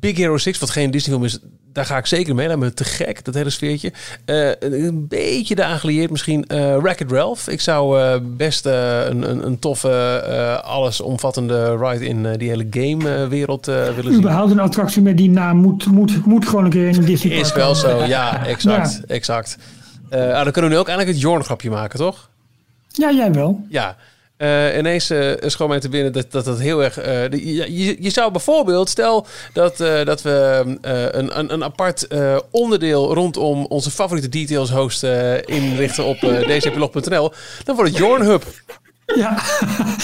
Big 0.00 0.16
Hero 0.16 0.38
6, 0.38 0.58
wat 0.58 0.70
geen 0.70 0.90
Disney-film 0.90 1.24
is, 1.24 1.38
daar 1.72 1.84
ga 1.84 1.96
ik 1.96 2.06
zeker 2.06 2.34
mee. 2.34 2.46
Lijkt 2.46 2.62
me 2.62 2.74
te 2.74 2.84
gek, 2.84 3.24
dat 3.24 3.34
hele 3.34 3.50
sfeertje. 3.50 3.92
Eh, 4.24 4.50
een 4.58 5.08
beetje 5.08 5.54
de 5.54 5.64
aangelieerd 5.64 6.10
misschien 6.10 6.44
uh, 6.48 6.76
Wreck-It 6.76 7.10
Ralph. 7.10 7.48
Ik 7.48 7.60
zou 7.60 8.00
eh, 8.00 8.20
best 8.22 8.66
eh, 8.66 9.04
een, 9.06 9.30
een, 9.30 9.46
een 9.46 9.58
toffe, 9.58 10.24
eh, 10.26 10.70
allesomvattende 10.70 11.76
ride 11.76 12.06
in 12.06 12.26
eh, 12.26 12.38
die 12.38 12.48
hele 12.48 12.66
game-wereld 12.70 13.66
willen 13.66 14.02
zien. 14.04 14.14
Überhaupt 14.14 14.50
een 14.50 14.60
attractie 14.60 15.02
met 15.02 15.16
die 15.16 15.30
naam 15.30 15.56
moet, 15.56 15.86
moet, 15.86 16.26
moet 16.26 16.48
gewoon 16.48 16.64
een 16.64 16.70
keer 16.70 16.88
in 16.88 16.96
een 16.96 17.04
Disney 17.04 17.38
Is 17.38 17.52
wel 17.52 17.74
zo, 17.74 18.04
ja, 18.04 18.46
exact. 18.46 19.04
exact. 19.06 19.56
Eh, 20.10 20.34
ah, 20.34 20.42
dan 20.42 20.52
kunnen 20.52 20.70
we 20.70 20.76
nu 20.76 20.82
ook 20.82 20.88
eigenlijk 20.88 21.18
het 21.18 21.26
Jorn-grapje 21.26 21.70
maken, 21.70 21.98
toch? 21.98 22.28
Ja, 22.88 23.12
jij 23.12 23.32
wel. 23.32 23.64
Ja. 23.68 23.96
Uh, 24.38 24.76
ineens 24.78 25.10
uh, 25.10 25.32
schoon 25.38 25.68
mij 25.68 25.80
te 25.80 25.88
binnen 25.88 26.12
dat 26.12 26.30
dat, 26.30 26.44
dat 26.44 26.58
heel 26.58 26.84
erg. 26.84 26.94
De, 26.94 27.54
je, 27.54 27.96
je 28.00 28.10
zou 28.10 28.32
bijvoorbeeld, 28.32 28.88
stel 28.88 29.26
dat, 29.52 29.76
dat 30.04 30.22
we 30.22 30.62
een, 30.80 31.38
een, 31.38 31.52
een 31.52 31.64
apart 31.64 32.08
onderdeel 32.50 33.14
rondom 33.14 33.66
onze 33.66 33.90
favoriete 33.90 34.28
details 34.28 34.70
host 34.70 35.02
inrichten 35.44 36.04
op 36.04 36.18
dcplog.nl, 36.18 37.32
dan 37.64 37.76
wordt 37.76 37.90
het 37.90 37.98
Jornhub. 37.98 38.44
Ja. 39.14 39.42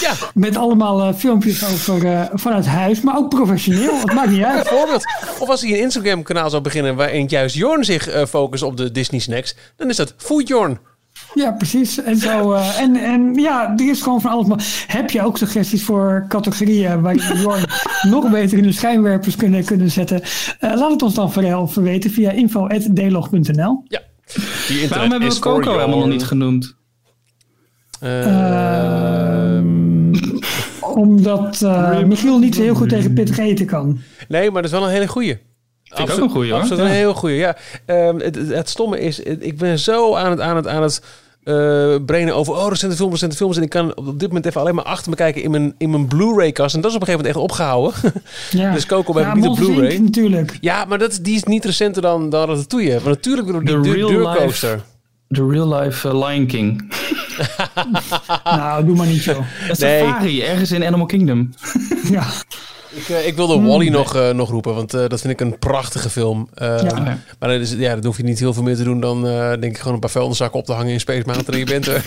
ja, 0.01 0.13
met 0.33 0.57
allemaal 0.57 1.13
filmpjes 1.13 1.65
over 1.65 2.29
vanuit 2.33 2.65
huis, 2.65 3.01
maar 3.01 3.17
ook 3.17 3.29
professioneel. 3.29 3.99
Het 3.99 4.13
maakt 4.13 4.29
niet 4.29 4.43
uit. 4.43 4.63
Bijvoorbeeld. 4.69 5.03
Of 5.39 5.49
als 5.49 5.61
hij 5.61 5.71
een 5.71 5.79
Instagram-kanaal 5.79 6.49
zou 6.49 6.61
beginnen 6.61 6.95
waarin 6.95 7.25
juist 7.27 7.55
Jorn 7.55 7.83
zich 7.83 8.25
focust 8.29 8.63
op 8.63 8.77
de 8.77 8.91
Disney 8.91 9.19
snacks, 9.19 9.55
dan 9.75 9.89
is 9.89 9.95
dat 9.95 10.13
Food 10.17 10.47
Jorn. 10.47 10.79
Ja, 11.33 11.51
precies. 11.51 12.03
En, 12.03 12.17
zo, 12.17 12.53
uh, 12.53 12.79
en, 12.79 12.95
en 12.95 13.33
ja, 13.33 13.73
er 13.77 13.89
is 13.89 14.01
gewoon 14.01 14.21
van 14.21 14.31
alles. 14.31 14.47
Maar 14.47 14.85
heb 14.87 15.09
je 15.09 15.21
ook 15.21 15.37
suggesties 15.37 15.83
voor 15.83 16.25
categorieën 16.27 17.01
waar 17.01 17.15
je 17.15 17.39
Jorn 17.41 17.65
nog 18.13 18.31
beter 18.31 18.57
in 18.57 18.63
de 18.63 18.71
schijnwerpers 18.71 19.35
kunnen, 19.35 19.65
kunnen 19.65 19.91
zetten? 19.91 20.21
Uh, 20.21 20.75
laat 20.75 20.91
het 20.91 21.01
ons 21.01 21.13
dan 21.13 21.31
vooral 21.31 21.71
weten 21.73 22.11
via 22.11 22.31
info.dlog.nl. 22.31 23.83
Ja. 23.87 24.01
Waarom 24.89 25.11
hebben 25.11 25.29
we 25.29 25.39
Coco 25.39 25.71
helemaal 25.71 25.99
nog 25.99 26.07
niet 26.07 26.23
genoemd? 26.23 26.76
Uh, 28.03 29.59
omdat 30.95 31.61
uh, 31.63 32.03
Michiel 32.03 32.39
niet 32.39 32.55
zo 32.55 32.61
heel 32.61 32.75
goed 32.75 32.89
tegen 32.89 33.13
pittig 33.13 33.37
eten 33.37 33.65
kan. 33.65 33.99
Nee, 34.27 34.51
maar 34.51 34.61
dat 34.61 34.71
is 34.71 34.77
wel 34.77 34.87
een 34.87 34.93
hele 34.93 35.07
goeie. 35.07 35.37
Vind 35.83 36.09
ik 36.09 36.15
ook 36.15 36.21
een 36.21 36.29
goeie 36.29 36.51
hoor. 36.51 36.61
Absoluut 36.61 36.83
ja. 36.83 36.89
een 36.89 36.95
heel 36.95 37.13
goeie, 37.13 37.37
ja. 37.37 37.57
Um, 37.85 38.19
het, 38.19 38.35
het, 38.35 38.49
het, 38.49 38.69
stomme 38.69 38.99
is, 38.99 39.19
ik 39.19 39.57
ben 39.57 39.79
zo 39.79 40.15
aan 40.15 40.31
het, 40.31 40.39
aan 40.39 40.55
het, 40.55 40.67
aan 40.67 40.81
het 40.81 41.01
uh, 41.47 41.95
brainen 42.05 42.35
over... 42.35 42.53
oh, 42.53 42.67
recente 42.69 42.95
films, 42.95 43.11
recente 43.11 43.35
films... 43.35 43.57
en 43.57 43.63
ik 43.63 43.69
kan 43.69 43.95
op 43.95 44.19
dit 44.19 44.27
moment 44.27 44.45
even 44.45 44.61
alleen 44.61 44.75
maar 44.75 44.83
achter 44.83 45.09
me 45.09 45.15
kijken 45.15 45.43
in 45.43 45.51
mijn, 45.51 45.75
in 45.77 45.89
mijn 45.89 46.07
Blu-ray-kast. 46.07 46.75
En 46.75 46.81
dat 46.81 46.89
is 46.89 46.97
op 46.97 47.01
een 47.01 47.07
gegeven 47.07 47.31
moment 47.33 47.35
echt 47.35 47.59
opgehouden. 47.59 47.93
Ja. 48.49 48.73
dus 48.73 48.85
Coco 48.85 49.13
bij 49.13 49.23
ja, 49.23 49.35
niet 49.35 49.47
op 49.47 49.55
Blu-ray. 49.55 49.97
natuurlijk. 49.97 50.57
Ja, 50.61 50.85
maar 50.85 50.97
dat, 50.97 51.19
die 51.21 51.35
is 51.35 51.43
niet 51.43 51.65
recenter 51.65 52.01
dan, 52.01 52.29
dan 52.29 52.47
Ratatouille. 52.47 52.93
Maar 52.93 53.13
natuurlijk 53.13 53.47
door 53.47 53.63
die 53.63 53.81
de 53.81 54.07
deurcoaster. 54.07 54.81
De 55.27 55.47
real 55.47 55.73
life 55.73 56.07
uh, 56.07 56.27
Lion 56.27 56.45
King. 56.45 56.75
nou, 58.43 58.85
doe 58.85 58.95
maar 58.95 59.07
niet 59.07 59.21
zo. 59.21 59.43
Een 59.69 59.75
safari, 59.75 60.41
ergens 60.41 60.71
in 60.71 60.85
Animal 60.85 61.05
Kingdom. 61.05 61.49
ja. 62.09 62.25
Ik, 62.89 63.09
uh, 63.09 63.27
ik 63.27 63.35
wilde 63.35 63.57
mm, 63.57 63.65
Wally 63.65 63.89
nog, 63.89 64.15
uh, 64.15 64.29
nog 64.29 64.49
roepen, 64.49 64.75
want 64.75 64.95
uh, 64.95 65.07
dat 65.07 65.21
vind 65.21 65.33
ik 65.33 65.41
een 65.41 65.59
prachtige 65.59 66.09
film. 66.09 66.49
ja. 66.55 67.17
Maar 67.39 67.49
dat 67.49 67.59
is, 67.59 67.71
ja, 67.71 67.93
dan 67.93 68.05
hoef 68.05 68.17
je 68.17 68.23
niet 68.23 68.39
heel 68.39 68.53
veel 68.53 68.63
meer 68.63 68.75
te 68.75 68.83
doen 68.83 68.99
dan 68.99 69.21
denk 69.59 69.63
ik 69.63 69.77
gewoon 69.77 69.93
een 69.93 69.99
paar 69.99 70.09
vuilniszakken 70.09 70.59
op 70.59 70.65
te 70.65 70.73
hangen 70.73 70.91
in 70.91 70.99
Space 70.99 71.23
Mountain 71.25 71.53
en 71.53 71.59
je 71.59 71.65
bent 71.65 71.87
er. 71.87 72.03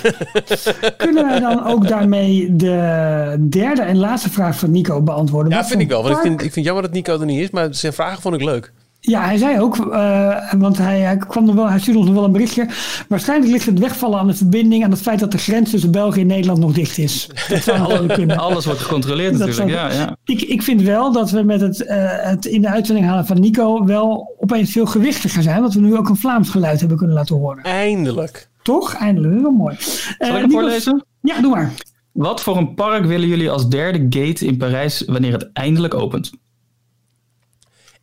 Kunnen 0.97 1.27
wij 1.27 1.41
dan 1.41 1.67
ook 1.67 1.89
daarmee 1.89 2.57
de 2.57 3.47
derde 3.51 3.83
en 3.83 3.99
laatste 3.99 4.31
vraag 4.31 4.59
van 4.59 4.71
Nico 4.71 5.03
beantwoorden? 5.03 5.53
Ja, 5.53 5.59
Wat 5.59 5.69
vind 5.69 5.81
ik 5.81 5.89
wel. 5.89 6.03
Want 6.03 6.15
ik 6.15 6.21
vind, 6.21 6.43
ik 6.43 6.53
vind 6.53 6.65
jammer 6.65 6.83
dat 6.83 6.93
Nico 6.93 7.21
er 7.21 7.27
niet 7.27 7.41
is, 7.41 7.51
maar 7.51 7.75
zijn 7.75 7.93
vragen 7.93 8.23
vond 8.23 8.35
ik 8.35 8.43
leuk. 8.43 8.73
Ja, 9.01 9.25
hij 9.25 9.37
zei 9.37 9.61
ook, 9.61 9.77
uh, 9.77 10.53
want 10.53 10.79
hij, 10.79 11.01
hij, 11.01 11.17
kwam 11.17 11.45
nog 11.45 11.55
wel, 11.55 11.69
hij 11.69 11.79
stuurde 11.79 11.99
ons 11.99 12.09
nog 12.09 12.17
wel 12.17 12.27
een 12.27 12.33
berichtje. 12.33 12.69
Waarschijnlijk 13.09 13.51
ligt 13.53 13.67
het 13.67 13.79
wegvallen 13.79 14.19
aan 14.19 14.27
de 14.27 14.35
verbinding, 14.35 14.85
aan 14.85 14.91
het 14.91 15.01
feit 15.01 15.19
dat 15.19 15.33
de 15.33 15.39
grens 15.39 15.71
tussen 15.71 15.91
België 15.91 16.21
en 16.21 16.27
Nederland 16.27 16.59
nog 16.59 16.73
dicht 16.73 16.99
is. 16.99 17.31
Dat 17.49 17.63
zou 17.63 17.79
Alle, 17.81 18.07
kunnen. 18.15 18.39
Alles 18.39 18.65
wordt 18.65 18.81
gecontroleerd 18.81 19.33
natuurlijk. 19.33 19.57
Zou, 19.57 19.71
ja, 19.71 19.93
ja. 19.93 20.17
Ik, 20.25 20.43
ik 20.43 20.63
vind 20.63 20.83
wel 20.83 21.13
dat 21.13 21.31
we 21.31 21.43
met 21.43 21.61
het, 21.61 21.81
uh, 21.81 21.89
het 22.07 22.45
in 22.45 22.61
de 22.61 22.69
uitzending 22.69 23.07
halen 23.07 23.27
van 23.27 23.41
Nico 23.41 23.85
wel 23.85 24.37
opeens 24.39 24.73
veel 24.73 24.87
gewichtiger 24.87 25.43
zijn. 25.43 25.63
Dat 25.63 25.75
we 25.75 25.81
nu 25.81 25.97
ook 25.97 26.09
een 26.09 26.17
Vlaams 26.17 26.49
geluid 26.49 26.81
hebben 26.81 26.99
kunnen 26.99 27.17
laten 27.17 27.37
horen. 27.37 27.63
Eindelijk. 27.63 28.49
Toch? 28.63 28.95
Eindelijk. 28.95 29.41
Wel 29.41 29.51
mooi. 29.51 29.77
Zal 29.79 30.29
uh, 30.29 30.37
ik 30.37 30.43
het 30.43 30.53
voorlezen? 30.53 31.05
Ja, 31.21 31.41
doe 31.41 31.51
maar. 31.51 31.73
Wat 32.13 32.41
voor 32.41 32.57
een 32.57 32.75
park 32.75 33.05
willen 33.05 33.29
jullie 33.29 33.51
als 33.51 33.69
derde 33.69 33.99
gate 33.99 34.47
in 34.47 34.57
Parijs 34.57 35.05
wanneer 35.07 35.33
het 35.33 35.51
eindelijk 35.53 35.95
opent? 35.95 36.31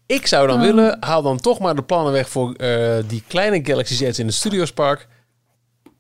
Ik 0.08 0.28
zou 0.28 0.48
dan 0.48 0.60
um. 0.60 0.66
willen, 0.66 0.98
haal 1.00 1.22
dan 1.22 1.40
toch 1.40 1.60
maar 1.60 1.76
de 1.76 1.84
plannen 1.84 2.14
weg 2.14 2.30
voor 2.30 2.54
uh, 2.58 2.98
die 3.08 3.24
kleine 3.28 3.60
Galaxy's 3.64 4.00
Edge 4.00 4.22
in 4.22 4.28
het 4.28 4.36
Studios 4.36 4.72
Park. 4.72 5.08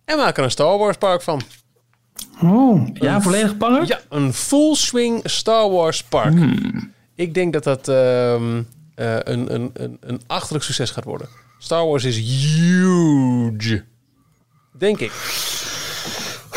En 0.05 0.17
maak 0.17 0.37
er 0.37 0.43
een 0.43 0.51
Star 0.51 0.77
Wars 0.77 0.97
park 0.97 1.21
van. 1.21 1.41
Oh, 2.41 2.87
ja, 2.93 3.15
een 3.15 3.21
volledig 3.21 3.57
park? 3.57 3.85
Ja, 3.85 3.99
een 4.09 4.33
full 4.33 4.75
swing 4.75 5.21
Star 5.23 5.69
Wars 5.69 6.03
park. 6.03 6.33
Hmm. 6.33 6.93
Ik 7.15 7.33
denk 7.33 7.53
dat 7.53 7.63
dat 7.63 7.87
um, 7.87 8.57
uh, 8.95 9.15
een, 9.19 9.53
een, 9.53 9.71
een, 9.73 9.97
een 9.99 10.21
achterlijk 10.27 10.63
succes 10.63 10.91
gaat 10.91 11.03
worden. 11.03 11.27
Star 11.57 11.85
Wars 11.85 12.03
is 12.03 12.17
huge. 12.17 13.83
Denk 14.77 14.99
ik. 14.99 15.11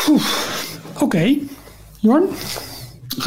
Oké. 0.07 1.03
Okay. 1.03 1.41
Jorn? 1.99 2.23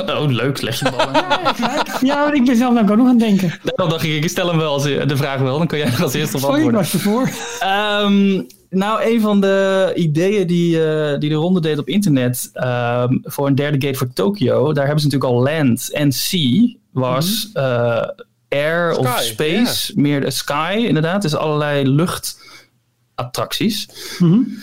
Oh, 0.07 0.31
leuk, 0.31 0.61
leg 0.63 0.79
je 0.79 0.91
ballen. 0.91 1.13
ja, 1.13 1.53
ik 2.33 2.45
ben 2.45 2.57
zelf 2.57 2.79
ook 2.79 2.97
nog 2.97 2.99
aan 2.99 3.07
het 3.07 3.19
denken. 3.19 3.53
Dan 3.77 3.89
dacht 3.89 4.05
ik, 4.05 4.25
ik 4.25 4.29
stel 4.29 4.49
hem 4.49 4.59
wel 4.59 4.73
als, 4.73 4.83
de 4.83 5.17
vraag 5.17 5.41
wel, 5.41 5.59
dan 5.59 5.67
kan 5.67 5.79
jij 5.79 5.91
als 6.01 6.15
eerste 6.15 6.37
op 6.37 6.43
Sorry, 6.43 6.55
antwoorden. 6.55 6.81
was 6.81 6.93
ervoor. 6.93 7.31
Um, 8.03 8.47
nou, 8.71 9.05
een 9.05 9.21
van 9.21 9.41
de 9.41 9.93
ideeën 9.95 10.47
die, 10.47 10.77
uh, 10.77 11.19
die 11.19 11.29
de 11.29 11.35
ronde 11.35 11.61
deed 11.61 11.79
op 11.79 11.89
internet 11.89 12.51
um, 12.55 13.21
voor 13.23 13.47
een 13.47 13.55
derde 13.55 13.87
gate 13.87 13.99
voor 13.99 14.13
Tokyo, 14.13 14.73
daar 14.73 14.87
hebben 14.87 15.03
ze 15.03 15.09
natuurlijk 15.09 15.33
al 15.33 15.43
land 15.43 15.93
en 15.93 16.13
sea, 16.13 16.75
was 16.91 17.51
mm 17.53 17.63
-hmm. 17.63 17.73
uh, 17.73 18.09
air 18.49 18.95
sky, 18.95 19.01
of 19.01 19.21
space, 19.21 19.93
yeah. 19.93 20.05
meer 20.05 20.21
de 20.21 20.31
sky 20.31 20.85
inderdaad. 20.87 21.23
Dus 21.23 21.35
allerlei 21.35 21.89
luchtattracties. 21.89 23.89
Mm 24.19 24.31
-hmm. 24.31 24.59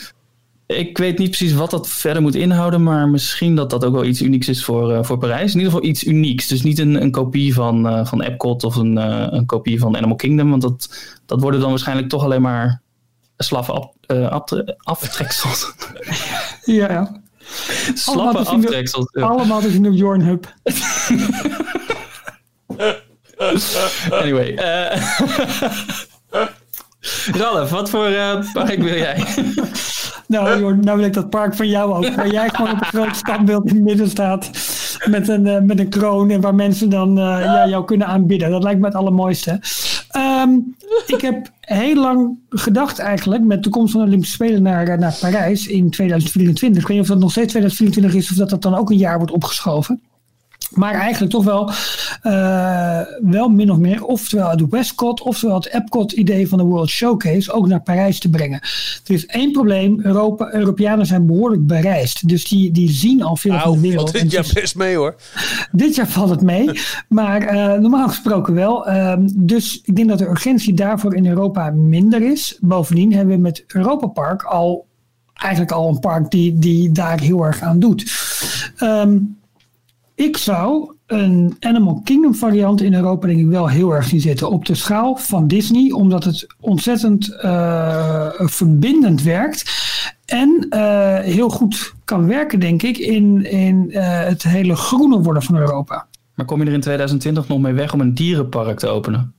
Ik 0.78 0.98
weet 0.98 1.18
niet 1.18 1.30
precies 1.30 1.54
wat 1.54 1.72
dat 1.72 1.90
verder 1.90 2.22
moet 2.22 2.36
inhouden, 2.36 2.84
maar 2.84 3.10
misschien 3.10 3.56
dat 3.56 3.70
dat 3.70 3.86
ook 3.86 3.94
wel 3.94 4.06
iets 4.06 4.22
unieks 4.22 4.48
is 4.48 4.64
voor, 4.64 4.92
uh, 4.92 5.04
voor 5.04 5.18
Parijs. 5.18 5.54
In 5.54 5.60
ieder 5.60 5.74
geval 5.74 5.90
iets 5.90 6.04
unieks. 6.04 6.48
Dus 6.48 6.62
niet 6.62 6.80
een, 6.80 7.02
een 7.02 7.12
kopie 7.12 7.54
van, 7.54 7.86
uh, 7.88 8.06
van 8.06 8.22
Epcot 8.22 8.64
of 8.64 8.76
een, 8.76 8.98
uh, 8.98 9.28
een 9.30 9.46
kopie 9.46 9.80
van 9.80 9.98
Animal 9.98 10.16
Kingdom. 10.16 10.50
Want 10.50 10.62
dat, 10.62 10.90
dat 11.26 11.42
worden 11.42 11.60
dan 11.60 11.70
waarschijnlijk 11.70 12.10
toch 12.10 12.24
alleen 12.24 12.42
maar 12.42 12.82
slappe 13.38 13.72
af, 14.30 14.44
aftreksels. 14.78 15.74
ja, 16.66 16.92
ja. 16.92 17.22
Slappe 17.94 18.38
aftreksels. 18.38 19.10
Ja. 19.12 19.26
Allemaal 19.26 19.62
dus 19.62 19.74
in 19.74 19.84
de 19.84 19.92
Jorn 19.92 20.22
Hub. 20.22 20.54
anyway. 24.22 24.56
Ralf, 27.32 27.70
wat 27.70 27.90
voor 27.90 28.10
park 28.54 28.78
wil 28.78 28.98
jij? 28.98 29.24
Nou, 30.32 30.60
joh, 30.60 30.78
nou 30.78 30.98
wil 30.98 31.06
ik 31.06 31.14
dat 31.14 31.30
park 31.30 31.56
van 31.56 31.68
jou 31.68 31.94
ook. 31.94 32.16
Waar 32.16 32.32
jij 32.32 32.50
gewoon 32.50 32.72
op 32.72 32.80
een 32.80 32.86
groot 32.86 33.16
standbeeld 33.16 33.68
in 33.68 33.76
het 33.76 33.84
midden 33.84 34.10
staat. 34.10 34.50
met, 35.10 35.28
een, 35.28 35.48
eh, 35.48 35.62
met 35.62 35.80
een 35.80 35.90
kroon 35.90 36.30
en 36.30 36.42
waar 36.42 36.56
mensen 36.56 36.90
dan 36.90 37.18
eh, 37.18 37.24
ja, 37.24 37.68
jou 37.68 37.86
kunnen 37.86 38.08
aanbidden. 38.08 38.50
Dat 38.50 38.64
lijkt 38.64 38.80
me 38.80 38.86
het 38.86 38.96
allermooiste. 38.96 39.60
Ehm, 40.10 40.50
ik 41.06 41.22
heb 41.22 41.50
heel 41.60 41.96
lang 41.96 42.38
gedacht 42.50 43.00
eigenlijk 43.00 43.44
met 43.44 43.64
de 43.64 43.70
komst 43.70 43.92
van 43.92 44.02
de 44.02 44.08
Olympische 44.08 44.36
Spelen 44.36 44.64
naar, 44.64 44.88
eh, 44.88 44.98
naar 44.98 45.18
Parijs 45.20 45.68
in 45.68 45.90
2024. 45.90 46.82
Ik 46.82 46.88
weet 46.88 46.98
niet 46.98 47.06
of 47.06 47.14
dat 47.14 47.24
nog 47.24 47.32
steeds 47.32 47.50
2024 47.50 48.22
is 48.22 48.32
of 48.32 48.38
dat 48.38 48.50
dat 48.50 48.62
dan 48.62 48.76
ook 48.76 48.90
een 48.90 48.98
jaar 48.98 49.18
wordt 49.18 49.34
opgeschoven. 49.34 50.02
Maar 50.72 50.94
eigenlijk 50.94 51.32
toch 51.32 51.44
wel, 51.44 51.70
eh, 52.22 53.00
wel 53.22 53.50
min 53.50 53.72
of 53.72 53.78
meer, 53.78 54.06
oftewel 54.06 54.50
het 54.50 54.70
Westcott, 54.70 55.22
oftewel 55.22 55.56
het 55.56 55.74
Epcot-idee 55.74 56.48
van 56.48 56.58
de 56.58 56.64
World 56.64 56.90
Showcase 56.90 57.52
ook 57.52 57.68
naar 57.68 57.82
Parijs 57.82 58.20
te 58.20 58.30
brengen. 58.30 58.60
Er 59.06 59.14
is 59.14 59.26
één 59.26 59.52
probleem: 59.52 60.00
Europa, 60.04 60.54
Europeanen 60.54 61.06
zijn 61.06 61.26
behoorlijk 61.26 61.68
bereisd. 61.68 62.28
Dus 62.28 62.48
die, 62.48 62.72
die 62.72 62.92
zien 62.92 63.24
al 63.24 63.36
veel 63.36 63.60
van 63.60 63.74
de 63.74 63.80
wereld. 63.80 64.12
dit 64.12 64.32
jaar 64.32 64.52
best 64.54 64.76
mee 64.76 64.96
hoor. 64.96 65.16
dit 65.72 65.96
jaar 65.96 66.08
valt 66.08 66.30
het 66.30 66.42
mee, 66.42 66.72
maar 67.08 67.42
eh, 67.42 67.80
normaal 67.80 68.08
gesproken 68.08 68.54
wel. 68.54 68.88
Ehm, 68.88 69.28
dus 69.34 69.82
ik 69.84 69.96
denk 69.96 70.10
dat 70.10 70.20
de 70.20 70.28
urgentie 70.28 70.74
daarvoor 70.74 71.16
in 71.16 71.28
Europa 71.28 71.70
minder 71.72 72.22
is. 72.22 72.58
Bovendien 72.60 73.14
hebben 73.14 73.36
we 73.36 73.42
met 73.42 73.64
Europa 73.68 74.08
Park 74.08 74.44
al 74.44 74.90
eigenlijk 75.34 75.72
al 75.72 75.90
een 75.90 76.00
park 76.00 76.32
die, 76.32 76.60
die 76.60 76.92
daar 76.92 77.20
heel 77.20 77.46
erg 77.46 77.62
aan 77.62 77.80
doet. 77.80 78.12
Ehm, 78.78 79.18
ik 80.22 80.38
zou 80.38 80.94
een 81.06 81.56
Animal 81.60 82.02
Kingdom 82.04 82.36
variant 82.36 82.82
in 82.82 82.94
Europa 82.94 83.28
denk 83.28 83.40
ik 83.40 83.48
wel 83.48 83.70
heel 83.70 83.92
erg 83.92 84.06
zien 84.06 84.20
zitten. 84.20 84.50
Op 84.50 84.66
de 84.66 84.76
schaal 84.76 85.16
van 85.16 85.48
Disney, 85.48 85.92
omdat 85.92 86.24
het 86.24 86.48
ontzettend 86.60 87.36
eh, 87.36 88.28
verbindend 88.36 89.22
werkt. 89.22 89.72
En 90.26 90.66
eh, 90.70 91.20
heel 91.20 91.50
goed 91.50 91.94
kan 92.06 92.28
werken, 92.28 92.60
denk 92.60 92.84
ik, 92.84 92.98
in, 92.98 93.46
in 93.52 93.92
eh, 93.92 94.20
het 94.24 94.44
hele 94.44 94.76
groene 94.76 95.22
worden 95.22 95.44
van 95.44 95.56
Europa. 95.56 96.08
Maar 96.36 96.46
kom 96.46 96.60
je 96.60 96.66
er 96.66 96.74
in 96.74 96.82
2020 96.82 97.48
nog 97.48 97.60
mee 97.60 97.74
weg 97.74 97.94
om 97.94 98.02
een 98.02 98.14
dierenpark 98.14 98.80
te 98.80 98.88
openen? 98.88 99.34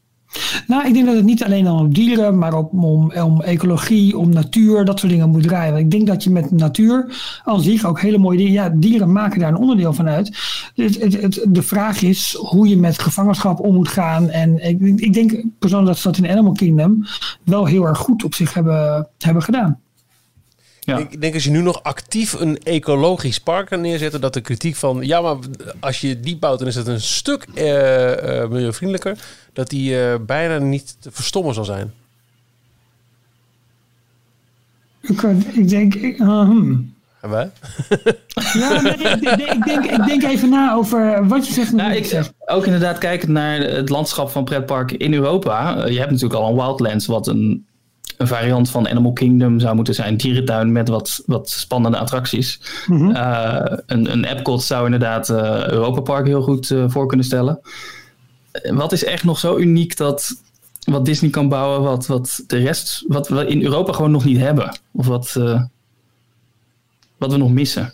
Nou, 0.67 0.87
ik 0.87 0.95
denk 0.95 1.07
dat 1.07 1.15
het 1.15 1.25
niet 1.25 1.45
alleen 1.45 1.65
dan 1.65 1.79
om 1.79 1.93
dieren, 1.93 2.39
maar 2.39 2.55
ook 2.55 2.73
om, 2.73 3.13
om 3.13 3.41
ecologie, 3.43 4.19
om 4.19 4.29
natuur, 4.33 4.85
dat 4.85 4.99
soort 4.99 5.13
dingen 5.13 5.29
moet 5.31 5.43
draaien. 5.43 5.73
Want 5.73 5.85
ik 5.85 5.91
denk 5.91 6.07
dat 6.07 6.25
je 6.25 6.31
met 6.31 6.51
natuur 6.51 7.17
aan 7.45 7.61
zich 7.63 7.85
ook 7.85 8.01
hele 8.01 8.19
mooie 8.19 8.39
dingen. 8.39 8.53
Ja, 8.53 8.69
dieren 8.75 9.13
maken 9.13 9.41
daar 9.41 9.49
een 9.49 9.57
onderdeel 9.57 9.93
van 9.93 10.09
uit. 10.09 10.37
Het, 10.75 11.03
het- 11.23 11.47
de 11.49 11.63
vraag 11.63 12.03
is 12.03 12.37
hoe 12.39 12.69
je 12.69 12.77
met 12.77 12.99
gevangenschap 12.99 13.61
om 13.61 13.75
moet 13.75 13.89
gaan. 13.89 14.29
En 14.29 14.69
ik, 14.69 14.81
ik 15.01 15.13
denk 15.13 15.45
persoonlijk 15.59 15.91
dat 15.91 15.99
ze 15.99 16.09
dat 16.09 16.17
in 16.17 16.31
Animal 16.31 16.53
Kingdom 16.53 17.05
wel 17.45 17.65
heel 17.67 17.87
erg 17.87 17.99
goed 17.99 18.25
op 18.25 18.35
zich 18.35 18.55
hebben, 18.55 19.09
hebben 19.19 19.43
gedaan. 19.43 19.79
Ja. 20.85 20.99
Ik 20.99 21.21
denk 21.21 21.35
als 21.35 21.45
je 21.45 21.51
nu 21.51 21.61
nog 21.63 21.83
actief 21.83 22.33
een 22.33 22.59
ecologisch 22.63 23.39
park 23.39 23.67
kan 23.67 23.81
neerzetten, 23.81 24.21
dat 24.21 24.35
de 24.35 24.41
kritiek 24.41 24.77
van 24.77 25.03
ja, 25.03 25.21
maar 25.21 25.37
als 25.81 26.01
je 26.01 26.21
die 26.21 26.37
bouwt, 26.37 26.59
dan 26.59 26.69
is 26.69 26.75
het 26.75 26.87
een 26.87 27.01
stuk 27.01 27.47
eh, 27.55 28.41
eh, 28.43 28.49
milieuvriendelijker, 28.51 29.19
dat 29.53 29.69
die 29.69 30.01
eh, 30.03 30.15
bijna 30.27 30.59
niet 30.59 30.97
te 31.01 31.11
verstommen 31.13 31.55
zal 31.55 31.65
zijn. 31.65 31.93
Ik, 35.01 35.23
ik 35.53 35.69
denk. 35.69 35.95
ik-. 35.95 36.19
En 36.19 37.31
wij? 37.31 37.51
Ja, 38.53 38.81
nee, 38.81 38.93
ik, 38.93 39.21
denk- 39.37 39.41
ik, 39.53 39.65
denk, 39.65 39.85
ik 39.85 40.05
denk 40.07 40.23
even 40.23 40.49
na 40.49 40.75
over 40.75 41.29
wat 41.29 41.47
je 41.47 41.53
zegt. 41.53 41.73
Nou, 41.73 41.93
ik 41.93 42.31
ook 42.47 42.65
inderdaad 42.65 42.99
kijkend 42.99 43.31
naar 43.31 43.61
het 43.61 43.89
landschap 43.89 44.31
van 44.31 44.45
pretparken 44.45 44.99
in 44.99 45.15
Europa. 45.15 45.87
Je 45.87 45.99
hebt 45.99 46.11
natuurlijk 46.11 46.41
al 46.41 46.49
een 46.49 46.55
Wildlands, 46.55 47.07
wat 47.07 47.27
een, 47.27 47.67
een 48.23 48.29
variant 48.29 48.71
van 48.71 48.89
Animal 48.89 49.13
Kingdom 49.13 49.61
zou 49.61 49.75
moeten 49.75 49.95
zijn. 49.95 50.17
Dierentuin 50.17 50.73
met 50.73 50.89
wat, 50.89 51.23
wat 51.27 51.51
spannende 51.51 51.99
attracties. 51.99 52.61
Eh, 52.89 53.65
een, 53.87 54.13
een 54.13 54.25
Epcot 54.25 54.63
zou 54.63 54.85
inderdaad 54.85 55.31
eh 55.31 55.69
Europa 55.69 56.01
Park 56.01 56.27
heel 56.27 56.43
goed 56.43 56.71
eh, 56.71 56.85
voor 56.89 57.07
kunnen 57.07 57.27
stellen. 57.27 57.61
Wat 58.63 58.93
is 58.93 59.05
echt 59.05 59.25
nog 59.25 59.39
zo 59.39 59.57
uniek 59.57 59.97
dat 59.97 60.37
wat 60.85 61.05
Disney 61.05 61.31
kan 61.31 61.49
bouwen, 61.49 61.83
wat, 61.83 62.07
wat 62.07 62.45
de 62.47 62.57
rest, 62.57 63.05
wat 63.07 63.29
we 63.29 63.47
in 63.47 63.63
Europa 63.63 63.93
gewoon 63.93 64.11
nog 64.11 64.25
niet 64.25 64.39
hebben? 64.39 64.79
Of 64.93 65.07
wat, 65.07 65.33
wat 67.17 67.33
we 67.33 67.37
nog 67.37 67.51
missen? 67.51 67.93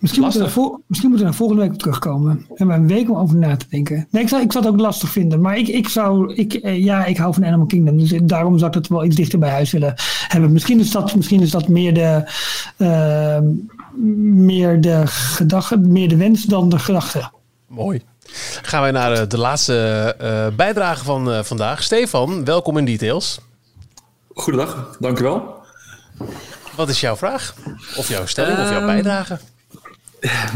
Misschien 0.00 0.22
moeten, 0.22 0.44
we 0.44 0.78
misschien 0.86 1.08
moeten 1.10 1.26
we 1.26 1.32
er 1.32 1.38
volgende 1.38 1.62
week 1.62 1.72
op 1.72 1.78
terugkomen. 1.78 2.36
We 2.36 2.54
hebben 2.54 2.76
een 2.76 2.86
week 2.86 3.10
om 3.10 3.16
over 3.16 3.36
na 3.36 3.56
te 3.56 3.66
denken. 3.70 4.08
Nee, 4.10 4.22
ik 4.22 4.28
zou, 4.28 4.42
ik 4.42 4.52
zou 4.52 4.64
het 4.64 4.72
ook 4.72 4.80
lastig 4.80 5.10
vinden. 5.10 5.40
Maar 5.40 5.58
ik, 5.58 5.68
ik 5.68 5.88
zou, 5.88 6.34
ik, 6.34 6.54
eh, 6.54 6.84
ja, 6.84 7.04
ik 7.04 7.16
hou 7.16 7.34
van 7.34 7.44
Animal 7.44 7.66
Kingdom. 7.66 7.98
Dus 7.98 8.12
daarom 8.22 8.58
zou 8.58 8.70
ik 8.70 8.76
het 8.76 8.88
wel 8.88 9.04
iets 9.04 9.16
dichter 9.16 9.38
bij 9.38 9.50
huis 9.50 9.70
willen 9.72 9.94
hebben. 10.28 10.52
Misschien 10.52 10.80
is 10.80 10.90
dat, 10.90 11.14
misschien 11.14 11.40
is 11.40 11.50
dat 11.50 11.68
meer 11.68 11.94
de, 11.94 12.30
eh, 12.76 13.38
meer 14.46 14.80
de 14.80 15.02
gedachte, 15.06 15.76
meer 15.76 16.08
de 16.08 16.16
wens 16.16 16.44
dan 16.44 16.68
de 16.68 16.78
gedachte. 16.78 17.30
Mooi. 17.68 18.02
Gaan 18.62 18.82
wij 18.82 18.90
naar 18.90 19.14
de, 19.14 19.26
de 19.26 19.38
laatste 19.38 20.14
eh, 20.18 20.46
bijdrage 20.56 21.04
van 21.04 21.32
eh, 21.32 21.42
vandaag. 21.42 21.82
Stefan, 21.82 22.44
welkom 22.44 22.76
in 22.76 22.84
Details. 22.84 23.38
Goedendag, 24.34 24.96
dank 25.00 25.18
u 25.18 25.22
wel. 25.22 25.54
Wat 26.76 26.88
is 26.88 27.00
jouw 27.00 27.16
vraag? 27.16 27.54
Of 27.96 28.08
jouw 28.08 28.26
stelling 28.26 28.58
of 28.58 28.68
jouw 28.68 28.76
Ehm, 28.76 28.86
bijdrage? 28.86 29.38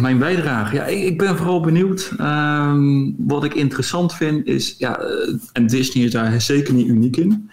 Mijn 0.01 0.19
bijdrage. 0.19 0.75
Ja, 0.75 0.85
ik, 0.85 1.05
ik 1.05 1.19
ben 1.19 1.37
vooral 1.37 1.61
benieuwd. 1.61 2.13
Ehm, 2.19 3.11
wat 3.17 3.45
ik 3.45 3.55
interessant 3.55 4.15
vind 4.15 4.47
is, 4.47 4.75
ja, 4.79 4.99
eh, 4.99 5.35
en 5.53 5.67
Disney 5.67 6.05
is 6.05 6.11
daar 6.11 6.41
zeker 6.41 6.75
niet 6.75 6.89
uniek 6.89 7.17
in. 7.17 7.51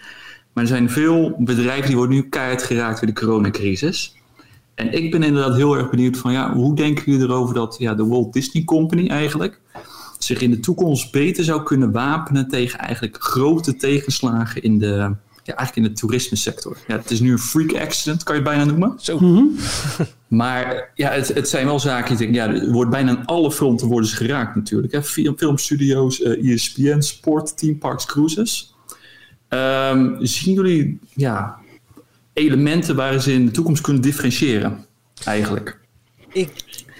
Maar 0.53 0.63
er 0.63 0.69
zijn 0.69 0.89
veel 0.89 1.35
bedrijven 1.39 1.87
die 1.87 1.95
worden 1.95 2.15
nu 2.15 2.29
keihard 2.29 2.63
geraakt 2.63 2.99
door 2.99 3.13
de 3.13 3.19
coronacrisis. 3.19 4.15
En 4.75 4.93
ik 4.93 5.11
ben 5.11 5.23
inderdaad 5.23 5.55
heel 5.55 5.77
erg 5.77 5.89
benieuwd 5.89 6.17
van, 6.17 6.31
ja, 6.31 6.53
hoe 6.53 6.75
denken 6.75 7.11
jullie 7.11 7.27
erover 7.27 7.55
dat 7.55 7.75
ja, 7.79 7.93
de 7.93 8.05
Walt 8.05 8.33
Disney 8.33 8.63
Company 8.63 9.07
eigenlijk 9.07 9.59
zich 10.17 10.41
in 10.41 10.51
de 10.51 10.59
toekomst 10.59 11.11
beter 11.11 11.43
zou 11.43 11.63
kunnen 11.63 11.91
wapenen 11.91 12.47
tegen 12.47 12.79
eigenlijk 12.79 13.17
grote 13.23 13.75
tegenslagen 13.75 14.63
in 14.63 14.79
de, 14.79 15.15
ja, 15.47 15.55
eigenlijk 15.55 15.87
in 15.87 15.93
de 15.93 15.99
toerismesector. 15.99 16.77
Ja, 16.87 16.97
het 16.97 17.11
is 17.11 17.19
nu 17.19 17.31
een 17.31 17.39
freak 17.39 17.73
accident, 17.73 18.23
kan 18.23 18.35
je 18.35 18.41
het 18.41 18.49
bijna 18.49 18.65
noemen. 18.65 18.93
Zo. 18.99 19.19
Maar 20.27 20.91
ja, 20.95 21.11
het, 21.11 21.27
het 21.33 21.49
zijn 21.49 21.65
wel 21.65 21.79
zaken. 21.79 22.17
die 22.17 22.27
Ik 22.27 22.33
denk, 22.33 22.51
ja, 22.51 22.61
er 22.61 22.71
wordt 22.71 22.91
bijna 22.91 23.09
aan 23.09 23.25
alle 23.25 23.51
fronten 23.51 23.87
worden 23.87 24.09
ze 24.09 24.15
geraakt 24.15 24.55
natuurlijk. 24.55 24.93
Hè. 24.93 25.03
Film, 25.03 25.37
filmstudio's, 25.37 26.21
eh 26.21 26.53
ESPN, 26.53 27.01
sport, 27.01 27.57
team 27.57 27.77
parks, 27.77 28.05
cruises. 28.05 28.73
Ehm, 29.47 30.15
zien 30.25 30.53
jullie 30.53 30.99
ja, 31.13 31.55
elementen 32.33 32.95
waar 32.95 33.21
ze 33.21 33.33
in 33.33 33.45
de 33.45 33.51
toekomst 33.51 33.81
kunnen 33.81 34.01
differentiëren? 34.01 34.85
Eigenlijk. 35.23 35.79
Ik 36.31 36.49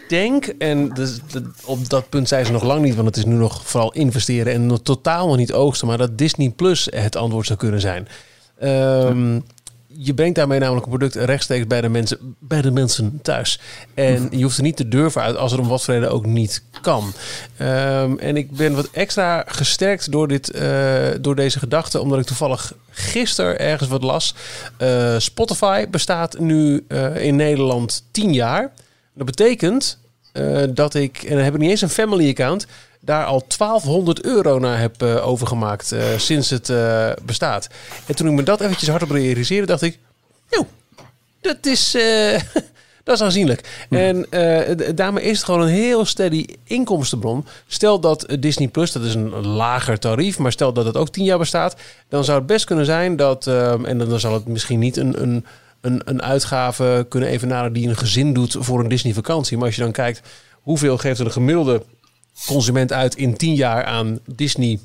denk, 0.08 0.46
en 0.46 0.90
dus, 0.90 1.20
dat- 1.32 1.44
op 1.66 1.90
dat 1.90 2.10
punt 2.10 2.28
zijn 2.28 2.46
ze 2.46 2.52
nog 2.52 2.64
lang 2.64 2.82
niet, 2.84 2.96
want 2.96 3.08
het 3.08 3.18
is 3.18 3.26
nu 3.26 3.36
nog 3.36 3.68
vooral 3.68 3.94
investeren 3.94 4.54
en 4.54 4.66
nog 4.66 4.80
totaal 4.82 5.28
nog 5.28 5.38
niet 5.38 5.54
oogsten, 5.54 5.88
maar 5.88 5.98
dat 5.98 6.18
Disney 6.18 6.50
Plus 6.50 6.88
het 6.96 7.16
antwoord 7.16 7.46
zou 7.46 7.60
kunnen 7.60 7.82
zijn. 7.82 8.08
Ehm, 8.60 9.40
Je 10.00 10.14
brengt 10.14 10.36
daarmee 10.36 10.60
namelijk 10.60 10.86
een 10.86 10.92
product 10.98 11.16
rechtstreeks 11.16 11.68
bij 11.68 11.82
de 11.82 11.90
mensen, 11.90 12.36
bij 12.40 12.62
de 12.62 12.72
mensen 12.72 13.20
thuis. 13.22 13.60
En 13.94 14.28
je 14.32 14.44
hoeft 14.44 14.58
er 14.58 14.64
niet 14.64 14.78
de 14.78 14.88
deur 14.88 15.12
voor 15.12 15.22
uit 15.22 15.38
als 15.38 15.52
er 15.52 15.60
om 15.60 15.68
wat 15.68 15.84
voor 15.84 15.94
reden 15.94 16.12
ook 16.12 16.26
niet 16.26 16.64
kan. 16.82 17.14
Ehm, 17.58 18.18
en 18.18 18.38
ik 18.38 18.52
ben 18.52 18.76
wat 18.76 18.90
extra 18.92 19.44
gesterkt 19.48 20.12
door, 20.12 20.28
dit, 20.28 20.52
eh, 20.52 21.08
door 21.22 21.36
deze 21.36 21.60
gedachte, 21.60 22.02
omdat 22.02 22.20
ik 22.20 22.26
toevallig 22.26 22.74
gisteren 22.90 23.60
ergens 23.60 23.90
wat 23.90 24.04
las. 24.04 24.36
Eh, 24.78 25.16
Spotify 25.18 25.88
bestaat 25.90 26.40
nu 26.40 26.86
eh, 26.88 27.24
in 27.26 27.36
Nederland 27.36 28.04
10 28.12 28.34
jaar. 28.34 28.72
Dat 29.14 29.26
betekent 29.26 29.98
dat 30.70 30.94
ik, 30.94 31.24
en 31.24 31.36
dan 31.36 31.44
heb 31.44 31.54
ik 31.54 31.60
niet 31.60 31.70
eens 31.70 31.82
een 31.82 31.90
family 31.90 32.30
account, 32.30 32.68
daar 33.08 33.26
al 33.26 33.44
1200 33.58 34.24
euro 34.24 34.60
naar 34.60 34.80
heb 34.80 35.02
eh, 35.02 35.28
overgemaakt 35.28 35.92
eh, 35.92 36.04
sinds 36.18 36.50
het 36.50 36.70
eh, 36.70 37.10
bestaat. 37.26 37.68
En 38.06 38.16
toen 38.16 38.28
ik 38.28 38.34
me 38.34 38.44
dat 38.44 38.62
eventjes 38.62 38.90
hardop 38.90 39.10
realiseerde, 39.12 39.66
dacht 39.68 39.82
ik, 39.82 40.00
joh, 40.50 40.66
dat 41.42 41.66
is, 41.66 41.92
dat 43.04 43.16
is 43.16 43.22
aanzienlijk. 43.22 43.86
En 43.90 44.26
eh, 44.30 44.76
d- 44.76 44.98
daarmee 44.98 45.24
is 45.24 45.36
het 45.38 45.46
gewoon 45.46 45.62
een 45.62 45.68
heel 45.68 46.06
steady 46.06 46.46
inkomstenbron. 46.64 47.46
Stel 47.68 48.00
dat 48.00 48.26
Disney 48.40 48.68
Plus, 48.68 48.92
dat 48.92 49.04
is 49.04 49.14
een 49.16 49.30
lager 49.48 50.00
tarief, 50.00 50.38
maar 50.38 50.52
stel 50.52 50.74
dat 50.74 50.86
het 50.86 50.98
ook 50.98 51.10
10 51.10 51.24
jaar 51.24 51.38
bestaat, 51.38 51.76
dan 52.10 52.24
zou 52.24 52.38
het 52.38 52.48
best 52.48 52.66
kunnen 52.66 52.86
zijn 52.86 53.16
dat, 53.16 53.48
en 53.48 53.98
dan, 53.98 54.10
dan 54.10 54.20
zal 54.20 54.34
het 54.34 54.48
misschien 54.48 54.80
niet 54.80 54.98
een, 54.98 55.22
een, 55.22 55.46
een, 55.82 56.02
een 56.06 56.22
uitgave 56.22 57.06
kunnen 57.10 57.30
evenaren 57.30 57.74
die 57.74 57.88
een 57.88 57.98
gezin 57.98 58.34
doet 58.34 58.56
voor 58.60 58.80
een 58.80 58.88
Disney 58.90 59.14
vakantie. 59.14 59.58
Maar 59.58 59.66
als 59.66 59.76
je 59.76 59.82
dan 59.82 59.92
kijkt, 59.92 60.22
hoeveel 60.62 60.98
geeft 60.98 61.20
er 61.20 61.26
een 61.26 61.32
gemiddelde 61.32 61.84
consument 62.46 62.94
uit 62.94 63.16
in 63.16 63.38
10 63.38 63.56
jaar 63.56 63.84
aan 63.84 64.20
Disney 64.26 64.80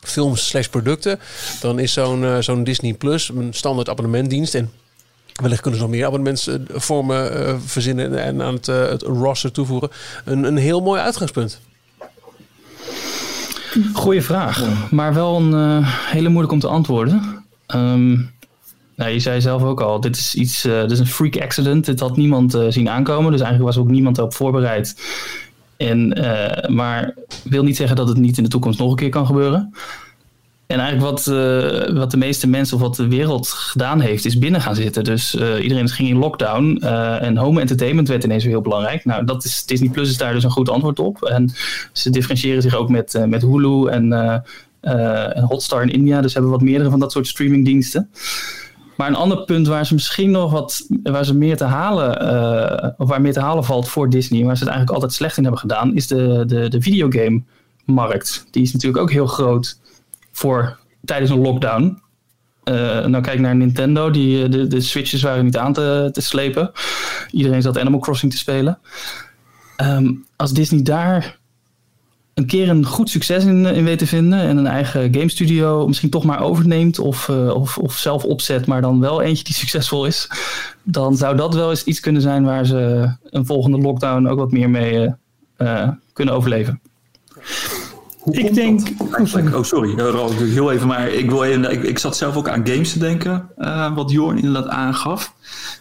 films 0.00 0.46
slash 0.46 0.66
producten, 0.66 1.18
dan 1.60 1.78
is 1.78 1.92
zo'n 1.92 2.24
eh, 2.24 2.38
zo'n 2.38 2.64
Disney 2.64 2.94
Plus 2.94 3.28
een 3.28 3.52
standaard 3.52 3.88
abonnementdienst. 3.88 4.54
En 4.54 4.70
wellicht 5.42 5.60
kunnen 5.60 5.80
ze 5.80 5.86
nog 5.86 5.94
meer 5.94 6.06
abonnementsvormen 6.06 7.46
eh, 7.46 7.54
verzinnen 7.64 8.22
en 8.22 8.42
aan 8.42 8.54
het, 8.54 8.68
eh, 8.68 8.88
het 8.88 9.02
roster 9.02 9.52
toevoegen. 9.52 9.90
Een, 10.24 10.44
een 10.44 10.56
heel 10.56 10.80
mooi 10.80 11.00
uitgangspunt. 11.00 11.60
Goeie 13.92 14.22
vraag, 14.22 14.90
maar 14.90 15.14
wel 15.14 15.36
een 15.36 15.54
eh, 15.54 15.88
hele 16.10 16.28
moeilijk 16.28 16.52
om 16.52 16.58
te 16.58 16.68
antwoorden. 16.68 17.44
Ehm, 17.66 18.12
nou, 18.96 19.10
je 19.10 19.18
zei 19.18 19.40
zelf 19.40 19.62
ook 19.62 19.80
al, 19.80 20.00
dit 20.00 20.16
is 20.16 20.34
iets, 20.34 20.64
eh, 20.64 20.80
dit 20.80 20.90
is 20.90 20.98
een 20.98 21.06
freak 21.06 21.36
accident. 21.36 21.84
Dit 21.84 22.00
had 22.00 22.16
niemand 22.16 22.54
eh, 22.54 22.64
zien 22.68 22.88
aankomen, 22.88 23.32
dus 23.32 23.40
eigenlijk 23.40 23.74
was 23.74 23.84
ook 23.84 23.90
niemand 23.90 24.18
erop 24.18 24.34
voorbereid. 24.34 24.96
En, 25.76 26.18
uh, 26.18 26.68
maar 26.68 27.14
wil 27.44 27.62
niet 27.62 27.76
zeggen 27.76 27.96
dat 27.96 28.08
het 28.08 28.16
niet 28.16 28.36
in 28.36 28.42
de 28.42 28.48
toekomst 28.48 28.78
nog 28.78 28.90
een 28.90 28.96
keer 28.96 29.08
kan 29.08 29.26
gebeuren. 29.26 29.74
En 30.66 30.78
eigenlijk 30.78 31.10
wat, 31.10 31.26
uh, 31.26 31.98
wat 31.98 32.10
de 32.10 32.16
meeste 32.16 32.48
mensen 32.48 32.76
of 32.76 32.82
wat 32.82 32.96
de 32.96 33.08
wereld 33.08 33.48
gedaan 33.48 34.00
heeft, 34.00 34.24
is 34.24 34.38
binnen 34.38 34.60
gaan 34.60 34.74
zitten. 34.74 35.04
Dus 35.04 35.34
uh, 35.34 35.62
iedereen 35.62 35.88
ging 35.88 36.08
in 36.08 36.16
lockdown 36.16 36.76
en 37.20 37.36
home 37.36 37.60
entertainment 37.60 38.08
werd 38.08 38.24
ineens 38.24 38.42
weer 38.44 38.52
heel 38.52 38.62
belangrijk. 38.62 39.04
Nou, 39.04 39.24
dat 39.24 39.44
is, 39.44 39.64
Disney 39.64 39.90
Plus 39.90 40.08
is 40.08 40.16
daar 40.16 40.32
dus 40.32 40.44
een 40.44 40.50
goed 40.50 40.68
antwoord 40.68 40.98
op. 40.98 41.22
En 41.22 41.52
ze 41.92 42.10
differentiëren 42.10 42.62
zich 42.62 42.74
ook 42.74 42.88
met, 42.88 43.24
met 43.26 43.42
Hulu 43.42 43.86
en, 43.86 44.12
en 44.80 45.42
Hotstar 45.42 45.82
in 45.82 45.92
India. 45.92 46.20
Dus 46.20 46.32
hebben 46.32 46.50
wat 46.50 46.60
meerdere 46.62 46.90
van 46.90 47.00
dat 47.00 47.12
soort 47.12 47.26
streamingdiensten. 47.26 48.10
Maar 48.96 49.08
een 49.08 49.14
ander 49.14 49.44
punt 49.44 49.66
waar 49.66 49.86
ze 49.86 49.94
misschien 49.94 50.30
nog 50.30 50.50
wat, 50.50 50.86
waar 51.02 51.24
ze 51.24 51.34
meer 51.34 51.56
te 51.56 51.64
halen, 51.64 52.22
uh, 52.22 52.88
of 52.96 53.08
waar 53.08 53.20
meer 53.20 53.32
te 53.32 53.40
halen 53.40 53.64
valt 53.64 53.88
voor 53.88 54.10
Disney, 54.10 54.44
waar 54.44 54.56
ze 54.56 54.64
het 54.64 54.72
eigenlijk 54.72 54.90
altijd 54.90 55.12
slecht 55.12 55.36
in 55.36 55.42
hebben 55.42 55.60
gedaan, 55.60 55.94
is 55.94 56.06
de, 56.06 56.44
de, 56.46 56.68
de 56.68 56.82
videogame-markt. 56.82 58.46
Die 58.50 58.62
is 58.62 58.72
natuurlijk 58.72 59.02
ook 59.02 59.10
heel 59.10 59.26
groot 59.26 59.78
voor 60.32 60.78
tijdens 61.04 61.30
een 61.30 61.40
lockdown. 61.40 62.00
Uh, 62.64 63.06
nou 63.06 63.20
kijk 63.20 63.40
naar 63.40 63.56
Nintendo, 63.56 64.10
die, 64.10 64.48
de, 64.48 64.66
de 64.66 64.80
Switches 64.80 65.22
waren 65.22 65.44
niet 65.44 65.56
aan 65.56 65.72
te, 65.72 66.08
te 66.12 66.20
slepen. 66.20 66.70
Iedereen 67.30 67.62
zat 67.62 67.78
Animal 67.78 68.00
Crossing 68.00 68.32
te 68.32 68.38
spelen. 68.38 68.78
Um, 69.82 70.26
als 70.36 70.52
Disney 70.52 70.82
daar 70.82 71.38
een 72.34 72.46
keer 72.46 72.68
een 72.68 72.86
goed 72.86 73.10
succes 73.10 73.44
in, 73.44 73.66
in 73.66 73.84
weet 73.84 73.98
te 73.98 74.06
vinden 74.06 74.38
en 74.38 74.56
een 74.56 74.66
eigen 74.66 75.14
game 75.14 75.28
studio 75.28 75.86
misschien 75.86 76.10
toch 76.10 76.24
maar 76.24 76.40
overneemt 76.40 76.98
of, 76.98 77.28
uh, 77.28 77.54
of, 77.54 77.78
of 77.78 77.96
zelf 77.96 78.24
opzet, 78.24 78.66
maar 78.66 78.80
dan 78.80 79.00
wel 79.00 79.22
eentje 79.22 79.44
die 79.44 79.54
succesvol 79.64 80.06
is, 80.06 80.28
dan 80.82 81.16
zou 81.16 81.36
dat 81.36 81.54
wel 81.54 81.70
eens 81.70 81.84
iets 81.84 82.00
kunnen 82.00 82.22
zijn 82.22 82.44
waar 82.44 82.66
ze 82.66 83.10
een 83.30 83.46
volgende 83.46 83.78
lockdown 83.78 84.26
ook 84.26 84.38
wat 84.38 84.52
meer 84.52 84.70
mee 84.70 85.14
uh, 85.58 85.88
kunnen 86.12 86.34
overleven. 86.34 86.80
Hoe 88.22 88.34
ik 88.34 88.54
denk. 88.54 88.88
Oh, 88.98 89.24
sorry, 89.24 89.52
oh, 89.52 89.62
sorry. 89.62 89.98
Uh, 89.98 90.28
heel 90.38 90.72
even, 90.72 90.86
maar 90.86 91.08
ik, 91.08 91.30
wil 91.30 91.44
even, 91.44 91.70
ik, 91.70 91.82
ik 91.82 91.98
zat 91.98 92.16
zelf 92.16 92.36
ook 92.36 92.48
aan 92.48 92.66
games 92.66 92.92
te 92.92 92.98
denken, 92.98 93.48
uh, 93.58 93.94
wat 93.94 94.10
Jorn 94.10 94.36
inderdaad 94.36 94.68
aangaf. 94.68 95.34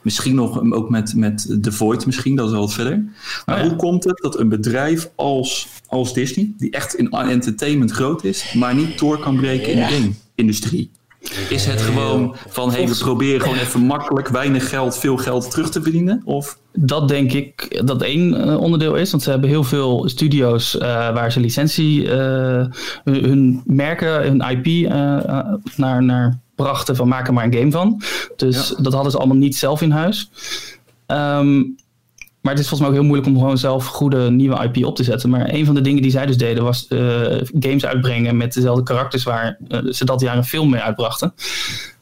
Misschien 0.03 0.35
nog 0.35 0.71
ook 0.71 0.89
met, 0.89 1.15
met 1.15 1.57
The 1.61 1.71
Void, 1.71 2.05
misschien, 2.05 2.35
dat 2.35 2.45
is 2.45 2.51
wel 2.51 2.61
wat 2.61 2.73
verder. 2.73 3.03
Maar 3.45 3.55
oh, 3.55 3.61
ja. 3.61 3.67
hoe 3.67 3.77
komt 3.77 4.03
het 4.03 4.17
dat 4.17 4.39
een 4.39 4.49
bedrijf 4.49 5.09
als, 5.15 5.67
als 5.87 6.13
Disney, 6.13 6.53
die 6.57 6.71
echt 6.71 6.95
in 6.95 7.09
entertainment 7.09 7.91
groot 7.91 8.23
is, 8.23 8.53
maar 8.53 8.75
niet 8.75 8.99
door 8.99 9.19
kan 9.19 9.35
breken 9.35 9.73
in 9.73 9.77
de 9.77 9.93
game-industrie? 9.93 10.91
Is 11.49 11.65
het 11.65 11.81
gewoon 11.81 12.35
van, 12.49 12.71
hey, 12.71 12.87
we 12.87 12.97
proberen 12.97 13.41
gewoon 13.41 13.57
even 13.57 13.81
makkelijk, 13.81 14.27
weinig 14.27 14.69
geld, 14.69 14.97
veel 14.97 15.17
geld 15.17 15.51
terug 15.51 15.69
te 15.69 15.81
verdienen? 15.81 16.21
Of? 16.25 16.57
Dat 16.73 17.07
denk 17.07 17.31
ik 17.31 17.81
dat 17.85 18.01
één 18.01 18.47
uh, 18.47 18.61
onderdeel 18.61 18.95
is. 18.95 19.11
Want 19.11 19.23
ze 19.23 19.29
hebben 19.29 19.49
heel 19.49 19.63
veel 19.63 20.09
studio's 20.09 20.75
uh, 20.75 20.81
waar 20.81 21.31
ze 21.31 21.39
licentie, 21.39 22.03
uh, 22.03 22.65
hun 23.03 23.61
merken, 23.65 24.21
hun 24.21 24.41
IP 24.41 24.89
naar, 25.75 26.03
naar 26.03 26.39
brachten 26.55 26.95
van 26.95 27.07
maken 27.07 27.33
maar 27.33 27.45
een 27.45 27.53
game 27.53 27.71
van. 27.71 28.01
Dus 28.35 28.69
ja. 28.69 28.83
dat 28.83 28.93
hadden 28.93 29.11
ze 29.11 29.17
allemaal 29.17 29.37
niet 29.37 29.55
zelf 29.55 29.81
in 29.81 29.91
huis. 29.91 30.29
Um, 31.07 31.75
maar 32.41 32.53
het 32.53 32.61
is 32.61 32.67
volgens 32.67 32.79
mij 32.79 32.89
ook 32.89 32.95
heel 32.95 33.03
moeilijk 33.03 33.27
om 33.27 33.41
gewoon 33.41 33.57
zelf 33.57 33.85
goede 33.85 34.31
nieuwe 34.31 34.63
IP 34.63 34.85
op 34.85 34.95
te 34.95 35.03
zetten. 35.03 35.29
Maar 35.29 35.53
een 35.53 35.65
van 35.65 35.75
de 35.75 35.81
dingen 35.81 36.01
die 36.01 36.11
zij 36.11 36.25
dus 36.25 36.37
deden 36.37 36.63
was 36.63 36.85
uh, 36.89 36.99
games 37.59 37.85
uitbrengen 37.85 38.37
met 38.37 38.53
dezelfde 38.53 38.83
karakters 38.83 39.23
waar 39.23 39.57
uh, 39.67 39.91
ze 39.91 40.05
dat 40.05 40.21
jaar 40.21 40.37
een 40.37 40.43
film 40.43 40.69
mee 40.69 40.81
uitbrachten. 40.81 41.33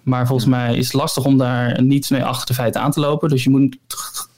Maar 0.03 0.27
volgens 0.27 0.49
mij 0.49 0.75
is 0.75 0.85
het 0.85 0.93
lastig 0.93 1.25
om 1.25 1.37
daar 1.37 1.83
niets 1.83 2.09
mee 2.09 2.23
achter 2.23 2.47
de 2.47 2.53
feiten 2.53 2.81
aan 2.81 2.91
te 2.91 2.99
lopen. 2.99 3.29
Dus 3.29 3.43
je 3.43 3.49
moet 3.49 3.77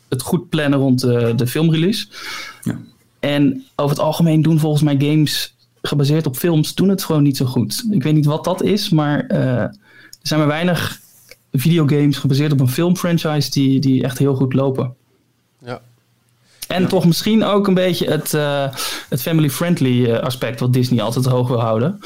het 0.09 0.21
goed 0.21 0.49
plannen 0.49 0.79
rond 0.79 0.99
de, 1.01 1.33
de 1.35 1.47
filmrelease. 1.47 2.07
Ja. 2.63 2.79
En 3.19 3.63
over 3.75 3.95
het 3.95 4.05
algemeen 4.05 4.41
doen 4.41 4.59
volgens 4.59 4.83
mij 4.83 4.95
games 4.99 5.55
gebaseerd 5.81 6.25
op 6.25 6.35
films 6.35 6.75
doen 6.75 6.89
het 6.89 7.03
gewoon 7.03 7.23
niet 7.23 7.37
zo 7.37 7.45
goed. 7.45 7.85
Ik 7.91 8.03
weet 8.03 8.13
niet 8.13 8.25
wat 8.25 8.43
dat 8.43 8.61
is, 8.61 8.89
maar 8.89 9.25
uh, 9.31 9.37
er 9.37 9.77
zijn 10.21 10.39
maar 10.39 10.49
weinig 10.49 10.99
videogames 11.51 12.17
gebaseerd 12.17 12.51
op 12.51 12.59
een 12.59 12.69
filmfranchise 12.69 13.51
die, 13.51 13.79
die 13.79 14.03
echt 14.03 14.17
heel 14.17 14.35
goed 14.35 14.53
lopen. 14.53 14.93
Ja. 15.65 15.81
En 16.71 16.81
ja. 16.81 16.87
toch 16.87 17.05
misschien 17.05 17.43
ook 17.43 17.67
een 17.67 17.73
beetje 17.73 18.09
het, 18.09 18.33
uh, 18.33 18.67
het 19.09 19.21
family-friendly 19.21 20.05
uh, 20.05 20.19
aspect 20.19 20.59
wat 20.59 20.73
Disney 20.73 21.03
altijd 21.03 21.25
hoog 21.25 21.47
wil 21.47 21.59
houden. 21.59 21.99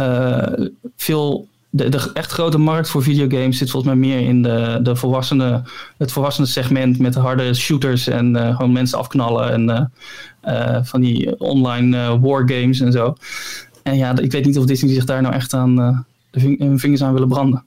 Uh, 0.00 0.42
veel, 0.96 1.48
de, 1.70 1.88
de, 1.88 2.10
echt 2.14 2.32
grote 2.32 2.58
markt 2.58 2.88
voor 2.88 3.02
videogames 3.02 3.58
zit 3.58 3.70
volgens 3.70 3.92
mij 3.94 4.08
meer 4.08 4.28
in 4.28 4.42
de, 4.42 4.78
de 4.82 4.96
volwassene, 4.96 5.62
het 5.98 6.12
volwassenen 6.12 6.48
segment 6.48 6.98
met 6.98 7.14
harde 7.14 7.54
shooters 7.54 8.06
en 8.06 8.36
gewoon 8.36 8.72
mensen 8.72 8.98
afknallen 8.98 9.52
en 9.52 9.92
van 10.84 11.00
die 11.00 11.40
online 11.40 12.20
wargames 12.20 12.80
en 12.80 12.92
zo. 12.92 13.14
En 13.82 13.96
ja, 13.96 14.18
ik 14.18 14.32
weet 14.32 14.44
niet 14.44 14.58
of 14.58 14.64
Disney 14.64 14.94
zich 14.94 15.04
daar 15.04 15.22
nou 15.22 15.34
echt 15.34 15.54
aan 15.54 16.04
de 16.30 16.40
ving 16.40 16.58
hun 16.58 16.78
vingers 16.78 17.02
aan 17.02 17.12
willen 17.12 17.28
branden. 17.28 17.64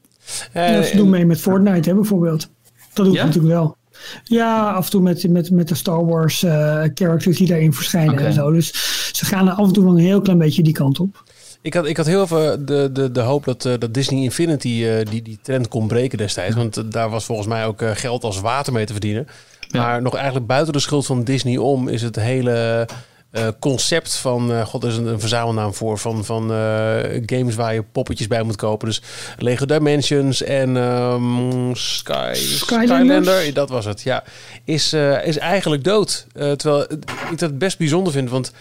Ja, 0.54 0.84
ze 0.84 0.96
doen 0.96 1.10
mee 1.10 1.26
met 1.26 1.42
Fortnite 1.42 1.90
hè, 1.90 1.96
bijvoorbeeld. 1.96 2.50
Dat 2.94 3.06
doet 3.06 3.16
ja? 3.16 3.26
natuurlijk 3.26 3.54
wel. 3.54 3.76
Ja, 4.24 4.72
af 4.72 4.86
en 4.86 4.92
toe 4.92 5.02
met, 5.02 5.30
met, 5.30 5.52
met 5.52 5.68
de 5.68 5.76
Star 5.76 6.06
Wars 6.06 6.44
uh, 6.44 6.52
characters 6.94 7.38
die 7.38 7.48
daarin 7.48 7.74
verschijnen 7.74 8.14
okay. 8.14 8.26
en 8.26 8.34
zo. 8.34 8.52
Dus 8.52 8.72
ze 9.12 9.26
gaan 9.26 9.48
er 9.48 9.54
af 9.54 9.68
en 9.68 9.74
toe 9.74 9.84
wel 9.84 9.94
een 9.94 10.00
heel 10.00 10.22
klein 10.22 10.38
beetje 10.38 10.64
die 10.64 10.74
kant 10.74 11.00
op. 11.00 11.24
Ik 11.62 11.74
had, 11.74 11.86
ik 11.86 11.98
had 11.98 12.06
heel 12.06 12.22
even 12.22 12.66
de, 12.66 12.90
de, 12.94 13.12
de 13.12 13.20
hoop 13.20 13.44
dat, 13.44 13.66
uh, 13.66 13.74
dat 13.80 13.94
Disney 13.94 14.24
Infinity 14.24 14.68
uh, 14.68 15.06
die, 15.10 15.22
die 15.22 15.40
trend 15.42 15.68
kon 15.68 15.88
breken 15.88 16.18
destijds. 16.18 16.56
Want 16.56 16.92
daar 16.92 17.10
was 17.10 17.26
volgens 17.26 17.48
mij 17.48 17.66
ook 17.66 17.84
geld 17.94 18.24
als 18.24 18.40
water 18.40 18.74
mee 18.74 18.86
te 18.86 18.92
verdienen. 18.92 19.28
Ja. 19.68 19.82
Maar 19.82 20.02
nog 20.02 20.16
eigenlijk 20.16 20.48
buiten 20.48 20.74
de 20.74 20.80
schuld 20.80 21.06
van 21.06 21.24
Disney 21.24 21.58
om 21.58 21.88
is 21.88 22.02
het 22.02 22.16
hele 22.16 22.88
uh, 23.32 23.48
concept 23.60 24.18
van, 24.18 24.52
uh, 24.52 24.66
god, 24.66 24.84
er 24.84 24.90
is 24.90 24.98
een, 24.98 25.06
een 25.06 25.20
verzamelnaam 25.20 25.74
voor, 25.74 25.98
van, 25.98 26.26
van 26.26 26.52
uh, 26.52 26.98
games 27.26 27.56
waar 27.56 27.74
je 27.74 27.84
poppetjes 27.92 28.28
bij 28.28 28.44
moet 28.44 28.56
kopen. 28.56 28.88
Dus 28.88 29.02
Lego 29.38 29.66
Dimensions 29.66 30.44
en 30.44 30.76
um, 30.76 31.76
Sky, 31.76 32.32
Skylander, 32.34 33.54
dat 33.54 33.70
was 33.70 33.86
het, 33.86 34.02
ja. 34.02 34.24
Is, 34.64 34.94
is 35.24 35.38
eigenlijk 35.38 35.84
dood. 35.84 36.28
terwijl 36.34 36.88
ik 37.32 37.38
dat 37.38 37.58
best 37.58 37.78
bijzonder 37.78 38.14
vind, 38.14 38.30
want 38.30 38.52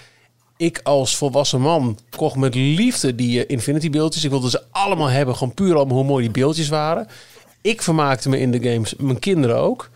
ik 0.56 0.80
als 0.82 1.16
volwassen 1.16 1.60
man 1.60 1.98
kocht 2.16 2.36
met 2.36 2.54
liefde 2.54 3.14
die 3.14 3.46
Infinity 3.46 3.90
beeldjes. 3.90 4.24
Ik 4.24 4.30
wilde 4.30 4.50
ze 4.50 4.62
allemaal 4.70 5.08
hebben, 5.08 5.36
gewoon 5.36 5.54
puur 5.54 5.76
om 5.76 5.90
hoe 5.90 6.04
mooi 6.04 6.22
die 6.22 6.32
beeldjes 6.32 6.68
waren. 6.68 7.08
Ik 7.60 7.82
vermaakte 7.82 8.28
me 8.28 8.38
in 8.38 8.50
de 8.50 8.70
games, 8.70 8.94
mijn 8.98 9.18
kinderen 9.18 9.56
ook. 9.56 9.90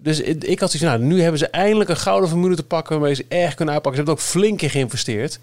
Dus 0.00 0.20
ik 0.20 0.60
had 0.60 0.70
zoiets 0.70 0.90
nou, 0.90 1.02
nu 1.02 1.20
hebben 1.22 1.38
ze 1.38 1.46
eindelijk 1.46 1.90
een 1.90 1.96
gouden 1.96 2.28
formule 2.28 2.56
te 2.56 2.62
pakken 2.62 2.98
waarmee 2.98 3.14
ze 3.14 3.24
erg 3.28 3.54
kunnen 3.54 3.74
uitpakken. 3.74 4.02
Ze 4.02 4.08
hebben 4.08 4.24
ook 4.24 4.30
flink 4.30 4.62
in 4.62 4.70
geïnvesteerd. 4.70 5.38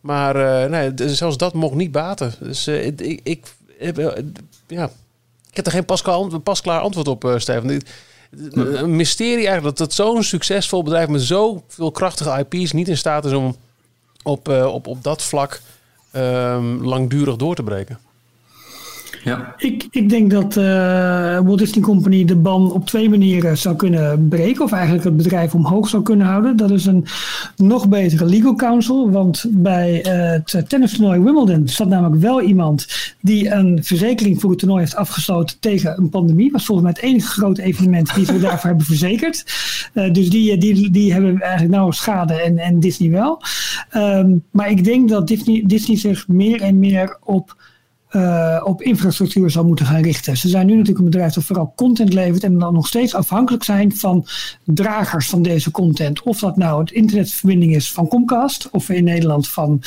Maar 0.00 0.36
uh, 0.36 0.70
nee, 0.70 1.14
zelfs 1.14 1.36
dat 1.36 1.54
mocht 1.54 1.74
niet 1.74 1.92
baten. 1.92 2.34
Dus 2.40 2.68
uh, 2.68 2.86
ik, 2.86 3.20
ik, 3.22 3.46
heb, 3.78 3.98
uh, 3.98 4.10
ja, 4.66 4.84
ik 5.50 5.56
heb 5.56 5.66
er 5.66 5.72
geen 5.72 5.84
pasklaar, 5.84 6.40
pasklaar 6.40 6.80
antwoord 6.80 7.08
op, 7.08 7.34
Steven. 7.36 7.82
Een 8.50 8.96
mysterie 8.96 9.46
eigenlijk 9.46 9.64
dat, 9.64 9.78
dat 9.78 9.92
zo'n 9.92 10.22
succesvol 10.22 10.82
bedrijf 10.82 11.08
met 11.08 11.22
zoveel 11.22 11.90
krachtige 11.90 12.46
IP's 12.48 12.72
niet 12.72 12.88
in 12.88 12.96
staat 12.96 13.24
is 13.24 13.32
om 13.32 13.56
op, 14.22 14.48
op, 14.48 14.86
op 14.86 15.02
dat 15.02 15.22
vlak 15.22 15.60
um, 16.16 16.84
langdurig 16.84 17.36
door 17.36 17.54
te 17.54 17.62
breken. 17.62 17.98
Ja. 19.24 19.54
Ik, 19.56 19.86
ik 19.90 20.08
denk 20.08 20.30
dat 20.30 20.56
uh, 20.56 20.64
Walt 21.40 21.58
Disney 21.58 21.84
Company 21.84 22.24
de 22.24 22.36
ban 22.36 22.72
op 22.72 22.86
twee 22.86 23.10
manieren 23.10 23.58
zou 23.58 23.76
kunnen 23.76 24.28
breken. 24.28 24.64
Of 24.64 24.72
eigenlijk 24.72 25.04
het 25.04 25.16
bedrijf 25.16 25.54
omhoog 25.54 25.88
zou 25.88 26.02
kunnen 26.02 26.26
houden. 26.26 26.56
Dat 26.56 26.70
is 26.70 26.86
een 26.86 27.06
nog 27.56 27.88
betere 27.88 28.26
legal 28.26 28.54
counsel. 28.54 29.10
Want 29.10 29.44
bij 29.48 30.06
uh, 30.06 30.40
het 30.44 30.68
tennistoernooi 30.68 31.20
Wimbledon 31.20 31.68
zat 31.68 31.88
namelijk 31.88 32.20
wel 32.20 32.40
iemand 32.42 32.86
die 33.20 33.50
een 33.50 33.84
verzekering 33.84 34.40
voor 34.40 34.50
het 34.50 34.58
toernooi 34.58 34.80
heeft 34.80 34.96
afgesloten 34.96 35.56
tegen 35.60 35.98
een 35.98 36.08
pandemie. 36.08 36.44
Dat 36.44 36.52
was 36.52 36.64
volgens 36.64 36.86
mij 36.86 36.96
het 36.96 37.10
enige 37.10 37.28
grote 37.28 37.62
evenement 37.62 38.14
die 38.14 38.24
ze 38.24 38.38
daarvoor 38.48 38.68
hebben 38.68 38.86
verzekerd. 38.86 39.44
Uh, 39.94 40.12
dus 40.12 40.30
die, 40.30 40.58
die, 40.58 40.90
die 40.90 41.12
hebben 41.12 41.40
eigenlijk 41.40 41.74
nou 41.74 41.92
schade 41.92 42.34
en, 42.34 42.58
en 42.58 42.80
Disney 42.80 43.10
wel. 43.10 43.42
Um, 43.96 44.42
maar 44.50 44.70
ik 44.70 44.84
denk 44.84 45.08
dat 45.08 45.26
Disney, 45.26 45.62
Disney 45.66 45.96
zich 45.96 46.28
meer 46.28 46.60
en 46.60 46.78
meer 46.78 47.16
op 47.24 47.56
uh, 48.12 48.60
op 48.64 48.82
infrastructuur 48.82 49.50
zou 49.50 49.66
moeten 49.66 49.86
gaan 49.86 50.02
richten. 50.02 50.36
Ze 50.36 50.48
zijn 50.48 50.66
nu 50.66 50.72
natuurlijk 50.72 50.98
een 50.98 51.10
bedrijf 51.10 51.32
dat 51.32 51.44
vooral 51.44 51.72
content 51.76 52.12
levert 52.12 52.44
en 52.44 52.58
dan 52.58 52.74
nog 52.74 52.86
steeds 52.86 53.14
afhankelijk 53.14 53.64
zijn 53.64 53.96
van 53.96 54.26
dragers 54.64 55.28
van 55.28 55.42
deze 55.42 55.70
content. 55.70 56.22
Of 56.22 56.38
dat 56.38 56.56
nou 56.56 56.80
het 56.80 56.90
internetverbinding 56.90 57.74
is 57.74 57.92
van 57.92 58.08
Comcast, 58.08 58.68
of 58.70 58.88
in 58.88 59.04
Nederland 59.04 59.48
van, 59.48 59.78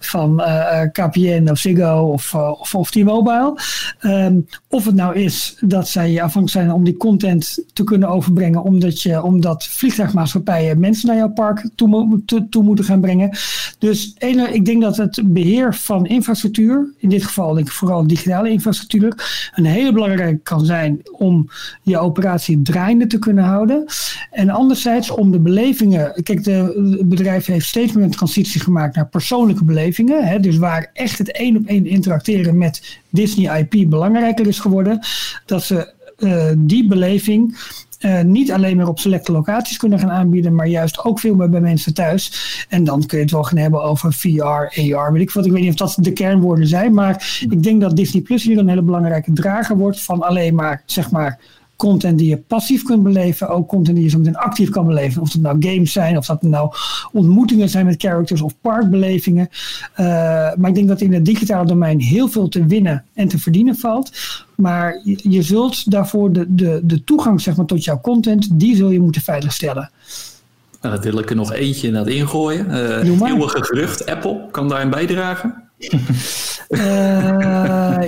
van 0.00 0.40
uh, 0.40 0.80
KPN 0.92 1.48
of 1.50 1.58
Ziggo 1.58 2.00
of, 2.12 2.34
of, 2.74 2.90
T-Mobile. 2.90 3.58
Um, 4.00 4.46
of 4.68 4.84
het 4.84 4.94
nou 4.94 5.16
is 5.16 5.56
dat 5.60 5.88
zij 5.88 6.12
afhankelijk 6.12 6.50
zijn 6.50 6.72
om 6.72 6.84
die 6.84 6.96
content 6.96 7.64
te 7.72 7.84
kunnen 7.84 8.08
overbrengen, 8.08 8.62
omdat, 8.62 9.02
je, 9.02 9.22
omdat 9.22 9.64
vliegtuigmaatschappijen 9.64 10.80
mensen 10.80 11.08
naar 11.08 11.16
jouw 11.16 11.32
park 11.32 11.68
toe, 11.74 12.22
toe, 12.26 12.46
toe 12.48 12.62
moeten 12.62 12.84
gaan 12.84 13.00
brengen. 13.00 13.36
Dus 13.78 14.14
ik 14.52 14.64
denk 14.64 14.82
dat 14.82 14.96
het 14.96 15.20
beheer 15.24 15.74
van 15.74 16.06
infrastructuur, 16.06 16.92
in 16.98 17.08
dit 17.08 17.24
geval 17.24 17.58
vooral 17.74 18.06
digitale 18.06 18.50
infrastructuur, 18.50 19.12
een 19.54 19.64
hele 19.64 19.92
belangrijke 19.92 20.40
kan 20.42 20.64
zijn 20.64 21.00
om 21.12 21.50
je 21.82 21.98
operatie 21.98 22.62
draaiende 22.62 23.06
te 23.06 23.18
kunnen 23.18 23.44
houden. 23.44 23.84
En 24.30 24.50
anderzijds 24.50 25.10
om 25.10 25.30
de 25.30 25.40
belevingen. 25.40 26.22
Kijk, 26.22 26.44
de, 26.44 26.96
het 26.98 27.08
bedrijf 27.08 27.46
heeft 27.46 27.66
steeds 27.66 27.92
meer 27.92 28.04
een 28.04 28.10
transitie 28.10 28.60
gemaakt 28.60 28.96
naar 28.96 29.08
persoonlijke 29.08 29.64
belevingen. 29.64 30.26
Hè, 30.26 30.40
dus 30.40 30.56
waar 30.56 30.90
echt 30.92 31.18
het 31.18 31.32
één 31.32 31.56
op 31.56 31.66
één 31.66 31.86
interacteren 31.86 32.58
met 32.58 32.98
Disney 33.08 33.58
IP 33.60 33.90
belangrijker 33.90 34.46
is 34.46 34.58
geworden. 34.58 35.00
Dat 35.46 35.62
ze 35.62 35.92
uh, 36.18 36.44
die 36.58 36.86
beleving 36.86 37.56
uh, 38.04 38.20
niet 38.20 38.52
alleen 38.52 38.76
maar 38.76 38.88
op 38.88 38.98
selecte 38.98 39.32
locaties 39.32 39.76
kunnen 39.76 39.98
gaan 39.98 40.10
aanbieden, 40.10 40.54
maar 40.54 40.66
juist 40.66 41.04
ook 41.04 41.20
veel 41.20 41.34
meer 41.34 41.48
bij 41.48 41.60
mensen 41.60 41.94
thuis. 41.94 42.66
En 42.68 42.84
dan 42.84 43.06
kun 43.06 43.18
je 43.18 43.24
het 43.24 43.32
wel 43.32 43.42
gaan 43.42 43.58
hebben 43.58 43.82
over 43.82 44.12
VR, 44.12 44.42
AR, 44.42 45.12
weet 45.12 45.22
ik 45.22 45.30
wat. 45.30 45.46
Ik 45.46 45.52
weet 45.52 45.62
niet 45.62 45.70
of 45.70 45.76
dat 45.76 45.96
de 46.00 46.12
kernwoorden 46.12 46.66
zijn, 46.66 46.94
maar 46.94 47.44
ik 47.48 47.62
denk 47.62 47.80
dat 47.80 47.96
Disney 47.96 48.22
Plus 48.22 48.44
hier 48.44 48.58
een 48.58 48.68
hele 48.68 48.82
belangrijke 48.82 49.32
drager 49.32 49.76
wordt 49.76 50.02
van 50.02 50.22
alleen 50.22 50.54
maar, 50.54 50.82
zeg 50.86 51.10
maar, 51.10 51.38
content 51.84 52.18
die 52.18 52.28
je 52.28 52.36
passief 52.36 52.82
kunt 52.82 53.02
beleven, 53.02 53.48
ook 53.48 53.68
content 53.68 53.96
die 53.96 54.04
je 54.04 54.10
zo 54.10 54.18
meteen 54.18 54.36
actief 54.36 54.70
kan 54.70 54.86
beleven. 54.86 55.22
Of 55.22 55.30
dat 55.30 55.42
nou 55.42 55.56
games 55.58 55.92
zijn, 55.92 56.16
of 56.16 56.26
dat 56.26 56.42
nou 56.42 56.72
ontmoetingen 57.12 57.68
zijn 57.68 57.86
met 57.86 58.02
characters 58.02 58.40
of 58.40 58.54
parkbelevingen. 58.60 59.48
Uh, 59.50 60.06
maar 60.56 60.68
ik 60.68 60.74
denk 60.74 60.88
dat 60.88 61.00
in 61.00 61.12
het 61.12 61.24
digitale 61.24 61.66
domein 61.66 62.00
heel 62.00 62.28
veel 62.28 62.48
te 62.48 62.66
winnen 62.66 63.04
en 63.14 63.28
te 63.28 63.38
verdienen 63.38 63.76
valt. 63.76 64.10
Maar 64.56 65.00
je, 65.04 65.18
je 65.22 65.42
zult 65.42 65.90
daarvoor 65.90 66.32
de, 66.32 66.54
de, 66.54 66.80
de 66.82 67.04
toegang 67.04 67.40
zeg 67.40 67.56
maar, 67.56 67.66
tot 67.66 67.84
jouw 67.84 68.00
content, 68.00 68.48
die 68.52 68.76
zul 68.76 68.90
je 68.90 69.00
moeten 69.00 69.22
veiligstellen. 69.22 69.90
Nou, 70.80 70.94
dat 70.94 71.04
wil 71.04 71.18
ik 71.18 71.30
er 71.30 71.36
nog 71.36 71.52
eentje 71.52 71.88
in 71.88 72.06
ingooien. 72.06 72.66
Uh, 72.70 73.28
eeuwige 73.28 73.64
gerucht, 73.64 74.06
Apple 74.06 74.40
kan 74.50 74.68
daarin 74.68 74.90
bijdragen. 74.90 75.54
Uh, 76.68 76.80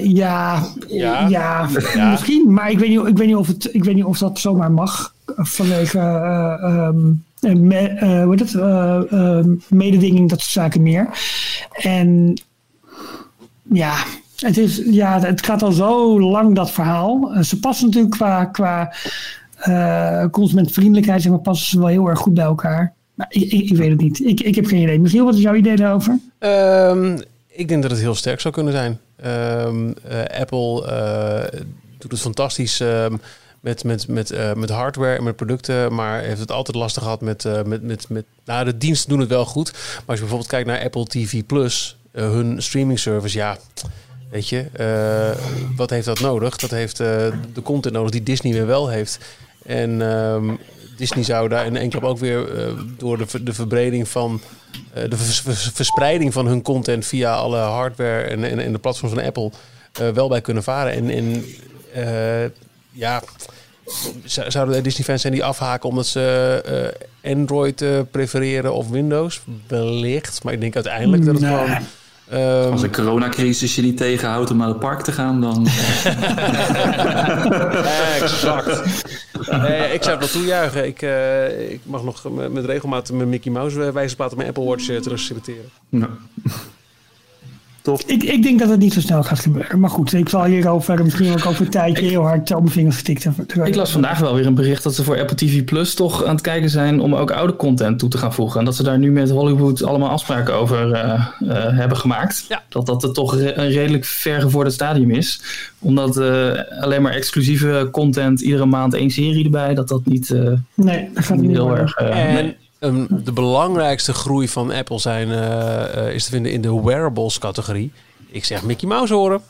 ja, 0.03 0.63
ja, 0.89 1.29
ja, 1.29 1.69
misschien. 2.11 2.53
Maar 2.53 2.71
ik 2.71 2.79
weet, 2.79 2.89
niet, 2.89 3.07
ik, 3.07 3.17
weet 3.17 3.27
niet 3.27 3.37
of 3.37 3.47
het, 3.47 3.75
ik 3.75 3.85
weet 3.85 3.95
niet 3.95 4.05
of 4.05 4.19
dat 4.19 4.39
zomaar 4.39 4.73
mag. 4.73 5.15
Vanwege 5.27 5.99
uh, 5.99 6.89
um, 6.89 7.25
me, 7.41 7.91
uh, 7.91 8.23
hoe 8.23 8.35
het, 8.35 9.71
mededinging, 9.71 10.29
dat 10.29 10.41
soort 10.41 10.53
zaken 10.53 10.83
meer. 10.83 11.09
En 11.73 12.41
ja, 13.63 13.95
het, 14.37 14.59
is, 14.59 14.83
ja, 14.91 15.21
het 15.21 15.45
gaat 15.45 15.63
al 15.63 15.73
zo 15.73 16.21
lang 16.21 16.55
dat 16.55 16.71
verhaal. 16.71 17.33
ze 17.43 17.59
passen 17.59 17.87
natuurlijk 17.87 18.15
qua, 18.15 18.45
qua 18.45 18.95
consumentvriendelijkheid, 20.31 21.23
zeg 21.23 21.31
maar, 21.31 21.41
passen 21.41 21.67
ze 21.67 21.79
wel 21.79 21.89
heel 21.89 22.09
erg 22.09 22.19
goed 22.19 22.35
bij 22.35 22.45
elkaar. 22.45 22.95
Maar 23.15 23.27
ik, 23.29 23.53
ik, 23.53 23.71
ik 23.71 23.77
weet 23.77 23.91
het 23.91 24.01
niet. 24.01 24.21
Ik, 24.21 24.41
ik 24.41 24.55
heb 24.55 24.67
geen 24.67 24.83
idee. 24.83 25.01
Misschien 25.01 25.25
wat 25.25 25.35
is 25.35 25.41
jouw 25.41 25.55
idee 25.55 25.77
daarover? 25.77 26.19
Um, 26.39 27.19
ik 27.57 27.69
denk 27.69 27.83
dat 27.83 27.91
het 27.91 28.01
heel 28.01 28.15
sterk 28.15 28.41
zou 28.41 28.55
kunnen 28.55 28.73
zijn. 28.73 29.01
Um, 29.67 29.89
uh, 29.89 30.25
Apple 30.41 30.87
uh, 31.53 31.61
doet 31.99 32.11
het 32.11 32.21
fantastisch 32.21 32.81
um, 32.81 33.21
met, 33.61 33.85
met, 33.85 34.09
met, 34.09 34.33
uh, 34.33 34.53
met 34.53 34.71
hardware 34.71 35.17
en 35.17 35.25
met 35.25 35.37
producten, 35.37 35.95
maar 35.95 36.23
heeft 36.23 36.41
het 36.41 36.53
altijd 36.53 36.77
lastig 36.77 37.03
gehad 37.03 37.21
met, 37.21 37.45
met, 37.67 37.83
met, 37.83 38.09
met. 38.09 38.25
Nou, 38.45 38.65
de 38.65 38.79
diensten 38.79 39.09
doen 39.11 39.21
het 39.21 39.29
wel 39.29 39.45
goed. 39.45 39.73
Maar 39.73 40.03
als 40.07 40.15
je 40.15 40.21
bijvoorbeeld 40.21 40.51
kijkt 40.51 40.69
naar 40.69 40.83
Apple 40.83 41.07
TV 41.07 41.43
Plus, 41.47 41.97
hun 42.13 42.63
streaming 42.63 42.99
service, 42.99 43.37
ja. 43.37 43.59
Weet 44.31 44.49
je, 44.49 44.65
wat 45.77 45.91
heeft 45.91 46.07
dat 46.07 46.21
nodig? 46.21 46.57
Dat 46.57 46.71
heeft 46.71 46.97
de 46.97 47.63
content 47.63 47.95
nodig 47.95 48.11
die 48.11 48.23
Disney 48.23 48.53
weer 48.53 48.67
wel 48.67 48.89
heeft. 48.89 49.19
En 49.67 50.01
um, 50.01 50.59
Disney 50.97 51.25
zou 51.25 51.49
daar 51.49 51.67
in 51.67 51.77
één 51.77 51.91
klap 51.91 52.03
ook 52.03 52.19
weer 52.19 52.49
door 52.97 53.19
de, 53.19 53.43
de 53.43 53.53
verbreding 53.53 54.09
van 54.09 54.41
uh, 54.97 55.11
de 55.11 55.17
verspreiding 55.75 56.33
van 56.33 56.47
hun 56.47 56.63
content 56.63 57.07
via 57.07 57.35
alle 57.35 57.59
hardware 57.59 58.23
en, 58.23 58.45
en, 58.45 58.59
en 58.59 58.73
de 58.73 58.79
platforms 58.79 59.15
van 59.15 59.25
Apple 59.25 59.51
uh, 60.01 60.09
wel 60.09 60.29
bij 60.29 60.41
kunnen 60.41 60.63
varen. 60.63 60.93
En, 60.93 61.11
en 61.11 61.45
ja, 62.93 63.23
zouden 64.25 64.77
er 64.77 64.83
Disney-fans 64.83 65.21
zijn 65.21 65.33
die 65.33 65.45
afhaken 65.45 65.89
omdat 65.89 66.07
ze 66.07 66.95
Android 67.25 67.85
prefereren 68.11 68.75
of 68.75 68.89
Windows? 68.89 69.41
Wellicht, 69.67 70.45
maar 70.45 70.53
ik 70.53 70.61
denk 70.61 70.75
uiteindelijk 70.75 71.25
dat 71.25 71.35
het 71.35 71.43
nee. 71.43 71.59
gewoon 71.59 71.87
Um, 72.33 72.73
Als 72.73 72.83
een 72.83 72.93
coronacrisis 72.93 73.75
je 73.75 73.83
niet 73.83 73.97
tegenhoudt 73.97 74.51
om 74.51 74.57
naar 74.57 74.69
het 74.69 74.79
park 74.79 75.01
te 75.01 75.13
gaan, 75.13 75.41
dan. 75.41 75.67
exact. 78.21 79.05
Nee, 79.51 79.93
ik 79.93 80.03
zou 80.03 80.19
het 80.19 80.33
wel 80.33 80.43
toejuichen. 80.43 80.87
Ik, 80.87 81.03
uh, 81.03 81.71
ik 81.71 81.81
mag 81.83 82.05
nog 82.05 82.23
met 82.51 82.65
regelmaat 82.65 83.13
met 83.13 83.27
Mickey 83.27 83.53
Mouse 83.53 83.93
wijze 83.93 84.17
praten 84.17 84.37
mijn 84.37 84.49
Apple 84.49 84.65
Watch 84.65 84.89
uh, 84.89 85.01
terug 85.01 85.19
selecteren. 85.19 85.71
Ik, 88.07 88.23
ik 88.23 88.43
denk 88.43 88.59
dat 88.59 88.69
het 88.69 88.79
niet 88.79 88.93
zo 88.93 89.01
snel 89.01 89.23
gaat 89.23 89.41
gebeuren. 89.41 89.81
Maar 89.81 89.91
goed, 89.91 90.13
ik 90.13 90.29
zal 90.29 90.45
hierover 90.45 91.03
misschien 91.05 91.33
ook 91.33 91.47
over 91.47 91.65
een 91.65 91.71
tijdje 91.71 92.05
heel 92.05 92.23
hard 92.23 92.51
op 92.51 92.61
mijn 92.61 92.73
vingers 92.73 92.97
getikt 92.97 93.25
hebben. 93.25 93.67
Ik 93.67 93.75
las 93.75 93.91
vandaag 93.91 94.19
wel 94.19 94.35
weer 94.35 94.47
een 94.47 94.55
bericht 94.55 94.83
dat 94.83 94.95
ze 94.95 95.05
voor 95.05 95.19
Apple 95.21 95.37
TV 95.37 95.65
Plus 95.65 95.95
toch 95.95 96.25
aan 96.25 96.35
het 96.35 96.41
kijken 96.41 96.71
zijn 96.71 97.01
om 97.01 97.15
ook 97.15 97.31
oude 97.31 97.57
content 97.57 97.99
toe 97.99 98.09
te 98.09 98.19
gaan 98.19 98.35
voegen. 98.35 98.59
En 98.59 98.65
dat 98.65 98.77
ze 98.77 98.83
daar 98.83 98.99
nu 98.99 99.11
met 99.13 99.31
Hollywood 99.31 99.85
allemaal 99.85 100.09
afspraken 100.09 100.55
over 100.55 100.89
uh, 100.89 101.27
uh, 101.41 101.79
hebben 101.79 101.97
gemaakt. 101.97 102.45
Ja. 102.49 102.63
Dat 102.69 102.87
dat 102.87 103.03
er 103.03 103.13
toch 103.13 103.33
een 103.33 103.71
redelijk 103.71 104.05
vergevorderd 104.05 104.75
stadium 104.75 105.11
is. 105.11 105.41
Omdat 105.79 106.17
uh, 106.17 106.51
alleen 106.81 107.03
maar 107.03 107.13
exclusieve 107.13 107.89
content, 107.93 108.41
iedere 108.41 108.67
maand 108.67 108.95
één 108.95 109.11
serie 109.11 109.45
erbij, 109.45 109.75
dat 109.75 109.89
dat 109.89 110.07
niet, 110.07 110.35
nee, 110.75 111.11
dat 111.15 111.25
gaat 111.25 111.39
niet 111.39 111.51
heel 111.51 111.77
erg... 111.77 111.95
En 111.95 112.55
um, 112.87 113.07
de 113.11 113.33
belangrijkste 113.33 114.13
groei 114.13 114.49
van 114.49 114.73
Apple 114.73 114.99
zijn, 114.99 115.29
uh, 115.29 115.37
uh, 115.97 116.15
is 116.15 116.25
te 116.25 116.31
vinden 116.31 116.53
in 116.53 116.61
de 116.61 116.83
wearables 116.83 117.39
categorie. 117.39 117.93
Ik 118.31 118.45
zeg 118.45 118.63
Mickey 118.63 118.89
Mouse 118.89 119.15
horen. 119.15 119.43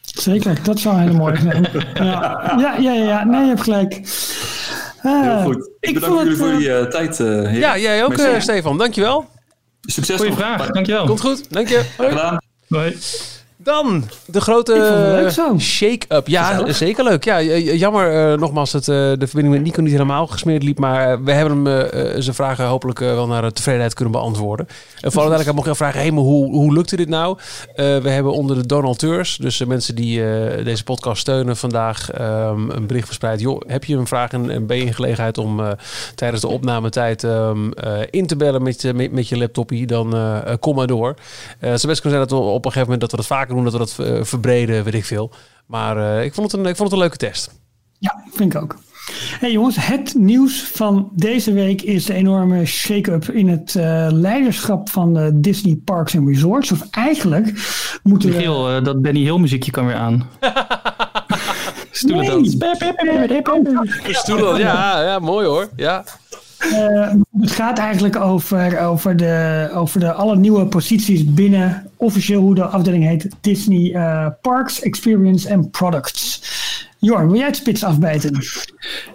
Zeker, 0.00 0.62
dat 0.62 0.78
zou 0.78 1.00
heel 1.00 1.14
mooi 1.14 1.36
zijn. 1.40 1.68
ja. 1.94 2.54
Ja, 2.58 2.76
ja, 2.76 2.92
ja, 2.92 3.24
nee, 3.24 3.40
je 3.40 3.48
hebt 3.48 3.62
gelijk. 3.62 3.92
Uh, 5.02 5.22
heel 5.22 5.42
goed. 5.42 5.70
Ik 5.80 5.94
bedank 5.94 6.22
jullie 6.22 6.36
voor 6.36 6.56
die 6.56 6.88
tijd. 6.88 7.16
ja, 7.56 7.78
jij 7.78 8.04
ook, 8.04 8.20
Stefan. 8.38 8.78
Dankjewel. 8.78 9.26
Succes. 9.80 10.16
Goeie 10.16 10.32
vraag, 10.32 10.66
dankjewel. 10.66 11.06
Komt 11.06 11.20
goed, 11.20 11.52
dank 11.52 11.68
je. 11.68 11.84
Hoi. 11.96 12.08
Gedaan. 12.08 12.38
Hoi. 12.68 12.96
Dan 13.64 14.04
de 14.26 14.40
grote 14.40 15.54
shake-up. 15.58 16.28
Ja, 16.28 16.72
zeker 16.72 17.04
leuk. 17.04 17.24
Ja, 17.24 17.42
jammer 17.42 18.32
uh, 18.32 18.38
nogmaals 18.38 18.70
dat 18.70 18.80
uh, 18.80 18.96
de 18.96 19.16
verbinding 19.18 19.54
met 19.54 19.64
Nico 19.64 19.82
niet 19.82 19.92
helemaal 19.92 20.26
gesmeerd 20.26 20.62
liep. 20.62 20.78
Maar 20.78 21.12
uh, 21.12 21.24
we 21.24 21.32
hebben 21.32 21.66
hem 21.66 22.22
zijn 22.22 22.34
vragen 22.34 22.66
hopelijk 22.66 22.98
wel 22.98 23.26
naar 23.26 23.52
tevredenheid 23.52 23.94
kunnen 23.94 24.12
beantwoorden. 24.12 24.68
En 25.00 25.12
vooral 25.12 25.30
dadelijk 25.30 25.56
mocht 25.56 25.68
je 25.68 25.74
vragen, 25.74 26.00
hey, 26.00 26.10
maar 26.10 26.22
hoe, 26.22 26.52
hoe 26.52 26.72
lukte 26.72 26.96
dit 26.96 27.08
nou? 27.08 27.38
we 27.74 28.08
hebben 28.08 28.32
onder 28.32 28.56
de 28.56 28.66
donateurs, 28.66 29.36
dus 29.36 29.64
mensen 29.64 29.94
die 29.94 30.22
deze 30.64 30.84
podcast 30.84 31.20
steunen 31.20 31.56
vandaag, 31.56 32.20
um, 32.20 32.70
een 32.70 32.86
bericht 32.86 33.06
verspreid. 33.06 33.40
Joh, 33.40 33.60
heb 33.66 33.84
je 33.84 33.96
een 33.96 34.06
vraag 34.06 34.30
en, 34.30 34.50
en 34.50 34.66
ben 34.66 34.76
je 34.76 34.84
in 34.84 34.94
gelegenheid 34.94 35.38
om 35.38 35.60
tijdens 36.14 36.40
de 36.40 36.48
opnametijd 36.48 37.22
um, 37.22 37.72
in 38.10 38.26
te 38.26 38.36
bellen 38.36 38.62
met, 38.62 38.92
met, 38.94 39.12
met 39.12 39.28
je 39.28 39.38
laptopie, 39.38 39.86
dan 39.86 40.14
kom 40.60 40.74
maar 40.74 40.86
door. 40.86 41.14
het 41.58 41.80
zou 41.80 41.92
best 41.92 42.00
kunnen 42.00 42.18
zijn 42.18 42.20
dat 42.28 42.30
we 42.30 42.36
op 42.36 42.64
een 42.64 42.72
gegeven 42.72 42.82
moment 42.82 43.00
dat 43.00 43.10
we 43.10 43.16
dat 43.16 43.26
vaker 43.26 43.53
doen, 43.54 43.64
dat 43.64 43.72
we 43.72 43.78
dat 43.78 43.96
uh, 44.00 44.24
verbreden, 44.24 44.84
weet 44.84 44.94
ik 44.94 45.04
veel. 45.04 45.32
Maar 45.66 45.96
uh, 45.96 46.24
ik, 46.24 46.34
vond 46.34 46.52
het 46.52 46.60
een, 46.60 46.66
ik 46.66 46.76
vond 46.76 46.88
het 46.90 46.92
een 46.92 47.04
leuke 47.04 47.16
test. 47.16 47.60
Ja, 47.98 48.24
vind 48.32 48.54
ik 48.54 48.62
ook. 48.62 48.76
Hey 49.40 49.52
jongens, 49.52 49.86
het 49.86 50.14
nieuws 50.16 50.62
van 50.62 51.10
deze 51.14 51.52
week 51.52 51.82
is 51.82 52.04
de 52.04 52.14
enorme 52.14 52.64
shake-up 52.64 53.28
in 53.28 53.48
het 53.48 53.74
uh, 53.74 54.06
leiderschap 54.10 54.88
van 54.88 55.14
de 55.14 55.30
Disney 55.34 55.76
Parks 55.84 56.16
and 56.16 56.28
Resorts. 56.28 56.72
Of 56.72 56.90
eigenlijk 56.90 57.52
moeten 58.02 58.28
we... 58.28 58.34
Michiel, 58.34 58.82
dat 58.82 59.02
Benny 59.02 59.20
Hill 59.20 59.38
muziekje 59.38 59.70
kan 59.70 59.86
weer 59.86 59.96
aan. 59.96 60.28
Stoelendans. 61.90 62.54
Nee. 62.54 64.14
Stoelendans, 64.14 64.58
ja, 64.58 65.02
ja, 65.02 65.18
mooi 65.18 65.46
hoor. 65.46 65.68
Ja. 65.76 66.04
Uh, 66.72 67.12
het 67.40 67.50
gaat 67.50 67.78
eigenlijk 67.78 68.16
over, 68.16 68.78
over, 68.78 69.16
de, 69.16 69.68
over 69.74 70.00
de 70.00 70.12
alle 70.12 70.36
nieuwe 70.36 70.66
posities 70.66 71.24
binnen 71.24 71.90
officieel 71.96 72.40
hoe 72.40 72.54
de 72.54 72.64
afdeling 72.64 73.04
heet 73.04 73.28
Disney 73.40 73.94
uh, 73.94 74.26
Parks, 74.40 74.80
Experience 74.80 75.54
and 75.54 75.70
Products. 75.70 76.42
Jorn, 76.98 77.26
wil 77.26 77.36
jij 77.36 77.46
het 77.46 77.56
spits 77.56 77.84
afbijten? 77.84 78.38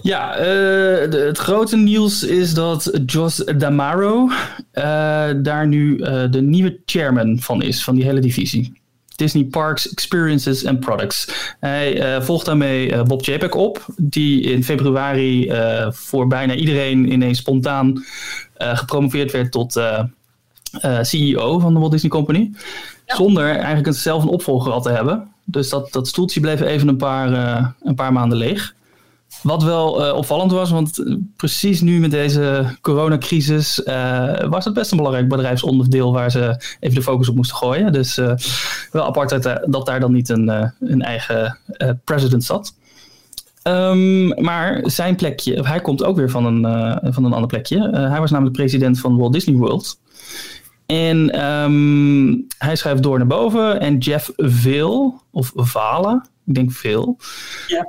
Ja, 0.01 0.35
de, 0.35 1.23
het 1.27 1.37
grote 1.37 1.77
nieuws 1.77 2.23
is 2.23 2.53
dat 2.53 2.99
Jos 3.05 3.43
Damaro 3.57 4.29
daar 5.41 5.67
nu 5.67 5.97
de 6.29 6.41
nieuwe 6.41 6.79
chairman 6.85 7.39
van 7.39 7.61
is, 7.61 7.83
van 7.83 7.95
die 7.95 8.03
hele 8.03 8.19
divisie. 8.19 8.78
Disney 9.19 9.43
Parks, 9.43 9.91
Experiences 9.91 10.65
and 10.65 10.79
Products. 10.79 11.53
Hij 11.59 12.15
uh, 12.15 12.21
volgt 12.21 12.45
daarmee 12.45 12.91
uh, 12.91 13.03
Bob 13.03 13.23
Chapek 13.23 13.55
op, 13.55 13.85
die 13.97 14.41
in 14.41 14.63
februari 14.63 15.51
uh, 15.51 15.87
voor 15.91 16.27
bijna 16.27 16.53
iedereen 16.53 17.11
ineens 17.11 17.37
spontaan 17.37 18.03
gepromoveerd 18.57 19.31
werd 19.31 19.51
tot 19.51 19.81
CEO 21.01 21.59
van 21.59 21.73
de 21.73 21.79
Walt 21.79 21.91
Disney 21.91 22.11
Company. 22.11 22.49
Ja. 23.05 23.15
Zonder 23.15 23.55
eigenlijk 23.55 23.97
zelf 23.97 24.23
een 24.23 24.29
opvolger 24.29 24.71
al 24.71 24.81
te 24.81 24.89
hebben. 24.89 25.31
Dus 25.43 25.69
dat, 25.69 25.91
dat 25.91 26.07
stoeltje 26.07 26.39
bleef 26.39 26.61
even 26.61 26.87
een 26.87 26.97
paar, 26.97 27.33
een 27.83 27.95
paar 27.95 28.13
maanden 28.13 28.37
leeg. 28.37 28.73
Wat 29.43 29.63
wel 29.63 30.05
eh, 30.05 30.15
opvallend 30.15 30.51
was, 30.51 30.69
want 30.69 30.97
eh, 30.97 31.15
precies 31.35 31.81
nu 31.81 31.99
met 31.99 32.11
deze 32.11 32.77
coronacrisis 32.81 33.83
eh, 33.83 34.43
was 34.49 34.65
het 34.65 34.73
best 34.73 34.91
een 34.91 34.97
belangrijk 34.97 35.27
bedrijfsonderdeel 35.27 36.11
waar 36.11 36.31
ze 36.31 36.61
even 36.79 36.95
de 36.95 37.01
focus 37.01 37.29
op 37.29 37.35
moesten 37.35 37.57
gooien. 37.57 37.93
Dus 37.93 38.15
wel 38.91 39.05
apart 39.05 39.29
dat, 39.29 39.59
dat 39.65 39.85
daar 39.85 39.99
dan 39.99 40.11
niet 40.11 40.29
een, 40.29 40.71
een 40.79 41.01
eigen 41.01 41.57
president 42.03 42.43
zat. 42.43 42.73
Ehm, 43.61 44.27
maar 44.43 44.81
zijn 44.83 45.15
plekje, 45.15 45.67
hij 45.67 45.81
komt 45.81 46.03
ook 46.03 46.15
weer 46.15 46.29
van 46.29 46.45
een, 46.45 47.13
van 47.13 47.25
een 47.25 47.33
ander 47.33 47.49
plekje. 47.49 47.89
Hij 47.89 48.19
was 48.19 48.31
namelijk 48.31 48.55
president 48.55 48.99
van 48.99 49.17
Walt 49.17 49.33
Disney 49.33 49.55
World. 49.55 49.99
En 50.85 51.29
ehm, 51.31 52.35
hij 52.57 52.75
schuift 52.75 53.03
door 53.03 53.17
naar 53.17 53.27
boven. 53.27 53.79
En 53.79 53.97
Jeff 53.97 54.31
Vail, 54.37 55.21
of 55.31 55.51
Vale, 55.55 56.25
ik 56.45 56.53
denk 56.53 56.71
Vail. 56.71 57.17
Ja. 57.67 57.87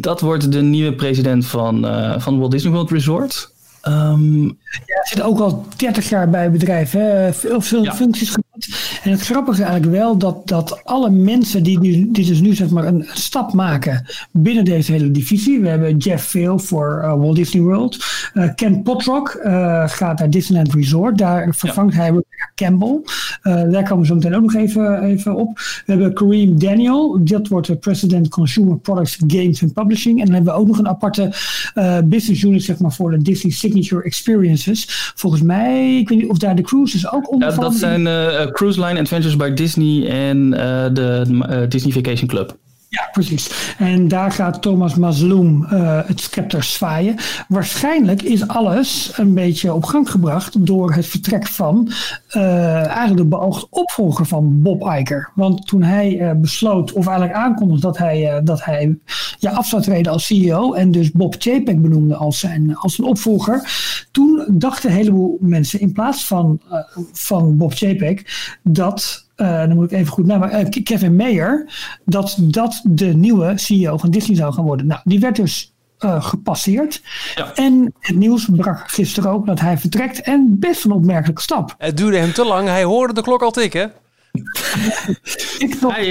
Dat 0.00 0.20
wordt 0.20 0.52
de 0.52 0.60
nieuwe 0.62 0.94
president 0.94 1.46
van, 1.46 1.86
eh, 1.86 2.20
van 2.20 2.38
Walt 2.38 2.50
Disney 2.50 2.72
World 2.72 2.90
Resort. 2.90 3.50
Ehm, 3.82 4.42
Hij 4.42 5.00
zit 5.04 5.22
ook 5.22 5.38
al 5.40 5.66
30 5.76 6.08
jaar 6.08 6.30
bij 6.30 6.42
het 6.42 6.52
bedrijf. 6.52 6.90
Hè? 6.90 7.32
Veel, 7.32 7.60
veel 7.60 7.82
Ja. 7.84 7.94
functies 7.94 8.28
gehad. 8.28 8.68
En 9.02 9.10
het 9.10 9.20
grappige 9.20 9.60
is 9.60 9.66
eigenlijk 9.68 9.96
wel 9.96 10.16
dat, 10.18 10.48
dat 10.48 10.84
alle 10.84 11.10
mensen 11.10 11.62
die, 11.62 11.78
nu, 11.78 12.10
die 12.10 12.26
dus 12.26 12.40
nu 12.40 12.54
zeg 12.54 12.70
maar 12.70 12.84
een 12.86 13.06
stap 13.12 13.52
maken 13.52 14.06
binnen 14.30 14.64
deze 14.64 14.92
hele 14.92 15.10
divisie. 15.10 15.60
We 15.60 15.68
hebben 15.68 15.96
Jeff 15.96 16.30
Vail 16.30 16.58
voor 16.58 17.00
eh, 17.02 17.14
Walt 17.14 17.36
Disney 17.36 17.62
World. 17.62 17.96
Eh, 18.34 18.48
Ken 18.54 18.82
Potrock 18.82 19.28
eh, 19.28 19.82
gaat 19.88 20.18
naar 20.18 20.30
Disneyland 20.30 20.74
Resort. 20.74 21.18
Daar 21.18 21.54
vervangt 21.54 21.94
hij 21.94 22.12
Campbell. 22.54 23.00
Eh, 23.42 23.70
daar 23.70 23.82
komen 23.82 24.00
we 24.00 24.06
zo 24.06 24.14
meteen 24.14 24.34
ook 24.34 24.42
nog 24.42 24.54
even, 24.54 25.02
even 25.02 25.34
op. 25.34 25.58
We 25.58 25.82
hebben 25.92 26.14
Kareem 26.14 26.58
Daniel. 26.58 27.24
Dat 27.24 27.48
wordt 27.48 27.66
de 27.66 27.76
President 27.76 28.28
Consumer 28.28 28.78
Products 28.78 29.18
Games 29.26 29.62
and 29.62 29.72
Publishing. 29.72 30.18
En 30.18 30.24
dan 30.24 30.34
hebben 30.34 30.52
we 30.52 30.58
ook 30.58 30.66
nog 30.66 30.78
een 30.78 30.88
aparte 30.88 31.34
eh, 31.74 31.98
business 32.04 32.42
unit 32.42 32.62
zeg 32.62 32.78
maar, 32.78 32.92
voor 32.92 33.10
de 33.10 33.22
Disney 33.22 33.52
Signature 33.52 34.02
Experiences. 34.02 35.12
Volgens 35.14 35.42
mij, 35.42 35.98
ik 35.98 36.08
weet 36.08 36.18
niet 36.18 36.30
of 36.30 36.38
daar 36.38 36.56
de 36.56 36.62
cruises 36.62 37.12
ook 37.12 37.32
onder 37.32 37.48
ja, 37.48 37.54
dat 37.54 37.64
vallen. 37.64 37.78
zijn 37.78 38.06
eh, 38.06 38.46
Cruise 38.52 38.84
Line 38.84 39.00
Adventures 39.00 39.36
by 39.36 39.50
Disney 39.50 40.08
en 40.08 40.50
de 40.94 41.66
Disney 41.68 41.92
Vacation 41.92 42.28
Club. 42.28 42.56
Ja, 42.92 43.08
precies. 43.12 43.74
En 43.78 44.08
daar 44.08 44.32
gaat 44.32 44.62
Thomas 44.62 44.94
Masloum 44.94 45.64
eh, 45.64 46.00
het 46.06 46.20
scepter 46.20 46.62
zwaaien. 46.62 47.16
Waarschijnlijk 47.48 48.22
is 48.22 48.48
alles 48.48 49.12
een 49.16 49.34
beetje 49.34 49.74
op 49.74 49.84
gang 49.84 50.10
gebracht 50.10 50.66
door 50.66 50.92
het 50.92 51.06
vertrek 51.06 51.46
van 51.46 51.92
eh, 52.28 52.86
eigenlijk 52.86 53.16
de 53.16 53.24
beoogd 53.24 53.66
opvolger 53.70 54.26
van 54.26 54.62
Bob 54.62 54.82
Iger. 54.82 55.30
Want 55.34 55.66
toen 55.66 55.82
hij 55.82 56.18
eh, 56.18 56.36
besloot, 56.36 56.92
of 56.92 57.06
eigenlijk 57.06 57.36
aankondigde 57.36 57.86
dat 57.86 57.98
hij, 57.98 58.40
dat 58.44 58.64
hij 58.64 58.98
ja, 59.38 59.50
af 59.50 59.66
zou 59.66 59.82
treden 59.82 60.12
als 60.12 60.26
CEO 60.26 60.72
en 60.72 60.90
dus 60.90 61.10
Bob 61.10 61.34
Chapek 61.38 61.82
benoemde 61.82 62.16
als 62.16 62.38
zijn, 62.38 62.76
als 62.76 62.94
zijn 62.94 63.08
opvolger, 63.08 63.70
toen 64.10 64.44
dachten 64.48 64.90
een 64.90 64.96
heleboel 64.96 65.38
mensen 65.40 65.80
in 65.80 65.92
plaats 65.92 66.26
van, 66.26 66.60
van 67.12 67.56
Bob 67.56 67.72
Chapek 67.74 68.56
dat 68.62 69.30
eh, 69.42 69.58
dan 69.58 69.74
moet 69.74 69.92
ik 69.92 69.98
even 69.98 70.12
goed 70.12 70.26
namen, 70.26 70.50
eh, 70.50 70.82
Kevin 70.82 71.16
Mayer, 71.16 71.72
dat 72.04 72.36
dat 72.40 72.80
de 72.84 73.06
nieuwe 73.06 73.52
CEO 73.58 73.96
van 73.96 74.10
Disney 74.10 74.36
zou 74.36 74.52
gaan 74.52 74.64
worden. 74.64 74.86
Nou, 74.86 75.00
die 75.04 75.20
werd 75.20 75.36
dus 75.36 75.72
eh, 75.98 76.24
gepasseerd. 76.24 77.02
Ja. 77.34 77.54
En 77.54 77.94
het 77.98 78.16
nieuws 78.16 78.48
brak 78.52 78.90
gisteren 78.90 79.30
ook 79.30 79.46
dat 79.46 79.60
hij 79.60 79.78
vertrekt. 79.78 80.20
En 80.20 80.56
best 80.58 80.84
een 80.84 80.90
opmerkelijke 80.90 81.42
stap. 81.42 81.74
Het 81.78 81.96
duurde 81.96 82.16
hem 82.18 82.32
te 82.32 82.44
lang. 82.44 82.68
Hij 82.68 82.84
hoorde 82.84 83.14
de 83.14 83.22
klok 83.22 83.42
al 83.42 83.50
tikken. 83.50 83.92
Ik 85.58 85.80
nog, 85.80 85.94
Hij, 85.94 86.06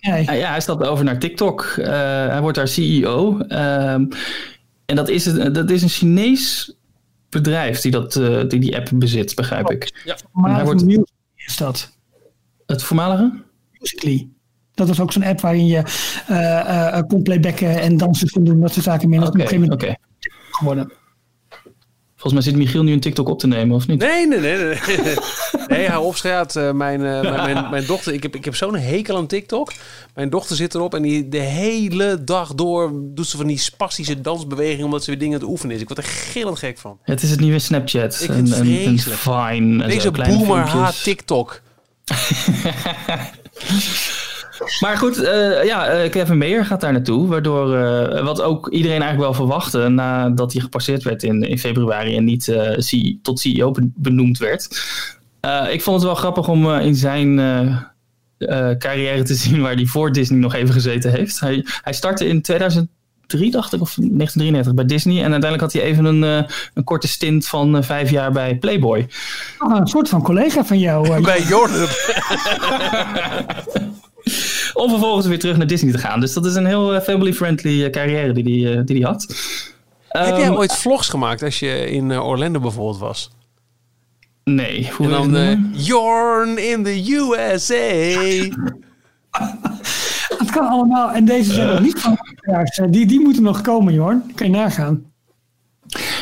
nee. 0.00 0.24
Ja, 0.24 0.32
ja, 0.32 0.50
hij 0.50 0.60
stapt 0.60 0.86
over 0.86 1.04
naar 1.04 1.18
TikTok. 1.18 1.62
Eh, 1.64 1.88
hij 2.26 2.40
wordt 2.40 2.56
daar 2.56 2.68
CEO. 2.68 3.38
Ehm, 3.38 4.04
en 4.86 4.96
dat 4.96 5.08
is, 5.08 5.26
een, 5.26 5.52
dat 5.52 5.70
is 5.70 5.82
een 5.82 5.88
Chinees 5.88 6.74
bedrijf 7.28 7.80
die, 7.80 7.90
dat, 7.90 8.16
eh, 8.16 8.48
die 8.48 8.60
die 8.60 8.76
app 8.76 8.88
bezit, 8.94 9.34
begrijp 9.34 9.70
ik. 9.70 10.04
maar 10.32 10.54
hij 10.54 10.64
wordt- 10.64 10.84
Musical.ly 10.84 11.06
is 11.36 11.56
dat. 11.56 11.97
Het 12.68 12.82
voormalige? 12.82 13.32
Musically. 13.78 14.28
Dat 14.74 14.88
was 14.88 15.00
ook 15.00 15.12
zo'n 15.12 15.24
app 15.24 15.40
waarin 15.40 15.66
je 15.66 15.82
eh, 16.26 16.58
eh, 16.58 16.98
eh, 16.98 17.06
kon 17.06 17.22
playbacken 17.22 17.80
en 17.80 17.96
dansen 17.96 18.30
kon 18.30 18.44
doen. 18.44 18.60
Dat 18.60 18.72
soort 18.72 18.84
zaken 18.84 19.08
meer. 19.08 19.20
Dat 19.20 19.28
is 19.28 19.34
Oké, 19.34 19.42
op 19.42 19.52
een 19.52 19.58
gegeven 19.58 19.78
moment 19.78 20.00
oké. 20.00 20.08
geworden. 20.50 20.92
Volgens 22.18 22.32
mij 22.32 22.42
zit 22.42 22.62
Michiel 22.62 22.82
nu 22.82 22.92
een 22.92 23.00
TikTok 23.00 23.28
op 23.28 23.38
te 23.38 23.46
nemen, 23.46 23.76
of 23.76 23.86
niet? 23.86 23.98
Nee, 23.98 24.26
nee, 24.26 24.40
nee. 24.40 24.56
Nee, 24.56 24.76
nee 25.68 25.88
hou 25.88 26.04
op, 26.04 26.16
schaat. 26.16 26.56
Eh, 26.56 26.72
mijn, 26.72 27.04
eh, 27.04 27.20
mijn, 27.20 27.52
mijn, 27.52 27.70
mijn 27.70 27.86
dochter, 27.86 28.12
ik 28.12 28.22
heb, 28.22 28.34
ik 28.34 28.44
heb 28.44 28.54
zo'n 28.54 28.76
hekel 28.76 29.16
aan 29.16 29.26
TikTok. 29.26 29.72
Mijn 30.14 30.30
dochter 30.30 30.56
zit 30.56 30.74
erop 30.74 30.94
en 30.94 31.02
die 31.02 31.28
de 31.28 31.38
hele 31.38 32.24
dag 32.24 32.54
door 32.54 32.92
doet 33.14 33.26
ze 33.26 33.36
van 33.36 33.46
die 33.46 33.58
spastische 33.58 34.20
dansbewegingen 34.20 34.84
omdat 34.84 35.04
ze 35.04 35.10
weer 35.10 35.18
dingen 35.18 35.34
aan 35.34 35.40
het 35.40 35.50
oefenen 35.50 35.74
is. 35.74 35.80
Ik 35.82 35.88
word 35.88 35.98
er 35.98 36.06
gillend 36.06 36.58
gek 36.58 36.78
van. 36.78 36.98
Het 37.02 37.22
is 37.22 37.30
het 37.30 37.40
nieuwe 37.40 37.58
Snapchat. 37.58 38.20
Ik 38.22 38.28
en, 38.28 38.34
vind 38.34 38.48
het 38.48 38.58
en, 38.58 38.66
en 38.66 38.82
vreselijk. 38.82 39.20
Vine. 39.20 39.82
En 39.82 39.88
Deze 39.88 40.00
zo, 40.00 40.10
boomer 40.10 40.58
haat 40.58 41.02
TikTok. 41.02 41.62
Maar 44.80 44.96
goed, 44.96 45.22
eh, 45.22 45.64
ja, 45.64 45.86
eh, 45.86 46.10
Kevin 46.10 46.38
Mayer 46.38 46.64
gaat 46.64 46.80
daar 46.80 46.92
naartoe. 46.92 47.26
Waardoor, 47.26 47.76
eh, 47.76 48.24
wat 48.24 48.42
ook 48.42 48.68
iedereen 48.68 49.02
eigenlijk 49.02 49.30
wel 49.30 49.46
verwachtte 49.46 49.88
nadat 49.88 50.52
hij 50.52 50.62
gepasseerd 50.62 51.02
werd 51.02 51.22
in, 51.22 51.42
in 51.42 51.58
februari 51.58 52.16
en 52.16 52.24
niet 52.24 52.56
tot 53.22 53.40
CEO 53.40 53.70
ben- 53.70 53.92
benoemd 53.96 54.38
werd. 54.38 54.64
Ik 55.70 55.82
vond 55.82 55.96
het 55.96 56.04
wel 56.04 56.14
grappig 56.14 56.48
om 56.48 56.70
in 56.70 56.94
zijn 56.94 57.36
carrière 58.78 59.22
te 59.22 59.34
zien 59.44 59.60
waar 59.60 59.74
hij 59.74 59.86
voor 59.86 60.12
Disney 60.12 60.38
nog 60.38 60.54
even 60.54 60.74
gezeten 60.74 61.10
heeft. 61.10 61.40
Hij, 61.40 61.64
hij 61.82 61.92
startte 61.92 62.28
in 62.28 62.42
2003, 63.28 63.50
dacht 63.50 63.72
ik, 63.72 63.80
of 63.80 63.94
1993 63.94 64.74
bij 64.74 64.84
Disney. 64.84 65.16
En 65.24 65.32
uiteindelijk 65.32 65.60
had 65.60 65.72
hij 65.72 65.82
even 65.82 66.04
een, 66.04 66.24
eh, 66.24 66.50
een 66.74 66.84
korte 66.84 67.08
stint 67.08 67.46
van 67.48 67.76
eh, 67.76 67.82
vijf 67.82 68.10
jaar 68.10 68.32
bij 68.32 68.56
Playboy. 68.56 69.08
Ah, 69.58 69.76
een 69.78 69.86
soort 69.86 70.08
van 70.08 70.22
collega 70.22 70.64
van 70.64 70.78
jou. 70.78 71.08
eh, 71.14 71.20
Bij 71.22 71.42
Jordan. 71.42 71.86
Om 74.74 74.88
vervolgens 74.90 75.26
weer 75.26 75.38
terug 75.38 75.56
naar 75.56 75.66
Disney 75.66 75.92
te 75.92 75.98
gaan. 75.98 76.20
Dus 76.20 76.32
dat 76.32 76.46
is 76.46 76.54
een 76.54 76.66
heel 76.66 77.00
family-friendly 77.00 77.90
carrière 77.90 78.32
die 78.32 78.42
hij 78.42 78.52
die, 78.52 78.68
eh, 78.70 78.74
die 78.76 78.94
die 78.96 79.04
had. 79.04 79.26
Heb 80.08 80.36
jij 80.36 80.44
Ehm, 80.46 80.54
ooit 80.54 80.76
vlogs 80.76 81.08
gemaakt 81.08 81.42
als 81.42 81.58
je 81.58 81.90
in 81.90 82.12
Orlando 82.20 82.60
bijvoorbeeld 82.60 82.98
was? 82.98 83.30
Nee. 84.44 84.90
Hoe 84.96 85.06
En 85.06 85.30
dan? 85.32 85.70
Jorn 85.76 86.58
in 86.70 86.84
the 86.84 87.12
USA. 87.12 87.84
Het 90.38 90.50
kan 90.50 90.68
allemaal. 90.68 91.12
En 91.12 91.24
deze 91.24 91.52
zijn 91.52 91.68
nog 91.68 91.80
niet 91.80 92.00
van 92.00 92.18
luisteraars. 92.40 92.92
Die, 92.92 93.06
die 93.06 93.20
moeten 93.20 93.42
nog 93.42 93.60
komen, 93.60 93.94
Jorn. 93.94 94.32
Kan 94.34 94.46
je 94.46 94.52
nagaan. 94.52 95.04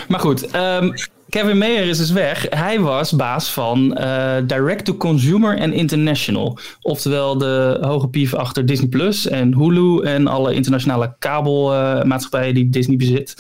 Maar 0.09 0.21
goed, 0.21 0.51
ehm, 0.51 0.91
Kevin 1.29 1.59
Mayer 1.59 1.85
is 1.85 1.99
dus 1.99 2.11
weg. 2.11 2.47
Hij 2.51 2.81
was 2.81 3.13
baas 3.13 3.53
van 3.53 3.97
eh, 3.97 4.37
Direct 4.47 4.85
to 4.85 4.95
Consumer 4.95 5.59
en 5.59 5.73
International. 5.73 6.59
Oftewel 6.81 7.39
de 7.39 7.79
hoge 7.81 8.09
pief 8.09 8.35
achter 8.35 8.67
Disney 8.67 8.89
Plus 8.89 9.29
en 9.29 9.55
Hulu 9.55 10.03
en 10.03 10.27
alle 10.27 10.55
internationale 10.55 11.15
kabelmaatschappijen 11.19 12.55
die 12.55 12.69
Disney 12.69 12.97
bezit. 12.97 13.35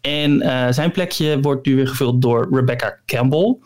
En 0.00 0.40
eh, 0.40 0.72
zijn 0.72 0.90
plekje 0.90 1.40
wordt 1.40 1.66
nu 1.66 1.76
weer 1.76 1.88
gevuld 1.88 2.22
door 2.22 2.48
Rebecca 2.50 2.98
Campbell. 3.06 3.56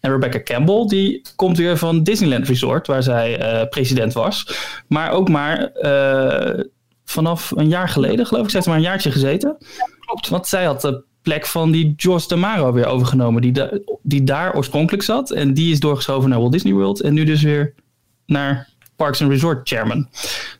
En 0.00 0.10
Rebecca 0.10 0.42
Campbell 0.42 0.86
die 0.86 1.22
komt 1.36 1.56
weer 1.56 1.76
van 1.76 2.02
Disneyland 2.02 2.48
Resort, 2.48 2.86
waar 2.86 3.02
zij 3.02 3.38
eh, 3.38 3.68
president 3.68 4.12
was. 4.12 4.46
Maar 4.88 5.10
ook 5.10 5.28
maar 5.28 5.64
eh, 5.72 6.64
vanaf 7.04 7.50
een 7.56 7.68
jaar 7.68 7.88
geleden, 7.88 8.26
geloof 8.26 8.44
ik. 8.44 8.50
Ze 8.50 8.56
heeft 8.56 8.68
maar 8.68 8.76
een 8.76 8.82
jaartje 8.82 9.10
gezeten. 9.10 9.56
Klopt. 10.00 10.28
Want 10.28 10.46
zij 10.46 10.64
had 10.64 10.80
de 10.80 11.02
plek 11.22 11.46
van 11.46 11.70
die 11.70 11.92
George 11.96 12.28
Damaro 12.28 12.72
weer 12.72 12.86
overgenomen. 12.86 13.42
Die, 13.42 13.52
da- 13.52 13.78
die 14.02 14.24
daar 14.24 14.54
oorspronkelijk 14.56 15.02
zat. 15.02 15.30
En 15.30 15.54
die 15.54 15.72
is 15.72 15.80
doorgeschoven 15.80 16.30
naar 16.30 16.38
Walt 16.38 16.52
Disney 16.52 16.72
World. 16.72 17.00
En 17.00 17.14
nu 17.14 17.24
dus 17.24 17.42
weer 17.42 17.74
naar 18.26 18.68
Parks 18.96 19.22
and 19.22 19.30
Resort 19.30 19.68
Chairman. 19.68 20.08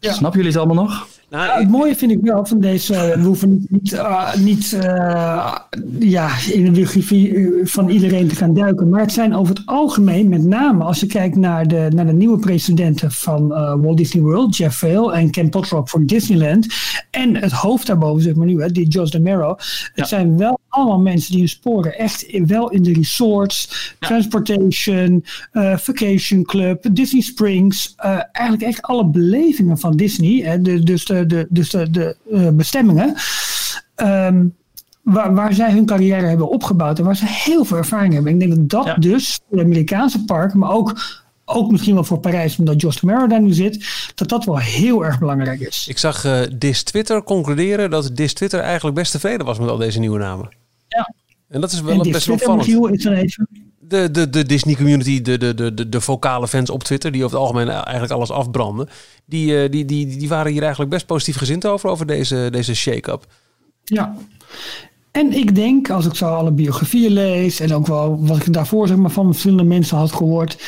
Snappen 0.01 0.41
jullie 0.41 0.57
het 0.57 0.57
allemaal 0.67 0.85
nog? 0.85 1.07
Nou, 1.31 1.61
Het 1.61 1.71
mooie 1.71 1.97
vind 1.97 2.11
ik 2.13 2.19
wel 2.23 2.47
van 2.47 2.61
deze. 2.61 2.93
We 3.17 3.23
hoeven 3.25 3.51
niet, 3.51 3.71
niet, 3.71 3.93
eh, 3.93 4.35
niet 4.35 4.73
eh, 4.73 5.55
ja, 5.99 6.31
in 6.53 6.65
de 6.65 6.71
biografie 6.71 7.35
eh, 7.35 7.47
van 7.67 7.89
iedereen 7.89 8.29
te 8.29 8.35
gaan 8.37 8.55
duiken. 8.55 8.89
Maar 8.89 9.01
het 9.01 9.13
zijn 9.13 9.35
over 9.35 9.55
het 9.55 9.67
algemeen, 9.67 10.29
met 10.29 10.45
name 10.45 10.85
als 10.85 11.01
je 11.01 11.07
kijkt 11.07 11.37
naar 11.37 11.67
de, 11.69 11.89
naar 11.95 12.07
de 12.07 12.13
nieuwe 12.13 12.39
presidenten 12.39 13.13
van 13.13 13.49
Walt 13.83 13.97
Disney 13.97 14.23
World, 14.23 14.57
Jeff 14.57 14.79
Vail 14.79 15.15
en 15.15 15.31
Ken 15.31 15.49
Potrock 15.51 15.89
voor 15.89 16.07
Disneyland. 16.07 16.67
En 17.11 17.37
het 17.37 17.53
hoofd 17.53 17.87
daarboven, 17.87 18.23
zeg 18.23 18.35
maar 18.35 18.47
nu, 18.47 18.61
hè, 18.63 18.71
die 18.73 18.89
Josh 18.89 19.11
DeMero. 19.11 19.49
Het 19.49 19.91
Ja. 19.95 20.05
zijn 20.05 20.37
wel 20.39 20.59
allemaal 20.69 21.01
mensen 21.01 21.31
die 21.31 21.39
hun 21.41 21.49
sporen 21.49 21.99
echt 21.99 22.23
in- 22.23 22.47
wel 22.47 22.71
in 22.71 22.83
de 22.83 22.93
resorts, 22.93 23.95
transportation, 24.01 25.25
vacation 25.77 26.43
club, 26.45 26.85
Disney 26.93 27.21
Springs. 27.23 27.95
eigenlijk 28.33 28.63
echt 28.63 28.83
alle 28.83 29.07
belevingen 29.07 29.79
van 29.79 29.97
Disney. 29.97 30.41
Hè, 30.45 30.61
de, 30.63 30.83
dus 30.83 31.05
de, 31.05 31.16
de, 31.25 31.47
dus 31.49 31.71
de, 31.71 31.91
de 31.91 32.17
eh, 32.33 32.49
bestemmingen. 32.49 33.15
ehm, 33.95 34.45
waar, 35.03 35.35
waar 35.35 35.55
zij 35.55 35.73
hun 35.73 35.87
carrière 35.87 36.27
hebben 36.27 36.49
opgebouwd 36.49 36.99
en 36.99 37.05
waar 37.05 37.17
ze 37.17 37.25
heel 37.27 37.65
veel 37.65 37.77
ervaring 37.77 38.15
hebben. 38.15 38.33
Ik 38.33 38.39
denk 38.39 38.55
dat 38.57 38.69
dat 38.69 38.85
Ja. 38.85 38.95
dus 38.95 39.41
voor 39.49 39.57
de 39.59 39.65
Amerikaanse 39.65 40.25
parken, 40.25 40.59
maar 40.59 40.71
ook 40.71 40.95
ook 41.49 41.71
misschien 41.71 41.95
wel 41.95 42.05
voor 42.05 42.19
Parijs, 42.21 42.59
omdat 42.59 42.81
Josh 42.81 43.01
Romero 43.01 43.27
daar 43.27 43.43
nu 43.43 43.53
zit, 43.53 43.87
dat 44.15 44.29
dat 44.29 44.45
wel 44.45 44.59
heel 44.59 45.05
erg 45.05 45.19
belangrijk 45.19 45.61
is. 45.61 45.87
Ik 45.89 45.99
zag 45.99 46.25
eh 46.25 46.41
Dis 46.59 46.83
Twitter 46.83 47.23
concluderen 47.23 47.91
dat 47.91 48.11
Dis 48.17 48.35
Twitter 48.35 48.61
eigenlijk 48.61 48.97
best 48.97 49.13
tevreden 49.13 49.47
was 49.47 49.59
met 49.59 49.69
al 49.69 49.77
deze 49.77 49.99
nieuwe 49.99 50.19
namen. 50.19 50.49
Ja. 50.89 51.15
En 51.49 51.61
dat 51.61 51.73
is 51.73 51.81
wel 51.81 52.01
En 52.01 52.07
een 52.07 52.13
best 52.13 52.27
wel 52.27 52.35
opvallend. 52.37 52.67
Michiel, 52.67 52.87
is 52.87 53.03
dan 53.03 53.13
even. 53.13 53.49
De, 53.89 54.11
de, 54.11 54.31
de 54.31 54.45
Disney 54.45 54.75
community, 54.75 55.23
de, 55.23 55.39
de, 55.39 55.55
de, 55.55 55.89
de, 55.89 56.01
vocale 56.01 56.49
fans 56.49 56.71
op 56.71 56.85
Twitter, 56.85 57.13
die 57.13 57.25
over 57.25 57.37
het 57.39 57.47
algemeen 57.47 57.69
eigenlijk 57.69 58.13
alles 58.13 58.31
afbranden, 58.31 58.89
die, 59.25 59.63
eh, 59.63 59.71
die, 59.71 59.85
die, 59.85 60.17
die 60.17 60.29
waren 60.29 60.53
hier 60.53 60.61
eigenlijk 60.61 60.91
best 60.91 61.07
positief 61.07 61.37
gezind 61.37 61.67
over, 61.67 61.91
over 61.91 62.07
deze, 62.07 62.49
deze 62.51 62.75
shake-up. 62.75 63.27
Ja. 63.85 64.17
En 65.11 65.33
ik 65.33 65.55
denk, 65.55 65.91
als 65.91 66.07
ik 66.07 66.15
zo 66.15 66.35
alle 66.35 66.53
biografieën 66.53 67.13
lees 67.13 67.61
en 67.61 67.75
ook 67.75 67.87
wel 67.87 68.27
wat 68.27 68.37
ik 68.37 68.53
daarvoor 68.53 68.89
zeg 68.89 68.97
maar, 68.97 69.11
van 69.11 69.27
verschillende 69.27 69.65
mensen 69.65 69.97
had 69.97 70.13
gehoord. 70.13 70.63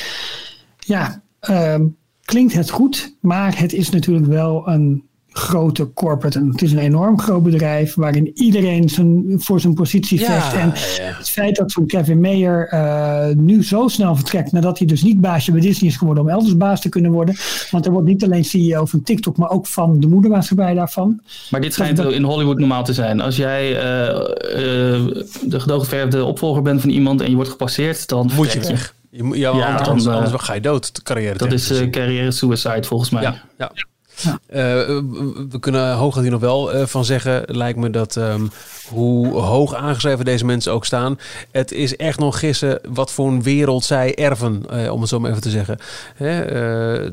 Ja, 0.79 1.23
ehm, 1.41 1.87
klinkt 2.25 2.53
het 2.53 2.71
goed, 2.71 3.17
maar 3.21 3.59
het 3.59 3.73
is 3.73 3.91
natuurlijk 3.91 4.27
wel 4.27 4.69
een 4.69 5.08
grote 5.39 5.93
corporate. 5.93 6.39
En 6.39 6.49
het 6.49 6.63
is 6.63 6.73
een 6.73 6.79
enorm 6.79 7.21
groot 7.21 7.43
bedrijf 7.43 7.95
waarin 7.95 8.31
iedereen 8.35 8.89
zijn, 8.89 9.25
voor 9.37 9.61
zijn 9.61 9.75
positie 9.75 10.21
Ja, 10.21 10.27
vecht. 10.27 10.53
En 10.55 10.67
ja. 11.05 11.17
het 11.19 11.29
feit 11.31 11.57
dat 11.57 11.73
zo'n 11.73 11.87
Kevin 11.87 12.21
Mayer 12.21 12.69
eh, 12.69 13.27
nu 13.37 13.65
zo 13.65 13.89
snel 13.89 14.15
vertrekt 14.17 14.53
nadat 14.53 14.79
hij 14.79 14.87
dus 14.87 15.03
niet 15.03 15.21
baasje 15.21 15.53
bij 15.53 15.61
Disney 15.61 15.91
is 15.91 15.97
geworden 15.97 16.23
om 16.25 16.29
elders 16.31 16.57
baas 16.57 16.81
te 16.81 16.89
kunnen 16.89 17.11
worden. 17.11 17.37
Want 17.71 17.87
er 17.87 17.93
wordt 17.93 18.07
niet 18.07 18.25
alleen 18.25 18.45
CEO 18.45 18.85
van 18.85 19.03
TikTok, 19.03 19.37
maar 19.37 19.51
ook 19.51 19.67
van 19.67 20.01
de 20.01 20.07
moedermaatschappij 20.07 20.75
daarvan. 20.75 21.21
Maar 21.51 21.61
dit 21.61 21.75
schijnt 21.75 21.97
dat- 21.97 22.13
in 22.13 22.23
Hollywood 22.23 22.59
normaal 22.59 22.85
te 22.85 22.93
zijn. 22.93 23.21
Als 23.21 23.37
jij 23.37 23.77
eh, 23.79 24.09
eh, 24.09 25.07
de 25.45 25.61
gedoogverfde 25.61 26.25
opvolger 26.25 26.63
bent 26.63 26.81
van 26.81 26.91
iemand 26.91 27.21
en 27.21 27.29
je 27.31 27.35
wordt 27.35 27.51
gepasseerd, 27.51 28.09
dan 28.09 28.31
Moet 28.35 28.53
je 28.53 28.61
weg. 28.61 28.95
Ja, 29.11 29.35
Ja, 29.35 29.75
anders, 29.77 30.05
dan, 30.05 30.15
anders 30.15 30.43
ga 30.43 30.55
je 30.55 30.61
dood, 30.61 30.95
de 30.95 31.03
carrière. 31.03 31.39
Dat 31.39 31.53
is 31.53 31.71
eh, 31.71 31.91
carrière 31.91 32.31
suicide 32.31 32.83
volgens 32.83 33.11
mij. 33.11 33.23
Ja, 33.59 33.71
Eh, 34.47 34.63
we 35.49 35.57
kunnen 35.61 35.95
hooguit 35.95 36.23
hier 36.23 36.33
nog 36.33 36.41
wel 36.41 36.73
eh, 36.73 36.87
van 36.87 37.05
zeggen, 37.05 37.43
lijkt 37.47 37.79
me 37.79 37.91
dat 37.91 38.17
ehm, 38.17 38.47
hoe 38.89 39.29
hoog 39.29 39.75
aangeschreven 39.75 40.25
deze 40.25 40.45
mensen 40.45 40.73
ook 40.73 40.85
staan, 40.85 41.19
het 41.51 41.73
is 41.73 41.97
echt 41.97 42.19
nog 42.19 42.39
gissen 42.39 42.81
wat 42.89 43.13
voor 43.13 43.29
een 43.29 43.43
wereld 43.43 43.85
zij 43.85 44.15
erven, 44.15 44.63
eh, 44.71 44.93
om 44.93 45.01
het 45.01 45.09
zo 45.09 45.21
maar 45.21 45.31
even 45.31 45.43
te 45.43 45.51
zeggen. 45.51 45.79
Hè, 46.15 46.41
eh, 46.43 47.11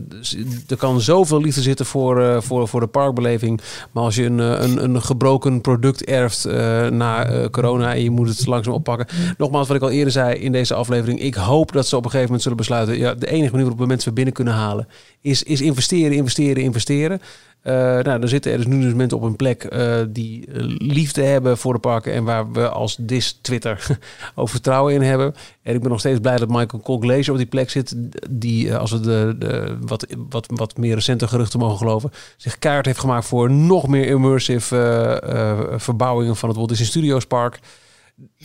er 0.67 0.77
kan 0.77 1.01
zoveel 1.01 1.41
liefde 1.41 1.61
zitten 1.61 1.85
voor, 1.85 2.21
eh, 2.21 2.41
voor, 2.41 2.67
voor 2.67 2.79
de 2.79 2.87
parkbeleving, 2.87 3.61
maar 3.91 4.03
als 4.03 4.15
je 4.15 4.23
een, 4.23 4.39
eh, 4.39 4.61
een, 4.61 4.83
een 4.83 5.01
gebroken 5.01 5.61
product 5.61 6.03
erft 6.05 6.45
na 6.91 7.27
corona 7.51 7.93
en 7.93 8.03
je 8.03 8.09
moet 8.09 8.27
het 8.27 8.45
langzaam 8.45 8.73
oppakken. 8.73 9.07
Nogmaals, 9.37 9.67
wat 9.67 9.77
ik 9.77 9.83
al 9.83 9.89
eerder 9.89 10.11
zei 10.11 10.35
in 10.35 10.51
deze 10.51 10.73
aflevering, 10.73 11.19
ik 11.19 11.35
hoop 11.35 11.71
dat 11.71 11.87
ze 11.87 11.95
op 11.95 12.03
een 12.03 12.09
gegeven 12.09 12.25
moment 12.25 12.41
zullen 12.41 12.57
besluiten, 12.57 12.97
ja, 12.97 13.13
de 13.13 13.27
enige 13.27 13.51
manier 13.51 13.65
waarop 13.65 13.79
we 13.79 13.85
mensen 13.85 14.13
binnen 14.13 14.33
kunnen 14.33 14.53
halen, 14.53 14.87
is, 15.21 15.43
is 15.43 15.61
investeren, 15.61 16.11
investeren, 16.11 16.63
investeren. 16.63 17.21
Eh, 17.65 17.73
nou, 17.73 18.19
dan 18.19 18.27
zitten 18.27 18.51
er 18.51 18.57
dus 18.57 18.67
nu 18.67 18.81
dus 18.81 18.93
mensen 18.93 19.17
op 19.17 19.23
een 19.23 19.35
plek 19.35 19.63
eh, 19.63 20.01
die 20.09 20.47
eh, 20.47 20.53
liefde 20.77 21.23
hebben 21.23 21.57
voor 21.57 21.73
de 21.73 21.79
parken 21.79 22.13
en 22.13 22.23
waar 22.23 22.51
we 22.51 22.69
als 22.69 22.95
dis 22.99 23.39
Twitter 23.41 23.87
ook 24.35 24.49
vertrouwen 24.49 24.93
in 24.93 25.01
hebben. 25.01 25.33
En 25.61 25.73
ik 25.75 25.81
ben 25.81 25.89
nog 25.89 25.99
steeds 25.99 26.19
blij 26.19 26.37
dat 26.37 26.49
Michael 26.49 26.83
Colglazier 26.83 27.31
op 27.31 27.37
die 27.37 27.45
plek 27.45 27.69
zit, 27.69 27.95
die 28.29 28.75
als 28.75 28.91
we 28.91 28.99
de, 28.99 29.35
de 29.39 29.77
wat, 29.81 30.05
wat, 30.29 30.47
wat 30.49 30.77
meer 30.77 30.93
recente 30.93 31.27
geruchten 31.27 31.59
mogen 31.59 31.77
geloven, 31.77 32.11
zich 32.37 32.59
kaart 32.59 32.85
heeft 32.85 32.99
gemaakt 32.99 33.25
voor 33.25 33.51
nog 33.51 33.87
meer 33.87 34.05
immersive 34.05 35.73
verbouwingen 35.77 36.35
van 36.35 36.49
het 36.49 36.57
Walt 36.57 36.69
Disney 36.69 36.87
Studios 36.87 37.25
Park. 37.25 37.59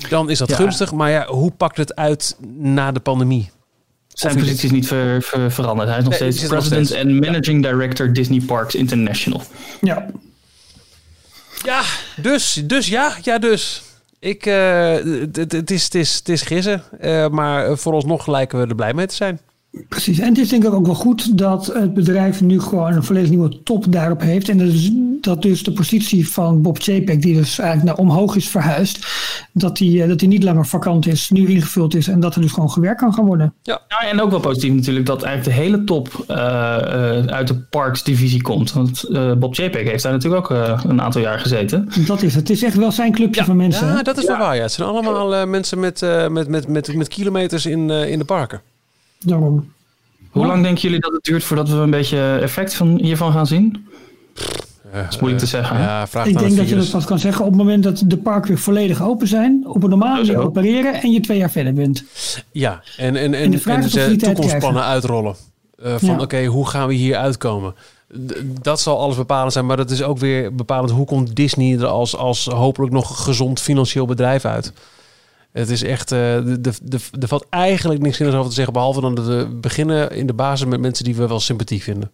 Dan 0.09 0.31
is 0.31 0.39
dat 0.39 0.49
Ja. 0.49 0.57
gunstig, 0.57 0.93
maar 0.93 1.11
ja, 1.11 1.27
hoe 1.27 1.51
pakt 1.51 1.77
het 1.77 1.97
uit 1.97 2.37
na 2.57 2.93
de 2.93 3.01
pandemie? 3.01 3.51
Zijn 4.13 4.37
positie 4.37 4.65
is 4.65 4.71
niet 4.71 4.87
ver- 4.87 5.23
ver- 5.23 5.53
veranderd. 5.53 5.89
Hij 5.89 5.99
is 5.99 6.05
nog 6.05 6.19
Nee, 6.19 6.33
steeds 6.33 6.49
president 6.51 6.91
en 6.91 7.19
managing 7.19 7.63
director 7.63 8.13
Disney 8.13 8.41
Parks 8.41 8.75
International. 8.75 9.43
Ja, 9.81 10.07
Ja, 11.65 11.83
dus, 12.17 12.61
dus 12.65 12.87
ja, 12.89 13.17
ja, 13.23 13.39
dus. 13.39 13.83
Ik, 14.19 14.47
eh, 14.47 14.93
het- 14.93 15.37
het 15.37 15.53
het 15.53 15.71
is, 15.71 15.85
het 15.85 15.95
is, 15.95 16.15
het 16.15 16.29
is 16.29 16.43
gissen, 16.43 16.83
eh, 17.01 17.29
maar 17.29 17.79
vooralsnog 17.79 18.27
lijken 18.27 18.61
we 18.61 18.67
er 18.67 18.75
blij 18.75 18.95
mee 18.95 19.07
te 19.07 19.15
zijn. 19.15 19.41
Precies, 19.89 20.19
en 20.19 20.29
het 20.29 20.39
is 20.39 20.49
denk 20.49 20.65
ik 20.65 20.73
ook 20.73 20.87
wel 20.87 20.95
goed 20.95 21.39
dat 21.39 21.67
het 21.67 21.95
bedrijf 21.95 22.41
nu 22.41 22.61
gewoon 22.61 22.93
een 22.93 23.05
volledig 23.05 23.31
nieuwe 23.31 23.63
top 23.63 23.93
daarop 23.93 24.21
heeft. 24.21 24.49
En 24.49 24.59
dat 25.21 25.43
dus 25.43 25.63
de 25.63 25.73
positie 25.73 26.29
van 26.29 26.63
Bob 26.63 26.79
Chapek, 26.79 27.23
die 27.23 27.35
dus 27.35 27.59
eigenlijk 27.59 27.89
naar 27.89 28.07
omhoog 28.07 28.37
is 28.37 28.49
verhuisd, 28.49 29.07
dat 29.53 29.77
die, 29.77 30.03
eh, 30.03 30.09
dat 30.09 30.19
die 30.19 30.29
niet 30.29 30.43
langer 30.43 30.67
vakant 30.67 31.07
is, 31.07 31.31
nu 31.31 31.49
ingevuld 31.49 31.95
is 31.95 32.09
en 32.09 32.21
dat 32.21 32.35
er 32.35 32.41
dus 32.41 32.53
gewoon 32.53 32.71
gewerkt 32.71 33.01
kan 33.01 33.15
gaan 33.15 33.25
worden. 33.25 33.55
Ja, 33.63 33.81
en 34.11 34.21
ook 34.21 34.31
wel 34.31 34.41
positief 34.41 34.73
natuurlijk 34.73 35.07
dat 35.07 35.23
eigenlijk 35.23 35.57
de 35.57 35.63
hele 35.63 35.85
top 35.85 36.25
eh, 36.27 36.37
eh, 36.37 37.27
uit 37.27 37.49
de 37.49 37.57
Parks 37.57 38.05
divisie 38.05 38.43
komt. 38.43 38.73
Want 38.73 39.03
eh, 39.03 39.33
Bob 39.33 39.55
Chapek 39.55 39.89
heeft 39.89 40.03
daar 40.03 40.13
natuurlijk 40.13 40.51
ook 40.51 40.59
een 40.85 41.01
aantal 41.01 41.21
jaar 41.21 41.39
gezeten. 41.39 41.89
Dat 42.07 42.23
is 42.23 42.35
het. 42.35 42.49
Het 42.49 42.51
is 42.51 42.63
echt 42.65 42.77
wel 42.77 42.93
zijn 42.93 43.13
clubje 43.13 43.45
van 43.45 43.57
mensen. 43.57 43.89
hè? 43.89 43.95
Ja, 43.95 44.03
dat 44.03 44.19
is 44.19 44.27
wel 44.27 44.39
waar. 44.39 44.57
Ja. 44.57 44.63
Het 44.63 44.73
zijn 44.73 44.89
allemaal 44.89 45.35
eh, 45.35 45.47
mensen 45.47 45.81
met, 45.81 46.03
eh, 46.03 46.29
met, 46.29 46.49
met, 46.49 46.69
met, 46.69 46.95
met 46.95 47.09
kilometers 47.09 47.67
in, 47.67 47.91
eh, 47.91 48.11
in 48.11 48.19
de 48.19 48.25
parken. 48.25 48.61
Daarom. 49.27 49.73
Hoe 50.31 50.47
lang 50.47 50.63
denken 50.63 50.83
jullie 50.83 51.01
dat 51.01 51.13
het 51.13 51.25
duurt 51.25 51.45
voordat 51.45 51.69
we 51.69 51.75
een 51.77 51.91
beetje 51.91 52.39
effect 52.43 52.75
van, 52.75 52.99
hiervan 53.03 53.33
gaan 53.33 53.47
zien? 53.47 53.87
Dat 54.93 55.07
is 55.11 55.19
moeilijk 55.19 55.43
te 55.43 55.49
zeggen. 55.49 55.77
hè? 55.77 55.83
Ja, 55.83 56.07
vraag 56.07 56.27
Ik 56.27 56.39
denk 56.39 56.57
dat 56.57 56.69
je 56.69 56.77
dat 56.77 56.91
pas 56.91 57.05
kan 57.05 57.19
zeggen 57.19 57.45
op 57.45 57.51
het 57.51 57.59
moment 57.59 57.83
dat 57.83 58.03
de 58.07 58.17
parken 58.17 58.49
weer 58.49 58.59
volledig 58.59 59.03
open 59.03 59.29
zijn, 59.29 59.63
op 59.67 59.83
een 59.83 59.91
normale 59.91 60.17
manier 60.25 60.39
opereren 60.39 60.95
en 61.03 61.11
je 61.11 61.21
twee 61.21 61.39
jaar 61.39 61.51
verder 61.51 61.73
bent. 61.73 62.05
Ja, 62.53 62.83
en, 62.97 63.17
en, 63.17 63.35
en, 63.35 63.41
En 63.43 63.51
de 63.51 63.59
vraag 63.59 63.77
en 63.77 63.81
is 63.81 63.87
of 63.87 63.93
ze 63.93 64.01
we 64.01 64.09
die 64.09 64.19
tijd 64.19 64.35
toekomstplannen 64.37 64.83
uitrollen. 64.85 65.35
Eh, 65.83 65.95
van 65.99 66.09
Ja. 66.09 66.21
oké, 66.21 66.45
hoe 66.45 66.69
gaan 66.69 66.89
we 66.89 66.95
hier 66.95 67.17
uitkomen? 67.17 67.75
D- 68.27 68.43
Dat 68.63 68.81
zal 68.81 68.99
alles 69.01 69.17
bepalend 69.17 69.53
zijn, 69.53 69.67
maar 69.67 69.77
dat 69.77 69.91
is 69.91 70.03
ook 70.03 70.19
weer 70.19 70.55
bepalend. 70.55 70.91
Hoe 70.91 71.07
komt 71.07 71.37
Disney 71.37 71.79
er 71.79 71.87
als, 71.87 72.17
als 72.17 72.45
hopelijk 72.47 72.93
nog 72.93 73.25
gezond 73.25 73.61
financieel 73.61 74.07
bedrijf 74.07 74.45
uit? 74.45 74.73
Het 75.53 75.71
is 75.71 75.83
echt, 75.83 76.13
eh, 76.13 76.19
de, 76.19 76.61
de, 76.61 76.73
de, 76.83 76.99
er 77.21 77.29
valt 77.29 77.47
eigenlijk 77.51 78.01
niks 78.01 78.21
in 78.21 78.27
over 78.35 78.49
te 78.49 78.55
zeggen, 78.55 78.73
behalve 78.73 79.01
dan 79.01 79.15
dat 79.15 79.27
we 79.27 79.49
beginnen 79.61 80.11
in 80.11 80.27
de 80.27 80.35
basis 80.35 80.67
met 80.67 80.81
mensen 80.81 81.05
die 81.05 81.15
we 81.17 81.27
wel 81.27 81.41
sympathiek 81.41 81.83
vinden. 81.83 82.11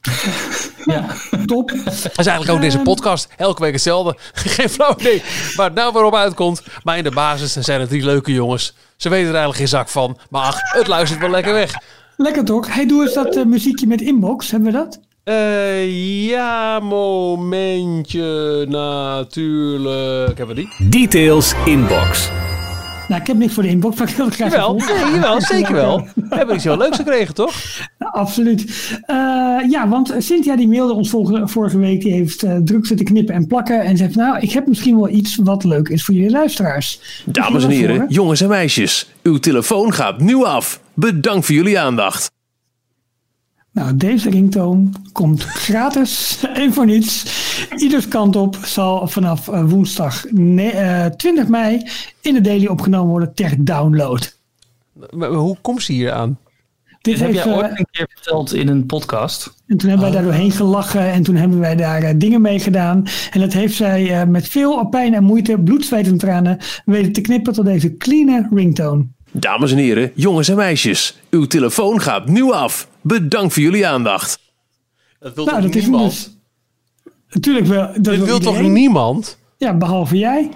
Ja. 0.84 1.06
Top. 1.46 1.68
Dat 1.84 2.18
is 2.18 2.26
eigenlijk 2.26 2.50
ook 2.50 2.60
deze 2.60 2.76
Ehm. 2.76 2.84
podcast. 2.84 3.28
Elke 3.36 3.62
week 3.62 3.72
hetzelfde. 3.72 4.16
Geen 4.32 4.68
flauw 4.68 4.94
idee 4.98 5.22
waar 5.56 5.66
het 5.66 5.74
nou 5.74 5.92
weer 5.92 6.04
op 6.04 6.14
uitkomt. 6.14 6.62
Maar 6.82 6.96
in 6.98 7.04
de 7.04 7.10
basis 7.10 7.52
zijn 7.52 7.80
het 7.80 7.88
drie 7.88 8.04
leuke 8.04 8.32
jongens. 8.32 8.74
Ze 8.96 9.08
weten 9.08 9.26
er 9.28 9.34
eigenlijk 9.34 9.58
geen 9.58 9.68
zak 9.78 9.88
van. 9.88 10.18
Maar 10.30 10.42
ach, 10.42 10.58
het 10.60 10.86
luistert 10.86 11.20
wel 11.20 11.30
lekker 11.30 11.52
weg. 11.52 11.74
Lekker 12.16 12.44
toch? 12.44 12.74
Hey, 12.74 12.86
doe 12.86 13.02
eens 13.02 13.14
dat 13.14 13.36
eh, 13.36 13.44
muziekje 13.44 13.86
met 13.86 14.00
inbox. 14.00 14.50
Hebben 14.50 14.72
we 14.72 14.78
dat? 14.78 15.00
Eh, 15.24 16.26
ja, 16.28 16.78
momentje 16.80 18.64
natuurlijk. 18.68 20.38
Hebben 20.38 20.56
we 20.56 20.68
die? 20.78 20.88
Details 20.88 21.54
inbox. 21.64 22.30
Nou, 23.10 23.22
ik 23.22 23.28
heb 23.28 23.36
niks 23.36 23.54
voor 23.54 23.62
de 23.62 23.68
inbox, 23.68 23.98
maar 23.98 24.08
ik 24.08 24.16
wil 24.16 24.26
het 24.26 24.34
graag 24.34 24.50
Jawel, 24.50 24.76
even 24.76 24.94
nee, 24.94 25.14
jawel, 25.14 25.40
zeker 25.40 25.72
wel. 25.72 26.08
We 26.30 26.36
hebben 26.36 26.54
iets 26.54 26.64
heel 26.64 26.76
leuks 26.76 26.96
gekregen, 26.96 27.34
toch? 27.34 27.54
Absoluut. 27.98 28.90
Eh, 29.06 29.16
ja, 29.68 29.88
want 29.88 30.14
Cynthia 30.18 30.56
die 30.56 30.68
mailde 30.68 30.92
ons 30.92 31.10
vorige, 31.10 31.48
vorige 31.48 31.78
week. 31.78 32.02
Die 32.02 32.12
heeft 32.12 32.42
eh, 32.42 32.56
druk 32.56 32.86
zitten 32.86 33.06
knippen 33.06 33.34
en 33.34 33.46
plakken. 33.46 33.80
En 33.82 33.96
zegt, 33.96 34.14
nou, 34.14 34.38
ik 34.38 34.52
heb 34.52 34.66
misschien 34.66 34.96
wel 34.96 35.08
iets 35.08 35.36
wat 35.36 35.64
leuk 35.64 35.88
is 35.88 36.04
voor 36.04 36.14
jullie 36.14 36.30
luisteraars. 36.30 37.00
Dames 37.24 37.64
en 37.64 37.70
heren, 37.70 38.06
jongens 38.08 38.40
en 38.40 38.48
meisjes. 38.48 39.10
Uw 39.22 39.38
telefoon 39.38 39.92
gaat 39.92 40.20
nu 40.20 40.44
af. 40.44 40.80
Bedankt 40.94 41.46
voor 41.46 41.54
jullie 41.54 41.78
aandacht. 41.78 42.30
Nou, 43.72 43.96
deze 43.96 44.30
ringtone 44.30 44.88
komt 45.12 45.42
gratis 45.42 46.44
en 46.54 46.72
voor 46.72 46.86
niets. 46.86 47.24
Ieders 47.76 48.08
kant 48.08 48.36
op 48.36 48.56
zal 48.64 49.08
vanaf 49.08 49.48
eh, 49.48 49.64
woensdag 49.64 50.24
ne- 50.30 50.68
eh, 50.68 51.06
20 51.06 51.48
mei 51.48 51.86
in 52.20 52.34
de 52.34 52.40
daily 52.40 52.66
opgenomen 52.66 53.10
worden 53.10 53.34
ter 53.34 53.64
download. 53.64 54.38
Maar 55.10 55.30
hoe 55.30 55.56
komt 55.60 55.82
ze 55.82 55.92
hier 55.92 56.12
aan? 56.12 56.38
Dit 57.00 57.18
heb 57.18 57.32
heeft, 57.32 57.44
jij 57.44 57.52
eh, 57.52 57.58
ooit 57.58 57.78
een 57.78 57.86
keer 57.90 58.08
verteld 58.14 58.54
in 58.54 58.68
een 58.68 58.86
podcast. 58.86 59.54
En 59.66 59.76
toen 59.76 59.88
hebben 59.88 60.06
wij 60.06 60.16
daar 60.16 60.30
doorheen 60.30 60.50
gelachen 60.50 61.12
en 61.12 61.22
toen 61.22 61.36
hebben 61.36 61.58
wij 61.58 61.76
daar 61.76 62.18
dingen 62.18 62.40
mee 62.40 62.58
gedaan. 62.58 63.04
En 63.30 63.40
dat 63.40 63.52
heeft 63.52 63.74
zij 63.74 64.20
eh, 64.20 64.26
met 64.28 64.48
veel 64.48 64.88
pijn 64.88 65.14
en 65.14 65.24
moeite, 65.24 65.58
bloed, 65.58 65.84
zweet 65.84 66.06
en 66.06 66.18
tranen 66.18 66.58
weten 66.84 67.12
te 67.12 67.20
knippen 67.20 67.52
tot 67.52 67.64
deze 67.64 67.96
clean 67.96 68.48
ringtone. 68.54 69.06
Dames 69.32 69.72
en 69.72 69.78
heren, 69.78 70.12
jongens 70.14 70.48
en 70.48 70.56
meisjes. 70.56 71.18
Uw 71.30 71.46
telefoon 71.46 72.00
gaat 72.00 72.26
nu 72.26 72.52
af. 72.52 72.88
Bedankt 73.00 73.52
voor 73.52 73.62
jullie 73.62 73.86
aandacht. 73.86 74.38
Dat 75.18 75.34
wil 75.34 75.44
nou, 75.44 75.62
dat 75.62 75.74
is 75.74 75.84
hem 75.84 75.98
dus. 75.98 76.30
Natuurlijk 77.28 77.66
wel. 77.66 77.86
Dat 77.86 78.04
Dit 78.04 78.24
wil 78.24 78.38
toch 78.38 78.60
niemand? 78.60 79.38
Ja, 79.56 79.74
behalve 79.74 80.18
jij. 80.18 80.50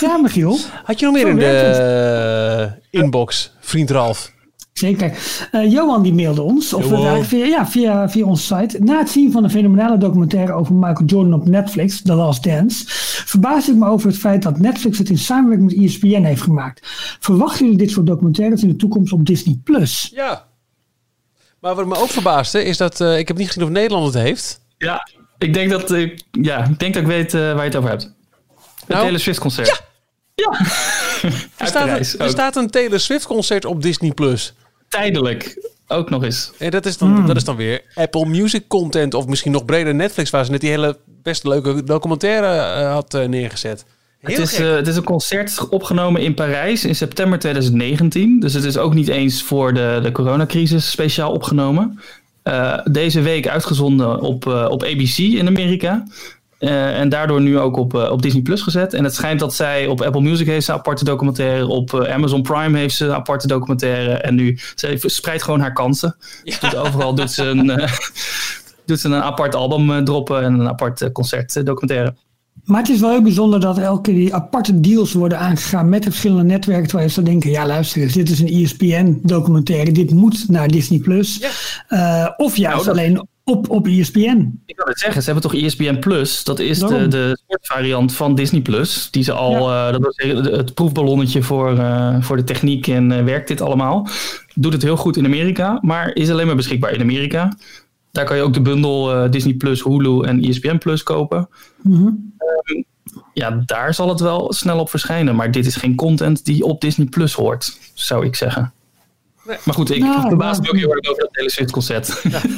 Ja, 0.00 0.16
Michiel. 0.16 0.58
Had 0.84 0.98
je 0.98 1.04
nog 1.04 1.14
meer 1.14 1.24
Zo 1.24 1.30
in 1.30 1.36
de 1.36 2.72
inbox, 2.90 3.52
vriend 3.60 3.90
Ralf? 3.90 4.33
Zeker. 4.74 5.18
Eh, 5.50 5.72
Johan 5.72 6.02
die 6.02 6.14
mailde 6.14 6.42
ons, 6.42 6.72
of 6.72 6.92
eh, 6.92 7.22
via, 7.22 7.44
ja, 7.44 7.66
via, 7.66 8.08
via 8.08 8.24
onze 8.24 8.42
site. 8.42 8.78
Na 8.78 8.98
het 8.98 9.10
zien 9.10 9.32
van 9.32 9.42
de 9.42 9.50
fenomenale 9.50 9.98
documentaire 9.98 10.52
over 10.52 10.74
Michael 10.74 11.04
Jordan 11.06 11.32
op 11.34 11.46
Netflix, 11.48 12.02
The 12.02 12.14
Last 12.14 12.42
Dance, 12.42 12.84
verbaasde 13.26 13.72
ik 13.72 13.78
me 13.78 13.86
over 13.86 14.08
het 14.08 14.18
feit 14.18 14.42
dat 14.42 14.58
Netflix 14.58 14.98
het 14.98 15.08
in 15.08 15.18
samenwerking 15.18 15.70
met 15.72 15.84
ESPN 15.84 16.22
heeft 16.22 16.42
gemaakt. 16.42 16.80
Verwachten 17.20 17.64
jullie 17.64 17.78
dit 17.78 17.90
soort 17.90 18.06
documentaires 18.06 18.62
in 18.62 18.68
de 18.68 18.76
toekomst 18.76 19.12
op 19.12 19.26
Disney 19.26 19.60
Plus? 19.64 20.10
Ja. 20.14 20.46
Maar 21.60 21.74
wat 21.74 21.86
me 21.86 21.96
ook 21.96 22.10
verbaasde 22.10 22.64
is 22.64 22.76
dat... 22.76 23.00
eh, 23.00 23.18
ik 23.18 23.28
heb 23.28 23.36
niet 23.36 23.46
gezien 23.46 23.62
of 23.64 23.68
Nederland 23.70 24.14
het 24.14 24.22
heeft. 24.22 24.60
Ja, 24.78 25.08
ik 25.38 25.54
denk 25.54 25.70
dat, 25.70 25.92
ik 25.92 26.22
ja, 26.30 26.64
ik 26.64 26.78
denk 26.78 26.94
dat 26.94 27.02
ik 27.02 27.08
weet 27.08 27.32
waar 27.32 27.56
je 27.56 27.60
het 27.60 27.76
over 27.76 27.90
hebt. 27.90 28.02
Het 28.02 28.88
Nou? 28.88 29.00
Taylor 29.00 29.20
Swift 29.20 29.38
concert. 29.38 29.82
Ja! 30.34 30.58
Er 31.22 31.50
Uit 31.56 31.68
staat, 31.68 31.88
een, 31.88 32.20
er 32.20 32.30
staat 32.30 32.56
een 32.56 32.70
Taylor 32.70 33.00
Swift 33.00 33.26
concert 33.26 33.64
op 33.64 33.82
Disney+. 33.82 34.12
Plus. 34.12 34.54
Tijdelijk. 34.94 35.70
Ook 35.88 36.10
nog 36.10 36.24
eens. 36.24 36.52
En 36.58 36.70
dat 36.70 36.86
is, 36.86 36.98
dan, 36.98 37.26
dat 37.26 37.36
is 37.36 37.44
dan 37.44 37.56
weer 37.56 37.82
Apple 37.94 38.26
Music 38.26 38.68
content. 38.68 39.14
Of 39.14 39.26
misschien 39.26 39.52
nog 39.52 39.64
breder 39.64 39.94
Netflix, 39.94 40.30
waar 40.30 40.44
ze 40.44 40.50
net 40.50 40.60
die 40.60 40.70
hele 40.70 40.98
best 41.22 41.44
leuke 41.44 41.84
documentaire 41.84 42.46
eh, 42.46 42.92
had 42.92 43.14
eh, 43.14 43.26
neergezet. 43.26 43.84
Heel 44.20 44.36
Het 44.36 44.52
is, 44.52 44.58
eh, 44.58 44.74
het 44.74 44.86
is 44.86 44.96
een 44.96 45.04
concert 45.04 45.68
opgenomen 45.68 46.20
in 46.22 46.34
Parijs 46.34 46.84
in 46.84 46.94
september 46.94 47.38
2019. 47.38 48.40
Dus 48.40 48.54
het 48.54 48.64
is 48.64 48.78
ook 48.78 48.94
niet 48.94 49.08
eens 49.08 49.42
voor 49.42 49.74
de, 49.74 50.00
de 50.02 50.12
coronacrisis 50.12 50.90
speciaal 50.90 51.32
opgenomen. 51.32 52.00
Eh, 52.44 52.78
deze 52.90 53.20
week 53.20 53.48
uitgezonden 53.48 54.20
op, 54.20 54.46
eh, 54.46 54.66
op 54.70 54.82
ABC 54.82 55.18
in 55.18 55.46
Amerika. 55.46 56.04
Eh, 56.64 56.98
en 57.00 57.08
daardoor 57.08 57.40
nu 57.40 57.58
ook 57.58 57.76
op, 57.76 57.94
eh, 57.94 58.10
op 58.10 58.22
Disney 58.22 58.42
Plus 58.42 58.62
gezet. 58.62 58.94
En 58.94 59.04
het 59.04 59.14
schijnt 59.14 59.40
dat 59.40 59.54
zij 59.54 59.86
op 59.86 60.00
Apple 60.00 60.20
Music 60.20 60.46
heeft 60.46 60.64
ze 60.64 60.72
een 60.72 60.78
aparte 60.78 61.04
documentaire. 61.04 61.66
Op 61.66 61.94
eh, 61.94 62.14
Amazon 62.14 62.42
Prime 62.42 62.78
heeft 62.78 62.94
ze 62.96 63.04
een 63.04 63.14
aparte 63.14 63.46
documentaire. 63.46 64.12
En 64.14 64.34
nu 64.34 64.58
ze 64.74 64.98
spreidt 65.00 65.42
gewoon 65.42 65.60
haar 65.60 65.72
kansen. 65.72 66.16
Doet 66.60 66.76
overal 66.76 67.14
doet 67.14 67.30
ze 67.30 67.44
een, 67.44 67.66
doet 68.86 69.00
ze 69.00 69.08
een 69.08 69.14
apart 69.22 69.54
album 69.54 70.04
droppen 70.04 70.42
en 70.42 70.60
een 70.60 70.68
apart 70.68 71.12
concert 71.12 71.66
documentaire. 71.66 72.14
Maar 72.64 72.80
het 72.80 72.88
is 72.90 73.00
wel 73.00 73.10
heel 73.10 73.22
bijzonder 73.22 73.60
dat 73.60 73.78
elke 73.78 74.00
keer 74.02 74.14
die 74.14 74.34
aparte 74.34 74.80
deals 74.80 75.12
worden 75.12 75.38
aangegaan 75.38 75.88
met 75.88 76.02
de 76.02 76.10
verschillende 76.10 76.44
netwerken. 76.44 76.86
Terwijl 76.86 77.08
je 77.08 77.14
zou 77.14 77.26
denken, 77.26 77.50
ja 77.50 77.66
luister 77.66 78.02
eens, 78.02 78.12
dit 78.12 78.30
is 78.30 78.40
een 78.40 78.48
ESPN 78.48 79.18
documentaire. 79.22 79.92
Dit 79.92 80.10
moet 80.10 80.44
naar 80.48 80.68
Disney+. 80.68 80.98
Plus. 80.98 81.40
Eh, 81.88 82.28
of 82.36 82.56
juist 82.56 82.74
Nou, 82.74 82.96
dat- 82.96 82.96
alleen 82.96 83.26
op, 83.44 83.70
op 83.70 83.86
ESPN. 83.86 84.62
Ik 84.66 84.76
wil 84.76 84.86
het 84.86 84.98
zeggen, 84.98 85.22
ze 85.22 85.30
hebben 85.30 85.50
toch 85.50 85.60
ESPN 85.60 85.98
Plus? 85.98 86.44
Dat 86.44 86.58
is 86.58 86.78
de, 86.78 86.86
Daarom. 86.86 87.10
de 87.10 87.38
sportvariant 87.42 88.14
van 88.14 88.34
Disney 88.34 88.60
Plus. 88.60 89.10
Die 89.10 89.22
ze 89.22 89.32
al, 89.32 89.70
eh, 89.70 89.92
dat 89.92 90.02
was 90.02 90.16
het 90.50 90.74
proefballonnetje 90.74 91.42
voor, 91.42 91.78
eh, 91.78 92.16
voor 92.20 92.36
de 92.36 92.44
techniek 92.44 92.86
en 92.86 93.12
eh, 93.12 93.24
werkt 93.24 93.48
dit 93.48 93.60
allemaal. 93.60 94.08
Doet 94.54 94.72
het 94.72 94.82
heel 94.82 94.96
goed 94.96 95.16
in 95.16 95.24
Amerika, 95.24 95.78
maar 95.82 96.14
is 96.14 96.30
alleen 96.30 96.46
maar 96.46 96.56
beschikbaar 96.56 96.92
in 96.92 97.00
Amerika. 97.00 97.56
Daar 98.10 98.24
kan 98.24 98.36
je 98.36 98.42
ook 98.42 98.54
de 98.54 98.60
bundel 98.60 99.30
Disney 99.30 99.54
Plus, 99.54 99.82
Hulu 99.82 100.22
en 100.22 100.42
ESPN 100.42 100.78
Plus 100.78 101.02
kopen. 101.02 101.48
Mhm. 101.82 102.06
Ehm, 102.38 102.82
ja, 103.32 103.62
daar 103.66 103.94
zal 103.94 104.08
het 104.08 104.20
wel 104.20 104.52
snel 104.52 104.78
op 104.78 104.90
verschijnen. 104.90 105.36
Maar 105.36 105.50
dit 105.50 105.66
is 105.66 105.76
geen 105.76 105.94
content 105.94 106.44
die 106.44 106.64
op 106.64 106.80
Disney 106.80 107.06
Plus 107.06 107.32
hoort, 107.32 107.78
zou 107.94 108.26
ik 108.26 108.36
zeggen. 108.36 108.72
Maar 109.44 109.74
goed, 109.74 109.90
ik 109.90 109.98
Nou, 109.98 110.20
verbaas 110.20 110.60
me 110.60 110.68
ook 110.68 110.76
heel 110.76 110.94
erg 110.94 111.10
over 111.10 111.22
dat 111.22 111.28
hele. 111.32 111.50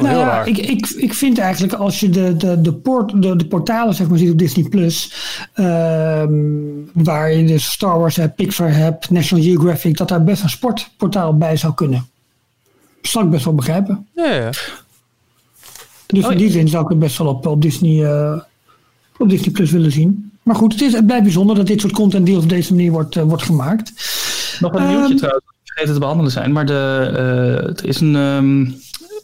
Nou 0.02 0.16
ja, 0.18 0.44
ik, 0.44 0.58
ik, 0.58 0.88
ik 0.88 1.14
vind 1.14 1.38
eigenlijk 1.38 1.72
als 1.72 2.00
je 2.00 2.10
de, 2.10 2.36
de, 2.36 2.60
de, 2.60 2.72
port, 2.72 3.22
de, 3.22 3.36
de 3.36 3.46
portalen 3.46 3.94
zeg 3.94 4.08
maar, 4.08 4.18
ziet 4.18 4.30
op 4.30 4.38
Disney 4.38 4.68
Plus, 4.68 5.12
ehm, 5.52 6.34
waar 6.92 7.32
je 7.32 7.44
dus 7.46 7.64
Star 7.70 7.98
Wars 7.98 8.16
hebt, 8.16 8.34
Pixar 8.34 8.72
hebt, 8.74 9.10
National 9.10 9.44
Geographic, 9.44 9.96
dat 9.96 10.08
daar 10.08 10.24
best 10.24 10.42
een 10.42 10.48
sportportaal 10.48 11.36
bij 11.36 11.56
zou 11.56 11.74
kunnen. 11.74 12.08
Zal 13.02 13.22
ik 13.22 13.30
best 13.30 13.44
wel 13.44 13.54
begrijpen. 13.54 14.06
Ja, 14.14 14.32
ja. 14.32 14.50
Dus 16.06 16.24
Oh, 16.24 16.32
in 16.32 16.38
ja. 16.38 16.44
die 16.44 16.50
zin 16.50 16.68
zou 16.68 16.82
ik 16.84 16.88
het 16.88 16.98
best 16.98 17.18
wel 17.18 17.26
op, 17.26 17.46
op, 17.46 17.62
Disney, 17.62 18.04
eh, 18.04 18.40
op 19.18 19.28
Disney 19.28 19.50
Plus 19.50 19.70
willen 19.70 19.92
zien. 19.92 20.30
Maar 20.42 20.56
goed, 20.56 20.72
het, 20.72 20.82
is, 20.82 20.92
het 20.92 21.06
blijft 21.06 21.24
bijzonder 21.24 21.56
dat 21.56 21.66
dit 21.66 21.80
soort 21.80 21.92
content 21.92 22.26
deals 22.26 22.42
op 22.42 22.48
deze 22.48 22.74
manier 22.74 22.90
wordt, 22.92 23.16
eh, 23.16 23.22
wordt 23.22 23.42
gemaakt. 23.42 23.92
Nog 24.60 24.72
een 24.72 24.78
Ehm, 24.78 24.88
nieuwtje 24.88 25.14
trouwens, 25.14 25.44
dat 25.44 25.54
ik 25.54 25.55
vergeten 25.76 25.94
te 25.94 26.00
behandelen 26.00 26.32
zijn. 26.32 26.52
Maar 26.52 26.66
de, 26.66 27.12
eh, 27.60 27.66
het 27.66 27.84
is 27.84 28.00
een 28.00 28.16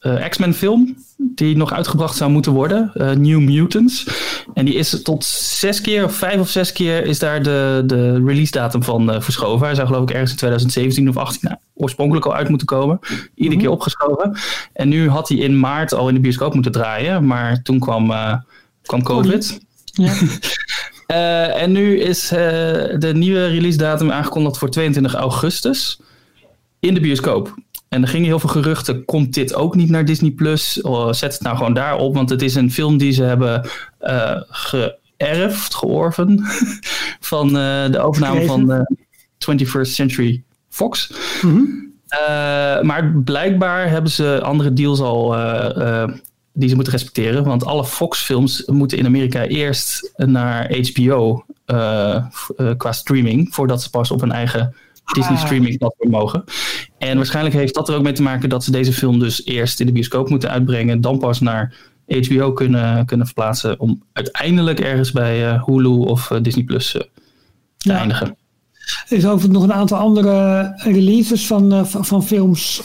eh, 0.00 0.28
X-Men 0.28 0.54
film 0.54 0.96
die 1.16 1.56
nog 1.56 1.72
uitgebracht 1.72 2.16
zou 2.16 2.30
moeten 2.30 2.52
worden. 2.52 2.90
eh, 2.94 3.10
New 3.10 3.40
Mutants. 3.40 4.06
En 4.54 4.64
die 4.64 4.74
is 4.74 5.02
tot 5.02 5.24
zes 5.24 5.80
keer, 5.80 6.04
of 6.04 6.14
vijf 6.14 6.40
of 6.40 6.48
zes 6.48 6.72
keer, 6.72 7.04
is 7.04 7.18
daar 7.18 7.42
de, 7.42 7.82
de 7.86 8.12
release 8.24 8.50
datum 8.50 8.82
van 8.82 9.22
verschoven. 9.22 9.66
Hij 9.66 9.74
zou 9.74 9.86
geloof 9.86 10.02
ik 10.02 10.10
ergens 10.10 10.30
in 10.30 10.36
2017 10.36 11.08
of 11.08 11.16
18 11.16 11.40
nou, 11.42 11.56
oorspronkelijk 11.74 12.26
al 12.26 12.34
uit 12.34 12.48
moeten 12.48 12.66
komen. 12.66 12.98
Iedere 13.34 13.60
keer 13.60 13.70
opgeschoven. 13.70 14.36
En 14.72 14.88
nu 14.88 15.08
had 15.08 15.28
hij 15.28 15.38
in 15.38 15.60
maart 15.60 15.94
al 15.94 16.08
in 16.08 16.14
de 16.14 16.20
bioscoop 16.20 16.54
moeten 16.54 16.72
draaien. 16.72 17.26
Maar 17.26 17.62
toen 17.62 17.78
kwam, 17.78 18.12
kwam 18.82 19.02
COVID. 19.02 19.60
Ja. 19.84 20.12
En 21.56 21.72
nu 21.72 22.00
is 22.00 22.28
de 22.28 23.10
nieuwe 23.14 23.46
release 23.46 23.78
datum 23.78 24.10
aangekondigd 24.10 24.58
voor 24.58 24.70
22 24.70 25.14
augustus 25.14 25.98
in 26.82 26.94
de 26.94 27.00
bioscoop. 27.00 27.54
En 27.88 28.02
er 28.02 28.09
gingen 28.09 28.26
heel 28.26 28.38
veel 28.38 28.48
geruchten, 28.48 29.04
komt 29.04 29.34
dit 29.34 29.54
ook 29.54 29.74
niet 29.74 29.90
naar 29.90 30.04
Disney+. 30.04 30.30
Plus? 30.30 30.80
Oh, 30.80 31.12
zet 31.12 31.32
het 31.32 31.42
nou 31.42 31.56
gewoon 31.56 31.74
daarop, 31.74 32.14
want 32.14 32.30
het 32.30 32.42
is 32.42 32.54
een 32.54 32.72
film 32.72 32.96
die 32.98 33.12
ze 33.12 33.22
hebben 33.22 33.68
eh, 33.98 34.40
geërfd, 34.48 35.74
georven, 35.74 36.44
van 37.32 37.46
eh, 37.46 37.90
de 37.90 37.98
overname 37.98 38.46
van 38.46 38.72
eh 38.72 38.80
21st 39.50 39.80
Century 39.80 40.42
Fox. 40.68 41.12
Eh, 42.09 42.82
maar 42.82 43.12
blijkbaar 43.24 43.88
hebben 43.88 44.10
ze 44.10 44.40
andere 44.42 44.72
deals 44.72 45.00
al 45.00 45.36
eh, 45.36 46.02
eh, 46.02 46.09
die 46.52 46.68
ze 46.68 46.74
moeten 46.74 46.92
respecteren. 46.92 47.44
Want 47.44 47.64
alle 47.64 47.84
Fox-films 47.84 48.62
moeten 48.66 48.98
in 48.98 49.06
Amerika 49.06 49.44
eerst 49.44 50.12
naar 50.16 50.76
HBO 50.92 51.44
eh, 51.64 52.14
eh, 52.56 52.70
qua 52.76 52.92
streaming, 52.92 53.54
voordat 53.54 53.82
ze 53.82 53.90
pas 53.90 54.10
op 54.10 54.20
hun 54.20 54.32
eigen 54.32 54.74
Disney 55.14 55.36
Ah. 55.36 55.44
streaming 55.44 55.78
platform 55.78 56.10
mogen. 56.10 56.44
En 56.98 57.16
waarschijnlijk 57.16 57.55
heeft 57.55 57.74
dat 57.74 57.89
er 57.89 57.94
ook 57.94 58.02
mee 58.02 58.12
te 58.12 58.22
maken 58.22 58.48
dat 58.48 58.64
ze 58.64 58.70
deze 58.70 58.93
film 58.93 59.18
dus 59.18 59.44
eerst 59.47 59.80
in 59.80 59.86
de 59.86 59.93
bioscoop 59.93 60.28
moeten 60.28 60.51
uitbrengen, 60.51 61.01
dan 61.01 61.18
pas 61.18 61.40
naar 61.40 61.74
HBO 62.06 62.52
kunnen, 62.52 63.06
kunnen 63.06 63.26
verplaatsen 63.26 63.80
om 63.80 64.02
uiteindelijk 64.12 64.80
ergens 64.80 65.12
bij 65.12 65.48
eh, 65.48 65.64
Hulu 65.64 65.89
of 65.89 66.30
eh, 66.30 66.39
Disney 66.43 66.64
Plus 66.64 66.94
eh, 66.97 67.01
te 67.76 67.89
Ja. 67.90 67.98
eindigen. 67.98 68.36
Er 69.09 69.16
is 69.16 69.24
overigens 69.26 69.52
nog 69.52 69.62
een 69.62 69.72
aantal 69.72 69.98
andere 69.98 70.62
releases 70.76 71.47
van, 71.47 71.86
van, 71.86 72.24
films 72.24 72.82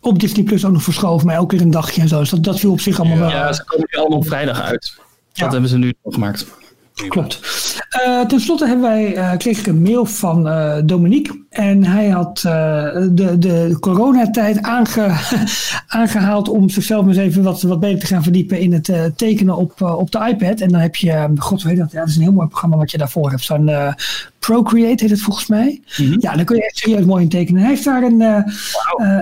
op 0.00 0.18
Disney 0.20 0.44
Plus 0.44 0.64
ook 0.64 0.72
nog 0.72 0.82
verschoven, 0.82 1.26
maar 1.26 1.36
elke 1.36 1.56
keer 1.56 1.64
een 1.64 1.70
dagje 1.70 2.00
en 2.00 2.08
zo. 2.08 2.18
Dus 2.18 2.30
dat, 2.30 2.42
dat 2.44 2.60
viel 2.60 2.70
op 2.70 2.80
zich 2.80 3.00
allemaal 3.00 3.18
wel. 3.18 3.30
Ja, 3.30 3.52
ze 3.52 3.64
komen 3.64 3.86
nu 3.90 3.98
allemaal 3.98 4.18
op 4.18 4.26
vrijdag 4.26 4.60
uit. 4.60 4.98
Dat 5.32 5.52
hebben 5.52 5.70
ze 5.70 5.78
nu 5.78 5.94
nog 6.02 6.14
gemaakt. 6.14 6.46
Klopt. 6.94 7.40
Eh, 7.88 8.20
ten 8.20 8.40
slotte 8.40 8.66
hebben 8.66 8.88
wij, 8.88 9.16
eh, 9.16 9.36
kreeg 9.36 9.58
ik 9.58 9.66
een 9.66 9.82
mail 9.82 10.04
van 10.04 10.48
eh, 10.48 10.76
Dominique. 10.84 11.42
En 11.50 11.84
hij 11.84 12.08
had 12.08 12.40
de, 12.40 13.36
de 13.38 13.76
coronatijd 13.80 14.62
aange, 14.62 15.16
aangehaald 15.86 16.48
om 16.48 16.68
zichzelf 16.68 17.06
eens 17.06 17.16
even 17.16 17.42
wat, 17.42 17.62
wat 17.62 17.80
beter 17.80 17.98
te 17.98 18.06
gaan 18.06 18.22
verdiepen 18.22 18.58
in 18.58 18.72
het 18.72 19.12
tekenen 19.16 19.56
op, 19.56 19.82
op 19.82 20.10
de 20.10 20.26
iPad. 20.28 20.60
En 20.60 20.68
dan 20.68 20.80
heb 20.80 20.96
je, 20.96 21.28
god 21.36 21.62
weet 21.62 21.76
dat, 21.76 21.92
ja, 21.92 21.98
dat 21.98 22.08
is 22.08 22.16
een 22.16 22.22
heel 22.22 22.32
mooi 22.32 22.48
programma 22.48 22.76
wat 22.76 22.90
je 22.90 22.98
daarvoor 22.98 23.30
hebt. 23.30 23.42
Zo'n 23.42 23.70
Procreate 24.46 25.02
heet 25.02 25.10
het 25.10 25.20
volgens 25.20 25.46
mij. 25.46 25.80
Ja, 26.18 26.34
daar 26.34 26.44
kun 26.44 26.56
je 26.56 26.64
echt 26.64 26.76
serieus 26.76 27.04
mooi 27.04 27.22
in 27.22 27.28
tekenen. 27.28 27.60
Hij 27.60 27.70
heeft 27.70 27.84
daar 27.84 28.02
een, 28.02 28.20
eh, 28.20 28.36
eh, 28.36 28.44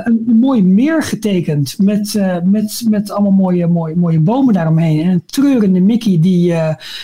een, 0.04 0.24
een 0.26 0.38
mooi 0.38 0.62
meer 0.62 1.02
getekend 1.02 1.74
met, 1.78 2.14
eh, 2.14 2.36
met, 2.44 2.84
met 2.88 3.10
allemaal 3.10 3.32
mooie, 3.32 3.66
mooie, 3.66 3.96
mooie 3.96 4.20
bomen 4.20 4.54
daaromheen. 4.54 5.02
En 5.02 5.08
een 5.08 5.22
treurende 5.26 5.80
Mickey 5.80 6.18
die, 6.20 6.54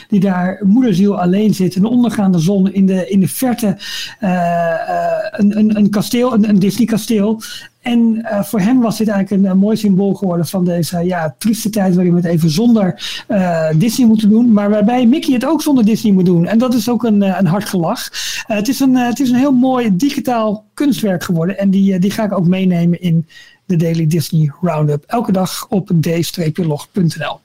die 0.08 0.20
daar 0.20 0.60
moederziel 0.64 1.20
alleen 1.20 1.54
zit. 1.54 1.76
Een 1.76 1.84
ondergaande 1.84 2.38
zon 2.38 2.72
in 2.72 2.86
de, 2.86 3.08
in 3.08 3.20
de 3.20 3.28
verte. 3.28 3.76
een, 4.18 5.58
een, 5.58 5.76
een 5.76 5.90
kasteel, 5.90 6.32
een, 6.32 6.48
een 6.48 6.58
Disney 6.58 6.86
kasteel. 6.86 7.42
En 7.82 8.24
eh, 8.24 8.42
voor 8.42 8.60
hem 8.60 8.80
was 8.80 8.98
dit 8.98 9.08
eigenlijk 9.08 9.42
een, 9.42 9.50
een 9.50 9.58
mooi 9.58 9.76
symbool 9.76 10.14
geworden 10.14 10.46
van 10.46 10.64
deze 10.64 10.98
ja, 10.98 11.34
trieste 11.38 11.70
tijd 11.70 11.94
waarin 11.94 12.14
we 12.14 12.20
het 12.20 12.30
even 12.30 12.50
zonder 12.50 13.22
eh, 13.26 13.68
Disney 13.74 14.06
moeten 14.06 14.28
doen. 14.28 14.52
Maar 14.52 14.70
waarbij 14.70 15.06
Mickey 15.06 15.34
het 15.34 15.44
ook 15.46 15.62
zonder 15.62 15.84
Disney 15.84 16.12
moet 16.12 16.26
doen. 16.26 16.46
En 16.46 16.58
dat 16.58 16.74
is 16.74 16.88
ook 16.88 17.04
een, 17.04 17.22
eh, 17.22 17.36
een 17.38 17.46
hard 17.46 17.64
gelach. 17.68 18.08
Eh, 18.48 18.56
het, 18.56 18.68
is 18.68 18.80
een, 18.80 18.96
eh, 18.96 19.06
het 19.06 19.20
is 19.20 19.30
een 19.30 19.36
heel 19.36 19.52
mooi 19.52 19.96
digitaal 19.96 20.64
kunstwerk 20.74 21.24
geworden. 21.24 21.58
En 21.58 21.70
die, 21.70 21.94
eh, 21.94 22.00
die 22.00 22.10
ga 22.10 22.24
ik 22.24 22.32
ook 22.32 22.46
meenemen 22.46 23.00
in 23.00 23.26
de 23.64 23.76
Daily 23.76 24.06
Disney 24.06 24.52
Roundup. 24.60 25.04
Elke 25.06 25.32
dag 25.32 25.66
op 25.68 25.90
d-log.nl. 26.00 27.40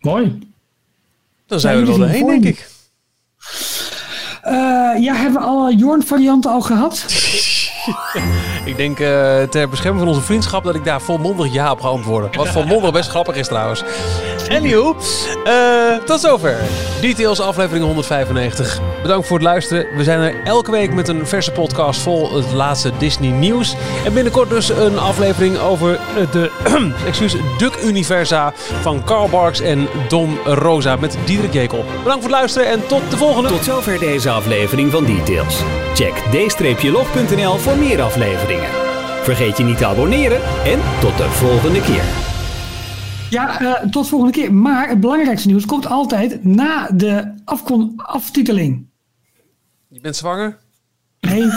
Mooi. 0.00 0.38
Dan 1.46 1.60
zijn 1.60 1.74
we 1.74 1.80
er 1.80 1.86
wel 1.86 1.94
zien 1.94 2.06
doorheen, 2.06 2.40
denk 2.40 2.44
ik. 2.44 2.68
Eh, 4.42 4.54
ja, 5.02 5.14
hebben 5.14 5.40
we 5.40 5.46
alle 5.46 5.76
Jorn 5.76 6.02
varianten 6.02 6.50
al 6.50 6.60
gehad? 6.60 7.04
Ik 8.64 8.76
denk 8.76 9.00
eh, 9.00 9.42
ter 9.42 9.68
bescherming 9.68 10.04
van 10.04 10.14
onze 10.14 10.26
vriendschap 10.26 10.64
dat 10.64 10.74
ik 10.74 10.84
daar 10.84 11.00
volmondig 11.00 11.52
ja 11.52 11.70
op 11.70 11.80
ga 11.80 11.88
antwoorden. 11.88 12.30
Wat 12.36 12.48
volmondig 12.48 12.92
best 12.92 13.08
grappig 13.08 13.36
is 13.36 13.46
trouwens. 13.46 13.82
Anywho, 14.50 14.96
Eh, 15.44 15.96
tot 16.04 16.20
zover. 16.20 16.56
Details 17.00 17.40
aflevering 17.40 17.84
195. 17.84 18.80
Bedankt 19.02 19.26
voor 19.26 19.36
het 19.36 19.46
luisteren. 19.46 19.86
We 19.96 20.04
zijn 20.04 20.20
er 20.20 20.34
elke 20.44 20.70
week 20.70 20.94
met 20.94 21.08
een 21.08 21.26
verse 21.26 21.52
podcast 21.52 22.00
vol 22.00 22.36
het 22.36 22.52
laatste 22.52 22.92
Disney 22.98 23.30
nieuws. 23.30 23.76
En 24.04 24.12
binnenkort 24.12 24.50
dus 24.50 24.68
een 24.68 24.98
aflevering 24.98 25.58
over 25.58 25.98
de 26.30 26.50
excuus, 27.06 27.36
Duck 27.58 27.78
Universa 27.82 28.52
van 28.80 29.04
Carl 29.04 29.28
Barks 29.28 29.60
en 29.60 29.88
Don 30.08 30.38
Rosa 30.44 30.96
met 30.96 31.16
Diederik 31.24 31.52
Jekel. 31.52 31.84
Bedankt 32.02 32.04
voor 32.24 32.30
het 32.30 32.30
luisteren 32.30 32.68
en 32.68 32.86
tot 32.86 33.10
de 33.10 33.16
volgende. 33.16 33.48
Tot 33.48 33.64
zover 33.64 33.98
deze 33.98 34.30
aflevering 34.30 34.90
van 34.90 35.04
Details. 35.04 35.60
Check 35.94 36.14
d-log.nl 36.30 37.56
voor 37.56 37.76
meer 37.76 38.02
afleveringen. 38.02 38.68
Vergeet 39.22 39.56
je 39.56 39.64
niet 39.64 39.78
te 39.78 39.86
abonneren 39.86 40.40
en 40.64 40.80
tot 41.00 41.16
de 41.16 41.28
volgende 41.30 41.80
keer. 41.80 42.27
Ja, 43.30 43.60
eh, 43.60 43.88
tot 43.90 44.08
volgende 44.08 44.32
keer. 44.32 44.54
Maar 44.54 44.88
het 44.88 45.00
belangrijkste 45.00 45.48
nieuws 45.48 45.66
komt 45.66 45.86
altijd 45.86 46.44
na 46.44 46.88
de 46.90 47.34
afkon 47.44 47.92
aftiteling. 47.96 48.86
Je 49.88 50.00
bent 50.00 50.16
zwanger? 50.16 50.58
Nee. 51.20 51.50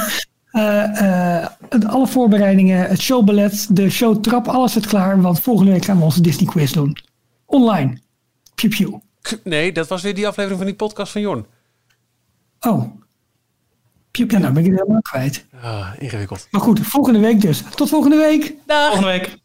eh, 0.51 1.41
eh, 1.41 1.47
alle 1.85 2.07
voorbereidingen, 2.07 2.87
het 2.87 3.01
showballet, 3.01 3.75
de 3.75 3.89
showtrap, 3.89 4.47
alles 4.47 4.73
zit 4.73 4.85
klaar. 4.85 5.21
Want 5.21 5.39
volgende 5.39 5.71
week 5.71 5.85
gaan 5.85 5.97
we 5.97 6.03
onze 6.03 6.21
Disney 6.21 6.49
quiz 6.49 6.71
doen. 6.71 6.97
Online. 7.45 7.97
Pew 8.55 8.69
pew. 8.69 8.93
Nee, 9.43 9.71
dat 9.71 9.87
was 9.87 10.01
weer 10.01 10.15
die 10.15 10.27
aflevering 10.27 10.59
van 10.59 10.67
die 10.69 10.77
podcast 10.77 11.11
van 11.11 11.21
Jorn. 11.21 11.45
Oh. 12.59 12.83
Pew 14.11 14.27
pew, 14.27 14.39
nou 14.39 14.53
ben 14.53 14.63
ik 14.63 14.69
het 14.71 14.79
helemaal 14.79 15.01
kwijt. 15.01 15.45
Ah, 15.61 15.89
ingewikkeld. 15.99 16.47
Maar 16.51 16.61
goed, 16.61 16.79
volgende 16.79 17.19
week 17.19 17.41
dus. 17.41 17.63
Tot 17.75 17.89
volgende 17.89 18.17
week. 18.17 18.53
Dag. 18.65 18.85
Volgende 18.87 19.11
week. 19.11 19.40